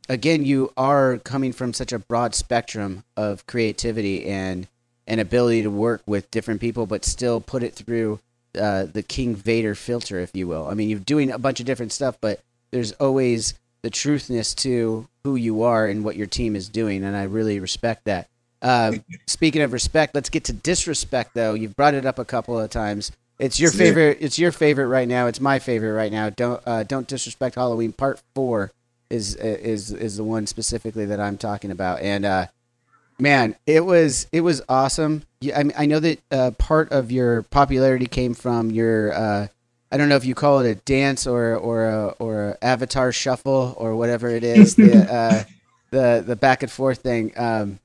again 0.08 0.44
you 0.44 0.72
are 0.76 1.18
coming 1.18 1.52
from 1.52 1.72
such 1.72 1.92
a 1.92 1.98
broad 1.98 2.34
spectrum 2.34 3.04
of 3.16 3.46
creativity 3.46 4.26
and 4.26 4.66
an 5.06 5.18
ability 5.18 5.62
to 5.62 5.70
work 5.70 6.02
with 6.06 6.30
different 6.30 6.60
people, 6.60 6.86
but 6.86 7.04
still 7.04 7.40
put 7.40 7.62
it 7.62 7.74
through 7.74 8.20
uh, 8.58 8.84
the 8.84 9.02
King 9.02 9.34
Vader 9.34 9.74
filter, 9.74 10.20
if 10.20 10.34
you 10.34 10.46
will. 10.46 10.66
I 10.68 10.74
mean, 10.74 10.88
you're 10.88 10.98
doing 10.98 11.30
a 11.30 11.38
bunch 11.38 11.60
of 11.60 11.66
different 11.66 11.92
stuff, 11.92 12.18
but 12.20 12.40
there's 12.70 12.92
always 12.92 13.54
the 13.82 13.90
truthness 13.90 14.54
to 14.56 15.08
who 15.24 15.36
you 15.36 15.62
are 15.62 15.86
and 15.86 16.04
what 16.04 16.16
your 16.16 16.26
team 16.26 16.54
is 16.54 16.68
doing, 16.68 17.04
and 17.04 17.16
I 17.16 17.24
really 17.24 17.58
respect 17.58 18.04
that. 18.04 18.28
Uh, 18.60 18.92
speaking 19.26 19.62
of 19.62 19.72
respect, 19.72 20.14
let's 20.14 20.28
get 20.28 20.44
to 20.44 20.52
disrespect 20.52 21.34
though. 21.34 21.54
You've 21.54 21.76
brought 21.76 21.94
it 21.94 22.04
up 22.04 22.18
a 22.18 22.24
couple 22.24 22.58
of 22.58 22.70
times. 22.70 23.12
It's 23.38 23.60
your 23.60 23.70
favorite. 23.70 24.18
It's 24.20 24.38
your 24.38 24.50
favorite 24.50 24.88
right 24.88 25.06
now. 25.06 25.28
It's 25.28 25.40
my 25.40 25.60
favorite 25.60 25.92
right 25.92 26.10
now. 26.10 26.28
Don't 26.28 26.60
uh, 26.66 26.82
don't 26.82 27.06
disrespect 27.06 27.54
Halloween. 27.54 27.92
Part 27.92 28.20
four 28.34 28.72
is 29.10 29.34
is 29.34 29.92
is 29.92 30.16
the 30.16 30.24
one 30.24 30.46
specifically 30.46 31.06
that 31.06 31.20
I'm 31.20 31.38
talking 31.38 31.70
about. 31.70 32.00
And 32.00 32.24
uh, 32.24 32.46
man, 33.18 33.56
it 33.66 33.84
was 33.84 34.26
it 34.32 34.40
was 34.40 34.62
awesome. 34.68 35.22
I 35.54 35.62
mean, 35.62 35.74
I 35.78 35.86
know 35.86 36.00
that 36.00 36.20
uh, 36.30 36.50
part 36.52 36.92
of 36.92 37.10
your 37.10 37.42
popularity 37.42 38.06
came 38.06 38.34
from 38.34 38.70
your 38.70 39.12
uh, 39.12 39.46
I 39.90 39.96
don't 39.96 40.08
know 40.08 40.16
if 40.16 40.24
you 40.24 40.34
call 40.34 40.60
it 40.60 40.70
a 40.70 40.74
dance 40.74 41.26
or 41.26 41.56
or 41.56 41.88
a, 41.88 42.06
or 42.18 42.50
a 42.50 42.64
avatar 42.64 43.12
shuffle 43.12 43.74
or 43.76 43.96
whatever 43.96 44.28
it 44.28 44.44
is 44.44 44.76
the 44.76 45.12
uh, 45.12 45.44
the 45.90 46.22
the 46.26 46.36
back 46.36 46.62
and 46.62 46.70
forth 46.70 46.98
thing. 46.98 47.32
Um, 47.36 47.78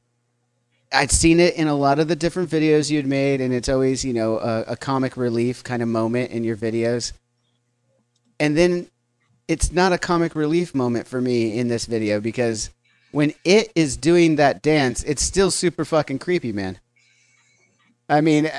I'd 0.92 1.12
seen 1.12 1.40
it 1.40 1.56
in 1.56 1.68
a 1.68 1.74
lot 1.74 1.98
of 1.98 2.08
the 2.08 2.16
different 2.16 2.50
videos 2.50 2.92
you'd 2.92 3.08
made, 3.08 3.42
and 3.42 3.54
it's 3.54 3.70
always 3.70 4.04
you 4.04 4.14
know 4.14 4.38
a, 4.40 4.62
a 4.70 4.76
comic 4.76 5.16
relief 5.18 5.64
kind 5.64 5.82
of 5.82 5.88
moment 5.88 6.32
in 6.32 6.44
your 6.44 6.58
videos. 6.58 7.14
And 8.40 8.58
then 8.58 8.88
it's 9.48 9.72
not 9.72 9.94
a 9.94 9.98
comic 9.98 10.36
relief 10.36 10.74
moment 10.74 11.08
for 11.08 11.22
me 11.22 11.58
in 11.58 11.68
this 11.68 11.86
video 11.86 12.20
because 12.20 12.70
when 13.12 13.34
it 13.44 13.72
is 13.76 13.98
doing 13.98 14.38
that 14.38 14.62
dance, 14.62 15.04
it's 15.04 15.22
still 15.22 15.52
super 15.52 15.86
fucking 15.86 16.20
creepy, 16.20 16.52
man. 16.52 16.80
I 18.10 18.22
mean, 18.22 18.48
uh, 18.48 18.52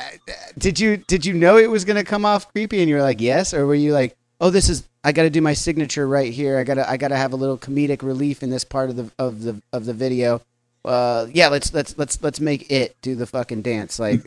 did 0.56 0.80
you 0.80 0.96
did 0.96 1.26
you 1.26 1.34
know 1.34 1.58
it 1.58 1.70
was 1.70 1.84
going 1.84 1.96
to 1.96 2.04
come 2.04 2.24
off 2.24 2.50
creepy 2.52 2.80
and 2.80 2.88
you 2.88 2.96
were 2.96 3.02
like, 3.02 3.20
"Yes," 3.20 3.52
or 3.52 3.66
were 3.66 3.74
you 3.74 3.92
like, 3.92 4.16
"Oh, 4.40 4.50
this 4.50 4.68
is 4.68 4.88
I 5.02 5.12
got 5.12 5.24
to 5.24 5.30
do 5.30 5.42
my 5.42 5.52
signature 5.52 6.06
right 6.08 6.32
here. 6.32 6.58
I 6.58 6.64
got 6.64 6.74
to 6.74 6.88
I 6.88 6.96
got 6.96 7.08
to 7.08 7.16
have 7.16 7.32
a 7.32 7.36
little 7.36 7.58
comedic 7.58 8.02
relief 8.02 8.42
in 8.42 8.50
this 8.50 8.64
part 8.64 8.90
of 8.90 8.96
the 8.96 9.10
of 9.18 9.42
the 9.42 9.60
of 9.72 9.84
the 9.84 9.92
video." 9.92 10.40
Uh, 10.84 11.26
yeah, 11.32 11.48
let's 11.48 11.72
let's 11.74 11.96
let's 11.98 12.22
let's 12.22 12.40
make 12.40 12.70
it 12.70 12.96
do 13.02 13.14
the 13.14 13.26
fucking 13.26 13.62
dance. 13.62 13.98
Like, 13.98 14.20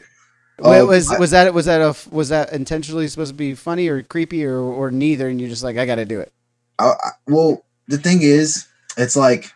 oh, 0.60 0.86
was 0.86 1.10
was 1.18 1.32
that 1.32 1.54
was 1.54 1.66
that 1.66 1.82
a 1.82 1.96
was 2.14 2.30
that 2.30 2.54
intentionally 2.54 3.08
supposed 3.08 3.32
to 3.32 3.38
be 3.38 3.56
funny 3.56 3.88
or 3.88 4.04
creepy 4.04 4.46
or 4.46 4.60
or 4.60 4.92
neither? 4.92 5.30
And 5.30 5.40
you're 5.40 5.50
just 5.50 5.64
like, 5.64 5.78
I 5.78 5.86
got 5.86 5.96
to 5.96 6.06
do 6.06 6.20
it. 6.20 6.32
I, 6.80 6.94
well, 7.28 7.64
the 7.88 7.98
thing 7.98 8.22
is, 8.22 8.68
it's 8.98 9.16
like 9.16 9.52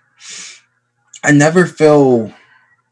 I 1.23 1.31
never 1.31 1.65
feel 1.65 2.33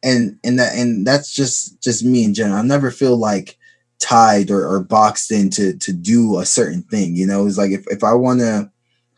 and 0.04 0.40
and 0.44 0.60
that 0.60 0.76
and 0.76 1.06
that's 1.06 1.34
just 1.34 1.82
just 1.84 2.04
me 2.04 2.24
in 2.24 2.34
general. 2.34 2.60
I 2.60 2.62
never 2.62 2.92
feel 2.92 3.18
like 3.18 3.58
tied 4.00 4.50
or, 4.50 4.68
or 4.68 4.82
boxed 4.82 5.32
in 5.32 5.50
to 5.52 5.74
to 5.78 5.94
do 5.94 6.40
a 6.40 6.46
certain 6.46 6.84
thing. 6.84 7.16
You 7.16 7.28
know, 7.28 7.46
it's 7.46 7.58
like 7.58 7.72
if, 7.72 7.86
if 7.88 8.04
I 8.04 8.14
want 8.14 8.40
to, 8.40 8.72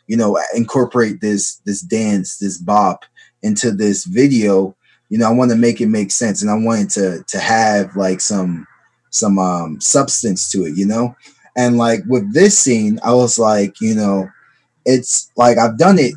you 0.08 0.18
know, 0.18 0.40
incorporate 0.56 1.22
this 1.22 1.58
this 1.66 1.82
dance, 1.82 2.38
this 2.38 2.58
bop 2.58 3.06
into 3.44 3.72
this 3.72 4.06
video, 4.06 4.76
you 5.10 5.18
know, 5.18 5.28
I 5.28 5.34
want 5.34 5.52
to 5.52 5.58
make 5.58 5.82
it 5.82 5.88
make 5.88 6.12
sense 6.12 6.42
and 6.42 6.50
I 6.50 6.56
wanted 6.56 6.90
to 6.92 7.24
to 7.28 7.40
have 7.40 7.96
like 7.96 8.22
some 8.22 8.68
some 9.10 9.38
um 9.40 9.80
substance 9.82 10.50
to 10.52 10.66
it, 10.66 10.78
you 10.78 10.86
know? 10.86 11.16
And 11.58 11.78
like 11.78 12.02
with 12.08 12.34
this 12.34 12.58
scene, 12.58 13.00
I 13.04 13.14
was 13.14 13.38
like, 13.38 13.82
you 13.82 13.94
know, 13.94 14.30
it's 14.86 15.32
like 15.36 15.58
I've 15.58 15.78
done 15.78 16.00
it 16.00 16.14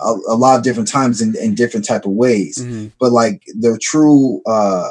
a, 0.00 0.14
a 0.28 0.36
lot 0.36 0.56
of 0.56 0.64
different 0.64 0.88
times 0.88 1.20
in, 1.20 1.34
in 1.36 1.54
different 1.54 1.86
type 1.86 2.04
of 2.04 2.12
ways. 2.12 2.58
Mm-hmm. 2.58 2.88
But 2.98 3.12
like 3.12 3.42
the 3.58 3.78
true 3.80 4.42
uh 4.46 4.88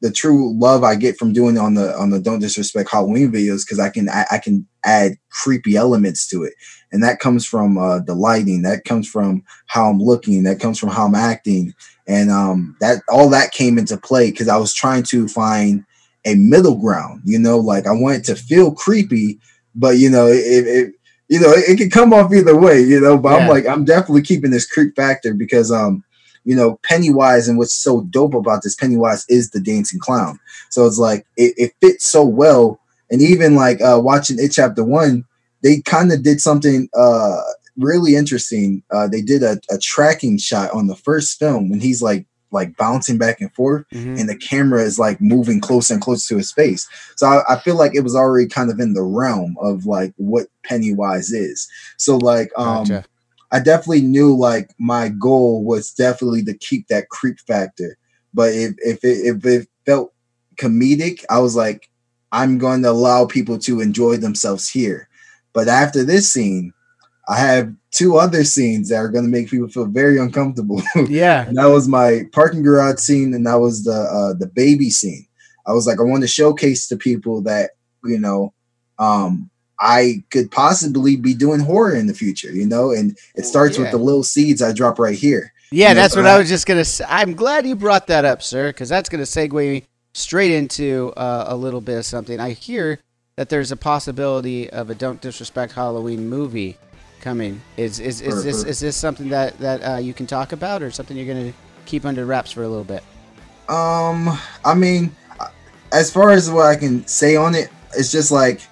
the 0.00 0.10
true 0.10 0.58
love 0.58 0.82
I 0.82 0.94
get 0.94 1.18
from 1.18 1.32
doing 1.32 1.58
on 1.58 1.74
the 1.74 1.94
on 1.96 2.10
the 2.10 2.20
don't 2.20 2.40
disrespect 2.40 2.90
Halloween 2.90 3.30
videos 3.30 3.64
because 3.64 3.78
I 3.78 3.90
can 3.90 4.08
I, 4.08 4.24
I, 4.30 4.38
can 4.38 4.66
add 4.82 5.12
creepy 5.30 5.76
elements 5.76 6.26
to 6.28 6.42
it, 6.42 6.54
and 6.90 7.02
that 7.02 7.20
comes 7.20 7.46
from 7.46 7.76
uh, 7.76 8.00
the 8.00 8.14
lighting, 8.14 8.62
that 8.62 8.84
comes 8.84 9.08
from 9.08 9.44
how 9.66 9.90
I'm 9.90 10.00
looking, 10.00 10.42
that 10.44 10.58
comes 10.58 10.78
from 10.78 10.88
how 10.88 11.06
I'm 11.06 11.14
acting, 11.14 11.74
and 12.08 12.30
um, 12.30 12.76
that 12.80 13.02
all 13.10 13.28
that 13.30 13.52
came 13.52 13.78
into 13.78 13.98
play 13.98 14.30
because 14.30 14.48
I 14.48 14.56
was 14.56 14.72
trying 14.72 15.02
to 15.04 15.28
find 15.28 15.84
a 16.24 16.34
middle 16.34 16.76
ground. 16.76 17.22
You 17.26 17.38
know, 17.38 17.58
like 17.58 17.86
I 17.86 17.92
wanted 17.92 18.24
to 18.24 18.36
feel 18.36 18.72
creepy, 18.72 19.38
but 19.74 19.98
you 19.98 20.08
know, 20.08 20.28
it, 20.28 20.66
it 20.66 20.94
you 21.30 21.38
know, 21.38 21.52
it, 21.52 21.64
it 21.70 21.78
can 21.78 21.88
come 21.88 22.12
off 22.12 22.34
either 22.34 22.56
way, 22.56 22.82
you 22.82 23.00
know. 23.00 23.16
But 23.16 23.30
yeah. 23.30 23.36
I'm 23.36 23.48
like, 23.48 23.66
I'm 23.66 23.84
definitely 23.84 24.22
keeping 24.22 24.50
this 24.50 24.70
creep 24.70 24.96
factor 24.96 25.32
because 25.32 25.70
um, 25.70 26.04
you 26.44 26.56
know, 26.56 26.78
Pennywise 26.82 27.48
and 27.48 27.56
what's 27.56 27.74
so 27.74 28.02
dope 28.10 28.34
about 28.34 28.62
this 28.62 28.74
Pennywise 28.74 29.24
is 29.28 29.50
the 29.50 29.60
dancing 29.60 30.00
clown. 30.00 30.38
So 30.70 30.86
it's 30.86 30.98
like 30.98 31.24
it, 31.36 31.54
it 31.56 31.72
fits 31.80 32.04
so 32.04 32.24
well. 32.24 32.80
And 33.10 33.22
even 33.22 33.54
like 33.54 33.80
uh 33.80 34.00
watching 34.02 34.38
it 34.38 34.50
chapter 34.50 34.84
one, 34.84 35.24
they 35.62 35.80
kind 35.82 36.12
of 36.12 36.22
did 36.22 36.40
something 36.40 36.88
uh 36.94 37.40
really 37.76 38.16
interesting. 38.16 38.82
Uh 38.90 39.06
they 39.06 39.22
did 39.22 39.44
a, 39.44 39.60
a 39.70 39.78
tracking 39.78 40.36
shot 40.36 40.72
on 40.72 40.88
the 40.88 40.96
first 40.96 41.38
film 41.38 41.70
when 41.70 41.80
he's 41.80 42.02
like 42.02 42.26
like 42.52 42.76
bouncing 42.76 43.18
back 43.18 43.40
and 43.40 43.52
forth 43.54 43.84
mm-hmm. 43.92 44.16
and 44.16 44.28
the 44.28 44.36
camera 44.36 44.82
is 44.82 44.98
like 44.98 45.20
moving 45.20 45.60
closer 45.60 45.94
and 45.94 46.02
closer 46.02 46.34
to 46.34 46.38
his 46.38 46.52
face 46.52 46.88
so 47.16 47.26
I, 47.26 47.54
I, 47.54 47.60
feel 47.60 47.76
like 47.76 47.94
it 47.94 48.00
was 48.00 48.16
already 48.16 48.48
kind 48.48 48.70
of 48.70 48.80
in 48.80 48.94
the 48.94 49.02
realm 49.02 49.56
of 49.60 49.86
like 49.86 50.12
what 50.16 50.48
pennywise 50.70 51.32
is 51.32 51.68
so 51.96 52.16
like 52.16 52.50
um 52.56 52.84
gotcha. 52.84 53.04
I 53.52 53.58
definitely 53.58 54.02
knew 54.02 54.36
like 54.36 54.70
my 54.78 55.08
goal 55.08 55.64
was 55.64 55.92
definitely 55.92 56.44
to 56.44 56.54
keep 56.54 56.86
that 56.88 57.08
creep 57.08 57.40
factor. 57.40 57.96
But 58.32 58.52
if 58.52 58.74
if 58.78 59.04
it, 59.04 59.26
if 59.26 59.44
it 59.44 59.68
felt 59.86 60.12
comedic, 60.56 61.24
I 61.28 61.40
was 61.40 61.56
like, 61.56 61.90
I'm 62.32 62.58
going 62.58 62.82
to 62.82 62.90
allow 62.90 63.26
people 63.26 63.58
to 63.60 63.80
enjoy 63.80 64.18
themselves 64.18 64.70
here. 64.70 65.08
But 65.52 65.66
after 65.66 66.04
this 66.04 66.30
scene, 66.30 66.72
I 67.28 67.38
have 67.38 67.74
two 67.90 68.18
other 68.18 68.44
scenes 68.44 68.88
that 68.88 68.96
are 68.96 69.08
going 69.08 69.24
to 69.24 69.30
make 69.30 69.50
people 69.50 69.68
feel 69.68 69.86
very 69.86 70.18
uncomfortable. 70.18 70.80
Yeah. 71.08 71.48
and 71.48 71.56
that 71.56 71.66
was 71.66 71.88
my 71.88 72.22
parking 72.32 72.62
garage 72.62 72.98
scene, 72.98 73.34
and 73.34 73.46
that 73.46 73.58
was 73.58 73.82
the 73.82 73.92
uh, 73.92 74.34
the 74.34 74.46
baby 74.46 74.90
scene. 74.90 75.26
I 75.66 75.72
was 75.72 75.86
like, 75.86 75.98
I 75.98 76.04
want 76.04 76.22
to 76.22 76.28
showcase 76.28 76.86
to 76.88 76.96
people 76.96 77.42
that 77.42 77.70
you 78.04 78.18
know, 78.18 78.54
um, 79.00 79.49
I 79.80 80.22
could 80.30 80.50
possibly 80.50 81.16
be 81.16 81.34
doing 81.34 81.60
horror 81.60 81.94
in 81.94 82.06
the 82.06 82.14
future. 82.14 82.52
You 82.52 82.66
know, 82.66 82.90
and 82.92 83.16
it 83.34 83.44
starts 83.44 83.76
yeah. 83.76 83.84
with 83.84 83.92
the 83.92 83.98
little 83.98 84.22
seeds 84.22 84.62
I 84.62 84.72
drop 84.72 84.98
right 84.98 85.16
here. 85.16 85.52
Yeah, 85.72 85.88
You 85.90 85.94
know, 85.94 86.00
that's 86.02 86.16
what 86.16 86.26
I 86.26 86.34
I- 86.34 86.38
was 86.38 86.48
just 86.48 86.66
gonna. 86.66 86.84
say. 86.84 87.04
I'm 87.08 87.34
glad 87.34 87.66
you 87.66 87.76
brought 87.76 88.06
that 88.08 88.24
up, 88.24 88.42
sir, 88.42 88.68
because 88.70 88.88
that's 88.88 89.08
gonna 89.08 89.22
segue 89.24 89.52
me 89.52 89.84
straight 90.14 90.50
into 90.52 91.12
uh, 91.16 91.44
a 91.48 91.56
little 91.56 91.80
bit 91.80 91.98
of 91.98 92.04
something. 92.04 92.40
I 92.40 92.50
hear 92.50 92.98
that 93.36 93.48
there's 93.48 93.70
a 93.72 93.76
possibility 93.76 94.68
of 94.70 94.90
a 94.90 94.94
"Don't 94.94 95.20
Disrespect 95.20 95.72
Halloween" 95.72 96.28
movie 96.28 96.76
coming. 97.20 97.60
Is 97.76 98.00
is 98.00 98.20
is 98.20 98.42
this 98.44 98.64
is 98.64 98.80
this 98.80 98.96
something 98.96 99.28
that 99.28 99.58
that 99.60 99.80
uh, 99.82 99.96
you 99.98 100.12
can 100.12 100.26
talk 100.26 100.52
about, 100.52 100.82
or 100.82 100.90
something 100.90 101.16
you're 101.16 101.32
gonna 101.32 101.52
keep 101.86 102.04
under 102.04 102.26
wraps 102.26 102.50
for 102.50 102.64
a 102.64 102.68
little 102.68 102.84
bit? 102.84 103.04
Um, 103.68 104.36
I 104.64 104.74
mean, 104.74 105.14
as 105.92 106.10
far 106.12 106.30
as 106.30 106.50
what 106.50 106.66
I 106.66 106.74
can 106.74 107.06
say 107.06 107.36
on 107.36 107.54
it, 107.54 107.68
it's 107.96 108.10
just 108.10 108.32
like, 108.32 108.62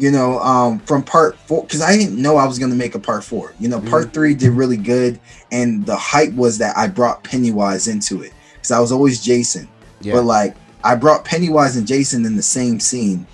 you 0.00 0.10
know, 0.10 0.38
um, 0.40 0.78
from 0.80 1.02
part 1.02 1.36
four, 1.40 1.62
because 1.62 1.82
I 1.82 1.94
didn't 1.94 2.20
know 2.20 2.36
I 2.38 2.46
was 2.46 2.58
gonna 2.58 2.74
make 2.74 2.94
a 2.94 2.98
part 2.98 3.22
four. 3.22 3.54
You 3.60 3.68
know, 3.68 3.80
part 3.90 4.14
three 4.14 4.34
did 4.34 4.50
really 4.52 4.78
good, 4.78 5.20
and 5.52 5.84
the 5.84 5.96
hype 5.96 6.32
was 6.32 6.56
that 6.58 6.76
I 6.76 6.88
brought 6.88 7.22
Pennywise 7.22 7.86
into 7.86 8.22
it 8.22 8.32
because 8.54 8.70
I 8.70 8.80
was 8.80 8.92
always 8.92 9.20
Jason, 9.22 9.68
but 10.14 10.24
like 10.24 10.56
I 10.82 10.94
brought 10.94 11.26
Pennywise 11.26 11.76
and 11.76 11.86
Jason 11.86 12.24
in 12.24 12.34
the 12.34 12.42
same 12.42 12.80
scene 12.80 13.26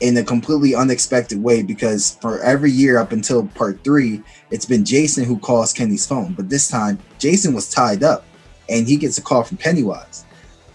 in 0.00 0.16
a 0.16 0.22
completely 0.22 0.74
unexpected 0.76 1.42
way 1.42 1.62
because 1.62 2.16
for 2.20 2.40
every 2.42 2.70
year 2.70 2.98
up 2.98 3.10
until 3.12 3.46
part 3.48 3.82
three, 3.82 4.22
it's 4.50 4.64
been 4.64 4.84
Jason 4.84 5.24
who 5.24 5.38
calls 5.38 5.72
Kenny's 5.72 6.06
phone, 6.06 6.34
but 6.34 6.48
this 6.48 6.68
time 6.68 7.00
Jason 7.18 7.52
was 7.52 7.68
tied 7.68 8.04
up, 8.04 8.24
and 8.68 8.86
he 8.86 8.96
gets 8.96 9.18
a 9.18 9.22
call 9.22 9.42
from 9.42 9.56
Pennywise 9.56 10.24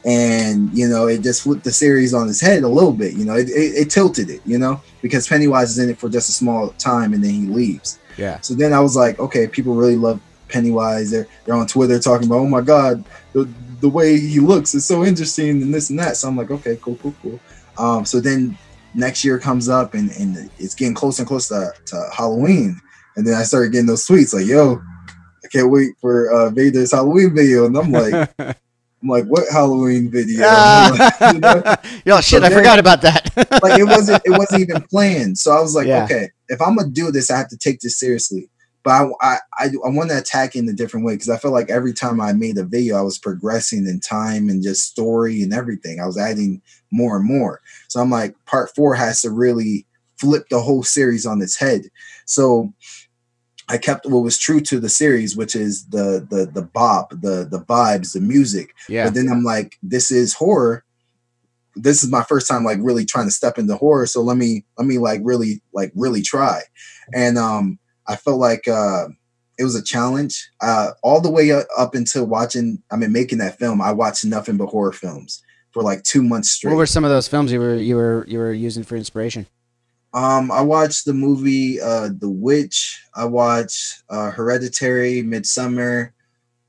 and 0.06 0.76
you 0.78 0.88
know 0.88 1.08
it 1.08 1.22
just 1.22 1.44
flipped 1.44 1.64
the 1.64 1.72
series 1.72 2.14
on 2.14 2.28
his 2.28 2.40
head 2.40 2.64
a 2.64 2.68
little 2.68 2.94
bit 2.94 3.14
you 3.14 3.26
know 3.26 3.36
it, 3.36 3.50
it, 3.50 3.76
it 3.76 3.90
tilted 3.90 4.30
it 4.30 4.42
you 4.46 4.58
know 4.58 4.80
because 5.02 5.28
pennywise 5.28 5.72
is 5.72 5.80
in 5.80 5.90
it 5.90 5.98
for 5.98 6.10
just 6.10 6.30
a 6.30 6.32
small 6.32 6.70
time 6.72 7.14
and 7.14 7.24
then 7.24 7.32
he 7.32 7.48
leaves. 7.48 8.00
Yeah. 8.18 8.40
so 8.42 8.56
then 8.56 8.74
i 8.74 8.80
was 8.80 8.96
like 8.96 9.20
okay 9.20 9.48
people 9.48 9.76
really 9.76 9.96
love 9.96 10.20
pennywise. 10.50 11.12
They're, 11.12 11.28
they're 11.46 11.56
on 11.56 11.68
twitter 11.68 12.00
talking 12.00 12.28
about 12.28 12.38
oh 12.38 12.48
my 12.48 12.62
god 12.62 13.04
the, 13.34 13.48
the 13.82 13.90
way 13.90 14.18
he 14.20 14.40
looks 14.40 14.74
is 14.74 14.86
so 14.86 15.04
interesting 15.04 15.62
and 15.62 15.74
this 15.74 15.90
and 15.90 16.00
that. 16.00 16.18
So 16.18 16.28
i'm 16.28 16.38
like 16.38 16.52
okay 16.52 16.78
cool 16.82 16.96
cool 16.96 17.14
cool. 17.22 17.40
Um 17.78 18.06
so 18.06 18.20
then 18.20 18.58
next 18.94 19.24
year 19.24 19.38
comes 19.38 19.70
up 19.70 19.94
and, 19.94 20.10
and 20.12 20.50
it's 20.58 20.74
getting 20.74 20.96
closer 20.96 21.22
and 21.22 21.28
closer 21.28 21.74
to, 21.86 21.86
to 21.86 22.10
halloween. 22.16 22.80
And 23.16 23.28
then 23.28 23.36
i 23.36 23.44
started 23.44 23.72
getting 23.72 23.88
those 23.88 24.08
tweets 24.08 24.34
like 24.34 24.48
yo 24.48 24.82
i 25.44 25.48
can't 25.50 25.70
wait 25.70 25.96
for 26.00 26.32
uh 26.32 26.50
vader's 26.50 26.92
halloween 26.92 27.36
video. 27.36 27.66
And 27.66 27.78
i'm 27.78 27.92
like 27.92 28.58
I'm 29.02 29.10
like, 29.10 29.26
what 29.26 29.44
Halloween 29.52 30.10
video? 30.10 30.42
Ah. 30.48 31.32
you 31.34 31.40
know? 31.40 31.76
Yo, 32.06 32.22
shit! 32.22 32.40
So 32.42 32.46
I 32.46 32.50
then- 32.50 32.58
forgot 32.58 32.80
about 32.80 33.02
that. 33.02 33.32
like 33.64 33.80
it 33.80 33.84
wasn't 33.86 34.22
it 34.26 34.32
wasn't 34.32 34.62
even 34.62 34.82
planned. 34.84 35.38
So 35.38 35.52
I 35.52 35.62
was 35.62 35.76
like, 35.76 35.88
Yeah. 35.88 36.06
okay, 36.06 36.30
if 36.50 36.62
I'm 36.62 36.76
gonna 36.76 36.90
do 36.90 37.12
this, 37.12 37.30
I 37.30 37.38
have 37.38 37.50
to 37.50 37.58
take 37.58 37.80
this 37.80 38.00
seriously. 38.00 38.50
But 38.84 38.92
I 38.92 39.10
I 39.22 39.38
I, 39.58 39.66
I 39.86 39.90
want 39.90 40.10
to 40.10 40.18
attack 40.18 40.56
it 40.56 40.60
in 40.60 40.70
a 40.70 40.74
different 40.74 41.06
way 41.06 41.14
because 41.14 41.30
I 41.30 41.38
feel 41.38 41.52
like 41.52 41.70
every 41.70 41.94
time 41.94 42.20
I 42.20 42.34
made 42.34 42.58
a 42.58 42.64
video, 42.64 42.98
I 42.98 43.02
was 43.02 43.20
progressing 43.20 43.86
in 43.86 44.00
time 44.00 44.50
and 44.50 44.64
just 44.64 44.84
story 44.90 45.44
and 45.44 45.54
everything. 45.54 46.00
I 46.00 46.06
was 46.08 46.18
adding 46.18 46.62
more 46.90 47.18
and 47.18 47.26
more. 47.26 47.62
So 47.90 48.00
I'm 48.02 48.10
like, 48.10 48.36
part 48.46 48.74
four 48.76 48.96
has 48.96 49.22
to 49.22 49.30
really 49.30 49.86
flip 50.20 50.48
the 50.50 50.62
whole 50.62 50.84
series 50.84 51.26
on 51.26 51.42
its 51.42 51.58
head. 51.58 51.82
So 52.26 52.74
I 53.70 53.78
kept 53.78 54.06
what 54.06 54.24
was 54.24 54.38
true 54.38 54.62
to 54.62 54.80
the 54.80 54.90
series, 54.90 55.36
which 55.36 55.56
is 55.56 55.86
the 55.88 56.26
the 56.30 56.46
the 56.46 56.62
bop, 56.62 57.10
the 57.12 57.48
the 57.50 57.64
vibes, 57.68 58.14
the 58.14 58.22
music. 58.22 58.74
yeah. 58.88 59.06
But 59.06 59.14
then 59.16 59.30
I'm 59.30 59.44
like, 59.44 59.78
this 59.84 60.12
is 60.12 60.34
horror. 60.34 60.84
This 61.76 62.04
is 62.04 62.10
my 62.10 62.24
first 62.24 62.48
time 62.48 62.64
like 62.64 62.80
really 62.82 63.06
trying 63.06 63.28
to 63.28 63.32
step 63.32 63.58
into 63.58 63.76
horror. 63.76 64.06
So 64.06 64.22
let 64.22 64.38
me 64.38 64.66
let 64.78 64.88
me 64.88 64.98
like 64.98 65.22
really 65.24 65.62
like 65.74 65.92
really 65.96 66.22
try. 66.22 66.62
And 67.14 67.38
um 67.38 67.78
I 68.08 68.16
felt 68.16 68.40
like 68.40 68.68
uh 68.68 69.08
it 69.60 69.64
was 69.64 69.76
a 69.76 69.84
challenge. 69.84 70.50
Uh 70.62 70.92
all 71.04 71.20
the 71.20 71.32
way 71.32 71.52
up, 71.52 71.94
until 71.94 72.26
watching, 72.26 72.82
I 72.90 72.96
mean 72.96 73.12
making 73.12 73.40
that 73.40 73.60
film, 73.60 73.82
I 73.82 73.92
watched 73.92 74.24
nothing 74.26 74.58
but 74.58 74.68
horror 74.68 74.94
films 74.94 75.44
for 75.72 75.84
like 75.84 76.04
two 76.04 76.24
months 76.24 76.50
straight. 76.50 76.72
What 76.72 76.78
were 76.78 76.86
some 76.86 77.04
of 77.04 77.12
those 77.12 77.28
films 77.28 77.52
you 77.52 77.60
were 77.60 77.76
you 77.76 77.96
were 77.98 78.26
you 78.28 78.40
were 78.40 78.54
using 78.54 78.84
for 78.84 78.96
inspiration? 78.96 79.46
Um, 80.14 80.52
I 80.52 80.62
watched 80.62 81.06
the 81.06 81.14
movie 81.14 81.80
uh 81.82 82.10
The 82.18 82.30
Witch. 82.30 83.04
I 83.14 83.26
watched 83.26 84.04
uh 84.10 84.32
Hereditary, 84.32 85.22
Midsommar. 85.24 86.12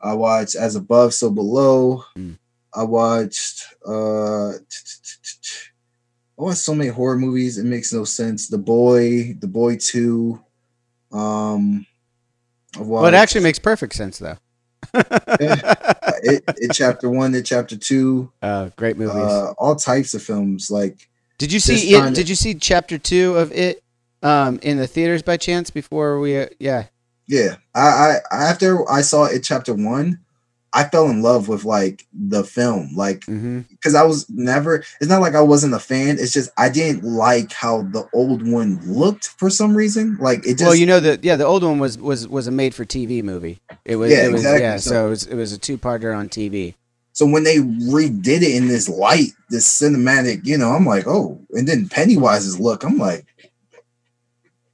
I 0.01 0.14
watched 0.14 0.55
As 0.55 0.76
Above, 0.76 1.14
So 1.14 1.30
Below. 1.30 2.05
Mm. 2.16 2.39
I 2.74 2.82
watched 2.82 3.64
uh 3.86 4.51
I 4.51 6.43
watched 6.43 6.59
so 6.59 6.74
many 6.74 6.91
horror 6.91 7.16
movies, 7.18 7.59
it 7.59 7.64
makes 7.64 7.93
no 7.93 8.05
sense. 8.05 8.49
The 8.49 8.59
Boy, 8.59 9.34
The 9.41 9.49
Boy 9.49 9.76
2. 9.76 10.41
Um 11.12 11.86
Well, 12.78 13.07
it 13.07 13.14
actually 13.14 13.43
makes 13.43 13.59
perfect 13.59 13.95
sense 13.95 14.18
though. 14.18 14.36
it, 14.95 16.45
it 16.57 16.72
chapter 16.72 17.11
one, 17.11 17.34
it 17.34 17.45
chapter 17.45 17.76
two, 17.76 18.32
uh, 18.43 18.70
great 18.76 18.97
movies. 18.97 19.14
uh 19.14 19.53
all 19.59 19.76
types 19.76 20.14
of 20.14 20.22
films 20.22 20.70
like 20.70 21.09
did 21.39 21.53
you 21.53 21.61
see 21.61 21.95
it? 21.95 22.14
Did 22.14 22.28
you 22.28 22.34
see 22.34 22.55
chapter 22.55 22.99
two 22.99 23.36
of 23.36 23.53
it 23.53 23.82
um, 24.22 24.59
in 24.62 24.76
the 24.78 24.86
theaters 24.86 25.22
by 25.22 25.36
chance? 25.36 25.70
Before 25.70 26.18
we, 26.20 26.36
uh, 26.39 26.47
yeah, 26.59 26.84
Yeah, 27.26 27.57
I, 27.74 28.16
I 28.30 28.36
after 28.51 28.89
I 28.91 29.01
saw 29.03 29.24
it 29.24 29.43
chapter 29.45 29.72
one, 29.74 30.20
I 30.72 30.84
fell 30.84 31.09
in 31.09 31.22
love 31.22 31.49
with 31.49 31.64
like 31.64 32.07
the 32.12 32.45
film, 32.45 32.91
like 32.95 33.24
because 33.26 33.95
I 33.95 34.03
was 34.03 34.28
never. 34.28 34.84
It's 35.01 35.09
not 35.09 35.20
like 35.22 35.34
I 35.34 35.41
wasn't 35.41 35.72
a 35.74 35.78
fan. 35.78 36.18
It's 36.18 36.32
just 36.32 36.51
I 36.59 36.68
didn't 36.68 37.05
like 37.05 37.53
how 37.53 37.82
the 37.82 38.07
old 38.12 38.47
one 38.47 38.80
looked 38.84 39.28
for 39.28 39.49
some 39.49 39.74
reason. 39.76 40.18
Like 40.20 40.41
it 40.41 40.59
just. 40.59 40.62
well, 40.64 40.74
you 40.74 40.86
know 40.86 41.01
the 41.01 41.18
yeah 41.22 41.36
the 41.36 41.47
old 41.47 41.62
one 41.62 41.78
was 41.78 41.97
was 41.99 42.28
was 42.28 42.47
a 42.49 42.51
made 42.51 42.74
for 42.74 42.84
TV 42.84 43.22
movie. 43.22 43.61
It 43.84 43.97
was 43.97 44.11
Yeah, 44.11 44.26
it 44.26 44.32
was 44.32 44.41
exactly. 44.43 44.62
yeah 44.62 44.76
So- 44.76 44.91
so 44.91 45.07
it 45.07 45.11
was 45.11 45.26
it 45.26 45.34
was 45.36 45.53
a 45.53 45.59
two 45.59 45.78
parter 45.78 46.14
on 46.16 46.28
TV. 46.28 46.74
So 47.19 47.27
when 47.27 47.43
they 47.43 47.57
redid 47.57 48.43
it 48.43 48.55
in 48.55 48.69
this 48.69 48.89
light, 48.89 49.33
this 49.51 49.66
cinematic, 49.69 50.47
you 50.47 50.57
know, 50.57 50.71
I'm 50.71 50.87
like, 50.87 51.09
oh, 51.09 51.45
and 51.51 51.66
then 51.66 51.89
Pennywise's 51.89 52.61
look, 52.61 52.85
I'm 52.85 52.97
like, 52.97 53.27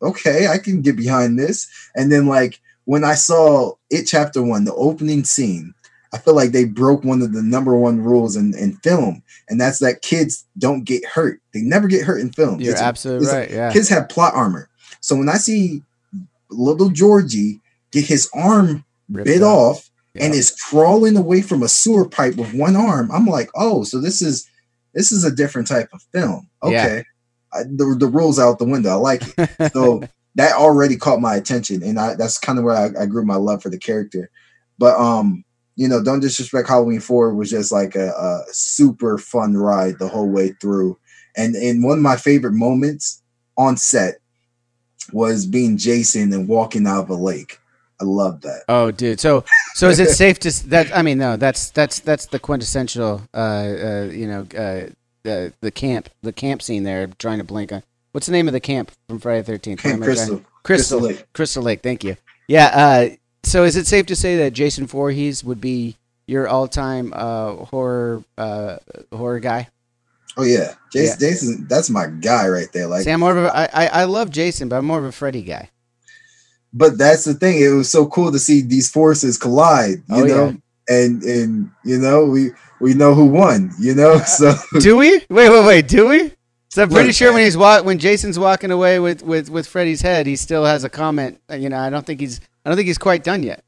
okay, 0.02 0.46
I 0.46 0.58
can 0.58 0.82
get 0.82 0.94
behind 0.94 1.38
this. 1.38 1.66
And 1.94 2.12
then 2.12 2.26
like 2.26 2.60
when 2.84 3.02
I 3.02 3.14
saw 3.14 3.72
it 3.88 4.04
chapter 4.04 4.42
one, 4.42 4.64
the 4.66 4.74
opening 4.74 5.24
scene, 5.24 5.72
I 6.12 6.18
feel 6.18 6.34
like 6.34 6.50
they 6.50 6.66
broke 6.66 7.02
one 7.02 7.22
of 7.22 7.32
the 7.32 7.40
number 7.40 7.74
one 7.78 8.02
rules 8.02 8.36
in, 8.36 8.54
in 8.58 8.74
film, 8.74 9.22
and 9.48 9.58
that's 9.58 9.78
that 9.78 10.02
kids 10.02 10.44
don't 10.58 10.84
get 10.84 11.02
hurt. 11.06 11.40
They 11.54 11.62
never 11.62 11.88
get 11.88 12.04
hurt 12.04 12.20
in 12.20 12.30
film. 12.30 12.60
You're 12.60 12.72
It's 12.72 12.82
absolutely 12.82 13.26
a- 13.26 13.32
right. 13.32 13.50
Yeah, 13.50 13.72
Kids 13.72 13.88
have 13.88 14.10
plot 14.10 14.34
armor. 14.34 14.68
So 15.00 15.16
when 15.16 15.30
I 15.30 15.36
see 15.38 15.82
little 16.50 16.90
Georgie 16.90 17.62
get 17.90 18.04
his 18.04 18.28
arm 18.34 18.84
Ripped 19.08 19.24
bit 19.24 19.40
off. 19.40 19.76
off 19.78 19.90
and 20.14 20.32
Yeah. 20.32 20.38
is 20.38 20.50
crawling 20.50 21.16
away 21.16 21.42
from 21.42 21.62
a 21.62 21.68
sewer 21.68 22.08
pipe 22.08 22.36
with 22.36 22.54
one 22.54 22.76
arm, 22.76 23.10
I'm 23.12 23.26
like, 23.26 23.50
oh, 23.54 23.84
so 23.84 24.00
this 24.00 24.22
is 24.22 24.48
this 24.94 25.10
is 25.10 25.24
a 25.24 25.34
different 25.34 25.66
type 25.68 25.88
of 25.92 26.02
film. 26.12 26.48
Yeah. 26.64 26.68
Okay, 26.86 27.04
I, 27.52 27.62
the 27.64 27.96
the 27.98 28.06
rules 28.06 28.38
out 28.38 28.58
the 28.58 28.64
window. 28.64 28.90
I 28.90 28.94
like 28.94 29.22
it. 29.38 29.72
So 29.72 30.02
that 30.36 30.52
already 30.54 30.96
caught 30.96 31.20
my 31.20 31.34
attention, 31.36 31.82
and 31.82 31.98
I, 31.98 32.14
that's 32.14 32.38
kind 32.38 32.58
of 32.58 32.64
where 32.64 32.76
I, 32.76 33.02
I 33.02 33.06
grew 33.06 33.24
my 33.24 33.36
love 33.36 33.62
for 33.62 33.70
the 33.70 33.78
character. 33.78 34.30
But 34.78 34.98
um, 34.98 35.44
you 35.76 35.88
know, 35.88 36.02
don't 36.02 36.20
disrespect 36.20 36.68
Halloween 36.68 37.00
Four 37.00 37.34
was 37.34 37.50
just 37.50 37.72
like 37.72 37.96
a, 37.96 38.10
a 38.10 38.42
super 38.52 39.18
fun 39.18 39.56
ride 39.56 39.98
the 39.98 40.08
whole 40.08 40.28
way 40.28 40.50
through, 40.60 40.98
and 41.36 41.56
and 41.56 41.82
one 41.82 41.98
of 41.98 42.02
my 42.02 42.16
favorite 42.16 42.52
moments 42.54 43.20
on 43.56 43.76
set 43.76 44.16
was 45.12 45.44
being 45.46 45.76
Jason 45.76 46.32
and 46.32 46.48
walking 46.48 46.86
out 46.86 47.02
of 47.04 47.10
a 47.10 47.14
lake. 47.14 47.58
I 48.04 48.06
love 48.06 48.42
that. 48.42 48.64
Oh, 48.68 48.90
dude. 48.90 49.20
So, 49.20 49.44
so 49.74 49.88
is 49.88 49.98
it 49.98 50.10
safe 50.22 50.38
to 50.40 50.68
that? 50.68 50.96
I 50.96 51.02
mean, 51.02 51.18
no. 51.18 51.36
That's 51.36 51.70
that's 51.70 52.00
that's 52.00 52.26
the 52.26 52.38
quintessential. 52.38 53.22
Uh, 53.32 53.36
uh 53.36 54.10
you 54.12 54.26
know, 54.26 54.40
uh, 54.56 54.90
the 55.22 55.52
the 55.60 55.70
camp, 55.70 56.10
the 56.22 56.32
camp 56.32 56.62
scene 56.62 56.84
there. 56.84 57.06
Trying 57.18 57.38
to 57.38 57.44
blink 57.44 57.72
on. 57.72 57.82
What's 58.12 58.26
the 58.26 58.32
name 58.32 58.46
of 58.46 58.52
the 58.52 58.60
camp 58.60 58.92
from 59.08 59.18
Friday 59.18 59.42
Thirteenth? 59.42 59.80
Crystal. 59.80 60.04
Crystal. 60.04 60.44
Crystal 60.62 61.00
Lake. 61.00 61.32
Crystal 61.32 61.62
Lake. 61.62 61.82
Thank 61.82 62.04
you. 62.04 62.16
Yeah. 62.46 62.66
Uh, 62.66 63.16
so 63.42 63.64
is 63.64 63.76
it 63.76 63.86
safe 63.86 64.06
to 64.06 64.16
say 64.16 64.36
that 64.38 64.52
Jason 64.52 64.86
Voorhees 64.86 65.42
would 65.42 65.60
be 65.60 65.96
your 66.26 66.48
all-time 66.48 67.12
uh, 67.14 67.52
horror 67.56 68.22
uh, 68.38 68.76
horror 69.12 69.40
guy? 69.40 69.68
Oh 70.36 70.42
yeah, 70.42 70.74
Jason. 70.92 71.18
Yeah. 71.20 71.28
Jason, 71.28 71.66
that's 71.68 71.90
my 71.90 72.06
guy 72.06 72.48
right 72.48 72.68
there. 72.72 72.86
Like 72.86 73.06
I'm 73.06 73.20
more 73.20 73.36
of 73.36 73.44
a, 73.44 73.56
I, 73.56 73.68
I 73.72 73.86
I 73.86 74.04
love 74.04 74.30
Jason, 74.30 74.68
but 74.68 74.76
I'm 74.76 74.84
more 74.84 74.98
of 74.98 75.04
a 75.04 75.12
Freddy 75.12 75.42
guy. 75.42 75.70
But 76.74 76.98
that's 76.98 77.24
the 77.24 77.32
thing. 77.34 77.62
It 77.62 77.68
was 77.70 77.90
so 77.90 78.06
cool 78.06 78.30
to 78.32 78.38
see 78.38 78.60
these 78.60 78.90
forces 78.90 79.38
collide. 79.38 80.02
You 80.08 80.16
Oh, 80.16 80.24
know, 80.24 80.46
yeah. 80.88 80.96
and 80.96 81.22
and 81.22 81.70
you 81.84 81.98
know 81.98 82.24
we 82.26 82.50
we 82.80 82.92
know 82.92 83.14
who 83.14 83.24
won. 83.26 83.70
You 83.80 83.94
know, 83.94 84.18
so 84.18 84.54
Do 84.80 84.96
we? 84.98 85.18
Wait, 85.30 85.48
wait, 85.48 85.66
wait. 85.66 85.88
Do 85.88 86.08
we? 86.08 86.32
So 86.70 86.82
I'm 86.82 86.88
pretty 86.88 87.08
Look, 87.10 87.14
sure 87.16 87.32
when 87.32 87.44
he's 87.44 87.56
wa- 87.56 87.82
when 87.82 87.98
Jason's 88.00 88.36
walking 88.36 88.72
away 88.72 88.98
with, 88.98 89.22
with, 89.22 89.48
with 89.48 89.64
Freddy's 89.68 90.02
head, 90.02 90.26
he 90.26 90.34
still 90.34 90.64
has 90.64 90.82
a 90.82 90.88
comment. 90.90 91.40
Uh, 91.48 91.54
You 91.54 91.68
know, 91.68 91.78
I 91.78 91.88
don't 91.88 92.04
think 92.04 92.18
he's 92.18 92.40
I 92.64 92.68
don't 92.68 92.76
think 92.76 92.88
he's 92.88 92.98
quite 92.98 93.22
done 93.22 93.44
yet. 93.44 93.62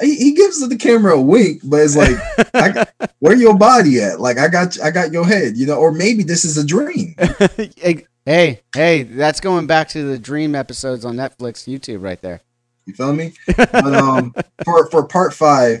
he, 0.00 0.14
he 0.16 0.32
gives 0.32 0.66
the 0.66 0.74
camera 0.76 1.18
a 1.18 1.20
wink, 1.20 1.60
but 1.64 1.80
it's 1.82 1.96
like, 1.96 2.16
I, 2.54 2.86
where 3.18 3.36
your 3.36 3.58
body 3.58 4.00
at? 4.00 4.20
Like 4.20 4.38
I 4.38 4.48
got 4.48 4.80
I 4.80 4.90
got 4.90 5.12
your 5.12 5.26
head. 5.26 5.58
You 5.58 5.66
know, 5.66 5.74
or 5.76 5.92
maybe 5.92 6.22
this 6.22 6.46
is 6.46 6.56
a 6.56 6.64
dream. 6.66 7.14
hey, 8.24 8.60
hey, 8.74 9.02
that's 9.02 9.40
going 9.40 9.66
back 9.66 9.88
to 9.90 10.02
the 10.02 10.18
Dream 10.18 10.54
episodes 10.54 11.04
on 11.04 11.16
Netflix, 11.16 11.68
YouTube, 11.72 12.02
right 12.02 12.20
there. 12.22 12.40
You 12.86 12.94
feel 12.94 13.12
me? 13.12 13.32
But 13.56 13.94
um, 13.94 14.34
for 14.64 14.88
for 14.90 15.06
part 15.06 15.34
five, 15.34 15.80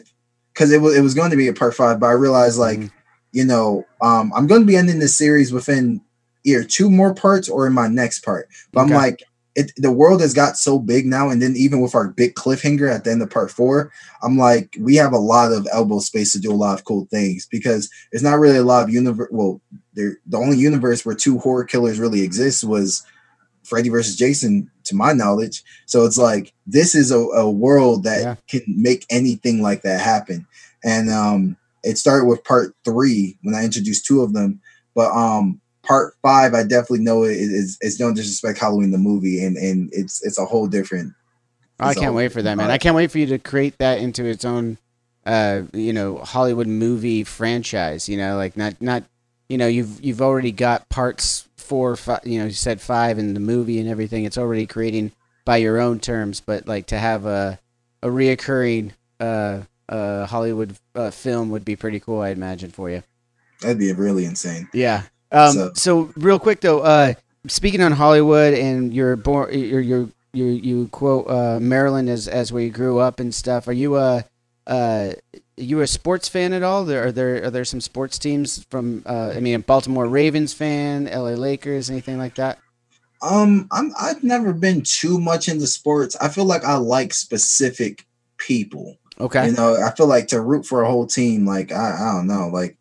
because 0.52 0.72
it 0.72 0.80
was 0.80 0.96
it 0.96 1.00
was 1.00 1.14
going 1.14 1.30
to 1.30 1.36
be 1.36 1.48
a 1.48 1.52
part 1.54 1.74
five, 1.74 2.00
but 2.00 2.06
I 2.06 2.12
realized 2.12 2.58
like, 2.58 2.78
Mhm. 2.78 2.90
you 3.32 3.44
know, 3.44 3.84
um, 4.00 4.32
I'm 4.34 4.46
going 4.46 4.62
to 4.62 4.66
be 4.66 4.76
ending 4.76 4.98
this 4.98 5.16
series 5.16 5.52
within 5.52 6.00
either 6.44 6.64
two 6.64 6.90
more 6.90 7.14
parts 7.14 7.48
or 7.48 7.66
in 7.66 7.72
my 7.72 7.88
next 7.88 8.24
part. 8.24 8.48
But 8.72 8.82
Okay. 8.84 8.94
I'm 8.94 8.96
like, 9.00 9.22
it 9.54 9.72
the 9.76 9.90
world 9.90 10.20
has 10.20 10.34
got 10.34 10.56
so 10.58 10.78
big 10.78 11.06
now, 11.06 11.30
and 11.30 11.40
then 11.40 11.54
even 11.56 11.80
with 11.80 11.94
our 11.94 12.08
big 12.08 12.34
cliffhanger 12.34 12.92
at 12.92 13.04
the 13.04 13.10
end 13.10 13.22
of 13.22 13.30
part 13.30 13.50
four, 13.50 13.90
I'm 14.22 14.36
like, 14.36 14.76
we 14.78 14.96
have 14.96 15.12
a 15.14 15.18
lot 15.18 15.50
of 15.52 15.66
elbow 15.72 15.98
space 16.00 16.32
to 16.32 16.38
do 16.40 16.52
a 16.52 16.54
lot 16.54 16.78
of 16.78 16.84
cool 16.84 17.06
things 17.10 17.46
because 17.50 17.88
it's 18.12 18.22
not 18.22 18.38
really 18.38 18.58
a 18.58 18.64
lot 18.64 18.84
of 18.84 18.90
universe. 18.90 19.28
Well, 19.30 19.60
there 19.94 20.18
the 20.26 20.36
only 20.38 20.58
universe 20.58 21.06
where 21.06 21.14
two 21.14 21.38
horror 21.38 21.64
killers 21.64 21.98
really 21.98 22.20
exist 22.22 22.64
was 22.64 23.02
Freddy 23.66 23.88
versus 23.88 24.16
Jason, 24.16 24.70
to 24.84 24.94
my 24.94 25.12
knowledge. 25.12 25.62
So 25.86 26.04
it's 26.04 26.18
like 26.18 26.52
this 26.66 26.94
is 26.94 27.10
a, 27.10 27.18
a 27.18 27.50
world 27.50 28.04
that 28.04 28.22
Yeah. 28.22 28.34
can 28.48 28.62
make 28.66 29.04
anything 29.10 29.60
like 29.62 29.82
that 29.82 30.00
happen. 30.00 30.46
And 30.84 31.10
um 31.10 31.56
it 31.82 31.98
started 31.98 32.26
with 32.26 32.42
part 32.44 32.74
three 32.84 33.38
when 33.42 33.54
I 33.54 33.64
introduced 33.64 34.06
two 34.06 34.22
of 34.22 34.32
them. 34.32 34.60
But 34.94 35.10
um 35.12 35.60
part 35.82 36.14
five, 36.22 36.54
I 36.54 36.62
definitely 36.62 37.04
know 37.04 37.24
it 37.24 37.36
is 37.36 37.78
it's 37.80 37.96
don't 37.96 38.14
disrespect 38.14 38.58
Halloween 38.58 38.90
the 38.90 38.98
movie 38.98 39.44
and 39.44 39.56
and 39.56 39.90
it's 39.92 40.24
it's 40.24 40.38
a 40.38 40.44
whole 40.44 40.66
different 40.66 41.12
I 41.78 41.94
can't 41.94 42.14
wait 42.14 42.32
for 42.32 42.42
that, 42.42 42.56
man. 42.56 42.70
I 42.70 42.78
can't 42.78 42.96
wait 42.96 43.10
for 43.10 43.18
you 43.18 43.26
to 43.26 43.38
create 43.38 43.76
that 43.78 43.98
into 43.98 44.24
its 44.24 44.44
own, 44.46 44.78
uh, 45.26 45.62
you 45.74 45.92
know, 45.92 46.18
Hollywood 46.18 46.66
movie 46.66 47.22
franchise. 47.22 48.08
You 48.08 48.16
know, 48.16 48.36
like 48.36 48.56
not 48.56 48.80
not, 48.80 49.04
you 49.48 49.58
know, 49.58 49.66
you've 49.66 50.02
you've 50.02 50.22
already 50.22 50.52
got 50.52 50.88
parts 50.88 51.46
four, 51.66 51.96
five, 51.96 52.20
you 52.24 52.38
know, 52.38 52.46
you 52.46 52.52
said 52.52 52.80
five 52.80 53.18
in 53.18 53.34
the 53.34 53.40
movie 53.40 53.78
and 53.80 53.88
everything. 53.88 54.24
It's 54.24 54.38
already 54.38 54.66
creating 54.66 55.12
by 55.44 55.58
your 55.58 55.78
own 55.80 56.00
terms, 56.00 56.40
but 56.40 56.66
like 56.66 56.86
to 56.86 56.98
have 56.98 57.26
a 57.26 57.58
a 58.02 58.08
reoccurring 58.08 58.92
uh 59.20 59.60
uh 59.88 60.26
Hollywood 60.26 60.76
uh, 60.94 61.10
film 61.10 61.50
would 61.50 61.64
be 61.64 61.76
pretty 61.76 62.00
cool. 62.00 62.20
I 62.20 62.30
imagine 62.30 62.70
for 62.70 62.90
you. 62.90 63.02
that'd 63.60 63.78
be 63.78 63.92
really 63.92 64.24
insane. 64.24 64.68
Yeah. 64.72 65.02
Um, 65.32 65.52
So- 65.52 65.72
so, 65.74 66.12
real 66.16 66.38
quick 66.38 66.60
though, 66.60 66.80
uh, 66.80 67.14
speaking 67.48 67.80
on 67.82 67.92
Hollywood 67.92 68.54
and 68.54 68.92
you're 68.94 69.16
born, 69.16 69.52
you're, 69.52 69.80
you're, 69.80 70.08
you 70.32 70.46
you 70.46 70.88
quote 70.88 71.28
uh, 71.28 71.58
Maryland 71.60 72.08
as 72.10 72.28
as 72.28 72.52
where 72.52 72.62
you 72.62 72.70
grew 72.70 72.98
up 72.98 73.20
and 73.20 73.34
stuff. 73.34 73.66
Are 73.68 73.72
you 73.72 73.96
a 73.96 74.24
uh, 74.66 75.12
you 75.56 75.80
a 75.80 75.86
sports 75.86 76.28
fan 76.28 76.52
at 76.52 76.62
all? 76.62 76.84
There 76.84 77.06
are 77.06 77.12
there 77.12 77.44
are 77.44 77.50
there 77.50 77.64
some 77.64 77.80
sports 77.80 78.18
teams 78.18 78.64
from? 78.70 79.02
Uh, 79.06 79.32
I 79.36 79.40
mean, 79.40 79.54
a 79.54 79.58
Baltimore 79.58 80.06
Ravens 80.06 80.52
fan, 80.52 81.08
L.A. 81.08 81.36
Lakers, 81.36 81.90
anything 81.90 82.18
like 82.18 82.34
that? 82.36 82.58
Um, 83.22 83.66
I'm 83.72 83.92
I've 83.98 84.22
never 84.22 84.52
been 84.52 84.82
too 84.82 85.18
much 85.18 85.48
into 85.48 85.66
sports. 85.66 86.16
I 86.20 86.28
feel 86.28 86.44
like 86.44 86.64
I 86.64 86.76
like 86.76 87.14
specific 87.14 88.04
people. 88.36 88.96
Okay. 89.18 89.46
You 89.46 89.52
know, 89.52 89.76
I 89.82 89.92
feel 89.92 90.06
like 90.06 90.28
to 90.28 90.40
root 90.42 90.66
for 90.66 90.82
a 90.82 90.90
whole 90.90 91.06
team, 91.06 91.46
like 91.46 91.72
I, 91.72 91.96
I 91.98 92.12
don't 92.14 92.26
know, 92.26 92.48
like 92.48 92.76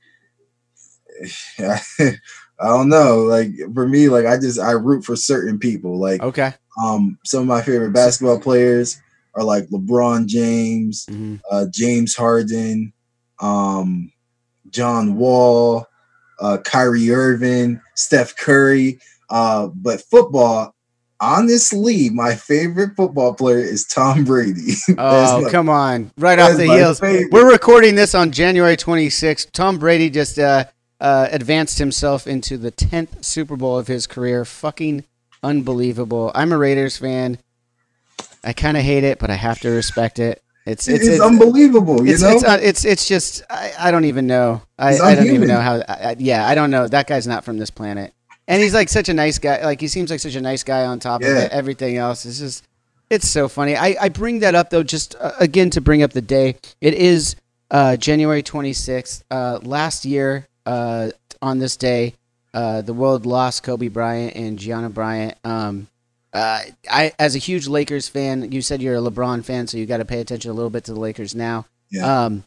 I 1.60 2.18
don't 2.60 2.90
know. 2.90 3.20
Like 3.20 3.52
for 3.74 3.88
me, 3.88 4.10
like 4.10 4.26
I 4.26 4.38
just 4.38 4.60
I 4.60 4.72
root 4.72 5.06
for 5.06 5.16
certain 5.16 5.60
people. 5.60 5.98
Like 6.00 6.22
Okay. 6.22 6.54
um 6.84 7.18
some 7.24 7.42
of 7.42 7.48
my 7.48 7.62
favorite 7.62 7.94
basketball 7.94 8.40
players 8.40 9.02
are 9.36 9.44
like 9.44 9.68
LeBron 9.70 10.26
James, 10.28 11.06
hmm 11.10 11.36
uh 11.52 11.66
James 11.72 12.16
Harden, 12.16 12.94
um 13.40 14.12
John 14.70 15.16
Wall, 15.18 15.86
uh 16.40 16.58
Kyrie 16.64 17.12
Irving, 17.12 17.80
Steph 17.96 18.36
Curry. 18.38 19.00
Uh 19.30 19.68
but 19.68 20.02
football, 20.02 20.74
honestly, 21.20 22.10
my 22.10 22.36
favorite 22.36 22.96
football 22.96 23.34
player 23.34 23.60
is 23.60 23.86
Tom 23.86 24.24
Brady. 24.24 24.74
Oh, 24.98 25.42
my- 25.42 25.50
come 25.50 25.70
on! 25.70 26.12
Right 26.18 26.40
off 26.40 26.58
the 26.58 26.66
heels. 26.66 27.00
favorite. 27.00 27.32
We're 27.32 27.52
recording 27.52 27.96
this 27.96 28.16
on 28.16 28.32
January 28.32 28.78
26th. 28.78 29.52
Tom 29.52 29.78
Brady 29.80 30.10
just 30.10 30.38
uh, 30.40 30.66
uh, 31.02 31.28
advanced 31.32 31.78
himself 31.80 32.28
into 32.28 32.58
the 32.58 32.72
10th 32.72 33.24
Super 33.26 33.56
Bowl 33.58 33.78
of 33.78 33.88
his 33.88 34.08
career. 34.08 34.46
Fucking 34.46 35.04
unbelievable. 35.44 36.32
I'm 36.36 36.52
a 36.52 36.58
Raiders 36.58 36.98
fan. 36.98 37.38
I 38.46 38.54
kind 38.54 38.78
of 38.78 38.84
hate 38.84 39.04
it, 39.04 39.20
but 39.20 39.30
I 39.30 39.36
have 39.36 39.60
to 39.62 39.70
respect 39.70 40.20
it. 40.20 40.42
It's 40.66 40.88
It's, 40.88 41.04
it's 41.04 41.16
it's, 41.16 41.22
unbelievable, 41.22 42.06
you 42.06 42.14
it's, 42.14 42.24
know. 42.24 42.32
it's, 42.32 42.44
uh, 42.44 42.60
it's 42.62 42.86
it's 42.86 43.08
just 43.08 43.44
I, 43.50 43.72
I 43.80 43.92
don't 43.92 44.06
even 44.06 44.26
know. 44.26 44.64
I, 44.80 44.98
I 44.98 45.16
don't 45.16 45.28
even 45.28 45.48
know 45.48 45.60
how. 45.60 45.76
I, 45.88 46.16
yeah, 46.18 46.48
I 46.48 46.56
don't 46.56 46.72
know. 46.72 46.88
That 46.88 47.08
guy's 47.08 47.28
not 47.28 47.46
from 47.46 47.58
this 47.60 47.70
planet, 47.70 48.14
and 48.48 48.62
he's 48.64 48.74
like 48.74 48.90
such 48.90 49.08
a 49.08 49.14
nice 49.14 49.38
guy. 49.38 49.64
Like 49.64 49.80
he 49.80 49.88
seems 49.88 50.10
like 50.10 50.20
such 50.20 50.34
a 50.36 50.42
nice 50.42 50.64
guy. 50.64 50.86
On 50.86 51.00
top 51.00 51.22
of 51.22 51.28
it, 51.28 51.52
everything 51.52 51.98
else 51.98 52.26
is 52.26 52.40
just 52.40 52.66
it's 53.10 53.28
so 53.28 53.48
funny. 53.48 53.76
I, 53.76 53.96
I 54.02 54.10
bring 54.10 54.40
that 54.40 54.56
up 54.56 54.70
though, 54.70 54.84
just 54.84 55.16
uh, 55.20 55.34
again 55.40 55.70
to 55.72 55.82
bring 55.82 56.02
up 56.02 56.14
the 56.14 56.22
day. 56.22 56.58
It 56.82 56.94
is 56.96 57.36
uh, 57.70 57.98
January 57.98 58.42
26th. 58.44 59.24
Uh, 59.30 59.60
last 59.62 60.06
year 60.06 60.48
uh, 60.66 61.12
on 61.42 61.60
this 61.60 61.78
day, 61.78 62.16
uh, 62.54 62.82
the 62.82 62.94
world 62.94 63.26
lost 63.26 63.64
Kobe 63.64 63.88
Bryant 63.90 64.36
and 64.36 64.58
Gianna 64.58 64.90
Bryant. 64.90 65.38
Um, 65.44 65.88
uh, 66.36 66.60
I, 66.92 67.14
as 67.18 67.36
a 67.36 67.40
huge 67.40 67.68
Lakers 67.68 68.10
fan, 68.10 68.52
you 68.52 68.62
said 68.62 68.82
you're 68.82 68.96
a 68.96 69.00
LeBron 69.00 69.44
fan, 69.46 69.68
so 69.68 69.78
you 69.78 69.86
got 69.86 69.98
to 69.98 70.06
pay 70.06 70.20
attention 70.20 70.52
a 70.52 70.54
little 70.54 70.70
bit 70.70 70.84
to 70.84 70.94
the 70.94 71.00
Lakers 71.00 71.34
now. 71.34 71.66
Yeah. 71.90 72.26
Um, 72.26 72.44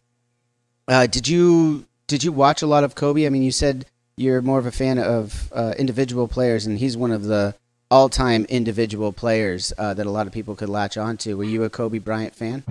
uh, 0.86 1.06
did 1.06 1.26
you 1.26 1.86
did 2.06 2.22
you 2.22 2.30
watch 2.30 2.60
a 2.60 2.66
lot 2.66 2.84
of 2.84 2.94
Kobe? 2.94 3.24
I 3.24 3.30
mean, 3.30 3.42
you 3.42 3.50
said 3.50 3.86
you're 4.16 4.42
more 4.42 4.58
of 4.58 4.66
a 4.66 4.70
fan 4.72 4.98
of 4.98 5.50
uh, 5.54 5.74
individual 5.78 6.28
players, 6.28 6.66
and 6.66 6.78
he's 6.78 6.96
one 6.96 7.12
of 7.12 7.24
the 7.24 7.54
all-time 7.90 8.44
individual 8.50 9.12
players 9.12 9.72
uh, 9.78 9.94
that 9.94 10.06
a 10.06 10.10
lot 10.10 10.26
of 10.26 10.32
people 10.34 10.54
could 10.54 10.68
latch 10.68 10.98
onto. 10.98 11.38
Were 11.38 11.44
you 11.44 11.64
a 11.64 11.70
Kobe 11.70 11.98
Bryant 11.98 12.34
fan? 12.34 12.64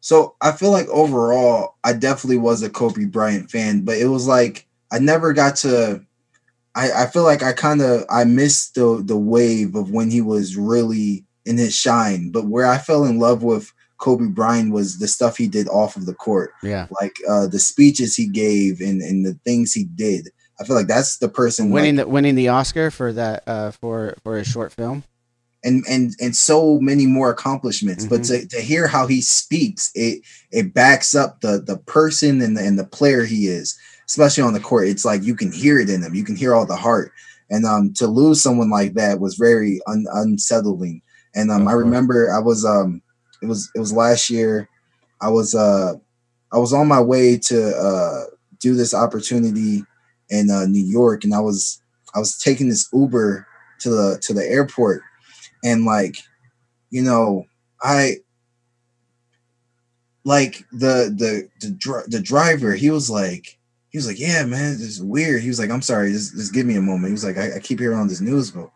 So 0.00 0.36
I 0.40 0.52
feel 0.52 0.70
like 0.70 0.88
overall, 0.88 1.74
I 1.82 1.94
definitely 1.94 2.38
was 2.38 2.62
a 2.62 2.70
Kobe 2.70 3.06
Bryant 3.06 3.50
fan, 3.50 3.80
but 3.80 3.98
it 3.98 4.06
was 4.06 4.28
like 4.28 4.66
I 4.92 5.00
never 5.00 5.32
got 5.32 5.56
to. 5.56 6.04
I, 6.80 7.02
I 7.02 7.06
feel 7.06 7.24
like 7.24 7.42
I 7.42 7.52
kind 7.52 7.82
of 7.82 8.04
I 8.10 8.24
missed 8.24 8.74
the 8.74 9.02
the 9.04 9.16
wave 9.34 9.74
of 9.74 9.90
when 9.90 10.10
he 10.10 10.20
was 10.22 10.56
really 10.56 11.24
in 11.44 11.56
his 11.58 11.74
shine. 11.74 12.30
But 12.30 12.46
where 12.46 12.66
I 12.66 12.78
fell 12.78 13.04
in 13.04 13.18
love 13.18 13.42
with 13.42 13.72
Kobe 13.98 14.28
Bryant 14.28 14.72
was 14.72 14.98
the 14.98 15.08
stuff 15.08 15.36
he 15.36 15.46
did 15.46 15.68
off 15.68 15.96
of 15.96 16.06
the 16.06 16.14
court, 16.14 16.52
Yeah, 16.62 16.86
like 17.00 17.16
uh, 17.28 17.46
the 17.48 17.58
speeches 17.58 18.16
he 18.16 18.26
gave 18.26 18.80
and 18.80 19.02
and 19.02 19.26
the 19.26 19.34
things 19.44 19.72
he 19.72 19.84
did. 19.84 20.28
I 20.58 20.64
feel 20.64 20.76
like 20.76 20.88
that's 20.88 21.18
the 21.18 21.28
person 21.28 21.70
winning 21.70 21.96
like, 21.96 22.06
the 22.06 22.10
winning 22.10 22.34
the 22.34 22.48
Oscar 22.48 22.90
for 22.90 23.12
that 23.12 23.42
uh, 23.46 23.70
for 23.72 24.16
for 24.22 24.38
a 24.38 24.44
short 24.44 24.72
film. 24.72 25.04
and 25.62 25.84
and 25.88 26.14
and 26.20 26.34
so 26.34 26.78
many 26.80 27.04
more 27.06 27.30
accomplishments. 27.30 28.06
But 28.06 28.22
Mm-hmm. 28.22 28.48
to, 28.48 28.56
to 28.56 28.60
hear 28.62 28.86
how 28.86 29.06
he 29.06 29.20
speaks, 29.20 29.90
it 29.94 30.22
it 30.50 30.72
backs 30.74 31.14
up 31.14 31.40
the 31.42 31.60
the 31.70 31.76
person 31.76 32.40
and 32.40 32.56
the, 32.56 32.62
and 32.66 32.78
the 32.78 32.84
player 32.98 33.24
he 33.24 33.46
is, 33.46 33.78
especially 34.10 34.42
on 34.42 34.52
the 34.52 34.60
court. 34.60 34.88
It's 34.88 35.04
like 35.04 35.22
you 35.22 35.36
can 35.36 35.52
hear 35.52 35.78
it 35.78 35.88
in 35.88 36.00
them. 36.00 36.16
You 36.16 36.24
can 36.24 36.34
hear 36.34 36.52
all 36.52 36.66
the 36.66 36.74
heart. 36.74 37.12
And 37.48 37.64
um, 37.64 37.92
to 37.94 38.08
lose 38.08 38.42
someone 38.42 38.68
like 38.68 38.94
that 38.94 39.20
was 39.20 39.36
very 39.36 39.80
un, 39.86 40.04
unsettling. 40.12 41.00
And 41.36 41.48
um, 41.52 41.68
I 41.68 41.72
remember 41.72 42.32
I 42.32 42.40
was 42.40 42.64
um, 42.64 43.02
it 43.40 43.46
was 43.46 43.70
it 43.76 43.78
was 43.78 43.92
last 43.92 44.28
year. 44.28 44.68
I 45.20 45.28
was 45.28 45.54
uh, 45.54 45.94
I 46.52 46.58
was 46.58 46.72
on 46.72 46.88
my 46.88 47.00
way 47.00 47.38
to 47.38 47.76
uh, 47.76 48.24
do 48.58 48.74
this 48.74 48.94
opportunity 48.94 49.84
in 50.28 50.50
uh, 50.50 50.66
New 50.66 50.84
York, 50.84 51.22
and 51.22 51.32
I 51.32 51.40
was 51.40 51.80
I 52.12 52.18
was 52.18 52.36
taking 52.36 52.68
this 52.68 52.88
Uber 52.92 53.46
to 53.80 53.90
the 53.90 54.18
to 54.22 54.34
the 54.34 54.44
airport, 54.44 55.02
and 55.62 55.84
like, 55.84 56.16
you 56.90 57.02
know, 57.02 57.46
I 57.80 58.16
like 60.24 60.64
the 60.72 61.14
the 61.16 61.48
the 61.60 61.70
dri- 61.70 62.08
the 62.08 62.20
driver. 62.20 62.74
He 62.74 62.90
was 62.90 63.08
like, 63.08 63.59
he 63.90 63.98
was 63.98 64.06
like, 64.06 64.20
yeah, 64.20 64.44
man, 64.44 64.72
this 64.72 64.82
is 64.82 65.02
weird. 65.02 65.42
He 65.42 65.48
was 65.48 65.58
like, 65.58 65.70
I'm 65.70 65.82
sorry, 65.82 66.12
just 66.12 66.34
just 66.34 66.54
give 66.54 66.64
me 66.64 66.76
a 66.76 66.82
moment. 66.82 67.06
He 67.06 67.12
was 67.12 67.24
like, 67.24 67.36
I, 67.36 67.56
I 67.56 67.58
keep 67.58 67.80
hearing 67.80 67.98
on 67.98 68.06
this 68.08 68.20
news, 68.20 68.50
but 68.52 68.70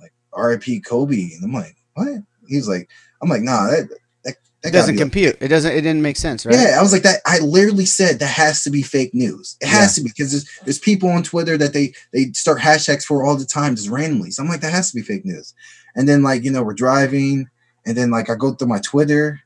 like 0.00 0.12
R.I.P. 0.32 0.80
Kobe, 0.80 1.32
and 1.34 1.44
I'm 1.44 1.52
like, 1.52 1.76
what? 1.94 2.22
He 2.48 2.56
was 2.56 2.68
like, 2.68 2.88
I'm 3.20 3.28
like, 3.28 3.42
nah, 3.42 3.66
that 3.66 3.88
that, 4.24 4.36
that 4.62 4.72
doesn't 4.72 4.98
compute. 4.98 5.36
It 5.40 5.48
doesn't. 5.48 5.72
It 5.72 5.80
didn't 5.80 6.02
make 6.02 6.16
sense, 6.16 6.46
right? 6.46 6.54
yeah, 6.54 6.76
I 6.78 6.82
was 6.82 6.92
like 6.92 7.02
that. 7.02 7.20
I 7.26 7.40
literally 7.40 7.86
said 7.86 8.20
that 8.20 8.26
has 8.26 8.62
to 8.62 8.70
be 8.70 8.82
fake 8.82 9.12
news. 9.14 9.56
It 9.60 9.66
has 9.66 9.96
to 9.96 10.00
be 10.00 10.10
because 10.10 10.30
there's 10.30 10.60
there's 10.64 10.78
people 10.78 11.08
on 11.08 11.24
Twitter 11.24 11.56
that 11.58 11.72
they 11.72 11.92
they 12.12 12.26
start 12.32 12.60
hashtags 12.60 13.02
for 13.02 13.24
all 13.24 13.36
the 13.36 13.44
time 13.44 13.74
just 13.74 13.88
randomly. 13.88 14.30
So 14.30 14.44
I'm 14.44 14.48
like, 14.48 14.60
that 14.60 14.72
has 14.72 14.90
to 14.92 14.96
be 14.96 15.02
fake 15.02 15.24
news. 15.24 15.54
And 15.96 16.08
then 16.08 16.22
like 16.22 16.44
you 16.44 16.52
know 16.52 16.62
we're 16.62 16.74
driving, 16.74 17.50
and 17.84 17.96
then 17.96 18.12
like 18.12 18.30
I 18.30 18.36
go 18.36 18.52
through 18.52 18.68
my 18.68 18.78
Twitter, 18.78 19.40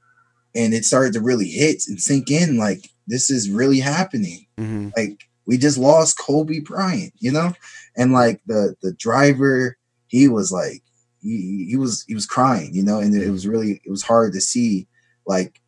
and 0.55 0.74
it 0.74 0.84
started 0.84 1.14
to 1.14 1.22
really 1.22 1.48
hit 1.48 1.84
and 1.88 1.98
sink 1.98 2.30
in. 2.30 2.59
Like 2.59 2.90
this 3.07 3.31
is 3.31 3.51
really 3.51 3.81
happening. 3.81 4.47
Mhm. 4.59 4.93
Like 4.97 5.28
we 5.47 5.57
just 5.59 5.78
lost 5.78 6.19
Kobe 6.19 6.61
Bryant, 6.61 7.12
you 7.19 7.31
know, 7.33 7.53
and 7.97 8.12
like 8.12 8.41
the 8.47 8.74
the 8.83 8.93
driver, 8.95 9.77
he 10.09 10.28
was 10.28 10.51
like 10.53 10.83
he, 11.23 11.66
he 11.70 11.77
was 11.77 12.05
he 12.07 12.15
was 12.15 12.27
crying, 12.27 12.74
you 12.74 12.83
know, 12.83 12.99
and 12.99 13.15
it 13.15 13.31
was 13.31 13.47
really 13.47 13.81
it 13.85 13.91
was 13.91 14.03
hard 14.03 14.33
to 14.35 14.41
see 14.41 14.87
like 15.27 15.61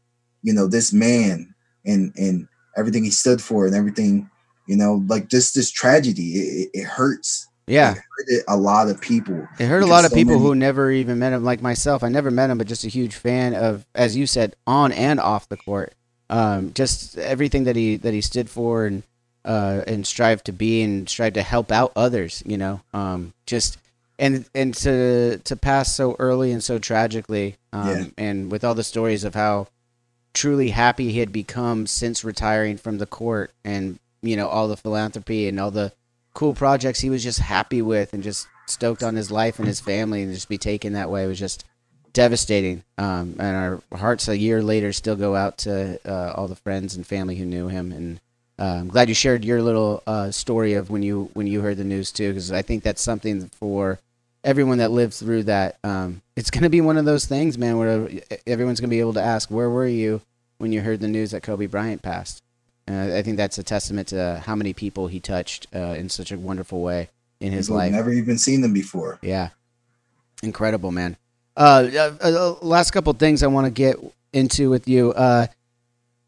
you 0.43 0.53
know 0.53 0.67
this 0.67 0.93
man 0.93 1.55
and 1.85 2.13
and 2.17 2.47
everything 2.77 3.05
he 3.05 3.11
stood 3.11 3.43
for 3.43 3.67
and 3.67 3.75
everything 3.75 4.29
you 4.69 4.77
know 4.77 5.05
like 5.09 5.29
just 5.29 5.55
this 5.55 5.71
tragedy 5.71 6.33
it, 6.35 6.71
it- 6.75 6.85
hurts 6.87 7.49
Yeah. 7.67 7.93
it 7.95 7.99
hurted 8.19 8.45
a 8.49 8.57
lot 8.57 8.89
of 8.89 9.01
people 9.01 9.47
It 9.59 9.67
hurt 9.67 9.83
a 9.83 9.87
lot 9.87 10.05
of 10.05 10.11
so 10.11 10.17
people 10.17 10.35
many- 10.35 10.45
who 10.47 10.55
never 10.55 10.91
even 10.93 11.19
met 11.19 11.33
him, 11.33 11.43
like 11.45 11.61
myself. 11.63 12.03
I 12.05 12.09
never 12.09 12.31
met 12.31 12.51
him, 12.51 12.59
but 12.59 12.67
just 12.69 12.85
a 12.85 12.89
huge 12.89 13.15
fan 13.17 13.55
of, 13.55 13.85
as 13.95 14.17
you 14.17 14.27
said, 14.27 14.55
on 14.67 14.93
and 14.93 15.19
off 15.19 15.49
the 15.49 15.57
court. 15.57 15.95
Um, 16.31 16.73
just 16.75 17.17
everything 17.19 17.65
that 17.65 17.77
he 17.77 17.97
that 17.97 18.13
he 18.15 18.21
stood 18.21 18.51
for 18.51 18.87
and 18.87 19.03
uh, 19.45 19.83
and 19.87 20.07
strived 20.07 20.45
to 20.47 20.53
be 20.53 20.83
and 20.83 21.09
strive 21.09 21.33
to 21.35 21.43
help 21.43 21.73
out 21.73 21.93
others. 21.97 22.43
You 22.45 22.59
know, 22.59 22.81
um, 22.93 23.33
just 23.47 23.79
and 24.19 24.45
and 24.55 24.75
to 24.75 25.39
to 25.39 25.57
pass 25.57 25.95
so 25.95 26.17
early 26.19 26.53
and 26.53 26.63
so 26.63 26.79
tragically, 26.79 27.57
um, 27.73 27.89
Yeah. 27.89 28.05
and 28.19 28.53
with 28.53 28.65
all 28.65 28.75
the 28.75 28.85
stories 28.85 29.25
of 29.25 29.35
how 29.35 29.69
truly 30.35 30.71
happy 30.71 31.11
he 31.13 31.21
had 31.21 31.33
become 31.33 31.87
since 31.87 32.23
retiring 32.25 32.77
from 32.77 32.99
the 32.99 33.07
court, 33.07 33.51
and 33.65 33.99
you 34.23 34.37
know 34.37 34.49
all 34.49 34.69
the 34.69 34.77
philanthropy 34.77 35.49
and 35.49 35.59
all 35.59 35.71
the 35.71 35.93
cool 36.35 36.53
projects 36.55 37.01
he 37.01 37.11
was 37.11 37.23
just 37.25 37.41
happy 37.41 37.81
with 37.83 38.13
and 38.13 38.23
just 38.23 38.47
stoked 38.67 39.03
on 39.03 39.17
his 39.17 39.31
life 39.31 39.59
and 39.59 39.67
his 39.67 39.81
family 39.81 40.23
and 40.23 40.33
just 40.35 40.49
be 40.49 40.59
taken 40.59 40.93
that 40.93 41.11
way 41.11 41.27
was 41.27 41.39
just 41.39 41.65
devastating. 42.19 42.83
Um, 42.99 43.37
and 43.39 43.57
our 43.93 43.97
hearts 43.97 44.27
a 44.27 44.37
year 44.37 44.61
later 44.61 44.93
still 44.93 45.15
go 45.15 45.37
out 45.37 45.59
to 45.59 46.01
uh, 46.05 46.33
all 46.35 46.49
the 46.49 46.57
friends 46.57 46.97
and 46.97 47.07
family 47.07 47.37
who 47.37 47.45
knew 47.45 47.69
him. 47.69 47.93
And 47.93 48.21
uh, 48.59 48.81
I'm 48.81 48.89
glad 48.89 49.09
you 49.09 49.15
shared 49.15 49.45
your 49.45 49.63
little 49.63 50.03
uh, 50.05 50.33
story 50.33 50.75
of 50.75 50.91
when 50.91 51.05
you 51.05 51.31
when 51.35 51.47
you 51.47 51.61
heard 51.61 51.77
the 51.77 51.85
news 51.85 52.11
too, 52.11 52.31
because 52.31 52.51
I 52.51 52.63
think 52.63 52.83
that's 52.83 53.01
something 53.01 53.49
for 53.61 54.01
everyone 54.43 54.79
that 54.79 54.91
lived 54.91 55.15
through 55.15 55.45
that. 55.45 55.79
Um, 55.85 56.23
it's 56.35 56.51
going 56.51 56.65
to 56.65 56.69
be 56.69 56.81
one 56.81 56.97
of 56.97 57.05
those 57.05 57.25
things, 57.25 57.57
man, 57.57 57.79
where 57.79 58.09
everyone's 58.49 58.81
going 58.81 58.91
to 58.91 58.95
be 58.97 59.01
able 59.01 59.15
to 59.15 59.23
ask, 59.23 59.49
"Where 59.49 59.71
were 59.71 59.87
you 59.87 60.21
when 60.59 60.73
you 60.73 60.81
heard 60.81 60.99
the 60.99 61.07
news 61.07 61.31
that 61.31 61.45
Kobe 61.45 61.67
Bryant 61.67 62.03
passed?" 62.03 62.43
And 62.89 63.13
I 63.13 63.23
think 63.23 63.37
that's 63.37 63.59
a 63.59 63.63
testament 63.63 64.09
to 64.09 64.43
how 64.45 64.57
many 64.57 64.73
people 64.73 65.07
he 65.07 65.21
touched 65.21 65.69
uh, 65.73 65.95
in 65.97 66.09
such 66.09 66.33
a 66.33 66.37
wonderful 66.39 66.81
way 66.81 67.11
in 67.39 67.53
his 67.53 67.67
People 67.69 67.77
life. 67.77 67.93
never 67.93 68.11
even 68.11 68.39
seen 68.39 68.61
them 68.63 68.73
before 68.73 69.21
Yeah, 69.23 69.51
incredible, 70.43 70.91
man. 70.91 71.17
Uh, 71.59 71.91
uh, 71.93 72.17
uh, 72.23 72.55
last 72.63 72.93
couple 72.93 73.13
things 73.15 73.43
I 73.43 73.49
want 73.49 73.67
to 73.67 73.73
get 73.73 73.97
into 74.33 74.71
with 74.71 74.87
you. 74.87 75.13
Uh, 75.13 75.49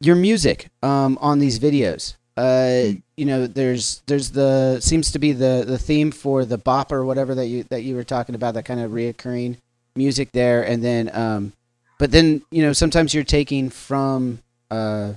your 0.01 0.17
music 0.17 0.69
um, 0.83 1.17
on 1.21 1.39
these 1.39 1.61
videos. 1.61 2.15
Uh, 2.37 2.99
you 3.17 3.27
know, 3.27 3.47
there's 3.47 4.03
there's 4.07 4.33
the 4.33 4.81
seems 4.81 5.13
to 5.13 5.21
be 5.21 5.31
the 5.33 5.63
the 5.65 5.79
theme 5.79 6.11
for 6.11 6.45
the 6.45 6.59
bop 6.59 6.91
or 6.91 7.05
whatever 7.05 7.37
that 7.37 7.47
you 7.47 7.65
that 7.65 7.83
you 7.83 7.95
were 7.95 8.03
talking 8.03 8.35
about 8.35 8.55
that 8.55 8.65
kind 8.65 8.81
of 8.81 8.91
reoccurring 8.91 9.57
music 9.95 10.33
there, 10.33 10.63
and 10.63 10.83
then 10.83 11.11
um, 11.15 11.53
but 11.99 12.11
then 12.11 12.43
you 12.51 12.63
know 12.63 12.73
sometimes 12.73 13.15
you're 13.15 13.23
taking 13.23 13.71
from 13.71 14.41
uh 14.71 15.13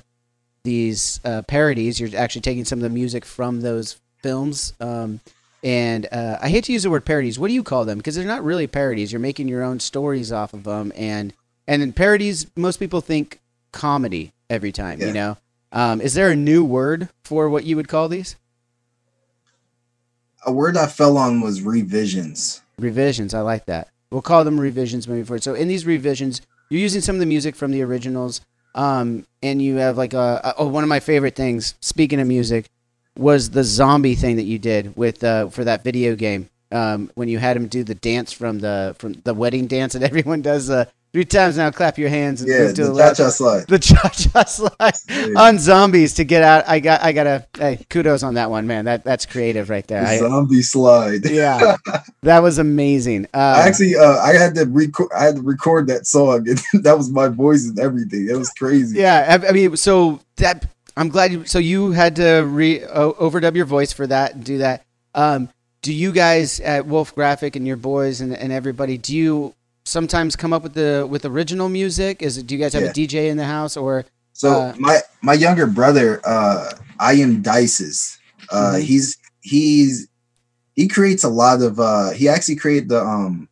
these 0.63 1.19
uh, 1.25 1.41
parodies. 1.47 1.99
You're 1.99 2.15
actually 2.15 2.41
taking 2.41 2.65
some 2.65 2.79
of 2.79 2.83
the 2.83 2.89
music 2.89 3.25
from 3.25 3.61
those 3.61 3.99
films. 4.21 4.73
Um, 4.79 5.21
and 5.63 6.07
uh, 6.11 6.37
I 6.41 6.49
hate 6.49 6.65
to 6.65 6.73
use 6.73 6.83
the 6.83 6.89
word 6.89 7.05
parodies. 7.05 7.39
What 7.39 7.47
do 7.47 7.53
you 7.53 7.63
call 7.63 7.85
them? 7.85 7.97
Because 7.97 8.15
they're 8.15 8.25
not 8.25 8.43
really 8.43 8.67
parodies. 8.67 9.11
You're 9.11 9.19
making 9.19 9.47
your 9.47 9.63
own 9.63 9.79
stories 9.79 10.31
off 10.31 10.53
of 10.53 10.63
them, 10.63 10.91
and 10.95 11.33
and 11.67 11.81
in 11.81 11.93
parodies, 11.93 12.47
most 12.55 12.77
people 12.77 13.01
think 13.01 13.39
comedy 13.71 14.33
every 14.49 14.71
time. 14.71 14.99
Yeah. 14.99 15.07
You 15.07 15.13
know, 15.13 15.37
um, 15.71 16.01
is 16.01 16.13
there 16.13 16.29
a 16.29 16.35
new 16.35 16.63
word 16.63 17.09
for 17.23 17.49
what 17.49 17.63
you 17.63 17.75
would 17.75 17.87
call 17.87 18.09
these 18.09 18.35
a 20.45 20.51
word 20.51 20.75
i 20.75 20.85
fell 20.85 21.17
on 21.17 21.39
was 21.39 21.61
revisions 21.61 22.61
revisions? 22.77 23.33
I 23.33 23.41
like 23.41 23.65
that. 23.65 23.89
We'll 24.11 24.21
call 24.21 24.43
them 24.43 24.59
revisions 24.59 25.07
moving 25.07 25.25
forward. 25.25 25.43
So 25.43 25.53
in 25.53 25.67
these 25.67 25.85
revisions, 25.85 26.41
you're 26.69 26.81
using 26.81 27.01
some 27.01 27.15
of 27.15 27.19
the 27.19 27.25
music 27.25 27.55
from 27.55 27.71
the 27.71 27.81
originals, 27.81 28.41
um, 28.75 29.25
and 29.41 29.61
you 29.61 29.77
have 29.77 29.97
like 29.97 30.13
a, 30.13 30.41
a 30.43 30.53
oh 30.57 30.67
one 30.67 30.83
of 30.83 30.89
my 30.89 30.99
favorite 30.99 31.35
things. 31.35 31.75
Speaking 31.81 32.19
of 32.19 32.27
music, 32.27 32.67
was 33.17 33.51
the 33.51 33.63
zombie 33.63 34.15
thing 34.15 34.37
that 34.37 34.43
you 34.43 34.59
did 34.59 34.95
with 34.97 35.23
uh, 35.23 35.47
for 35.49 35.63
that 35.63 35.83
video 35.83 36.15
game 36.15 36.49
um, 36.71 37.11
when 37.15 37.27
you 37.29 37.37
had 37.37 37.55
him 37.55 37.67
do 37.67 37.83
the 37.83 37.95
dance 37.95 38.31
from 38.33 38.59
the 38.59 38.95
from 38.97 39.13
the 39.23 39.33
wedding 39.33 39.67
dance 39.67 39.93
that 39.93 40.03
everyone 40.11 40.41
does 40.41 40.69
uh, 40.69 40.85
three 41.11 41.23
times 41.25 41.55
now. 41.57 41.69
Clap 41.69 41.99
your 41.99 42.09
hands 42.09 42.41
and 42.41 42.49
yeah 42.49 42.65
the 42.71 42.73
the 42.73 42.97
cha-cha 43.13 43.29
slide 43.29 43.67
The 43.67 43.77
cha 43.77 44.09
cha 44.09 44.43
slide 44.47 44.93
Yeah. 45.07 45.39
on 45.39 45.59
zombies 45.59 46.15
to 46.15 46.23
get 46.23 46.41
out. 46.41 46.63
I 46.67 46.79
got 46.79 47.03
I 47.03 47.11
gotta 47.11 47.45
hey 47.55 47.85
kudos 47.91 48.23
on 48.23 48.33
that 48.33 48.49
one, 48.49 48.65
man. 48.65 48.85
That 48.85 49.03
that's 49.03 49.27
creative 49.27 49.69
right 49.69 49.85
there. 49.85 50.01
the 50.01 50.09
I, 50.09 50.17
zombie 50.17 50.63
slide 50.63 51.29
yeah, 51.29 51.77
that 52.23 52.39
was 52.39 52.57
amazing. 52.57 53.27
Uh, 53.31 53.61
I 53.61 53.67
actually 53.67 53.95
uh, 53.95 54.17
I 54.17 54.33
had 54.33 54.55
to 54.55 54.65
record 54.65 55.11
I 55.15 55.25
had 55.25 55.35
to 55.35 55.41
record 55.43 55.85
that 55.87 56.07
song 56.07 56.47
and 56.49 56.59
that 56.83 56.97
was 56.97 57.11
my 57.11 57.27
voice 57.27 57.67
and 57.67 57.77
everything. 57.79 58.27
It 58.27 58.35
was 58.35 58.49
crazy. 58.49 58.97
Yeah, 58.99 59.39
I, 59.43 59.49
I 59.49 59.51
mean, 59.51 59.77
so 59.77 60.19
that 60.37 60.65
I'm 60.95 61.09
glad 61.09 61.31
you. 61.31 61.45
So 61.45 61.59
you 61.59 61.91
had 61.91 62.15
to 62.17 62.41
re 62.41 62.79
overdub 62.79 63.55
your 63.55 63.65
voice 63.65 63.91
for 63.93 64.05
that 64.07 64.35
and 64.35 64.43
do 64.43 64.59
that. 64.59 64.83
Um, 65.15 65.49
do 65.81 65.93
you 65.93 66.11
guys 66.11 66.59
at 66.59 66.85
Wolf 66.85 67.13
Graphic 67.15 67.55
and 67.55 67.67
your 67.67 67.77
boys 67.77 68.21
and, 68.21 68.35
and 68.35 68.51
everybody? 68.53 68.97
Do 68.97 69.15
you 69.15 69.53
sometimes 69.85 70.35
come 70.35 70.53
up 70.53 70.63
with 70.63 70.73
the 70.75 71.05
with 71.09 71.25
original 71.25 71.67
music? 71.69 72.21
Is 72.21 72.37
it? 72.37 72.47
Do 72.47 72.55
you 72.55 72.61
guys 72.61 72.73
have 72.73 72.83
Yeah. 72.83 72.89
a 72.89 72.93
DJ 72.93 73.29
in 73.29 73.37
the 73.37 73.45
house 73.45 73.75
or? 73.75 74.05
So 74.33 74.51
Uh, 74.51 74.73
my 74.77 75.01
my 75.21 75.33
younger 75.33 75.67
brother, 75.67 76.21
uh, 76.25 76.71
I 76.99 77.13
am 77.13 77.41
Dices. 77.43 78.17
Uh, 78.49 78.73
Mhm. 78.75 78.81
He's 78.83 79.17
he's 79.41 80.07
he 80.75 80.87
creates 80.87 81.23
a 81.23 81.29
lot 81.29 81.61
of. 81.61 81.79
Uh, 81.79 82.11
he 82.11 82.27
actually 82.29 82.55
created 82.55 82.89
the 82.89 83.03
um 83.03 83.47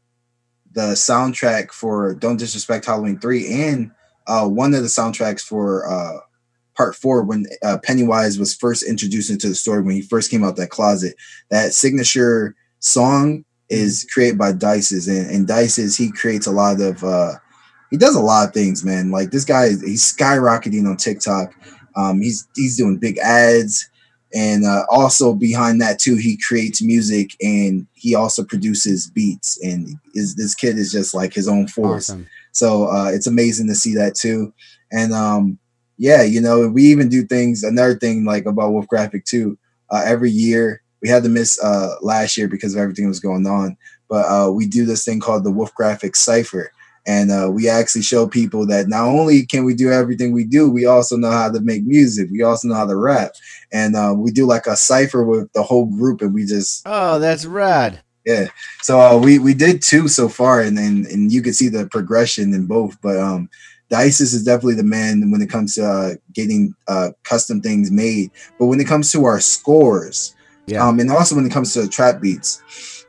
the 0.74 0.94
soundtrack 0.94 1.72
for 1.72 2.14
Don't 2.14 2.38
Disrespect 2.38 2.86
Halloween 2.86 3.20
three 3.20 3.52
and 3.52 3.92
uh, 4.28 4.48
one 4.48 4.74
of 4.74 4.82
the 4.84 4.88
soundtracks 4.88 5.42
for 5.42 5.86
uh, 5.92 6.20
part 6.76 6.96
four 6.96 7.24
when 7.24 7.46
uh, 7.64 7.78
Pennywise 7.84 8.40
was 8.40 8.56
first 8.56 8.84
introduced 8.84 9.30
into 9.30 9.48
the 9.48 9.56
story 9.56 9.82
when 9.82 9.96
he 9.96 10.02
first 10.02 10.32
came 10.32 10.44
out 10.44 10.56
that 10.56 10.70
closet. 10.70 11.16
That 11.50 11.74
signature 11.74 12.56
song 12.80 13.46
is 13.70 14.08
created 14.14 14.38
by 14.38 14.52
Dices 14.52 15.08
and, 15.08 15.30
and 15.30 15.48
Dices 15.48 15.98
he 15.98 16.12
creates 16.12 16.48
a 16.48 16.52
lot 16.52 16.82
of. 16.82 17.04
Uh, 17.04 17.34
he 17.90 17.98
does 17.98 18.16
a 18.16 18.22
lot 18.22 18.48
of 18.48 18.54
things, 18.54 18.86
man. 18.86 19.12
Like 19.12 19.32
this 19.32 19.44
guy, 19.44 19.70
he's 19.70 20.14
skyrocketing 20.14 20.88
on 20.88 20.96
TikTok. 20.96 21.54
Um, 21.96 22.22
he's 22.22 22.48
he's 22.56 22.78
doing 22.78 22.98
big 22.98 23.18
ads, 23.18 23.90
and 24.34 24.66
uh, 24.66 24.86
also 24.90 25.34
behind 25.34 25.82
that 25.82 26.00
too, 26.00 26.16
he 26.16 26.38
creates 26.38 26.82
music 26.82 27.32
and 27.42 27.86
he 27.94 28.16
also 28.16 28.44
produces 28.46 29.10
beats. 29.10 29.62
And 29.62 29.90
is 30.14 30.36
this 30.36 30.56
kid 30.56 30.78
is 30.78 30.92
just 30.92 31.14
like 31.14 31.34
his 31.34 31.48
own 31.48 31.68
force. 31.68 32.10
Awesome. 32.10 32.28
So 32.54 32.86
uh, 32.90 33.12
it's 33.14 33.28
amazing 33.28 33.68
to 33.68 33.76
see 33.76 33.94
that 33.96 34.16
too. 34.16 34.54
And 34.92 35.14
um, 35.14 35.60
yeah, 36.02 36.24
you 36.24 36.42
know, 36.42 36.68
we 36.68 36.84
even 36.86 37.10
do 37.10 37.24
things. 37.24 37.62
Another 37.64 37.94
thing 37.94 38.26
like 38.26 38.46
about 38.48 38.72
Wolf 38.72 38.88
Graphic 38.88 39.24
too. 39.24 39.56
Uh, 39.92 40.02
every 40.04 40.32
year 40.32 40.82
we 41.02 41.10
had 41.10 41.22
to 41.24 41.30
miss 41.30 41.62
uh, 41.64 41.96
last 42.02 42.38
year 42.38 42.48
because 42.48 42.74
of 42.74 42.82
everything 42.82 43.06
that 43.06 43.10
was 43.10 43.20
going 43.20 43.46
on, 43.46 43.78
but 44.10 44.26
uh, 44.26 44.52
we 44.52 44.66
do 44.66 44.84
this 44.86 45.06
thing 45.06 45.20
called 45.20 45.44
the 45.44 45.52
Wolf 45.52 45.74
Graphic 45.76 46.16
Cipher. 46.16 46.72
And 47.08 47.32
uh, 47.32 47.50
we 47.52 47.68
actually 47.70 48.04
show 48.04 48.28
people 48.28 48.66
that 48.68 48.88
not 48.88 49.06
only 49.06 49.46
can 49.46 49.64
we 49.66 49.74
do 49.74 49.92
everything 49.92 50.32
we 50.34 50.44
do, 50.46 50.70
we 50.70 50.86
also 50.86 51.18
know 51.18 51.32
how 51.32 51.52
to 51.52 51.60
make 51.60 51.84
music. 51.84 52.30
We 52.32 52.44
also 52.44 52.68
know 52.68 52.76
how 52.76 52.86
to 52.88 52.96
rap, 52.96 53.32
and 53.72 53.96
uh, 53.96 54.14
we 54.16 54.32
do 54.32 54.46
like 54.46 54.68
a 54.68 54.76
cipher 54.76 55.24
with 55.24 55.52
the 55.54 55.64
whole 55.64 55.86
group, 55.88 56.22
and 56.22 56.34
we 56.34 56.46
just 56.46 56.84
Oh, 56.86 57.18
that's 57.20 57.46
rad. 57.46 58.02
yeah. 58.26 58.48
So 58.84 59.00
uh, 59.00 59.18
we 59.18 59.40
we 59.40 59.54
did 59.56 59.82
two 59.82 60.08
so 60.08 60.30
far, 60.30 60.62
and 60.62 60.78
and 60.78 61.08
and 61.08 61.32
you 61.32 61.42
could 61.42 61.56
see 61.56 61.70
the 61.70 61.88
progression 61.88 62.54
in 62.54 62.68
both. 62.68 62.96
But 63.02 63.18
um, 63.18 63.50
Dices 63.92 64.34
is 64.34 64.44
definitely 64.46 64.76
the 64.76 64.84
man 64.84 65.30
when 65.32 65.42
it 65.42 65.50
comes 65.50 65.76
to 65.76 65.84
uh, 65.86 66.14
getting 66.34 66.74
uh, 66.88 67.10
custom 67.24 67.62
things 67.62 67.92
made. 67.92 68.32
But 68.58 68.68
when 68.68 68.80
it 68.80 68.88
comes 68.88 69.12
to 69.12 69.26
our 69.26 69.40
scores, 69.42 70.34
Yeah. 70.66 70.88
um, 70.88 71.00
and 71.02 71.12
also 71.12 71.36
when 71.36 71.46
it 71.46 71.52
comes 71.52 71.74
to 71.74 71.88
trap 71.90 72.22
beats, 72.22 73.06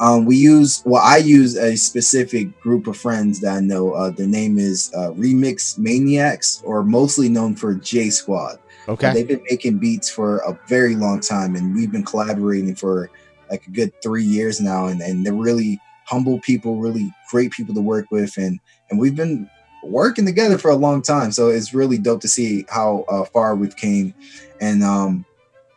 um, 0.00 0.26
we 0.26 0.36
use 0.36 0.82
well, 0.84 1.02
I 1.02 1.16
use 1.18 1.56
a 1.56 1.76
specific 1.76 2.58
group 2.60 2.86
of 2.86 2.96
friends 2.96 3.40
that 3.40 3.56
I 3.56 3.60
know. 3.60 3.92
Uh, 3.92 4.10
their 4.10 4.26
name 4.28 4.58
is 4.58 4.90
uh, 4.94 5.10
Remix 5.12 5.76
Maniacs, 5.78 6.62
or 6.64 6.82
mostly 6.84 7.28
known 7.28 7.56
for 7.56 7.74
J 7.74 8.10
Squad. 8.10 8.58
okay. 8.88 9.12
They've 9.12 9.26
been 9.28 9.42
making 9.50 9.78
beats 9.78 10.08
for 10.08 10.38
a 10.38 10.58
very 10.68 10.94
long 10.94 11.20
time, 11.20 11.56
and 11.56 11.74
we've 11.74 11.90
been 11.92 12.04
collaborating 12.04 12.74
for 12.76 13.10
like 13.50 13.66
a 13.66 13.70
good 13.70 13.92
three 14.02 14.24
years 14.24 14.60
now. 14.60 14.86
And, 14.86 15.00
and 15.00 15.24
they're 15.26 15.32
really 15.34 15.80
humble 16.04 16.38
people, 16.40 16.76
really 16.78 17.12
great 17.30 17.50
people 17.52 17.74
to 17.74 17.80
work 17.80 18.06
with, 18.10 18.36
and 18.36 18.60
and 18.90 18.98
we've 19.00 19.16
been 19.16 19.50
working 19.82 20.26
together 20.26 20.58
for 20.58 20.70
a 20.70 20.76
long 20.76 21.02
time. 21.02 21.32
So 21.32 21.48
it's 21.48 21.74
really 21.74 21.98
dope 21.98 22.20
to 22.22 22.28
see 22.28 22.64
how 22.68 23.04
uh, 23.08 23.24
far 23.24 23.56
we've 23.56 23.76
came. 23.76 24.14
And 24.60 24.82
um, 24.82 25.24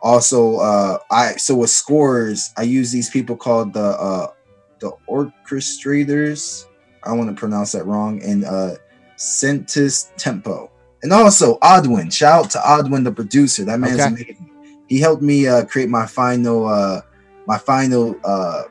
also, 0.01 0.57
uh, 0.57 0.97
I 1.11 1.33
so 1.33 1.55
with 1.55 1.69
scores, 1.69 2.51
I 2.57 2.63
use 2.63 2.91
these 2.91 3.09
people 3.09 3.35
called 3.35 3.73
the 3.73 3.79
uh, 3.79 4.27
the 4.79 4.91
orchestrators. 5.09 6.65
I 7.03 7.13
want 7.13 7.29
to 7.29 7.35
pronounce 7.39 7.71
that 7.73 7.85
wrong, 7.85 8.21
and 8.23 8.45
uh, 8.45 8.75
Centis 9.17 10.11
Tempo, 10.17 10.71
and 11.03 11.11
also 11.13 11.57
Odwin. 11.59 12.11
Shout 12.11 12.45
out 12.45 12.51
to 12.51 12.57
Odwin, 12.59 13.03
the 13.03 13.11
producer. 13.11 13.63
That 13.65 13.79
man's 13.79 13.99
Okay. 13.99 14.07
amazing. 14.07 14.49
He 14.87 14.99
helped 14.99 15.21
me 15.21 15.47
uh, 15.47 15.65
create 15.65 15.89
my 15.89 16.05
final 16.05 16.67
uh, 16.67 17.01
my 17.47 17.57
final 17.57 18.15
uh, 18.23 18.63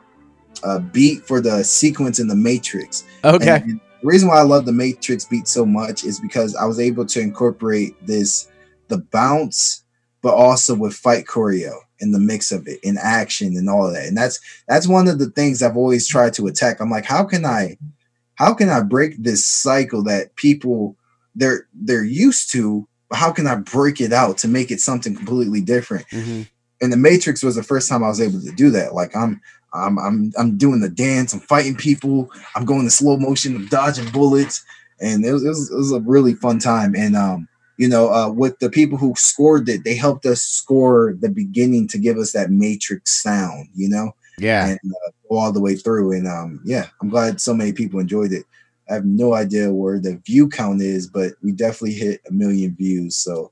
uh, 0.63 0.79
beat 0.79 1.25
for 1.25 1.41
the 1.41 1.63
sequence 1.63 2.19
in 2.19 2.27
the 2.27 2.35
Matrix. 2.35 3.05
Okay. 3.23 3.61
And 3.63 3.79
the 4.01 4.07
reason 4.07 4.27
why 4.27 4.39
I 4.39 4.43
love 4.43 4.65
the 4.65 4.71
Matrix 4.71 5.25
beat 5.25 5.47
so 5.47 5.65
much 5.65 6.03
is 6.03 6.19
because 6.19 6.55
I 6.55 6.65
was 6.65 6.79
able 6.79 7.05
to 7.05 7.19
incorporate 7.19 7.95
this 8.05 8.47
the 8.87 8.97
bounce, 8.97 9.83
but 10.21 10.33
also 10.33 10.75
with 10.75 10.93
fight 10.93 11.25
choreo 11.25 11.73
in 11.99 12.11
the 12.11 12.19
mix 12.19 12.51
of 12.51 12.67
it, 12.67 12.79
in 12.83 12.97
action 13.01 13.55
and 13.55 13.69
all 13.69 13.87
of 13.87 13.93
that. 13.93 14.07
And 14.07 14.17
that's 14.17 14.39
that's 14.67 14.87
one 14.87 15.07
of 15.07 15.19
the 15.19 15.29
things 15.29 15.61
I've 15.61 15.77
always 15.77 16.07
tried 16.07 16.33
to 16.33 16.47
attack. 16.47 16.79
I'm 16.79 16.89
like, 16.89 17.05
how 17.05 17.23
can 17.23 17.45
I 17.45 17.77
how 18.35 18.53
can 18.53 18.69
I 18.69 18.81
break 18.81 19.21
this 19.21 19.45
cycle 19.45 20.03
that 20.03 20.35
people 20.35 20.95
they're 21.35 21.67
they're 21.73 22.03
used 22.03 22.51
to, 22.51 22.87
but 23.09 23.17
how 23.17 23.31
can 23.31 23.47
I 23.47 23.55
break 23.55 24.01
it 24.01 24.11
out 24.11 24.39
to 24.39 24.47
make 24.47 24.71
it 24.71 24.81
something 24.81 25.15
completely 25.15 25.61
different? 25.61 26.07
Mhm. 26.07 26.47
And 26.81 26.91
the 26.91 26.97
Matrix 26.97 27.43
was 27.43 27.55
the 27.55 27.63
first 27.63 27.87
time 27.89 28.03
I 28.03 28.09
was 28.09 28.21
able 28.21 28.41
to 28.41 28.51
do 28.51 28.69
that. 28.71 28.93
Like 28.93 29.15
I'm 29.15 29.39
I'm 29.73 29.97
I'm 29.99 30.31
I'm 30.37 30.57
doing 30.57 30.81
the 30.81 30.89
dance, 30.89 31.33
I'm 31.33 31.39
fighting 31.39 31.75
people, 31.75 32.29
I'm 32.55 32.65
going 32.65 32.83
to 32.85 32.91
slow 32.91 33.17
motion, 33.17 33.55
I'm 33.55 33.67
dodging 33.67 34.09
bullets, 34.11 34.63
and 34.99 35.23
it 35.25 35.31
was, 35.31 35.43
it 35.45 35.49
was 35.49 35.71
it 35.71 35.75
was 35.77 35.91
a 35.91 36.01
really 36.01 36.33
fun 36.33 36.59
time. 36.59 36.95
And 36.95 37.15
um, 37.15 37.47
you 37.77 37.87
know, 37.87 38.11
uh, 38.13 38.29
with 38.29 38.59
the 38.59 38.69
people 38.69 38.97
who 38.97 39.13
scored 39.15 39.67
it, 39.69 39.83
they 39.83 39.95
helped 39.95 40.25
us 40.25 40.41
score 40.41 41.15
the 41.19 41.29
beginning 41.29 41.87
to 41.89 41.97
give 41.97 42.17
us 42.17 42.31
that 42.33 42.51
Matrix 42.51 43.11
sound, 43.21 43.69
you 43.73 43.89
know, 43.89 44.11
Yeah. 44.37 44.67
and 44.67 44.79
uh, 44.85 45.11
go 45.29 45.37
all 45.37 45.51
the 45.51 45.61
way 45.61 45.75
through. 45.75 46.11
And 46.11 46.27
um, 46.27 46.61
yeah, 46.63 46.87
I'm 47.01 47.09
glad 47.09 47.41
so 47.41 47.53
many 47.53 47.73
people 47.73 47.99
enjoyed 47.99 48.33
it. 48.33 48.45
I 48.89 48.95
have 48.95 49.05
no 49.05 49.33
idea 49.33 49.71
where 49.71 49.99
the 49.99 50.17
view 50.25 50.49
count 50.49 50.81
is, 50.81 51.07
but 51.07 51.31
we 51.41 51.53
definitely 51.53 51.93
hit 51.93 52.21
a 52.27 52.31
million 52.33 52.75
views. 52.75 53.15
So, 53.15 53.51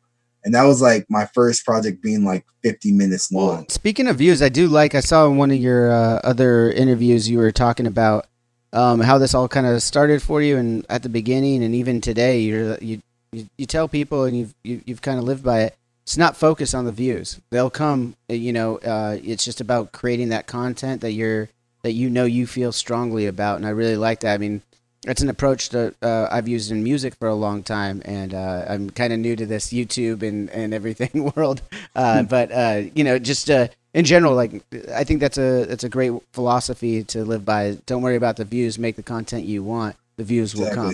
and 0.50 0.56
that 0.56 0.64
was 0.64 0.82
like 0.82 1.06
my 1.12 1.28
first 1.28 1.64
project 1.64 2.02
being 2.02 2.26
like 2.26 2.44
50 2.64 2.92
minutes 2.92 3.32
long. 3.32 3.58
Well, 3.58 3.66
speaking 3.70 4.08
of 4.08 4.16
views, 4.16 4.42
I 4.42 4.50
do 4.50 4.68
like. 4.68 4.96
I 4.96 5.00
saw 5.00 5.28
in 5.28 5.38
one 5.38 5.52
of 5.52 5.58
your 5.58 5.92
uh, 5.92 6.20
other 6.24 6.72
interviews 6.72 7.30
you 7.30 7.38
were 7.38 7.52
talking 7.52 7.86
about 7.86 8.26
um, 8.74 9.00
how 9.00 9.20
this 9.20 9.36
all 9.36 9.48
kind 9.48 9.68
of 9.68 9.84
started 9.84 10.24
for 10.24 10.42
you, 10.42 10.58
and 10.58 10.88
at 10.90 11.04
the 11.04 11.10
beginning, 11.10 11.64
and 11.64 11.76
even 11.76 12.02
today, 12.02 12.40
you're 12.40 12.80
you 12.80 13.00
you, 13.32 13.48
you 13.60 13.68
tell 13.68 13.88
people, 13.88 14.24
and 14.24 14.36
you've 14.36 14.56
you, 14.64 14.82
you've 14.88 15.04
kind 15.04 15.20
of 15.20 15.24
lived 15.24 15.44
by 15.44 15.62
it. 15.62 15.76
It's 16.02 16.18
not 16.18 16.36
focused 16.36 16.74
on 16.74 16.86
the 16.86 16.92
views; 16.92 17.40
they'll 17.52 17.70
come. 17.70 18.16
uh, 18.28 18.34
You 18.34 18.52
know, 18.52 18.78
uh, 18.80 19.18
it's 19.24 19.46
just 19.46 19.62
about 19.62 19.92
creating 19.92 20.30
that 20.30 20.48
content 20.48 21.02
that 21.02 21.12
you're 21.12 21.50
that 21.84 21.92
you 21.92 22.10
know 22.10 22.26
you 22.26 22.48
feel 22.48 22.72
strongly 22.72 23.28
about, 23.28 23.58
and 23.58 23.68
I 23.68 23.70
really 23.70 23.98
like 23.98 24.22
that. 24.22 24.34
I 24.34 24.40
mean, 24.40 24.64
it's 25.08 25.22
an 25.22 25.30
approach 25.30 25.70
that 25.70 25.96
uh, 26.02 26.28
I've 26.30 26.48
used 26.48 26.72
in 26.72 26.84
music 26.84 27.16
for 27.16 27.28
a 27.28 27.36
long 27.36 27.64
time, 27.64 28.02
and 28.06 28.34
uh, 28.34 28.66
I'm 28.68 28.90
kind 28.90 29.14
of 29.14 29.20
new 29.20 29.36
to 29.36 29.46
this 29.46 29.68
YouTube 29.68 30.24
and, 30.24 30.50
and 30.50 30.74
everything 30.74 31.32
world. 31.36 31.62
Uh, 31.96 32.24
but 32.24 32.52
uh, 32.52 32.82
you 32.94 33.04
know, 33.04 33.18
just 33.20 33.50
uh, 33.50 33.68
in 33.94 34.06
general, 34.06 34.36
like 34.36 34.64
I 34.94 35.04
think 35.04 35.22
that's 35.22 35.38
a 35.38 35.66
that's 35.66 35.84
a 35.84 35.90
great 35.90 36.12
philosophy 36.34 37.04
to 37.06 37.24
live 37.24 37.46
by. 37.46 37.78
Don't 37.86 38.02
worry 38.02 38.18
about 38.18 38.36
the 38.38 38.46
views; 38.46 38.78
make 38.78 38.96
the 38.98 39.04
content 39.04 39.46
you 39.46 39.64
want. 39.64 39.96
The 40.18 40.24
views 40.26 40.54
will 40.56 40.70
come. 40.74 40.92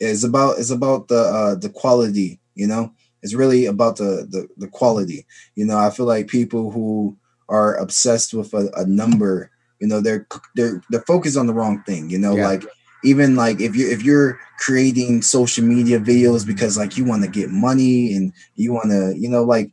Yeah, 0.00 0.08
It's 0.08 0.24
about 0.24 0.58
it's 0.58 0.70
about 0.70 1.08
the 1.08 1.20
uh, 1.20 1.54
the 1.54 1.68
quality, 1.70 2.40
you 2.54 2.66
know. 2.66 2.92
It's 3.22 3.34
really 3.34 3.66
about 3.66 3.98
the, 3.98 4.26
the 4.28 4.48
the 4.56 4.66
quality. 4.66 5.26
You 5.54 5.64
know, 5.64 5.78
I 5.78 5.90
feel 5.90 6.06
like 6.06 6.26
people 6.26 6.72
who 6.72 7.16
are 7.48 7.76
obsessed 7.76 8.34
with 8.34 8.52
a, 8.52 8.68
a 8.76 8.84
number, 8.84 9.50
you 9.80 9.86
know, 9.86 10.00
they're 10.00 10.26
they're 10.56 10.82
they're 10.90 11.02
focused 11.02 11.36
on 11.36 11.46
the 11.46 11.54
wrong 11.54 11.84
thing. 11.84 12.10
You 12.10 12.18
know, 12.18 12.34
Yeah. 12.36 12.48
like 12.48 12.64
even 13.04 13.36
like 13.36 13.60
if 13.60 13.74
you 13.76 13.90
if 13.90 14.02
you're 14.02 14.38
creating 14.58 15.22
social 15.22 15.64
media 15.64 15.98
videos 15.98 16.46
because 16.46 16.76
like 16.78 16.96
you 16.96 17.04
want 17.04 17.24
to 17.24 17.30
get 17.30 17.50
money 17.50 18.14
and 18.14 18.32
you 18.54 18.72
want 18.72 18.90
to, 18.90 19.14
you 19.18 19.28
know, 19.28 19.42
like 19.42 19.72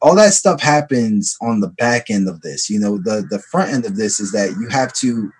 all 0.00 0.14
that 0.14 0.32
stuff 0.32 0.60
happens 0.60 1.36
on 1.42 1.60
the 1.60 1.68
back 1.68 2.08
end 2.08 2.28
of 2.28 2.40
this. 2.42 2.70
You 2.70 2.78
know, 2.78 2.98
the 2.98 3.26
the 3.28 3.40
front 3.40 3.72
end 3.72 3.84
of 3.84 3.96
this 3.96 4.20
is 4.20 4.32
that 4.32 4.50
you 4.60 4.68
have 4.70 4.92
to 4.94 5.32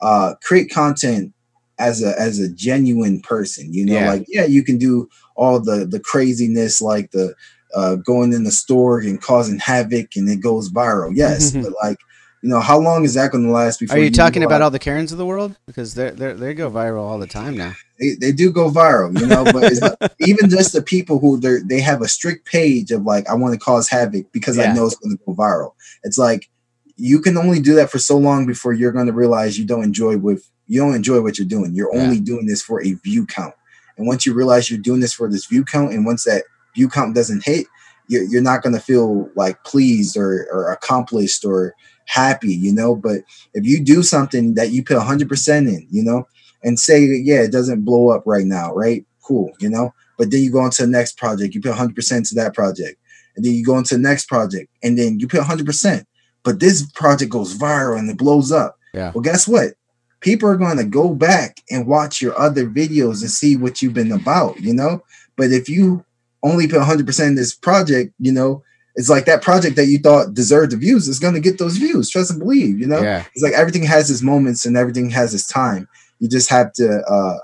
uh 0.00 0.34
create 0.42 0.70
content 0.70 1.32
as 1.78 2.02
a 2.02 2.18
as 2.20 2.38
a 2.38 2.52
genuine 2.52 3.20
person 3.20 3.72
you 3.72 3.84
know 3.84 3.94
Yeah. 3.94 4.10
like 4.12 4.24
yeah 4.28 4.44
you 4.44 4.62
can 4.62 4.78
do 4.78 5.08
all 5.36 5.60
the 5.60 5.86
the 5.86 5.98
craziness 6.00 6.80
like 6.80 7.10
the 7.10 7.34
uh 7.74 7.96
going 7.96 8.32
in 8.32 8.44
the 8.44 8.52
store 8.52 9.00
and 9.00 9.20
causing 9.20 9.58
havoc 9.58 10.14
and 10.16 10.28
it 10.28 10.40
goes 10.40 10.70
viral 10.70 11.12
yes 11.14 11.52
but 11.62 11.72
like 11.82 11.98
you 12.44 12.50
know 12.50 12.60
how 12.60 12.78
long 12.78 13.04
is 13.06 13.14
that 13.14 13.32
going 13.32 13.42
to 13.44 13.50
last 13.50 13.80
before 13.80 13.96
Are 13.96 14.00
you 14.00 14.10
talking 14.10 14.42
go 14.42 14.46
about 14.46 14.56
out- 14.60 14.64
all 14.66 14.70
the 14.70 14.78
Karens 14.78 15.12
of 15.12 15.16
the 15.18 15.24
world? 15.24 15.56
Because 15.64 15.94
they 15.94 16.10
they 16.10 16.34
they 16.34 16.52
go 16.52 16.70
viral 16.70 17.00
all 17.02 17.18
the 17.18 17.26
time 17.26 17.56
now. 17.56 17.72
they, 17.98 18.16
they 18.20 18.32
do 18.32 18.52
go 18.52 18.68
viral 18.70 19.18
you 19.18 19.26
know 19.26 19.44
but 19.44 19.64
it's 19.64 19.80
not, 19.80 19.96
even 20.20 20.50
just 20.50 20.72
the 20.74 20.82
people 20.82 21.18
who 21.18 21.38
they 21.40 21.56
they 21.64 21.80
have 21.80 22.02
a 22.02 22.08
strict 22.08 22.44
page 22.46 22.90
of 22.90 23.02
like 23.04 23.26
i 23.30 23.34
want 23.34 23.54
to 23.54 23.58
cause 23.58 23.88
havoc 23.88 24.30
because 24.32 24.56
Yeah. 24.58 24.64
i 24.70 24.74
know 24.74 24.84
it's 24.84 24.96
going 24.96 25.16
to 25.16 25.24
go 25.24 25.32
viral 25.32 25.72
it's 26.02 26.18
like 26.18 26.50
you 26.96 27.20
can 27.20 27.36
only 27.38 27.60
do 27.60 27.74
that 27.76 27.90
for 27.90 27.98
so 28.00 28.16
long 28.18 28.46
before 28.46 28.72
you're 28.72 28.92
going 28.92 29.06
to 29.06 29.12
realize 29.12 29.58
you 29.58 29.64
don't 29.64 29.84
enjoy 29.84 30.16
with 30.18 30.50
you 30.66 30.80
don't 30.80 30.94
enjoy 30.96 31.20
what 31.22 31.38
you're 31.38 31.46
doing 31.56 31.72
you're 31.74 31.94
Yeah. 31.94 32.02
only 32.02 32.18
doing 32.20 32.46
this 32.46 32.60
for 32.62 32.82
a 32.82 32.92
view 32.94 33.24
count 33.26 33.54
and 33.96 34.06
once 34.08 34.26
you 34.26 34.34
realize 34.34 34.68
you're 34.68 34.80
doing 34.90 35.00
this 35.00 35.12
for 35.14 35.30
this 35.30 35.46
view 35.46 35.64
count 35.64 35.92
and 35.92 36.04
once 36.04 36.24
that 36.24 36.42
view 36.74 36.88
count 36.88 37.14
doesn't 37.14 37.44
hit 37.44 37.66
you're, 38.08 38.24
you're 38.24 38.42
not 38.42 38.62
going 38.62 38.74
to 38.74 38.80
feel 38.80 39.30
like 39.36 39.62
pleased 39.64 40.16
or, 40.16 40.46
or 40.52 40.70
accomplished 40.72 41.44
or 41.44 41.74
happy 42.06 42.54
you 42.54 42.72
know 42.72 42.94
but 42.94 43.18
if 43.54 43.64
you 43.64 43.82
do 43.82 44.02
something 44.02 44.54
that 44.54 44.70
you 44.70 44.82
put 44.82 44.96
100% 44.96 45.68
in 45.68 45.86
you 45.90 46.02
know 46.02 46.26
and 46.64 46.80
say 46.80 47.04
yeah, 47.04 47.42
it 47.42 47.52
doesn't 47.52 47.84
blow 47.84 48.10
up 48.10 48.22
right 48.26 48.46
now, 48.46 48.74
right? 48.74 49.04
Cool, 49.22 49.52
you 49.60 49.68
know. 49.68 49.94
But 50.18 50.30
then 50.30 50.42
you 50.42 50.50
go 50.50 50.60
on 50.60 50.70
to 50.70 50.82
the 50.82 50.88
next 50.88 51.18
project, 51.18 51.54
you 51.54 51.60
put 51.60 51.74
100% 51.74 52.28
to 52.28 52.34
that 52.36 52.54
project, 52.54 52.98
and 53.36 53.44
then 53.44 53.52
you 53.52 53.64
go 53.64 53.78
into 53.78 53.94
the 53.94 54.00
next 54.00 54.26
project, 54.26 54.70
and 54.82 54.98
then 54.98 55.20
you 55.20 55.28
put 55.28 55.40
100%. 55.40 56.04
But 56.42 56.60
this 56.60 56.90
project 56.92 57.30
goes 57.30 57.56
viral 57.56 57.98
and 57.98 58.10
it 58.10 58.18
blows 58.18 58.50
up. 58.50 58.78
Yeah. 58.92 59.12
Well, 59.14 59.22
guess 59.22 59.46
what? 59.46 59.74
People 60.20 60.48
are 60.48 60.56
going 60.56 60.76
to 60.78 60.84
go 60.84 61.14
back 61.14 61.58
and 61.70 61.86
watch 61.86 62.22
your 62.22 62.38
other 62.38 62.66
videos 62.66 63.20
and 63.20 63.30
see 63.30 63.56
what 63.56 63.82
you've 63.82 63.94
been 63.94 64.12
about, 64.12 64.58
you 64.60 64.72
know. 64.72 65.02
But 65.36 65.52
if 65.52 65.68
you 65.68 66.04
only 66.42 66.66
put 66.66 66.80
100% 66.80 67.26
in 67.26 67.34
this 67.34 67.54
project, 67.54 68.14
you 68.18 68.32
know, 68.32 68.62
it's 68.94 69.08
like 69.10 69.24
that 69.24 69.42
project 69.42 69.76
that 69.76 69.86
you 69.86 69.98
thought 69.98 70.34
deserved 70.34 70.72
the 70.72 70.76
views 70.76 71.08
is 71.08 71.18
going 71.18 71.34
to 71.34 71.40
get 71.40 71.58
those 71.58 71.76
views. 71.76 72.08
Trust 72.08 72.30
and 72.30 72.38
believe, 72.38 72.78
you 72.78 72.86
know 72.86 73.02
Yeah, 73.02 73.24
it's 73.34 73.42
like 73.42 73.52
everything 73.54 73.84
has 73.84 74.10
its 74.10 74.22
moments 74.22 74.64
and 74.64 74.76
everything 74.76 75.10
has 75.10 75.34
its 75.34 75.46
time. 75.46 75.88
You 76.20 76.28
just 76.28 76.48
have 76.50 76.72
to, 76.74 77.02
uh, 77.08 77.38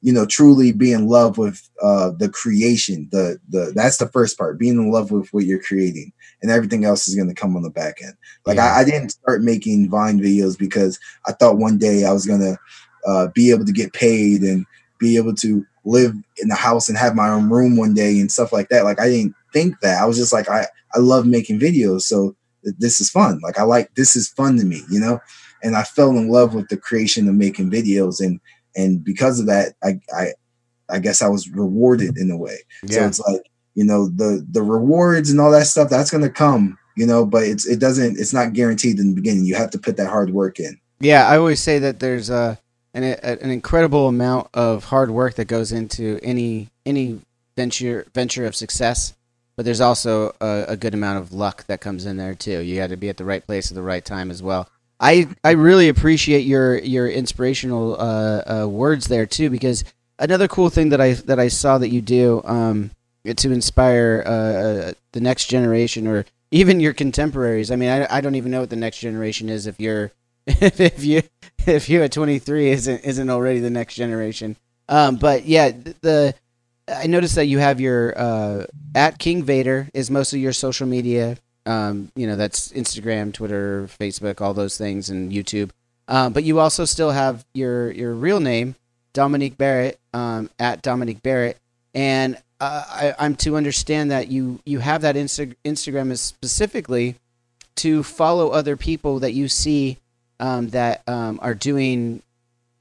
you 0.00 0.12
know, 0.12 0.24
truly 0.24 0.72
be 0.72 0.92
in 0.92 1.06
love 1.06 1.36
with 1.38 1.68
uh, 1.82 2.12
the 2.18 2.28
creation. 2.28 3.08
The 3.12 3.38
the 3.48 3.72
that's 3.74 3.98
the 3.98 4.08
first 4.08 4.38
part. 4.38 4.58
Being 4.58 4.76
in 4.76 4.90
love 4.90 5.10
with 5.10 5.28
what 5.32 5.44
you're 5.44 5.62
creating, 5.62 6.12
and 6.42 6.50
everything 6.50 6.84
else 6.84 7.08
is 7.08 7.14
going 7.14 7.28
to 7.28 7.34
come 7.34 7.56
on 7.56 7.62
the 7.62 7.70
back 7.70 7.96
end. 8.02 8.14
Like 8.46 8.56
Yeah. 8.56 8.74
I, 8.74 8.80
I 8.80 8.84
didn't 8.84 9.10
start 9.10 9.42
making 9.42 9.90
Vine 9.90 10.18
videos 10.18 10.58
because 10.58 10.98
I 11.26 11.32
thought 11.32 11.58
one 11.58 11.78
day 11.78 12.04
I 12.04 12.12
was 12.12 12.26
going 12.26 12.40
to 12.40 12.58
uh, 13.06 13.28
be 13.34 13.50
able 13.50 13.64
to 13.64 13.72
get 13.72 13.92
paid 13.92 14.42
and 14.42 14.64
be 14.98 15.16
able 15.16 15.34
to 15.36 15.64
live 15.84 16.14
in 16.38 16.48
the 16.48 16.54
house 16.54 16.88
and 16.88 16.98
have 16.98 17.14
my 17.14 17.28
own 17.28 17.48
room 17.48 17.76
one 17.76 17.94
day 17.94 18.18
and 18.20 18.30
stuff 18.30 18.52
like 18.52 18.68
that. 18.70 18.84
Like 18.84 19.00
I 19.00 19.08
didn't 19.08 19.34
think 19.52 19.80
that. 19.80 20.02
I 20.02 20.06
was 20.06 20.16
just 20.16 20.32
like 20.32 20.48
I 20.48 20.66
I 20.94 20.98
love 20.98 21.26
making 21.26 21.60
videos, 21.60 22.02
so 22.02 22.34
th- 22.64 22.76
this 22.78 23.00
is 23.00 23.10
fun. 23.10 23.40
Like 23.42 23.58
I 23.58 23.62
like 23.62 23.94
this 23.94 24.16
is 24.16 24.28
fun 24.28 24.56
to 24.58 24.64
me, 24.64 24.82
you 24.90 25.00
know 25.00 25.20
and 25.62 25.76
I 25.76 25.82
fell 25.82 26.10
in 26.10 26.28
love 26.28 26.54
with 26.54 26.68
the 26.68 26.76
creation 26.76 27.28
of 27.28 27.34
making 27.34 27.70
videos 27.70 28.20
and 28.20 28.40
and 28.76 29.02
because 29.02 29.40
of 29.40 29.46
that 29.46 29.74
I 29.82 30.00
I 30.16 30.32
I 30.88 30.98
guess 30.98 31.22
I 31.22 31.28
was 31.28 31.48
rewarded 31.48 32.16
in 32.16 32.30
a 32.30 32.36
way. 32.36 32.58
Yeah. 32.84 32.98
So 32.98 33.06
it's 33.06 33.20
like, 33.20 33.42
you 33.74 33.84
know, 33.84 34.08
the 34.08 34.46
the 34.50 34.62
rewards 34.62 35.30
and 35.30 35.40
all 35.40 35.50
that 35.50 35.66
stuff 35.66 35.90
that's 35.90 36.10
going 36.10 36.22
to 36.22 36.30
come, 36.30 36.78
you 36.96 37.06
know, 37.06 37.26
but 37.26 37.42
it's 37.42 37.66
it 37.66 37.80
doesn't 37.80 38.18
it's 38.18 38.32
not 38.32 38.52
guaranteed 38.52 38.98
in 38.98 39.08
the 39.08 39.14
beginning. 39.14 39.44
You 39.44 39.56
have 39.56 39.70
to 39.70 39.78
put 39.78 39.96
that 39.96 40.08
hard 40.08 40.30
work 40.30 40.60
in. 40.60 40.78
Yeah, 41.00 41.26
I 41.26 41.36
always 41.36 41.60
say 41.60 41.78
that 41.80 42.00
there's 42.00 42.30
a 42.30 42.58
an, 42.96 43.04
a, 43.04 43.42
an 43.42 43.50
incredible 43.50 44.08
amount 44.08 44.48
of 44.54 44.84
hard 44.84 45.10
work 45.10 45.34
that 45.34 45.44
goes 45.44 45.70
into 45.70 46.18
any 46.22 46.70
any 46.84 47.20
venture 47.56 48.06
venture 48.14 48.46
of 48.46 48.56
success, 48.56 49.14
but 49.56 49.64
there's 49.64 49.80
also 49.80 50.34
a, 50.40 50.64
a 50.68 50.76
good 50.76 50.94
amount 50.94 51.18
of 51.18 51.32
luck 51.32 51.64
that 51.66 51.80
comes 51.80 52.06
in 52.06 52.16
there 52.16 52.34
too. 52.34 52.60
You 52.60 52.76
got 52.76 52.88
to 52.88 52.96
be 52.96 53.08
at 53.08 53.18
the 53.18 53.24
right 53.24 53.46
place 53.46 53.70
at 53.70 53.74
the 53.74 53.82
right 53.82 54.04
time 54.04 54.30
as 54.30 54.42
well. 54.42 54.68
I 54.98 55.28
I 55.44 55.52
really 55.52 55.88
appreciate 55.88 56.46
your 56.46 56.78
your 56.78 57.08
inspirational 57.08 58.00
uh, 58.00 58.62
uh, 58.62 58.68
words 58.68 59.08
there 59.08 59.26
too, 59.26 59.50
because 59.50 59.84
another 60.18 60.48
cool 60.48 60.70
thing 60.70 60.88
that 60.88 61.00
I 61.00 61.12
that 61.12 61.38
I 61.38 61.48
saw 61.48 61.76
that 61.78 61.90
you 61.90 62.00
do 62.00 62.42
um, 62.44 62.90
to 63.24 63.52
inspire 63.52 64.22
uh, 64.24 64.30
uh, 64.30 64.92
the 65.12 65.20
next 65.20 65.46
generation 65.46 66.06
or 66.06 66.24
even 66.50 66.80
your 66.80 66.94
contemporaries. 66.94 67.70
I 67.70 67.76
mean, 67.76 67.90
I, 67.90 68.06
I 68.16 68.20
don't 68.22 68.36
even 68.36 68.50
know 68.50 68.60
what 68.60 68.70
the 68.70 68.76
next 68.76 69.00
generation 69.00 69.50
is 69.50 69.66
if 69.66 69.78
you're 69.78 70.12
if 70.46 71.04
you 71.04 71.22
if 71.66 71.88
you 71.88 72.02
at 72.02 72.12
23 72.12 72.70
isn't 72.70 73.04
isn't 73.04 73.30
already 73.30 73.60
the 73.60 73.70
next 73.70 73.94
generation. 73.94 74.56
Um, 74.88 75.16
but 75.16 75.46
yeah, 75.46 75.70
the 76.00 76.34
I 76.88 77.06
noticed 77.06 77.34
that 77.34 77.46
you 77.46 77.58
have 77.58 77.80
your 77.80 78.16
uh, 78.16 78.66
at 78.94 79.18
King 79.18 79.42
Vader 79.42 79.88
is 79.92 80.10
most 80.10 80.32
of 80.32 80.38
your 80.38 80.52
social 80.52 80.86
media. 80.86 81.36
Um, 81.64 82.12
you 82.14 82.28
know, 82.28 82.36
that's 82.36 82.68
Instagram, 82.68 83.32
Twitter, 83.32 83.88
Facebook, 84.00 84.40
all 84.40 84.54
those 84.54 84.78
things, 84.78 85.10
and 85.10 85.32
YouTube. 85.32 85.70
Um, 86.06 86.32
but 86.32 86.44
you 86.44 86.60
also 86.60 86.84
still 86.84 87.10
have 87.10 87.44
your 87.54 87.90
your 87.90 88.14
real 88.14 88.38
name, 88.38 88.76
Dominique 89.12 89.58
Barrett, 89.58 89.98
um, 90.14 90.48
at 90.60 90.82
Dominique 90.82 91.22
Barrett, 91.22 91.58
and 91.94 92.36
uh, 92.60 92.84
I, 92.86 93.14
I'm 93.18 93.34
to 93.36 93.56
understand 93.56 94.12
that 94.12 94.28
you 94.28 94.60
you 94.64 94.78
have 94.78 95.02
that 95.02 95.16
Insta- 95.16 95.56
Instagram 95.64 96.12
is 96.12 96.20
specifically 96.20 97.16
to 97.76 98.02
follow 98.02 98.50
other 98.50 98.76
people 98.76 99.18
that 99.20 99.32
you 99.32 99.48
see 99.48 99.98
um, 100.40 100.68
that 100.70 101.02
um, 101.08 101.38
are 101.42 101.54
doing 101.54 102.22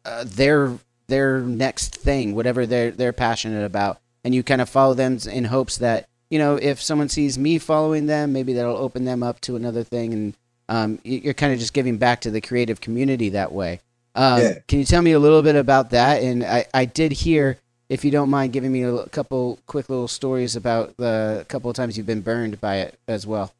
uh, 0.05 0.23
their 0.25 0.77
their 1.07 1.39
next 1.41 1.95
thing, 1.95 2.35
whatever 2.35 2.65
they're 2.65 2.91
they're 2.91 3.13
passionate 3.13 3.65
about, 3.65 3.99
and 4.23 4.33
you 4.33 4.43
kind 4.43 4.61
of 4.61 4.69
follow 4.69 4.93
them 4.93 5.17
in 5.31 5.45
hopes 5.45 5.77
that 5.77 6.07
you 6.29 6.39
know 6.39 6.55
if 6.55 6.81
someone 6.81 7.09
sees 7.09 7.37
me 7.37 7.57
following 7.57 8.05
them, 8.05 8.33
maybe 8.33 8.53
that'll 8.53 8.77
open 8.77 9.05
them 9.05 9.23
up 9.23 9.41
to 9.41 9.55
another 9.55 9.83
thing, 9.83 10.13
and 10.13 10.33
um, 10.69 10.99
you're 11.03 11.33
kind 11.33 11.53
of 11.53 11.59
just 11.59 11.73
giving 11.73 11.97
back 11.97 12.21
to 12.21 12.31
the 12.31 12.41
creative 12.41 12.81
community 12.81 13.29
that 13.29 13.51
way. 13.51 13.81
Um, 14.15 14.41
yeah. 14.41 14.53
Can 14.67 14.79
you 14.79 14.85
tell 14.85 15.01
me 15.01 15.11
a 15.11 15.19
little 15.19 15.41
bit 15.41 15.55
about 15.55 15.91
that? 15.91 16.23
And 16.23 16.43
I, 16.43 16.65
I 16.73 16.85
did 16.85 17.11
hear, 17.11 17.59
if 17.89 18.05
you 18.05 18.11
don't 18.11 18.29
mind 18.29 18.53
giving 18.53 18.71
me 18.71 18.83
a 18.83 19.05
couple 19.07 19.59
quick 19.67 19.89
little 19.89 20.07
stories 20.07 20.55
about 20.55 20.95
the 20.97 21.45
couple 21.49 21.69
of 21.69 21.75
times 21.75 21.97
you've 21.97 22.07
been 22.07 22.21
burned 22.21 22.59
by 22.61 22.77
it 22.77 22.97
as 23.07 23.27
well. 23.27 23.53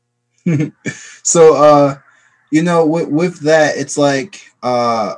so, 1.24 1.56
uh, 1.56 1.98
you 2.56 2.64
know, 2.64 2.86
with, 2.86 3.10
with 3.10 3.40
that, 3.42 3.76
it's 3.76 3.98
like 3.98 4.50
uh, 4.64 5.16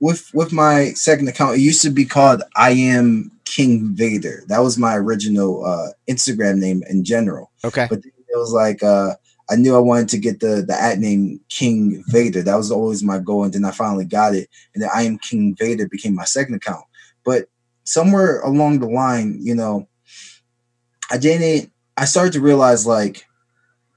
with 0.00 0.30
with 0.32 0.54
my 0.54 0.92
second 0.94 1.28
account, 1.28 1.56
it 1.56 1.60
used 1.60 1.82
to 1.82 1.90
be 1.90 2.06
called 2.06 2.42
I 2.56 2.70
am 2.70 3.30
King 3.44 3.94
Vader. 3.94 4.42
That 4.48 4.60
was 4.60 4.78
my 4.78 4.96
original 4.96 5.66
uh, 5.66 5.88
Instagram 6.08 6.56
name 6.56 6.82
in 6.88 7.04
general. 7.04 7.50
Okay, 7.62 7.86
but 7.90 7.98
it 7.98 8.36
was 8.36 8.52
like 8.52 8.82
uh, 8.82 9.16
I 9.50 9.56
knew 9.56 9.76
I 9.76 9.80
wanted 9.80 10.08
to 10.08 10.18
get 10.18 10.40
the 10.40 10.64
the 10.66 10.74
at 10.80 10.98
name 10.98 11.40
King 11.50 12.02
Vader. 12.08 12.40
That 12.40 12.56
was 12.56 12.70
always 12.70 13.02
my 13.02 13.18
goal, 13.18 13.44
and 13.44 13.52
then 13.52 13.66
I 13.66 13.70
finally 13.70 14.06
got 14.06 14.34
it. 14.34 14.48
And 14.72 14.82
then 14.82 14.88
I 14.94 15.02
am 15.02 15.18
King 15.18 15.54
Vader 15.58 15.86
became 15.86 16.14
my 16.14 16.24
second 16.24 16.54
account. 16.54 16.86
But 17.22 17.50
somewhere 17.84 18.40
along 18.40 18.78
the 18.78 18.88
line, 18.88 19.40
you 19.42 19.54
know, 19.54 19.88
I 21.10 21.18
didn't. 21.18 21.70
I 21.98 22.06
started 22.06 22.32
to 22.32 22.40
realize 22.40 22.86
like 22.86 23.26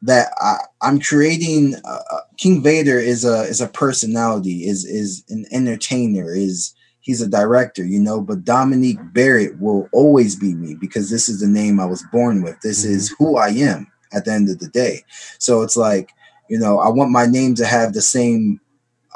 that 0.01 0.31
I, 0.39 0.57
am 0.87 0.99
creating. 0.99 1.75
Uh, 1.83 1.99
uh, 2.11 2.19
King 2.37 2.63
Vader 2.63 2.97
is 2.97 3.25
a 3.25 3.41
is 3.41 3.61
a 3.61 3.67
personality, 3.67 4.67
is 4.67 4.85
is 4.85 5.23
an 5.29 5.45
entertainer, 5.51 6.33
is 6.33 6.73
he's 7.01 7.21
a 7.21 7.29
director, 7.29 7.85
you 7.85 7.99
know. 7.99 8.21
But 8.21 8.45
Dominique 8.45 8.99
Barrett 9.13 9.59
will 9.59 9.89
always 9.91 10.35
be 10.35 10.53
me 10.53 10.75
because 10.75 11.09
this 11.09 11.27
is 11.27 11.41
the 11.41 11.47
name 11.47 11.79
I 11.79 11.85
was 11.85 12.03
born 12.11 12.41
with. 12.41 12.59
This 12.61 12.83
mm-hmm. 12.83 12.95
is 12.95 13.15
who 13.17 13.37
I 13.37 13.49
am 13.49 13.91
at 14.13 14.25
the 14.25 14.31
end 14.31 14.49
of 14.49 14.59
the 14.59 14.69
day. 14.69 15.03
So 15.37 15.61
it's 15.61 15.77
like, 15.77 16.11
you 16.49 16.57
know, 16.57 16.79
I 16.79 16.89
want 16.89 17.11
my 17.11 17.25
name 17.25 17.55
to 17.55 17.65
have 17.65 17.93
the 17.93 18.01
same 18.01 18.59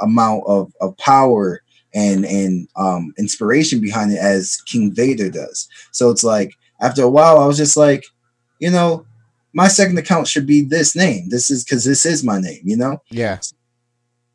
amount 0.01 0.43
of, 0.47 0.73
of 0.81 0.97
power 0.97 1.61
and 1.93 2.25
and 2.25 2.67
um, 2.75 3.13
inspiration 3.17 3.79
behind 3.79 4.11
it 4.11 4.17
as 4.17 4.61
King 4.65 4.93
Vader 4.93 5.29
does. 5.29 5.67
So 5.91 6.09
it's 6.09 6.23
like 6.23 6.53
after 6.81 7.03
a 7.03 7.09
while, 7.09 7.37
I 7.37 7.45
was 7.45 7.57
just 7.57 7.77
like, 7.77 8.03
you 8.59 8.71
know, 8.71 9.05
my 9.53 9.67
second 9.67 9.97
account 9.97 10.27
should 10.27 10.47
be 10.47 10.61
this 10.61 10.95
name. 10.95 11.29
This 11.29 11.49
is 11.49 11.63
because 11.63 11.85
this 11.85 12.05
is 12.05 12.23
my 12.23 12.39
name. 12.39 12.61
You 12.63 12.77
know. 12.77 13.01
Yeah. 13.09 13.39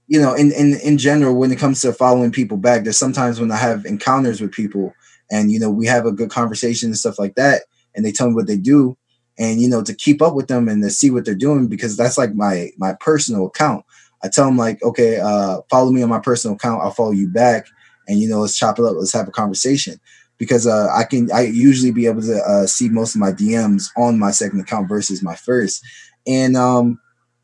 You 0.07 0.21
know, 0.21 0.33
in, 0.33 0.53
in 0.53 0.75
in 0.81 0.97
general, 0.97 1.37
when 1.37 1.53
it 1.53 1.59
comes 1.59 1.83
to 1.83 1.93
following 1.93 2.33
people 2.33 2.57
back, 2.57 2.85
there's 2.85 2.97
sometimes 2.97 3.41
when 3.41 3.53
I 3.53 3.57
have 3.57 3.85
encounters 3.85 4.41
with 4.41 4.53
people, 4.53 4.95
and 5.31 5.53
you 5.53 5.61
know, 5.61 5.71
we 5.71 5.87
have 5.87 6.07
a 6.07 6.13
good 6.13 6.31
conversation 6.31 6.89
and 6.89 6.97
stuff 6.97 7.19
like 7.19 7.35
that, 7.35 7.65
and 7.95 8.07
they 8.07 8.13
tell 8.13 8.29
me 8.29 8.35
what 8.35 8.47
they 8.47 8.57
do, 8.57 8.97
and 9.39 9.61
you 9.61 9.69
know 9.69 9.83
to 9.83 9.95
keep 9.95 10.21
up 10.21 10.35
with 10.35 10.49
them 10.49 10.69
and 10.69 10.83
to 10.83 10.91
see 10.91 11.11
what 11.11 11.25
they're 11.25 11.35
doing 11.35 11.69
because 11.69 11.97
that's 11.97 12.19
like 12.19 12.35
my 12.35 12.71
my 12.77 12.95
personal 13.01 13.47
account 13.47 13.85
i 14.23 14.29
tell 14.29 14.47
them 14.47 14.57
like 14.57 14.83
okay 14.83 15.19
uh 15.19 15.61
follow 15.71 15.91
me 15.91 16.03
on 16.03 16.09
my 16.09 16.19
personal 16.19 16.57
account 16.57 16.83
i'll 16.83 16.91
follow 16.91 17.13
you 17.13 17.29
back 17.29 17.67
and 18.09 18.19
you 18.19 18.29
know 18.29 18.41
let's 18.41 18.59
chop 18.59 18.79
it 18.79 18.85
up 18.85 18.95
let's 18.97 19.13
have 19.13 19.29
a 19.29 19.33
conversation 19.33 19.99
because 20.39 20.67
uh 20.67 20.89
i 20.95 21.05
can 21.05 21.31
i 21.33 21.43
usually 21.43 21.91
be 21.91 22.07
able 22.07 22.23
to 22.23 22.41
uh, 22.43 22.67
see 22.67 22.89
most 22.89 23.15
of 23.15 23.21
my 23.21 23.33
dms 23.33 23.91
on 23.97 24.19
my 24.19 24.31
second 24.31 24.61
account 24.61 24.89
versus 24.89 25.23
my 25.23 25.35
first 25.35 25.85
and 26.27 26.57
um 26.57 26.99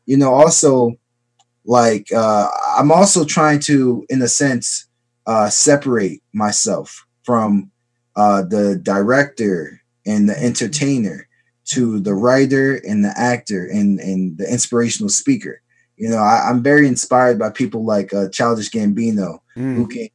you 0.05 0.17
know 0.17 0.33
also 0.33 0.91
like 1.65 2.11
uh 2.13 2.47
i'm 2.77 2.91
also 2.91 3.23
trying 3.23 3.59
to 3.59 4.05
in 4.09 4.21
a 4.21 4.27
sense 4.27 4.87
uh 5.27 5.49
separate 5.49 6.21
myself 6.33 7.05
from 7.23 7.71
uh 8.15 8.41
the 8.43 8.79
director 8.83 9.81
and 10.05 10.29
the 10.29 10.43
entertainer 10.43 11.27
to 11.65 11.99
the 11.99 12.13
writer 12.13 12.75
and 12.87 13.03
the 13.03 13.13
actor 13.17 13.65
and, 13.65 13.99
and 13.99 14.37
the 14.37 14.51
inspirational 14.51 15.09
speaker. 15.09 15.61
You 15.97 16.09
know, 16.09 16.17
I, 16.17 16.49
am 16.49 16.61
very 16.61 16.87
inspired 16.87 17.39
by 17.39 17.49
people 17.49 17.85
like 17.85 18.13
uh, 18.13 18.29
Childish 18.29 18.69
Gambino, 18.69 19.39
mm. 19.57 19.75
who 19.75 19.87
can 19.87 20.09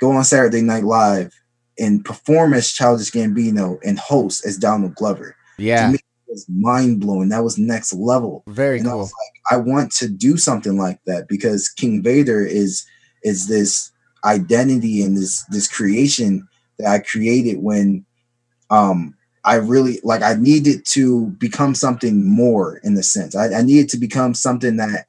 go 0.00 0.12
on 0.12 0.24
Saturday 0.24 0.62
Night 0.62 0.84
Live 0.84 1.32
and 1.78 2.04
perform 2.04 2.54
as 2.54 2.72
Childish 2.72 3.10
Gambino 3.10 3.78
and 3.84 3.98
host 3.98 4.44
as 4.44 4.56
Donald 4.56 4.94
Glover. 4.94 5.36
Yeah. 5.58 5.86
To 5.86 5.92
me, 5.92 5.98
it 5.98 6.30
was 6.32 6.46
mind 6.48 7.00
blowing. 7.00 7.28
That 7.28 7.44
was 7.44 7.58
next 7.58 7.92
level. 7.94 8.44
Very 8.48 8.78
and 8.78 8.88
cool. 8.88 9.00
I, 9.00 9.02
like, 9.02 9.12
I 9.50 9.56
want 9.56 9.92
to 9.92 10.08
do 10.08 10.36
something 10.36 10.76
like 10.76 11.00
that 11.06 11.28
because 11.28 11.68
King 11.68 12.02
Vader 12.02 12.44
is 12.44 12.86
is 13.22 13.48
this 13.48 13.90
identity 14.24 15.02
and 15.02 15.16
this 15.16 15.44
this 15.46 15.68
creation 15.68 16.46
that 16.78 16.88
I 16.88 16.98
created 16.98 17.62
when 17.62 18.04
um 18.70 19.14
I 19.44 19.54
really 19.54 20.00
like 20.02 20.22
I 20.22 20.34
needed 20.34 20.84
to 20.86 21.26
become 21.38 21.74
something 21.74 22.26
more 22.26 22.78
in 22.78 22.94
the 22.94 23.02
sense. 23.02 23.34
I, 23.34 23.54
I 23.54 23.62
needed 23.62 23.88
to 23.90 23.96
become 23.96 24.34
something 24.34 24.76
that 24.76 25.06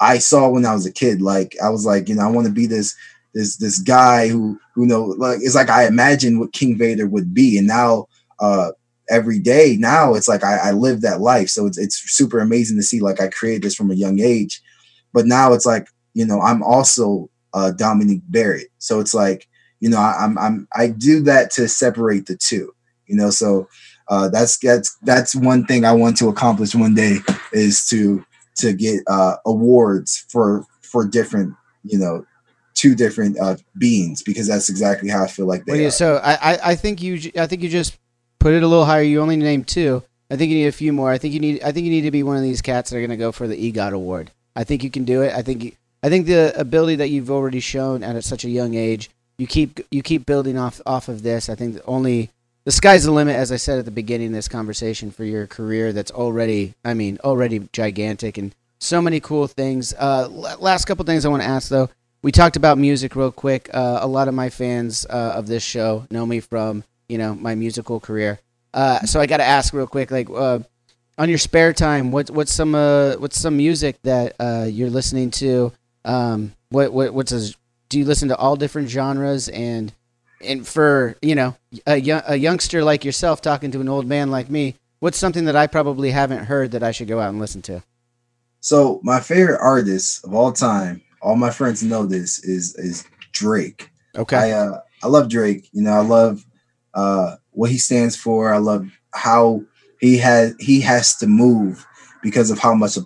I 0.00 0.18
saw 0.18 0.48
when 0.48 0.66
I 0.66 0.74
was 0.74 0.86
a 0.86 0.92
kid. 0.92 1.22
Like 1.22 1.56
I 1.62 1.70
was 1.70 1.86
like, 1.86 2.08
you 2.08 2.14
know, 2.14 2.22
I 2.22 2.30
want 2.30 2.46
to 2.46 2.52
be 2.52 2.66
this 2.66 2.94
this 3.34 3.56
this 3.56 3.78
guy 3.78 4.28
who 4.28 4.58
who 4.74 4.86
know 4.86 5.04
like 5.18 5.38
it's 5.42 5.54
like 5.54 5.70
I 5.70 5.86
imagined 5.86 6.40
what 6.40 6.52
King 6.52 6.78
Vader 6.78 7.06
would 7.06 7.34
be, 7.34 7.58
and 7.58 7.66
now 7.66 8.06
uh 8.40 8.70
every 9.10 9.38
day 9.38 9.76
now 9.78 10.14
it's 10.14 10.28
like 10.28 10.42
I, 10.42 10.56
I 10.56 10.70
live 10.72 11.02
that 11.02 11.20
life. 11.20 11.48
So 11.48 11.66
it's 11.66 11.78
it's 11.78 11.96
super 12.12 12.38
amazing 12.40 12.76
to 12.78 12.82
see 12.82 13.00
like 13.00 13.20
I 13.20 13.28
created 13.28 13.62
this 13.62 13.74
from 13.74 13.90
a 13.90 13.94
young 13.94 14.20
age, 14.20 14.62
but 15.12 15.26
now 15.26 15.52
it's 15.52 15.66
like 15.66 15.88
you 16.14 16.26
know 16.26 16.40
I'm 16.40 16.62
also 16.62 17.30
uh 17.52 17.72
Dominique 17.72 18.22
Barrett. 18.28 18.68
So 18.78 19.00
it's 19.00 19.14
like 19.14 19.48
you 19.80 19.90
know 19.90 19.98
I, 19.98 20.16
I'm 20.20 20.38
I'm 20.38 20.68
I 20.74 20.88
do 20.88 21.20
that 21.24 21.50
to 21.52 21.68
separate 21.68 22.26
the 22.26 22.36
two 22.36 22.72
you 23.06 23.16
know 23.16 23.30
so 23.30 23.68
uh, 24.08 24.28
that's 24.28 24.58
that's 24.58 24.96
that's 25.02 25.34
one 25.34 25.64
thing 25.64 25.84
I 25.84 25.92
want 25.92 26.16
to 26.18 26.28
accomplish 26.28 26.74
one 26.74 26.94
day 26.94 27.18
is 27.52 27.86
to 27.88 28.24
to 28.56 28.72
get 28.72 29.00
uh, 29.06 29.36
awards 29.46 30.26
for 30.28 30.66
for 30.82 31.06
different 31.06 31.54
you 31.84 31.98
know 31.98 32.26
two 32.74 32.94
different 32.94 33.38
uh, 33.38 33.56
beings 33.78 34.22
because 34.22 34.46
that's 34.46 34.68
exactly 34.68 35.08
how 35.08 35.24
I 35.24 35.28
feel 35.28 35.46
like 35.46 35.64
they. 35.64 35.72
Well, 35.72 35.80
yeah, 35.80 35.90
so 35.90 36.20
I 36.22 36.58
I 36.62 36.74
think 36.74 37.02
you 37.02 37.32
I 37.38 37.46
think 37.46 37.62
you 37.62 37.68
just 37.68 37.96
put 38.38 38.52
it 38.52 38.62
a 38.62 38.68
little 38.68 38.84
higher. 38.84 39.02
You 39.02 39.20
only 39.20 39.36
named 39.36 39.68
two. 39.68 40.02
I 40.30 40.36
think 40.36 40.50
you 40.50 40.58
need 40.58 40.66
a 40.66 40.72
few 40.72 40.92
more. 40.92 41.10
I 41.10 41.18
think 41.18 41.34
you 41.34 41.40
need 41.40 41.62
I 41.62 41.72
think 41.72 41.84
you 41.84 41.90
need 41.90 42.02
to 42.02 42.10
be 42.10 42.22
one 42.22 42.36
of 42.36 42.42
these 42.42 42.62
cats 42.62 42.90
that 42.90 42.96
are 42.96 43.00
going 43.00 43.10
to 43.10 43.16
go 43.16 43.32
for 43.32 43.46
the 43.46 43.72
EGOT 43.72 43.92
award. 43.92 44.30
I 44.56 44.64
think 44.64 44.84
you 44.84 44.90
can 44.90 45.04
do 45.04 45.22
it. 45.22 45.34
I 45.34 45.42
think 45.42 45.64
you, 45.64 45.72
I 46.02 46.08
think 46.08 46.26
the 46.26 46.52
ability 46.58 46.96
that 46.96 47.08
you've 47.08 47.30
already 47.30 47.60
shown 47.60 48.02
at 48.02 48.22
such 48.24 48.44
a 48.44 48.50
young 48.50 48.74
age, 48.74 49.10
you 49.38 49.46
keep 49.46 49.80
you 49.90 50.02
keep 50.02 50.26
building 50.26 50.58
off 50.58 50.80
off 50.86 51.08
of 51.08 51.22
this. 51.22 51.48
I 51.48 51.54
think 51.54 51.80
only 51.86 52.30
the 52.64 52.72
sky's 52.72 53.04
the 53.04 53.10
limit, 53.10 53.36
as 53.36 53.52
I 53.52 53.56
said 53.56 53.78
at 53.78 53.84
the 53.84 53.90
beginning 53.90 54.28
of 54.28 54.32
this 54.34 54.48
conversation, 54.48 55.10
for 55.10 55.24
your 55.24 55.46
career. 55.46 55.92
That's 55.92 56.10
already, 56.10 56.74
I 56.84 56.94
mean, 56.94 57.18
already 57.22 57.68
gigantic 57.72 58.38
and 58.38 58.54
so 58.80 59.02
many 59.02 59.20
cool 59.20 59.46
things. 59.46 59.94
Uh, 59.94 60.28
last 60.58 60.84
couple 60.86 61.04
things 61.04 61.24
I 61.24 61.28
want 61.28 61.42
to 61.42 61.48
ask 61.48 61.68
though. 61.68 61.90
We 62.24 62.32
talked 62.32 62.56
about 62.56 62.78
music 62.78 63.16
real 63.16 63.30
quick. 63.30 63.68
Uh, 63.74 63.98
a 64.00 64.06
lot 64.06 64.28
of 64.28 64.34
my 64.34 64.48
fans 64.48 65.04
uh, 65.04 65.34
of 65.36 65.46
this 65.46 65.62
show 65.62 66.06
know 66.10 66.24
me 66.24 66.40
from 66.40 66.82
you 67.06 67.18
know 67.18 67.34
my 67.34 67.54
musical 67.54 68.00
career. 68.00 68.40
Uh, 68.72 69.00
so 69.00 69.20
I 69.20 69.26
got 69.26 69.36
to 69.36 69.44
ask 69.44 69.74
real 69.74 69.86
quick, 69.86 70.10
like 70.10 70.30
uh, 70.30 70.60
on 71.18 71.28
your 71.28 71.36
spare 71.36 71.74
time, 71.74 72.12
what 72.12 72.30
what's 72.30 72.50
some 72.50 72.74
uh, 72.74 73.16
what's 73.16 73.38
some 73.38 73.58
music 73.58 74.00
that 74.04 74.36
you're 74.72 74.88
listening 74.88 75.32
to? 75.32 75.70
Um, 76.06 76.54
what 76.70 76.94
what 76.94 77.12
what's 77.12 77.32
a, 77.32 77.52
do 77.90 77.98
you 77.98 78.06
listen 78.06 78.30
to 78.30 78.36
all 78.38 78.56
different 78.56 78.88
genres 78.88 79.50
and 79.50 79.92
and 80.42 80.66
for 80.66 81.16
you 81.20 81.34
know 81.34 81.54
a, 81.86 81.96
young, 81.96 82.22
a 82.26 82.36
youngster 82.36 82.82
like 82.82 83.04
yourself 83.04 83.42
talking 83.42 83.70
to 83.72 83.82
an 83.82 83.88
old 83.90 84.06
man 84.06 84.30
like 84.30 84.48
me, 84.48 84.76
what's 85.00 85.18
something 85.18 85.44
that 85.44 85.56
I 85.56 85.66
probably 85.66 86.10
haven't 86.10 86.46
heard 86.46 86.70
that 86.70 86.82
I 86.82 86.90
should 86.90 87.08
go 87.08 87.20
out 87.20 87.28
and 87.28 87.38
listen 87.38 87.60
to? 87.62 87.82
So 88.60 88.98
my 89.02 89.20
favorite 89.20 89.60
artist 89.60 90.24
of 90.24 90.32
all 90.32 90.50
time, 90.50 91.02
all 91.24 91.36
my 91.36 91.50
friends 91.50 91.82
know 91.82 92.04
this, 92.04 92.38
is 92.44 92.74
is 92.76 93.04
Drake. 93.32 93.90
Okay. 94.16 94.36
I 94.36 94.50
uh, 94.52 94.80
I 95.02 95.08
love 95.08 95.28
Drake. 95.28 95.68
You 95.72 95.82
know, 95.82 95.92
I 95.92 96.00
love 96.00 96.44
uh, 96.92 97.36
what 97.50 97.70
he 97.70 97.78
stands 97.78 98.14
for. 98.14 98.52
I 98.52 98.58
love 98.58 98.86
how 99.14 99.62
he 100.00 100.18
has 100.18 100.54
he 100.60 100.80
has 100.82 101.16
to 101.16 101.26
move 101.26 101.84
because 102.22 102.50
of 102.50 102.58
how 102.58 102.74
much 102.74 102.98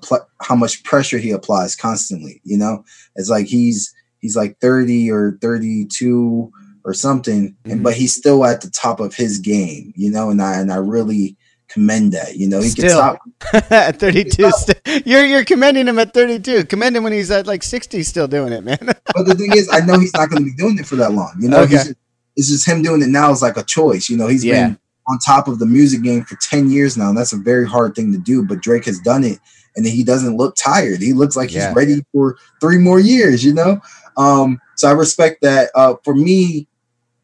how 0.43 0.57
much 0.57 0.83
pressure 0.85 1.19
he 1.19 1.31
applies 1.31 1.77
constantly. 1.77 2.41
You 2.45 2.59
know, 2.59 2.85
it's 3.15 3.31
like 3.31 3.47
he's 3.47 3.95
he's 4.19 4.37
like 4.37 4.59
30 4.61 5.11
or 5.11 5.39
32 5.41 6.51
or 6.85 6.95
something, 6.95 7.51
mm-hmm. 7.51 7.71
and 7.71 7.83
but 7.85 7.95
he's 7.95 8.15
still 8.15 8.45
at 8.45 8.61
the 8.61 8.71
top 8.71 8.99
of 9.01 9.15
his 9.15 9.39
game, 9.39 9.93
you 9.97 10.11
know. 10.11 10.29
And 10.31 10.43
I 10.43 10.59
and 10.59 10.73
I 10.73 10.77
really 10.77 11.37
commend 11.69 12.13
that. 12.13 12.37
You 12.37 12.49
know, 12.49 12.59
he 12.61 12.73
can 12.73 12.89
Still. 12.89 12.91
stop. 12.99 13.21
at 13.71 13.99
32, 14.01 14.51
st- 14.51 15.07
you're 15.07 15.25
you're 15.25 15.45
commending 15.45 15.87
him 15.89 15.99
at 15.99 16.15
32. 16.15 16.65
Commend 16.65 16.97
him 16.97 17.03
when 17.05 17.13
he's 17.13 17.31
at 17.31 17.47
like 17.47 17.63
60, 17.63 18.03
still 18.03 18.29
doing 18.29 18.53
it, 18.53 18.65
man. 18.65 18.79
But 19.15 19.27
the 19.27 19.35
thing 19.35 19.53
is, 19.57 19.69
I 19.73 19.81
know 19.81 19.99
he's 19.99 20.13
not 20.15 20.31
going 20.31 20.43
to 20.43 20.51
be 20.51 20.55
doing 20.57 20.79
it 20.79 20.87
for 20.87 20.97
that 20.97 21.13
long. 21.13 21.35
You 21.41 21.49
know, 21.49 21.61
Okay. 21.61 21.73
He's 21.73 21.85
just, 21.85 21.97
it's 22.37 22.49
just 22.49 22.67
him 22.69 22.83
doing 22.83 23.03
it 23.03 23.09
now 23.09 23.31
is 23.33 23.43
like 23.43 23.57
a 23.57 23.65
choice. 23.65 24.09
You 24.09 24.17
know, 24.17 24.27
he's 24.29 24.45
Yeah. 24.45 24.69
been 24.69 24.79
on 25.09 25.19
top 25.19 25.49
of 25.49 25.59
the 25.59 25.67
music 25.67 26.03
game 26.03 26.23
for 26.25 26.37
10 26.37 26.71
years 26.71 26.97
now. 26.97 27.09
And 27.09 27.17
that's 27.19 27.33
a 27.33 27.37
very 27.39 27.67
hard 27.67 27.95
thing 27.95 28.13
to 28.13 28.19
do. 28.19 28.45
But 28.45 28.61
Drake 28.61 28.85
has 28.85 28.99
done 29.01 29.25
it 29.25 29.39
and 29.75 29.85
he 29.87 30.05
doesn't 30.05 30.37
look 30.37 30.55
tired. 30.57 31.01
He 31.01 31.13
looks 31.13 31.35
like 31.37 31.53
Yeah. 31.53 31.69
he's 31.69 31.77
ready 31.77 32.05
for 32.13 32.37
three 32.61 32.79
more 32.79 33.01
years, 33.01 33.45
you 33.45 33.55
know? 33.55 33.81
Um, 34.17 34.61
so 34.77 34.89
I 34.89 34.93
respect 34.93 35.43
that. 35.43 35.71
Uh, 35.75 35.95
for 36.05 36.15
me, 36.15 36.69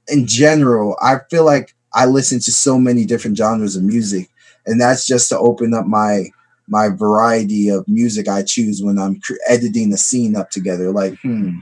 in 0.09 0.27
general, 0.27 0.97
I 1.01 1.19
feel 1.31 1.45
like 1.45 1.75
I 1.93 2.07
listen 2.07 2.41
to 2.41 2.51
so 2.53 2.79
many 2.79 3.05
different 3.05 3.37
genres 3.37 3.77
of 3.77 3.83
music, 3.85 4.29
and 4.67 4.81
that's 4.81 5.07
just 5.07 5.29
to 5.31 5.39
open 5.39 5.75
up 5.75 5.87
my 5.87 6.27
my 6.69 6.89
variety 6.89 7.69
of 7.69 7.87
music 7.87 8.27
I 8.29 8.43
choose 8.43 8.83
when 8.83 8.99
I'm 8.99 9.21
editing 9.49 9.93
a 9.93 9.97
scene 9.99 10.35
up 10.35 10.51
together. 10.51 10.91
Like, 10.93 11.19
hmm, 11.21 11.59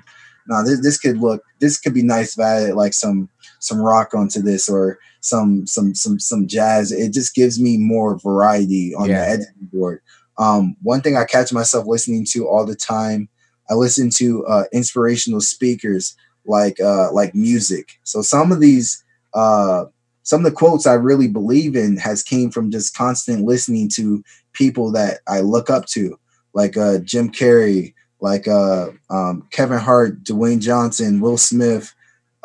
now 0.49 0.63
this 0.63 0.81
this 0.81 0.99
could 0.99 1.19
look 1.19 1.43
this 1.61 1.79
could 1.79 1.95
be 1.95 2.03
nice 2.03 2.37
if 2.39 2.45
I 2.45 2.63
added 2.63 2.75
like 2.75 2.93
some 2.95 3.29
some 3.59 3.81
rock 3.81 4.15
onto 4.15 4.41
this 4.43 4.69
or 4.69 4.99
some 5.21 5.67
some 5.67 5.95
some 5.95 6.19
some 6.19 6.47
jazz. 6.47 6.93
It 6.93 7.13
just 7.13 7.35
gives 7.35 7.61
me 7.61 7.79
more 7.79 8.19
variety 8.19 8.95
on 8.95 9.09
Yeah. 9.09 9.25
the 9.25 9.31
editing 9.31 9.69
board. 9.73 10.01
Um, 10.39 10.77
one 10.83 11.01
thing 11.03 11.17
I 11.17 11.25
catch 11.25 11.53
myself 11.53 11.87
listening 11.87 12.25
to 12.31 12.49
all 12.49 12.65
the 12.65 12.75
time, 12.75 13.29
I 13.71 13.75
listen 13.75 14.09
to 14.11 14.45
uh, 14.47 14.65
inspirational 14.73 15.41
speakers 15.41 16.17
like 16.47 16.81
uh, 16.81 17.13
like 17.13 17.35
music. 17.35 18.01
So 18.05 18.23
some 18.23 18.51
of 18.53 18.61
these 18.61 19.05
uh, 19.35 19.85
some 20.23 20.45
of 20.45 20.51
the 20.51 20.57
quotes 20.57 20.87
I 20.87 20.95
really 20.95 21.29
believe 21.29 21.77
in 21.77 21.97
has 21.97 22.23
came 22.23 22.51
from 22.51 22.71
just 22.71 22.97
constant 22.97 23.45
listening 23.45 23.89
to 23.95 24.23
people 24.53 24.93
that 24.93 25.21
I 25.27 25.41
look 25.41 25.71
up 25.71 25.87
to, 25.87 26.19
like 26.55 26.77
uh, 26.77 26.99
Jim 26.99 27.31
Carrey, 27.31 27.95
like 28.21 28.47
uh, 28.47 28.91
um, 29.11 29.47
Kevin 29.51 29.79
Hart, 29.79 30.23
Dwayne 30.23 30.61
Johnson, 30.61 31.21
Will 31.21 31.39
Smith, 31.39 31.93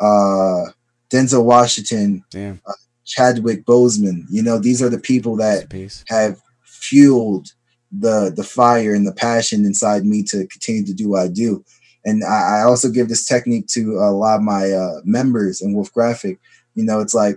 uh, 0.00 0.64
Denzel 1.10 1.44
Washington, 1.44 2.24
Damn. 2.30 2.60
Chadwick 3.04 3.64
Boseman. 3.64 4.24
You 4.28 4.42
know, 4.42 4.58
these 4.58 4.82
are 4.82 4.90
the 4.90 4.98
people 4.98 5.36
that 5.36 5.72
have 6.08 6.40
fueled 6.64 7.52
the 7.90 8.30
the 8.34 8.44
fire 8.44 8.92
and 8.92 9.06
the 9.06 9.14
passion 9.14 9.64
inside 9.64 10.04
me 10.04 10.22
to 10.22 10.46
continue 10.48 10.84
to 10.84 10.92
do 10.92 11.10
what 11.10 11.22
I 11.22 11.28
do. 11.28 11.64
And 12.04 12.22
I, 12.24 12.60
I 12.60 12.62
also 12.62 12.90
give 12.90 13.08
this 13.08 13.24
technique 13.24 13.66
to 13.68 13.98
a 13.98 14.10
lot 14.10 14.36
of 14.36 14.42
my 14.42 14.70
uh, 14.70 15.00
members 15.04 15.60
in 15.60 15.74
Wolf 15.74 15.92
Graphic. 15.92 16.38
You 16.74 16.84
know, 16.84 17.00
it's 17.00 17.14
like 17.14 17.36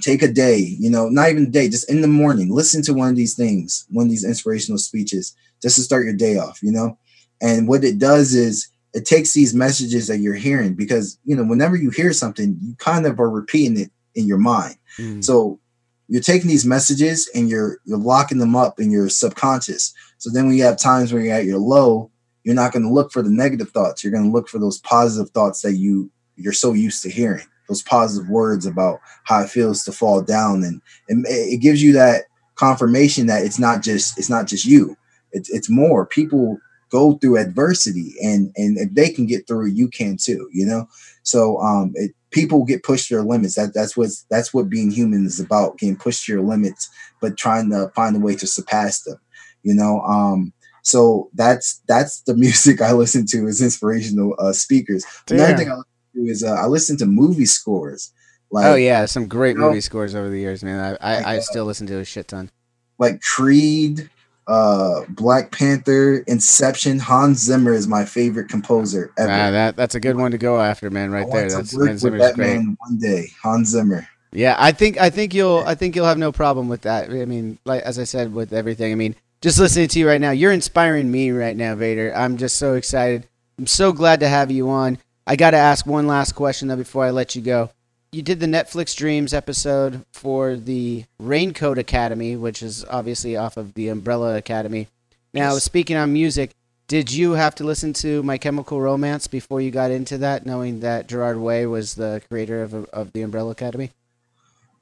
take 0.00 0.22
a 0.22 0.28
day, 0.28 0.58
you 0.58 0.90
know, 0.90 1.08
not 1.08 1.30
even 1.30 1.44
a 1.44 1.50
day, 1.50 1.68
just 1.68 1.90
in 1.90 2.00
the 2.00 2.08
morning, 2.08 2.50
listen 2.50 2.82
to 2.82 2.94
one 2.94 3.08
of 3.08 3.16
these 3.16 3.34
things, 3.34 3.86
one 3.90 4.06
of 4.06 4.10
these 4.10 4.24
inspirational 4.24 4.78
speeches, 4.78 5.34
just 5.62 5.76
to 5.76 5.82
start 5.82 6.04
your 6.04 6.14
day 6.14 6.36
off, 6.36 6.62
you 6.62 6.70
know. 6.70 6.98
And 7.40 7.68
what 7.68 7.84
it 7.84 7.98
does 7.98 8.34
is 8.34 8.68
it 8.94 9.04
takes 9.04 9.32
these 9.32 9.54
messages 9.54 10.06
that 10.06 10.18
you're 10.18 10.34
hearing 10.34 10.74
because 10.74 11.18
you 11.24 11.36
know 11.36 11.44
whenever 11.44 11.76
you 11.76 11.90
hear 11.90 12.12
something, 12.12 12.58
you 12.62 12.74
kind 12.76 13.06
of 13.06 13.20
are 13.20 13.30
repeating 13.30 13.78
it 13.78 13.90
in 14.14 14.26
your 14.26 14.38
mind. 14.38 14.76
Mm. 14.98 15.22
So 15.22 15.60
you're 16.08 16.22
taking 16.22 16.48
these 16.48 16.64
messages 16.64 17.28
and 17.34 17.48
you're 17.48 17.78
you're 17.84 17.98
locking 17.98 18.38
them 18.38 18.56
up 18.56 18.80
in 18.80 18.90
your 18.90 19.08
subconscious. 19.08 19.92
So 20.18 20.30
then 20.30 20.46
when 20.46 20.56
you 20.56 20.64
have 20.64 20.78
times 20.78 21.12
where 21.12 21.22
you're 21.22 21.34
at 21.34 21.44
your 21.44 21.58
low, 21.58 22.10
you're 22.44 22.54
not 22.54 22.72
going 22.72 22.84
to 22.84 22.92
look 22.92 23.12
for 23.12 23.22
the 23.22 23.30
negative 23.30 23.70
thoughts. 23.70 24.02
You're 24.02 24.12
going 24.12 24.24
to 24.24 24.32
look 24.32 24.48
for 24.48 24.58
those 24.58 24.78
positive 24.78 25.30
thoughts 25.30 25.62
that 25.62 25.74
you 25.74 26.10
you're 26.36 26.52
so 26.52 26.72
used 26.72 27.02
to 27.02 27.10
hearing. 27.10 27.46
Those 27.68 27.82
positive 27.82 28.28
words 28.28 28.66
about 28.66 29.00
how 29.24 29.40
it 29.42 29.50
feels 29.50 29.84
to 29.84 29.92
fall 29.92 30.22
down, 30.22 30.62
and, 30.62 30.80
and 31.08 31.24
it 31.28 31.60
gives 31.60 31.82
you 31.82 31.92
that 31.94 32.24
confirmation 32.54 33.26
that 33.26 33.44
it's 33.44 33.58
not 33.58 33.82
just 33.82 34.18
it's 34.18 34.30
not 34.30 34.46
just 34.46 34.64
you. 34.64 34.96
It's 35.32 35.50
it's 35.50 35.70
more 35.70 36.06
people 36.06 36.58
go 36.90 37.14
through 37.14 37.38
adversity, 37.38 38.14
and 38.22 38.52
and 38.56 38.78
if 38.78 38.92
they 38.94 39.10
can 39.10 39.26
get 39.26 39.46
through 39.46 39.66
you 39.66 39.88
can 39.88 40.16
too. 40.16 40.48
You 40.52 40.66
know. 40.66 40.88
So 41.22 41.58
um, 41.58 41.92
it, 41.94 42.12
people 42.30 42.64
get 42.64 42.82
pushed 42.82 43.08
to 43.08 43.14
their 43.14 43.24
limits. 43.24 43.54
That 43.54 43.74
that's 43.74 43.96
what 43.96 44.10
that's 44.30 44.52
what 44.52 44.70
being 44.70 44.90
human 44.90 45.26
is 45.26 45.40
about: 45.40 45.78
getting 45.78 45.96
pushed 45.96 46.26
to 46.26 46.32
your 46.32 46.42
limits, 46.42 46.88
but 47.20 47.36
trying 47.36 47.70
to 47.70 47.90
find 47.94 48.16
a 48.16 48.20
way 48.20 48.34
to 48.36 48.46
surpass 48.46 49.02
them. 49.02 49.18
You 49.62 49.74
know. 49.74 50.00
Um, 50.00 50.52
so 50.82 51.30
that's 51.34 51.82
that's 51.88 52.20
the 52.22 52.34
music 52.36 52.80
I 52.80 52.92
listen 52.92 53.26
to 53.26 53.46
is 53.46 53.60
inspirational 53.60 54.34
uh, 54.38 54.52
speakers. 54.52 55.04
Another 55.28 55.56
thing 55.56 55.70
I 55.70 55.74
listen 55.74 55.95
to 56.16 56.30
is 56.30 56.42
uh, 56.42 56.52
I 56.54 56.66
listen 56.66 56.96
to 56.98 57.06
movie 57.06 57.46
scores. 57.46 58.12
Like 58.50 58.66
oh 58.66 58.74
yeah, 58.74 59.06
some 59.06 59.26
great 59.28 59.56
you 59.56 59.60
know- 59.62 59.68
movie 59.68 59.80
scores 59.80 60.14
over 60.14 60.28
the 60.28 60.38
years, 60.38 60.62
man. 60.62 60.78
I 60.80 60.88
I, 60.88 61.16
Like, 61.16 61.26
I 61.26 61.36
uh, 61.38 61.40
still 61.40 61.64
listen 61.64 61.86
to 61.88 61.98
a 61.98 62.04
shit 62.04 62.28
ton. 62.28 62.50
like 62.98 63.20
Creed, 63.20 64.08
uh, 64.46 65.00
Black 65.10 65.50
Panther, 65.50 66.18
Inception. 66.28 66.98
Hans 66.98 67.40
Zimmer 67.42 67.72
is 67.72 67.88
my 67.88 68.04
favorite 68.04 68.48
composer 68.48 69.12
ever. 69.18 69.30
Ah, 69.30 69.50
that 69.50 69.76
that's 69.76 69.94
a 69.94 70.00
good 70.00 70.16
one 70.16 70.30
to 70.30 70.38
go 70.38 70.60
after, 70.60 70.90
man. 70.90 71.10
Right 71.10 71.26
there. 71.30 71.50
That's 71.50 71.72
Hans 71.74 72.00
Zimmer's 72.00 72.20
that 72.20 72.34
great. 72.36 72.58
one 72.58 72.98
day. 72.98 73.26
Hans 73.42 73.70
Zimmer. 73.70 74.06
Yeah, 74.32 74.54
I 74.58 74.72
think 74.72 75.00
I 75.00 75.10
think 75.10 75.34
you'll 75.34 75.64
I 75.66 75.74
think 75.74 75.96
you'll 75.96 76.06
have 76.06 76.18
no 76.18 76.30
problem 76.32 76.68
with 76.68 76.82
that. 76.82 77.10
I 77.10 77.24
mean, 77.24 77.58
like 77.64 77.82
as 77.82 77.98
I 77.98 78.04
said 78.04 78.32
with 78.32 78.52
everything. 78.52 78.92
I 78.92 78.94
mean, 78.94 79.16
just 79.40 79.58
listening 79.58 79.88
to 79.88 79.98
you 79.98 80.06
right 80.06 80.20
now, 80.20 80.30
you're 80.30 80.52
inspiring 80.52 81.10
me 81.10 81.30
right 81.30 81.56
now, 81.56 81.74
Vader. 81.74 82.12
I'm 82.14 82.36
just 82.36 82.56
so 82.58 82.74
excited. 82.74 83.26
I'm 83.58 83.66
so 83.66 83.92
glad 83.92 84.20
to 84.20 84.28
have 84.28 84.50
you 84.50 84.68
on. 84.70 84.98
I 85.26 85.36
got 85.36 85.50
to 85.50 85.56
ask 85.56 85.86
one 85.86 86.06
last 86.06 86.32
question 86.32 86.68
though 86.68 86.76
before 86.76 87.04
I 87.04 87.10
let 87.10 87.34
you 87.34 87.42
go. 87.42 87.70
You 88.12 88.22
did 88.22 88.40
the 88.40 88.46
Netflix 88.46 88.96
Dreams 88.96 89.34
episode 89.34 90.04
for 90.12 90.54
the 90.56 91.04
Raincoat 91.18 91.78
Academy, 91.78 92.36
which 92.36 92.62
is 92.62 92.84
obviously 92.88 93.36
off 93.36 93.56
of 93.56 93.74
the 93.74 93.88
Umbrella 93.88 94.36
Academy. 94.36 94.88
Now, 95.34 95.54
Yes. 95.54 95.64
speaking 95.64 95.96
on 95.96 96.12
music, 96.12 96.52
did 96.88 97.12
you 97.12 97.32
have 97.32 97.54
to 97.56 97.64
listen 97.64 97.92
to 97.94 98.22
My 98.22 98.38
Chemical 98.38 98.80
Romance 98.80 99.26
before 99.26 99.60
you 99.60 99.72
got 99.72 99.90
into 99.90 100.16
that, 100.18 100.46
knowing 100.46 100.80
that 100.80 101.08
Gerard 101.08 101.38
Way 101.38 101.66
was 101.66 101.96
the 101.96 102.22
creator 102.30 102.62
of, 102.62 102.74
of 102.86 103.12
the 103.12 103.22
Umbrella 103.22 103.50
Academy? 103.50 103.90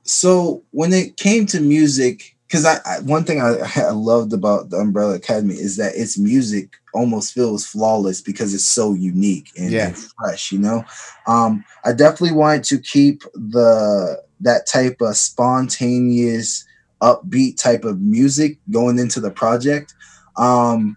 So 0.02 0.62
when 0.70 0.92
it 0.92 1.16
came 1.16 1.46
to 1.46 1.60
music, 1.60 2.36
because 2.46 2.66
I, 2.66 2.78
I 2.84 3.00
one 3.00 3.24
thing 3.24 3.40
I, 3.40 3.56
I 3.76 3.90
loved 3.90 4.34
about 4.34 4.68
the 4.68 4.76
Umbrella 4.76 5.14
Academy 5.14 5.54
is 5.54 5.78
that 5.78 5.96
its 5.96 6.18
music 6.18 6.74
almost 6.94 7.32
feels 7.34 7.66
flawless 7.66 8.20
because 8.20 8.54
it's 8.54 8.64
so 8.64 8.94
unique 8.94 9.50
and, 9.58 9.70
Yeah. 9.70 9.88
and 9.88 9.98
fresh. 9.98 10.52
You 10.52 10.60
know, 10.60 10.84
um, 11.26 11.64
I 11.84 11.92
definitely 11.92 12.36
wanted 12.36 12.64
to 12.64 12.78
keep 12.78 13.22
the 13.34 14.22
that 14.40 14.66
type 14.66 15.00
of 15.00 15.16
spontaneous, 15.16 16.64
upbeat 17.02 17.56
type 17.56 17.84
of 17.84 18.00
music 18.00 18.58
going 18.70 18.98
into 18.98 19.20
the 19.20 19.30
project. 19.30 19.94
Um, 20.36 20.96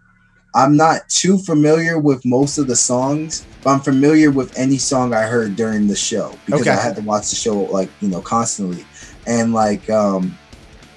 I'm 0.56 0.76
not 0.76 1.07
too 1.10 1.38
familiar 1.38 1.99
with 1.99 2.26
most 2.26 2.57
of 2.57 2.68
the 2.68 2.76
songs, 2.76 3.45
but 3.64 3.72
I'm 3.72 3.80
familiar 3.80 4.32
with 4.32 4.57
any 4.57 4.78
song 4.78 5.14
I 5.14 5.24
heard 5.24 5.56
during 5.56 5.88
the 5.88 5.95
show 5.95 6.34
because 6.45 6.61
Okay. 6.61 6.72
I 6.72 6.82
had 6.82 6.95
to 6.95 7.02
watch 7.03 7.30
the 7.30 7.36
show 7.36 7.53
like 7.60 7.90
you 8.02 8.07
know 8.10 8.22
constantly, 8.22 8.86
and 9.28 9.53
like 9.53 9.88
um, 9.90 10.38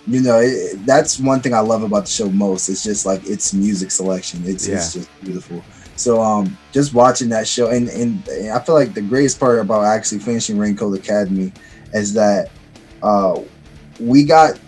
you 0.07 0.21
know 0.21 0.39
it, 0.41 0.85
that's 0.87 1.19
one 1.19 1.41
thing 1.41 1.55
I 1.55 1.61
love 1.61 1.83
about 1.83 2.05
the 2.07 2.11
show 2.11 2.31
most. 2.31 2.69
It's 2.69 2.83
just 2.83 3.07
like 3.07 3.25
its 3.27 3.53
music 3.53 3.91
selection. 3.91 4.43
It's 4.45 4.67
it's 4.67 4.95
just 4.95 5.11
beautiful. 5.23 5.63
So 5.97 6.23
um, 6.23 6.57
just 6.73 6.95
watching 6.95 7.29
that 7.29 7.47
show, 7.47 7.69
and 7.69 7.89
and 7.89 8.23
I 8.51 8.59
feel 8.61 8.75
like 8.75 8.95
the 8.95 9.03
greatest 9.03 9.39
part 9.39 9.59
about 9.59 9.85
actually 9.85 10.21
finishing 10.21 10.59
Raincoat 10.59 10.99
Academy 10.99 11.53
is 11.93 12.15
that 12.15 12.51
uh, 13.03 13.41
we 13.99 14.25
got 14.25 14.59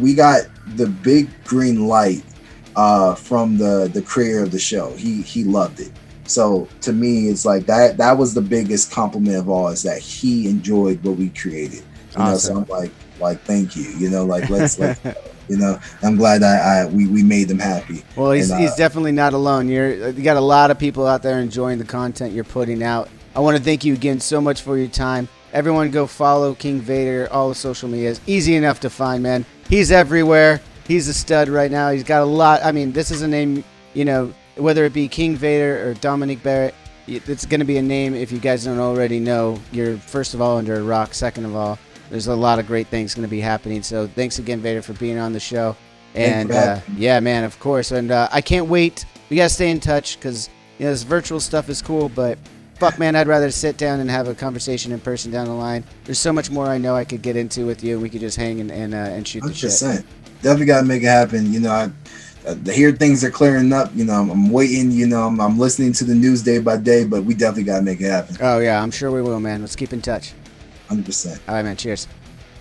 we 0.00 0.14
got 0.14 0.42
the 0.76 0.86
big 0.86 1.28
green 1.44 1.88
light 1.88 2.22
uh, 2.76 3.14
from 3.14 3.58
the 3.58 3.90
the 3.92 4.02
creator 4.02 4.42
of 4.44 4.52
the 4.52 4.58
show. 4.60 4.92
He 4.92 5.22
he 5.22 5.44
loved 5.44 5.80
it. 5.80 5.90
So 6.24 6.68
to 6.82 6.92
me, 6.92 7.28
it's 7.28 7.44
like 7.44 7.66
that. 7.66 7.96
That 7.96 8.16
was 8.16 8.32
the 8.32 8.40
biggest 8.40 8.92
compliment 8.92 9.36
of 9.36 9.48
all 9.48 9.68
is 9.68 9.82
that 9.82 9.98
he 9.98 10.48
enjoyed 10.48 11.02
what 11.02 11.16
we 11.16 11.30
created. 11.30 11.82
You 12.12 12.24
know, 12.24 12.36
so 12.36 12.58
I'm 12.58 12.64
like 12.66 12.92
like 13.20 13.40
thank 13.42 13.76
you. 13.76 13.84
You 13.98 14.10
know, 14.10 14.24
like 14.24 14.48
let's 14.50 14.78
let's 14.78 15.00
you 15.48 15.56
know. 15.56 15.78
I'm 16.02 16.16
glad 16.16 16.42
that 16.42 16.62
I 16.62 16.86
we 16.86 17.06
we 17.06 17.22
made 17.22 17.48
them 17.48 17.58
happy. 17.58 18.02
Well, 18.16 18.32
he's, 18.32 18.50
And, 18.50 18.58
uh, 18.58 18.62
he's 18.62 18.74
definitely 18.74 19.12
not 19.12 19.32
alone. 19.32 19.68
You're 19.68 20.10
you 20.10 20.22
got 20.22 20.36
a 20.36 20.40
lot 20.40 20.70
of 20.70 20.78
people 20.78 21.06
out 21.06 21.22
there 21.22 21.38
enjoying 21.40 21.78
the 21.78 21.84
content 21.84 22.32
you're 22.32 22.44
putting 22.44 22.82
out. 22.82 23.08
I 23.34 23.40
want 23.40 23.56
to 23.56 23.62
thank 23.62 23.84
you 23.84 23.94
again 23.94 24.20
so 24.20 24.40
much 24.40 24.62
for 24.62 24.76
your 24.76 24.88
time. 24.88 25.28
Everyone, 25.52 25.90
go 25.90 26.06
follow 26.06 26.54
King 26.54 26.80
Vader. 26.80 27.28
All 27.30 27.48
the 27.48 27.54
social 27.54 27.88
medias, 27.88 28.20
easy 28.26 28.56
enough 28.56 28.80
to 28.80 28.90
find, 28.90 29.22
man. 29.22 29.44
He's 29.68 29.90
everywhere. 29.90 30.60
He's 30.86 31.06
a 31.08 31.14
stud 31.14 31.48
right 31.48 31.70
now. 31.70 31.90
He's 31.90 32.04
got 32.04 32.22
a 32.22 32.24
lot. 32.24 32.64
I 32.64 32.72
mean, 32.72 32.92
this 32.92 33.10
is 33.10 33.22
a 33.22 33.28
name. 33.28 33.62
You 33.94 34.04
know, 34.04 34.34
whether 34.56 34.84
it 34.84 34.92
be 34.92 35.08
King 35.08 35.36
Vader 35.36 35.88
or 35.88 35.94
Dominic 35.94 36.42
Barrett, 36.42 36.74
it's 37.06 37.46
going 37.46 37.60
to 37.60 37.66
be 37.66 37.76
a 37.78 37.82
name. 37.82 38.14
If 38.14 38.30
you 38.32 38.38
guys 38.38 38.64
don't 38.64 38.78
already 38.78 39.18
know, 39.20 39.60
you're 39.72 39.96
first 39.96 40.34
of 40.34 40.40
all 40.40 40.58
under 40.58 40.74
a 40.76 40.82
rock. 40.82 41.14
Second 41.14 41.44
of 41.44 41.56
all, 41.56 41.78
there's 42.10 42.26
a 42.26 42.34
lot 42.34 42.58
of 42.58 42.66
great 42.66 42.88
things 42.88 43.14
going 43.14 43.26
to 43.26 43.30
be 43.30 43.40
happening. 43.40 43.82
So 43.82 44.06
thanks 44.06 44.38
again, 44.38 44.60
Vader, 44.60 44.82
for 44.82 44.92
being 44.94 45.18
on 45.18 45.32
the 45.32 45.40
show. 45.40 45.76
And 46.14 46.50
uh, 46.50 46.80
yeah, 46.96 47.20
man, 47.20 47.44
of 47.44 47.58
course. 47.60 47.92
And 47.92 48.10
uh, 48.10 48.28
I 48.32 48.40
can't 48.40 48.66
wait. 48.66 49.04
We 49.30 49.36
gotta 49.36 49.48
stay 49.48 49.70
in 49.70 49.78
touch 49.78 50.16
because 50.16 50.50
you 50.78 50.86
know 50.86 50.90
this 50.90 51.04
virtual 51.04 51.38
stuff 51.38 51.68
is 51.68 51.80
cool, 51.80 52.08
but 52.08 52.36
fuck, 52.74 52.98
man, 52.98 53.14
I'd 53.14 53.28
rather 53.28 53.50
sit 53.50 53.76
down 53.76 54.00
and 54.00 54.10
have 54.10 54.26
a 54.26 54.34
conversation 54.34 54.90
in 54.90 54.98
person 54.98 55.30
down 55.30 55.46
the 55.46 55.52
line. 55.52 55.84
There's 56.04 56.18
so 56.18 56.32
much 56.32 56.50
more 56.50 56.66
I 56.66 56.78
know 56.78 56.96
I 56.96 57.04
could 57.04 57.22
get 57.22 57.36
into 57.36 57.64
with 57.64 57.84
you. 57.84 58.00
We 58.00 58.10
could 58.10 58.20
just 58.20 58.36
hang 58.36 58.60
and 58.60 58.72
and, 58.72 58.92
uh, 58.92 58.96
and 58.96 59.26
shoot 59.26 59.44
the 59.44 59.54
shit. 59.54 59.70
100%. 59.70 60.04
Definitely 60.42 60.66
got 60.66 60.80
to 60.80 60.86
make 60.86 61.02
it 61.02 61.06
happen. 61.06 61.52
You 61.52 61.60
know, 61.60 61.70
I, 61.70 61.84
uh, 62.44 62.56
I 62.66 62.70
hear 62.72 62.90
things 62.90 63.22
are 63.22 63.30
clearing 63.30 63.72
up. 63.72 63.90
You 63.94 64.04
know, 64.04 64.14
I'm, 64.14 64.30
I'm 64.30 64.50
waiting. 64.50 64.90
You 64.90 65.06
know, 65.06 65.28
I'm, 65.28 65.40
I'm 65.40 65.58
listening 65.58 65.92
to 65.92 66.04
the 66.04 66.14
news 66.14 66.42
day 66.42 66.58
by 66.58 66.78
day, 66.78 67.04
but 67.04 67.22
we 67.22 67.34
definitely 67.34 67.64
got 67.64 67.76
to 67.76 67.82
make 67.82 68.00
it 68.00 68.10
happen. 68.10 68.36
Oh 68.40 68.58
yeah, 68.58 68.82
I'm 68.82 68.90
sure 68.90 69.12
we 69.12 69.22
will, 69.22 69.38
man. 69.38 69.60
Let's 69.60 69.76
keep 69.76 69.92
in 69.92 70.02
touch. 70.02 70.32
100%. 70.90 71.40
All 71.48 71.54
right, 71.54 71.64
man. 71.64 71.76
Cheers. 71.76 72.08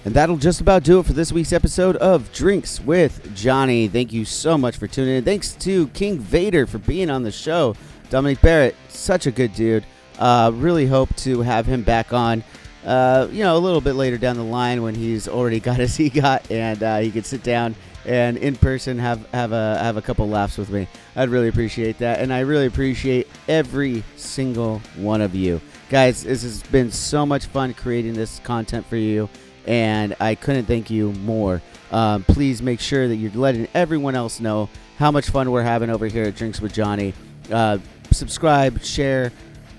And 0.05 0.13
that'll 0.13 0.37
just 0.37 0.61
about 0.61 0.83
do 0.83 0.99
it 0.99 1.05
for 1.05 1.13
this 1.13 1.31
week's 1.31 1.51
episode 1.51 1.97
of 1.97 2.31
Drinks 2.31 2.79
with 2.79 3.35
Johnny. 3.35 3.89
Thank 3.89 4.13
you 4.13 4.23
so 4.23 4.57
much 4.57 4.77
for 4.77 4.87
tuning 4.87 5.17
in. 5.17 5.25
Thanks 5.25 5.51
to 5.55 5.87
King 5.89 6.19
Vader 6.19 6.65
for 6.65 6.77
being 6.77 7.09
on 7.09 7.23
the 7.23 7.31
show. 7.31 7.75
Dominic 8.09 8.41
Barrett, 8.41 8.75
such 8.87 9.27
a 9.27 9.31
good 9.31 9.53
dude. 9.53 9.85
Uh, 10.17 10.51
really 10.55 10.87
hope 10.87 11.13
to 11.17 11.41
have 11.41 11.65
him 11.65 11.83
back 11.83 12.13
on, 12.13 12.43
uh, 12.85 13.27
you 13.29 13.43
know, 13.43 13.57
a 13.57 13.59
little 13.59 13.81
bit 13.81 13.93
later 13.93 14.17
down 14.17 14.37
the 14.37 14.43
line 14.43 14.81
when 14.83 14.95
he's 14.95 15.27
already 15.27 15.59
got 15.59 15.77
his 15.77 15.97
he 15.97 16.09
got 16.09 16.49
and 16.49 16.81
uh, 16.81 16.99
he 16.99 17.11
can 17.11 17.23
sit 17.23 17.43
down 17.43 17.75
and 18.05 18.37
in 18.37 18.55
person 18.55 18.97
have 18.97 19.25
have 19.31 19.51
a 19.51 19.77
have 19.79 19.97
a 19.97 20.01
couple 20.01 20.27
laughs 20.29 20.57
with 20.57 20.69
me. 20.69 20.87
I'd 21.15 21.29
really 21.29 21.49
appreciate 21.49 21.97
that, 21.97 22.19
and 22.19 22.33
I 22.33 22.39
really 22.39 22.65
appreciate 22.65 23.27
every 23.47 24.03
single 24.15 24.79
one 24.95 25.21
of 25.21 25.35
you 25.35 25.59
guys. 25.89 26.23
This 26.23 26.43
has 26.43 26.63
been 26.63 26.91
so 26.91 27.25
much 27.25 27.47
fun 27.47 27.73
creating 27.73 28.13
this 28.13 28.39
content 28.39 28.85
for 28.85 28.95
you, 28.95 29.27
and 29.65 30.15
I 30.19 30.35
couldn't 30.35 30.65
thank 30.65 30.89
you 30.89 31.11
more. 31.13 31.61
Um, 31.91 32.23
please 32.23 32.61
make 32.61 32.79
sure 32.79 33.07
that 33.07 33.15
you're 33.15 33.31
letting 33.31 33.67
everyone 33.73 34.15
else 34.15 34.39
know 34.39 34.69
how 34.97 35.11
much 35.11 35.29
fun 35.29 35.49
we're 35.51 35.63
having 35.63 35.89
over 35.89 36.05
here 36.05 36.25
at 36.25 36.35
Drinks 36.35 36.61
with 36.61 36.73
Johnny. 36.73 37.13
Uh, 37.51 37.79
subscribe, 38.11 38.81
share, 38.81 39.31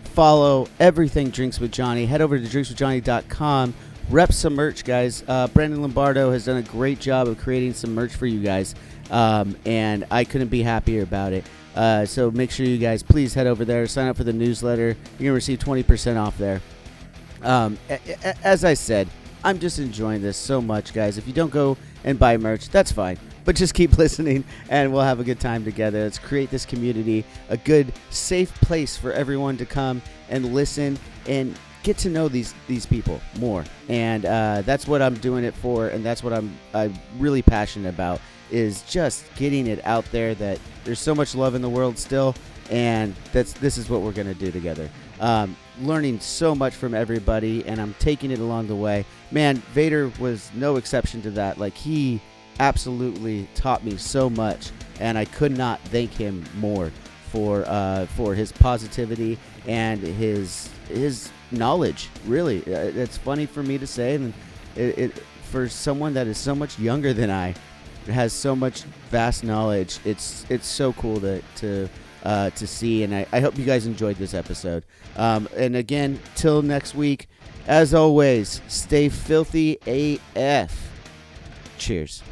follow 0.03 0.67
everything 0.81 1.31
Drinks 1.31 1.61
with 1.61 1.71
Johnny. 1.71 2.07
Head 2.07 2.21
over 2.21 2.39
to 2.39 2.45
drinkswithjohnny.com. 2.45 3.75
Rep 4.11 4.33
some 4.33 4.55
merch, 4.57 4.85
guys. 4.85 5.23
Uh, 5.29 5.47
Brandon 5.49 5.81
Lombardo 5.81 6.33
has 6.33 6.47
done 6.47 6.57
a 6.57 6.63
great 6.63 6.99
job 6.99 7.29
of 7.29 7.39
creating 7.39 7.75
some 7.75 7.95
merch 7.95 8.13
for 8.13 8.27
you 8.27 8.41
guys, 8.41 8.75
um, 9.13 9.57
and 9.65 10.05
I 10.11 10.25
couldn't 10.25 10.49
be 10.49 10.63
happier 10.63 11.05
about 11.05 11.33
it. 11.33 11.45
Uh, 11.75 12.05
so 12.05 12.31
make 12.31 12.51
sure 12.51 12.67
you 12.67 12.79
guys 12.79 13.03
please 13.03 13.33
head 13.35 13.47
over 13.47 13.65
there, 13.65 13.87
sign 13.87 14.09
up 14.09 14.17
for 14.17 14.25
the 14.25 14.33
newsletter. 14.33 14.97
You're 15.19 15.29
gonna 15.29 15.33
receive 15.33 15.59
20% 15.61 16.17
off 16.19 16.37
there. 16.39 16.61
Um, 17.43 17.79
a- 17.89 17.99
a- 18.25 18.37
as 18.47 18.65
I 18.65 18.75
said, 18.75 19.09
I'm 19.45 19.59
just 19.59 19.79
enjoying 19.79 20.21
this 20.21 20.37
so 20.37 20.61
much, 20.61 20.93
guys. 20.93 21.17
If 21.17 21.27
you 21.27 21.33
don't 21.33 21.51
go 21.51 21.77
and 22.05 22.19
buy 22.19 22.37
merch, 22.37 22.69
that's 22.69 22.93
fine. 22.93 23.19
But 23.45 23.57
just 23.57 23.73
keep 23.73 23.97
listening, 23.99 24.45
and 24.69 24.93
we'll 24.93 25.03
have 25.03 25.21
a 25.21 25.25
good 25.25 25.41
time 25.41 25.65
together. 25.65 26.03
Let's 26.03 26.19
create 26.19 26.51
this 26.51 26.67
community, 26.67 27.25
a 27.49 27.57
good, 27.57 27.93
safe 28.11 28.53
place 28.61 28.97
for 28.97 29.13
everyone 29.13 29.57
to 29.59 29.65
come 29.67 30.03
and 30.29 30.53
listen 30.55 30.99
and 31.27 31.55
get 31.83 31.97
to 31.97 32.11
know 32.11 32.29
these 32.29 32.53
these 32.69 32.85
people 32.85 33.19
more. 33.39 33.65
And 33.89 34.27
uh, 34.27 34.63
that's 34.67 34.87
what 34.87 35.01
I'm 35.01 35.15
doing 35.15 35.45
it 35.45 35.55
for, 35.55 35.89
and 35.89 36.05
that's 36.05 36.23
what 36.23 36.35
I'm 36.35 36.55
I'm 36.75 36.93
really 37.19 37.41
passionate 37.43 37.89
about 37.89 38.21
is 38.51 38.83
just 38.83 39.25
getting 39.37 39.67
it 39.67 39.85
out 39.85 40.05
there 40.13 40.35
that 40.37 40.59
there's 40.85 41.01
so 41.01 41.15
much 41.15 41.35
love 41.35 41.55
in 41.55 41.63
the 41.63 41.69
world 41.69 41.99
still, 41.99 42.35
and 42.71 43.15
that's 43.33 43.53
this 43.55 43.79
is 43.79 43.89
what 43.91 44.03
we're 44.03 44.13
gonna 44.13 44.35
do 44.35 44.51
together. 44.51 44.89
Um, 45.21 45.57
learning 45.81 46.21
so 46.21 46.55
much 46.55 46.75
from 46.75 46.95
everybody, 46.95 47.65
and 47.67 47.81
I'm 47.81 47.95
taking 47.99 48.31
it 48.31 48.39
along 48.39 48.69
the 48.69 48.77
way. 48.77 49.05
Man, 49.31 49.57
Vader 49.73 50.11
was 50.19 50.51
no 50.55 50.77
exception 50.77 51.23
to 51.23 51.31
that. 51.33 51.59
Like 51.59 51.75
he 51.75 52.21
absolutely 52.59 53.49
taught 53.55 53.85
me 53.85 53.97
so 53.97 54.31
much, 54.31 54.71
and 54.99 55.17
I 55.19 55.25
could 55.25 55.57
not 55.57 55.81
thank 55.85 56.13
him 56.13 56.45
more 56.59 56.91
for 57.31 57.65
uh, 57.67 58.07
for 58.07 58.35
his 58.35 58.53
positivity 58.53 59.39
and 59.67 60.01
his 60.01 60.69
his 60.89 61.31
knowledge. 61.51 62.09
Really, 62.27 62.61
Uh, 62.63 62.91
it's 62.95 63.17
funny 63.17 63.47
for 63.47 63.63
me 63.63 63.79
to 63.79 63.87
say, 63.87 64.15
and 64.15 64.33
it, 64.77 64.99
it 64.99 65.23
for 65.51 65.69
someone 65.69 66.15
that 66.15 66.27
is 66.27 66.39
so 66.39 66.55
much 66.55 66.79
younger 66.79 67.13
than 67.13 67.31
I 67.31 67.55
has 68.11 68.33
so 68.33 68.55
much 68.57 68.83
vast 69.11 69.45
knowledge. 69.45 69.99
It's 70.05 70.47
it's 70.49 70.67
so 70.67 70.93
cool 70.95 71.21
to 71.21 71.43
to 71.57 71.89
uh, 72.25 72.51
to 72.51 72.67
see, 72.67 73.03
and 73.03 73.15
I, 73.15 73.27
I 73.33 73.41
hope 73.41 73.59
you 73.59 73.65
guys 73.65 73.87
enjoyed 73.87 74.17
this 74.17 74.35
episode. 74.35 74.85
Um, 75.17 75.49
and 75.57 75.77
again, 75.77 76.21
till 76.35 76.63
next 76.63 76.95
week, 76.95 77.29
as 77.67 77.95
always, 77.95 78.61
stay 78.69 79.09
filthy 79.09 79.79
AF. 79.87 80.91
Cheers. 81.79 82.23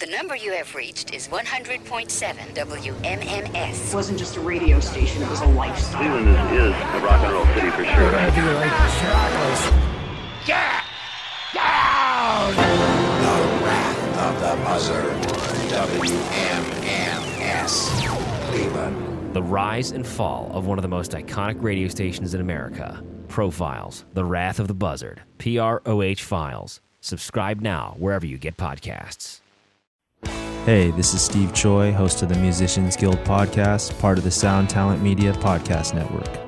The 0.00 0.06
number 0.06 0.36
you 0.36 0.52
have 0.52 0.74
reached 0.76 1.12
is 1.12 1.26
100.7 1.26 2.06
WMMS. 2.54 3.88
It 3.88 3.94
wasn't 3.94 4.18
just 4.18 4.36
a 4.36 4.40
radio 4.40 4.78
station, 4.78 5.22
it 5.22 5.28
was 5.28 5.40
a 5.40 5.46
lifestyle. 5.46 5.98
Cleveland 5.98 6.28
is, 6.28 6.36
is 6.36 6.72
a 6.72 7.00
rock 7.04 7.20
and 7.24 7.32
roll 7.32 7.46
city 7.46 7.70
for 7.70 7.84
sure. 7.84 8.08
The 19.32 19.42
rise 19.42 19.92
and 19.92 20.04
fall 20.04 20.50
of 20.52 20.66
one 20.66 20.76
of 20.76 20.82
the 20.82 20.88
most 20.88 21.12
iconic 21.12 21.62
radio 21.62 21.86
stations 21.86 22.34
in 22.34 22.40
America. 22.40 23.00
Profiles, 23.28 24.04
The 24.14 24.24
Wrath 24.24 24.58
of 24.58 24.66
the 24.66 24.74
Buzzard, 24.74 25.22
PROH 25.38 26.16
Files. 26.16 26.80
Subscribe 27.00 27.60
now 27.60 27.94
wherever 27.98 28.26
you 28.26 28.38
get 28.38 28.56
podcasts. 28.56 29.40
Hey, 30.64 30.90
this 30.90 31.14
is 31.14 31.22
Steve 31.22 31.54
Choi, 31.54 31.92
host 31.92 32.20
of 32.22 32.28
the 32.28 32.38
Musicians 32.38 32.96
Guild 32.96 33.18
podcast, 33.18 33.96
part 34.00 34.18
of 34.18 34.24
the 34.24 34.32
Sound 34.32 34.68
Talent 34.68 35.00
Media 35.00 35.32
Podcast 35.34 35.94
Network. 35.94 36.47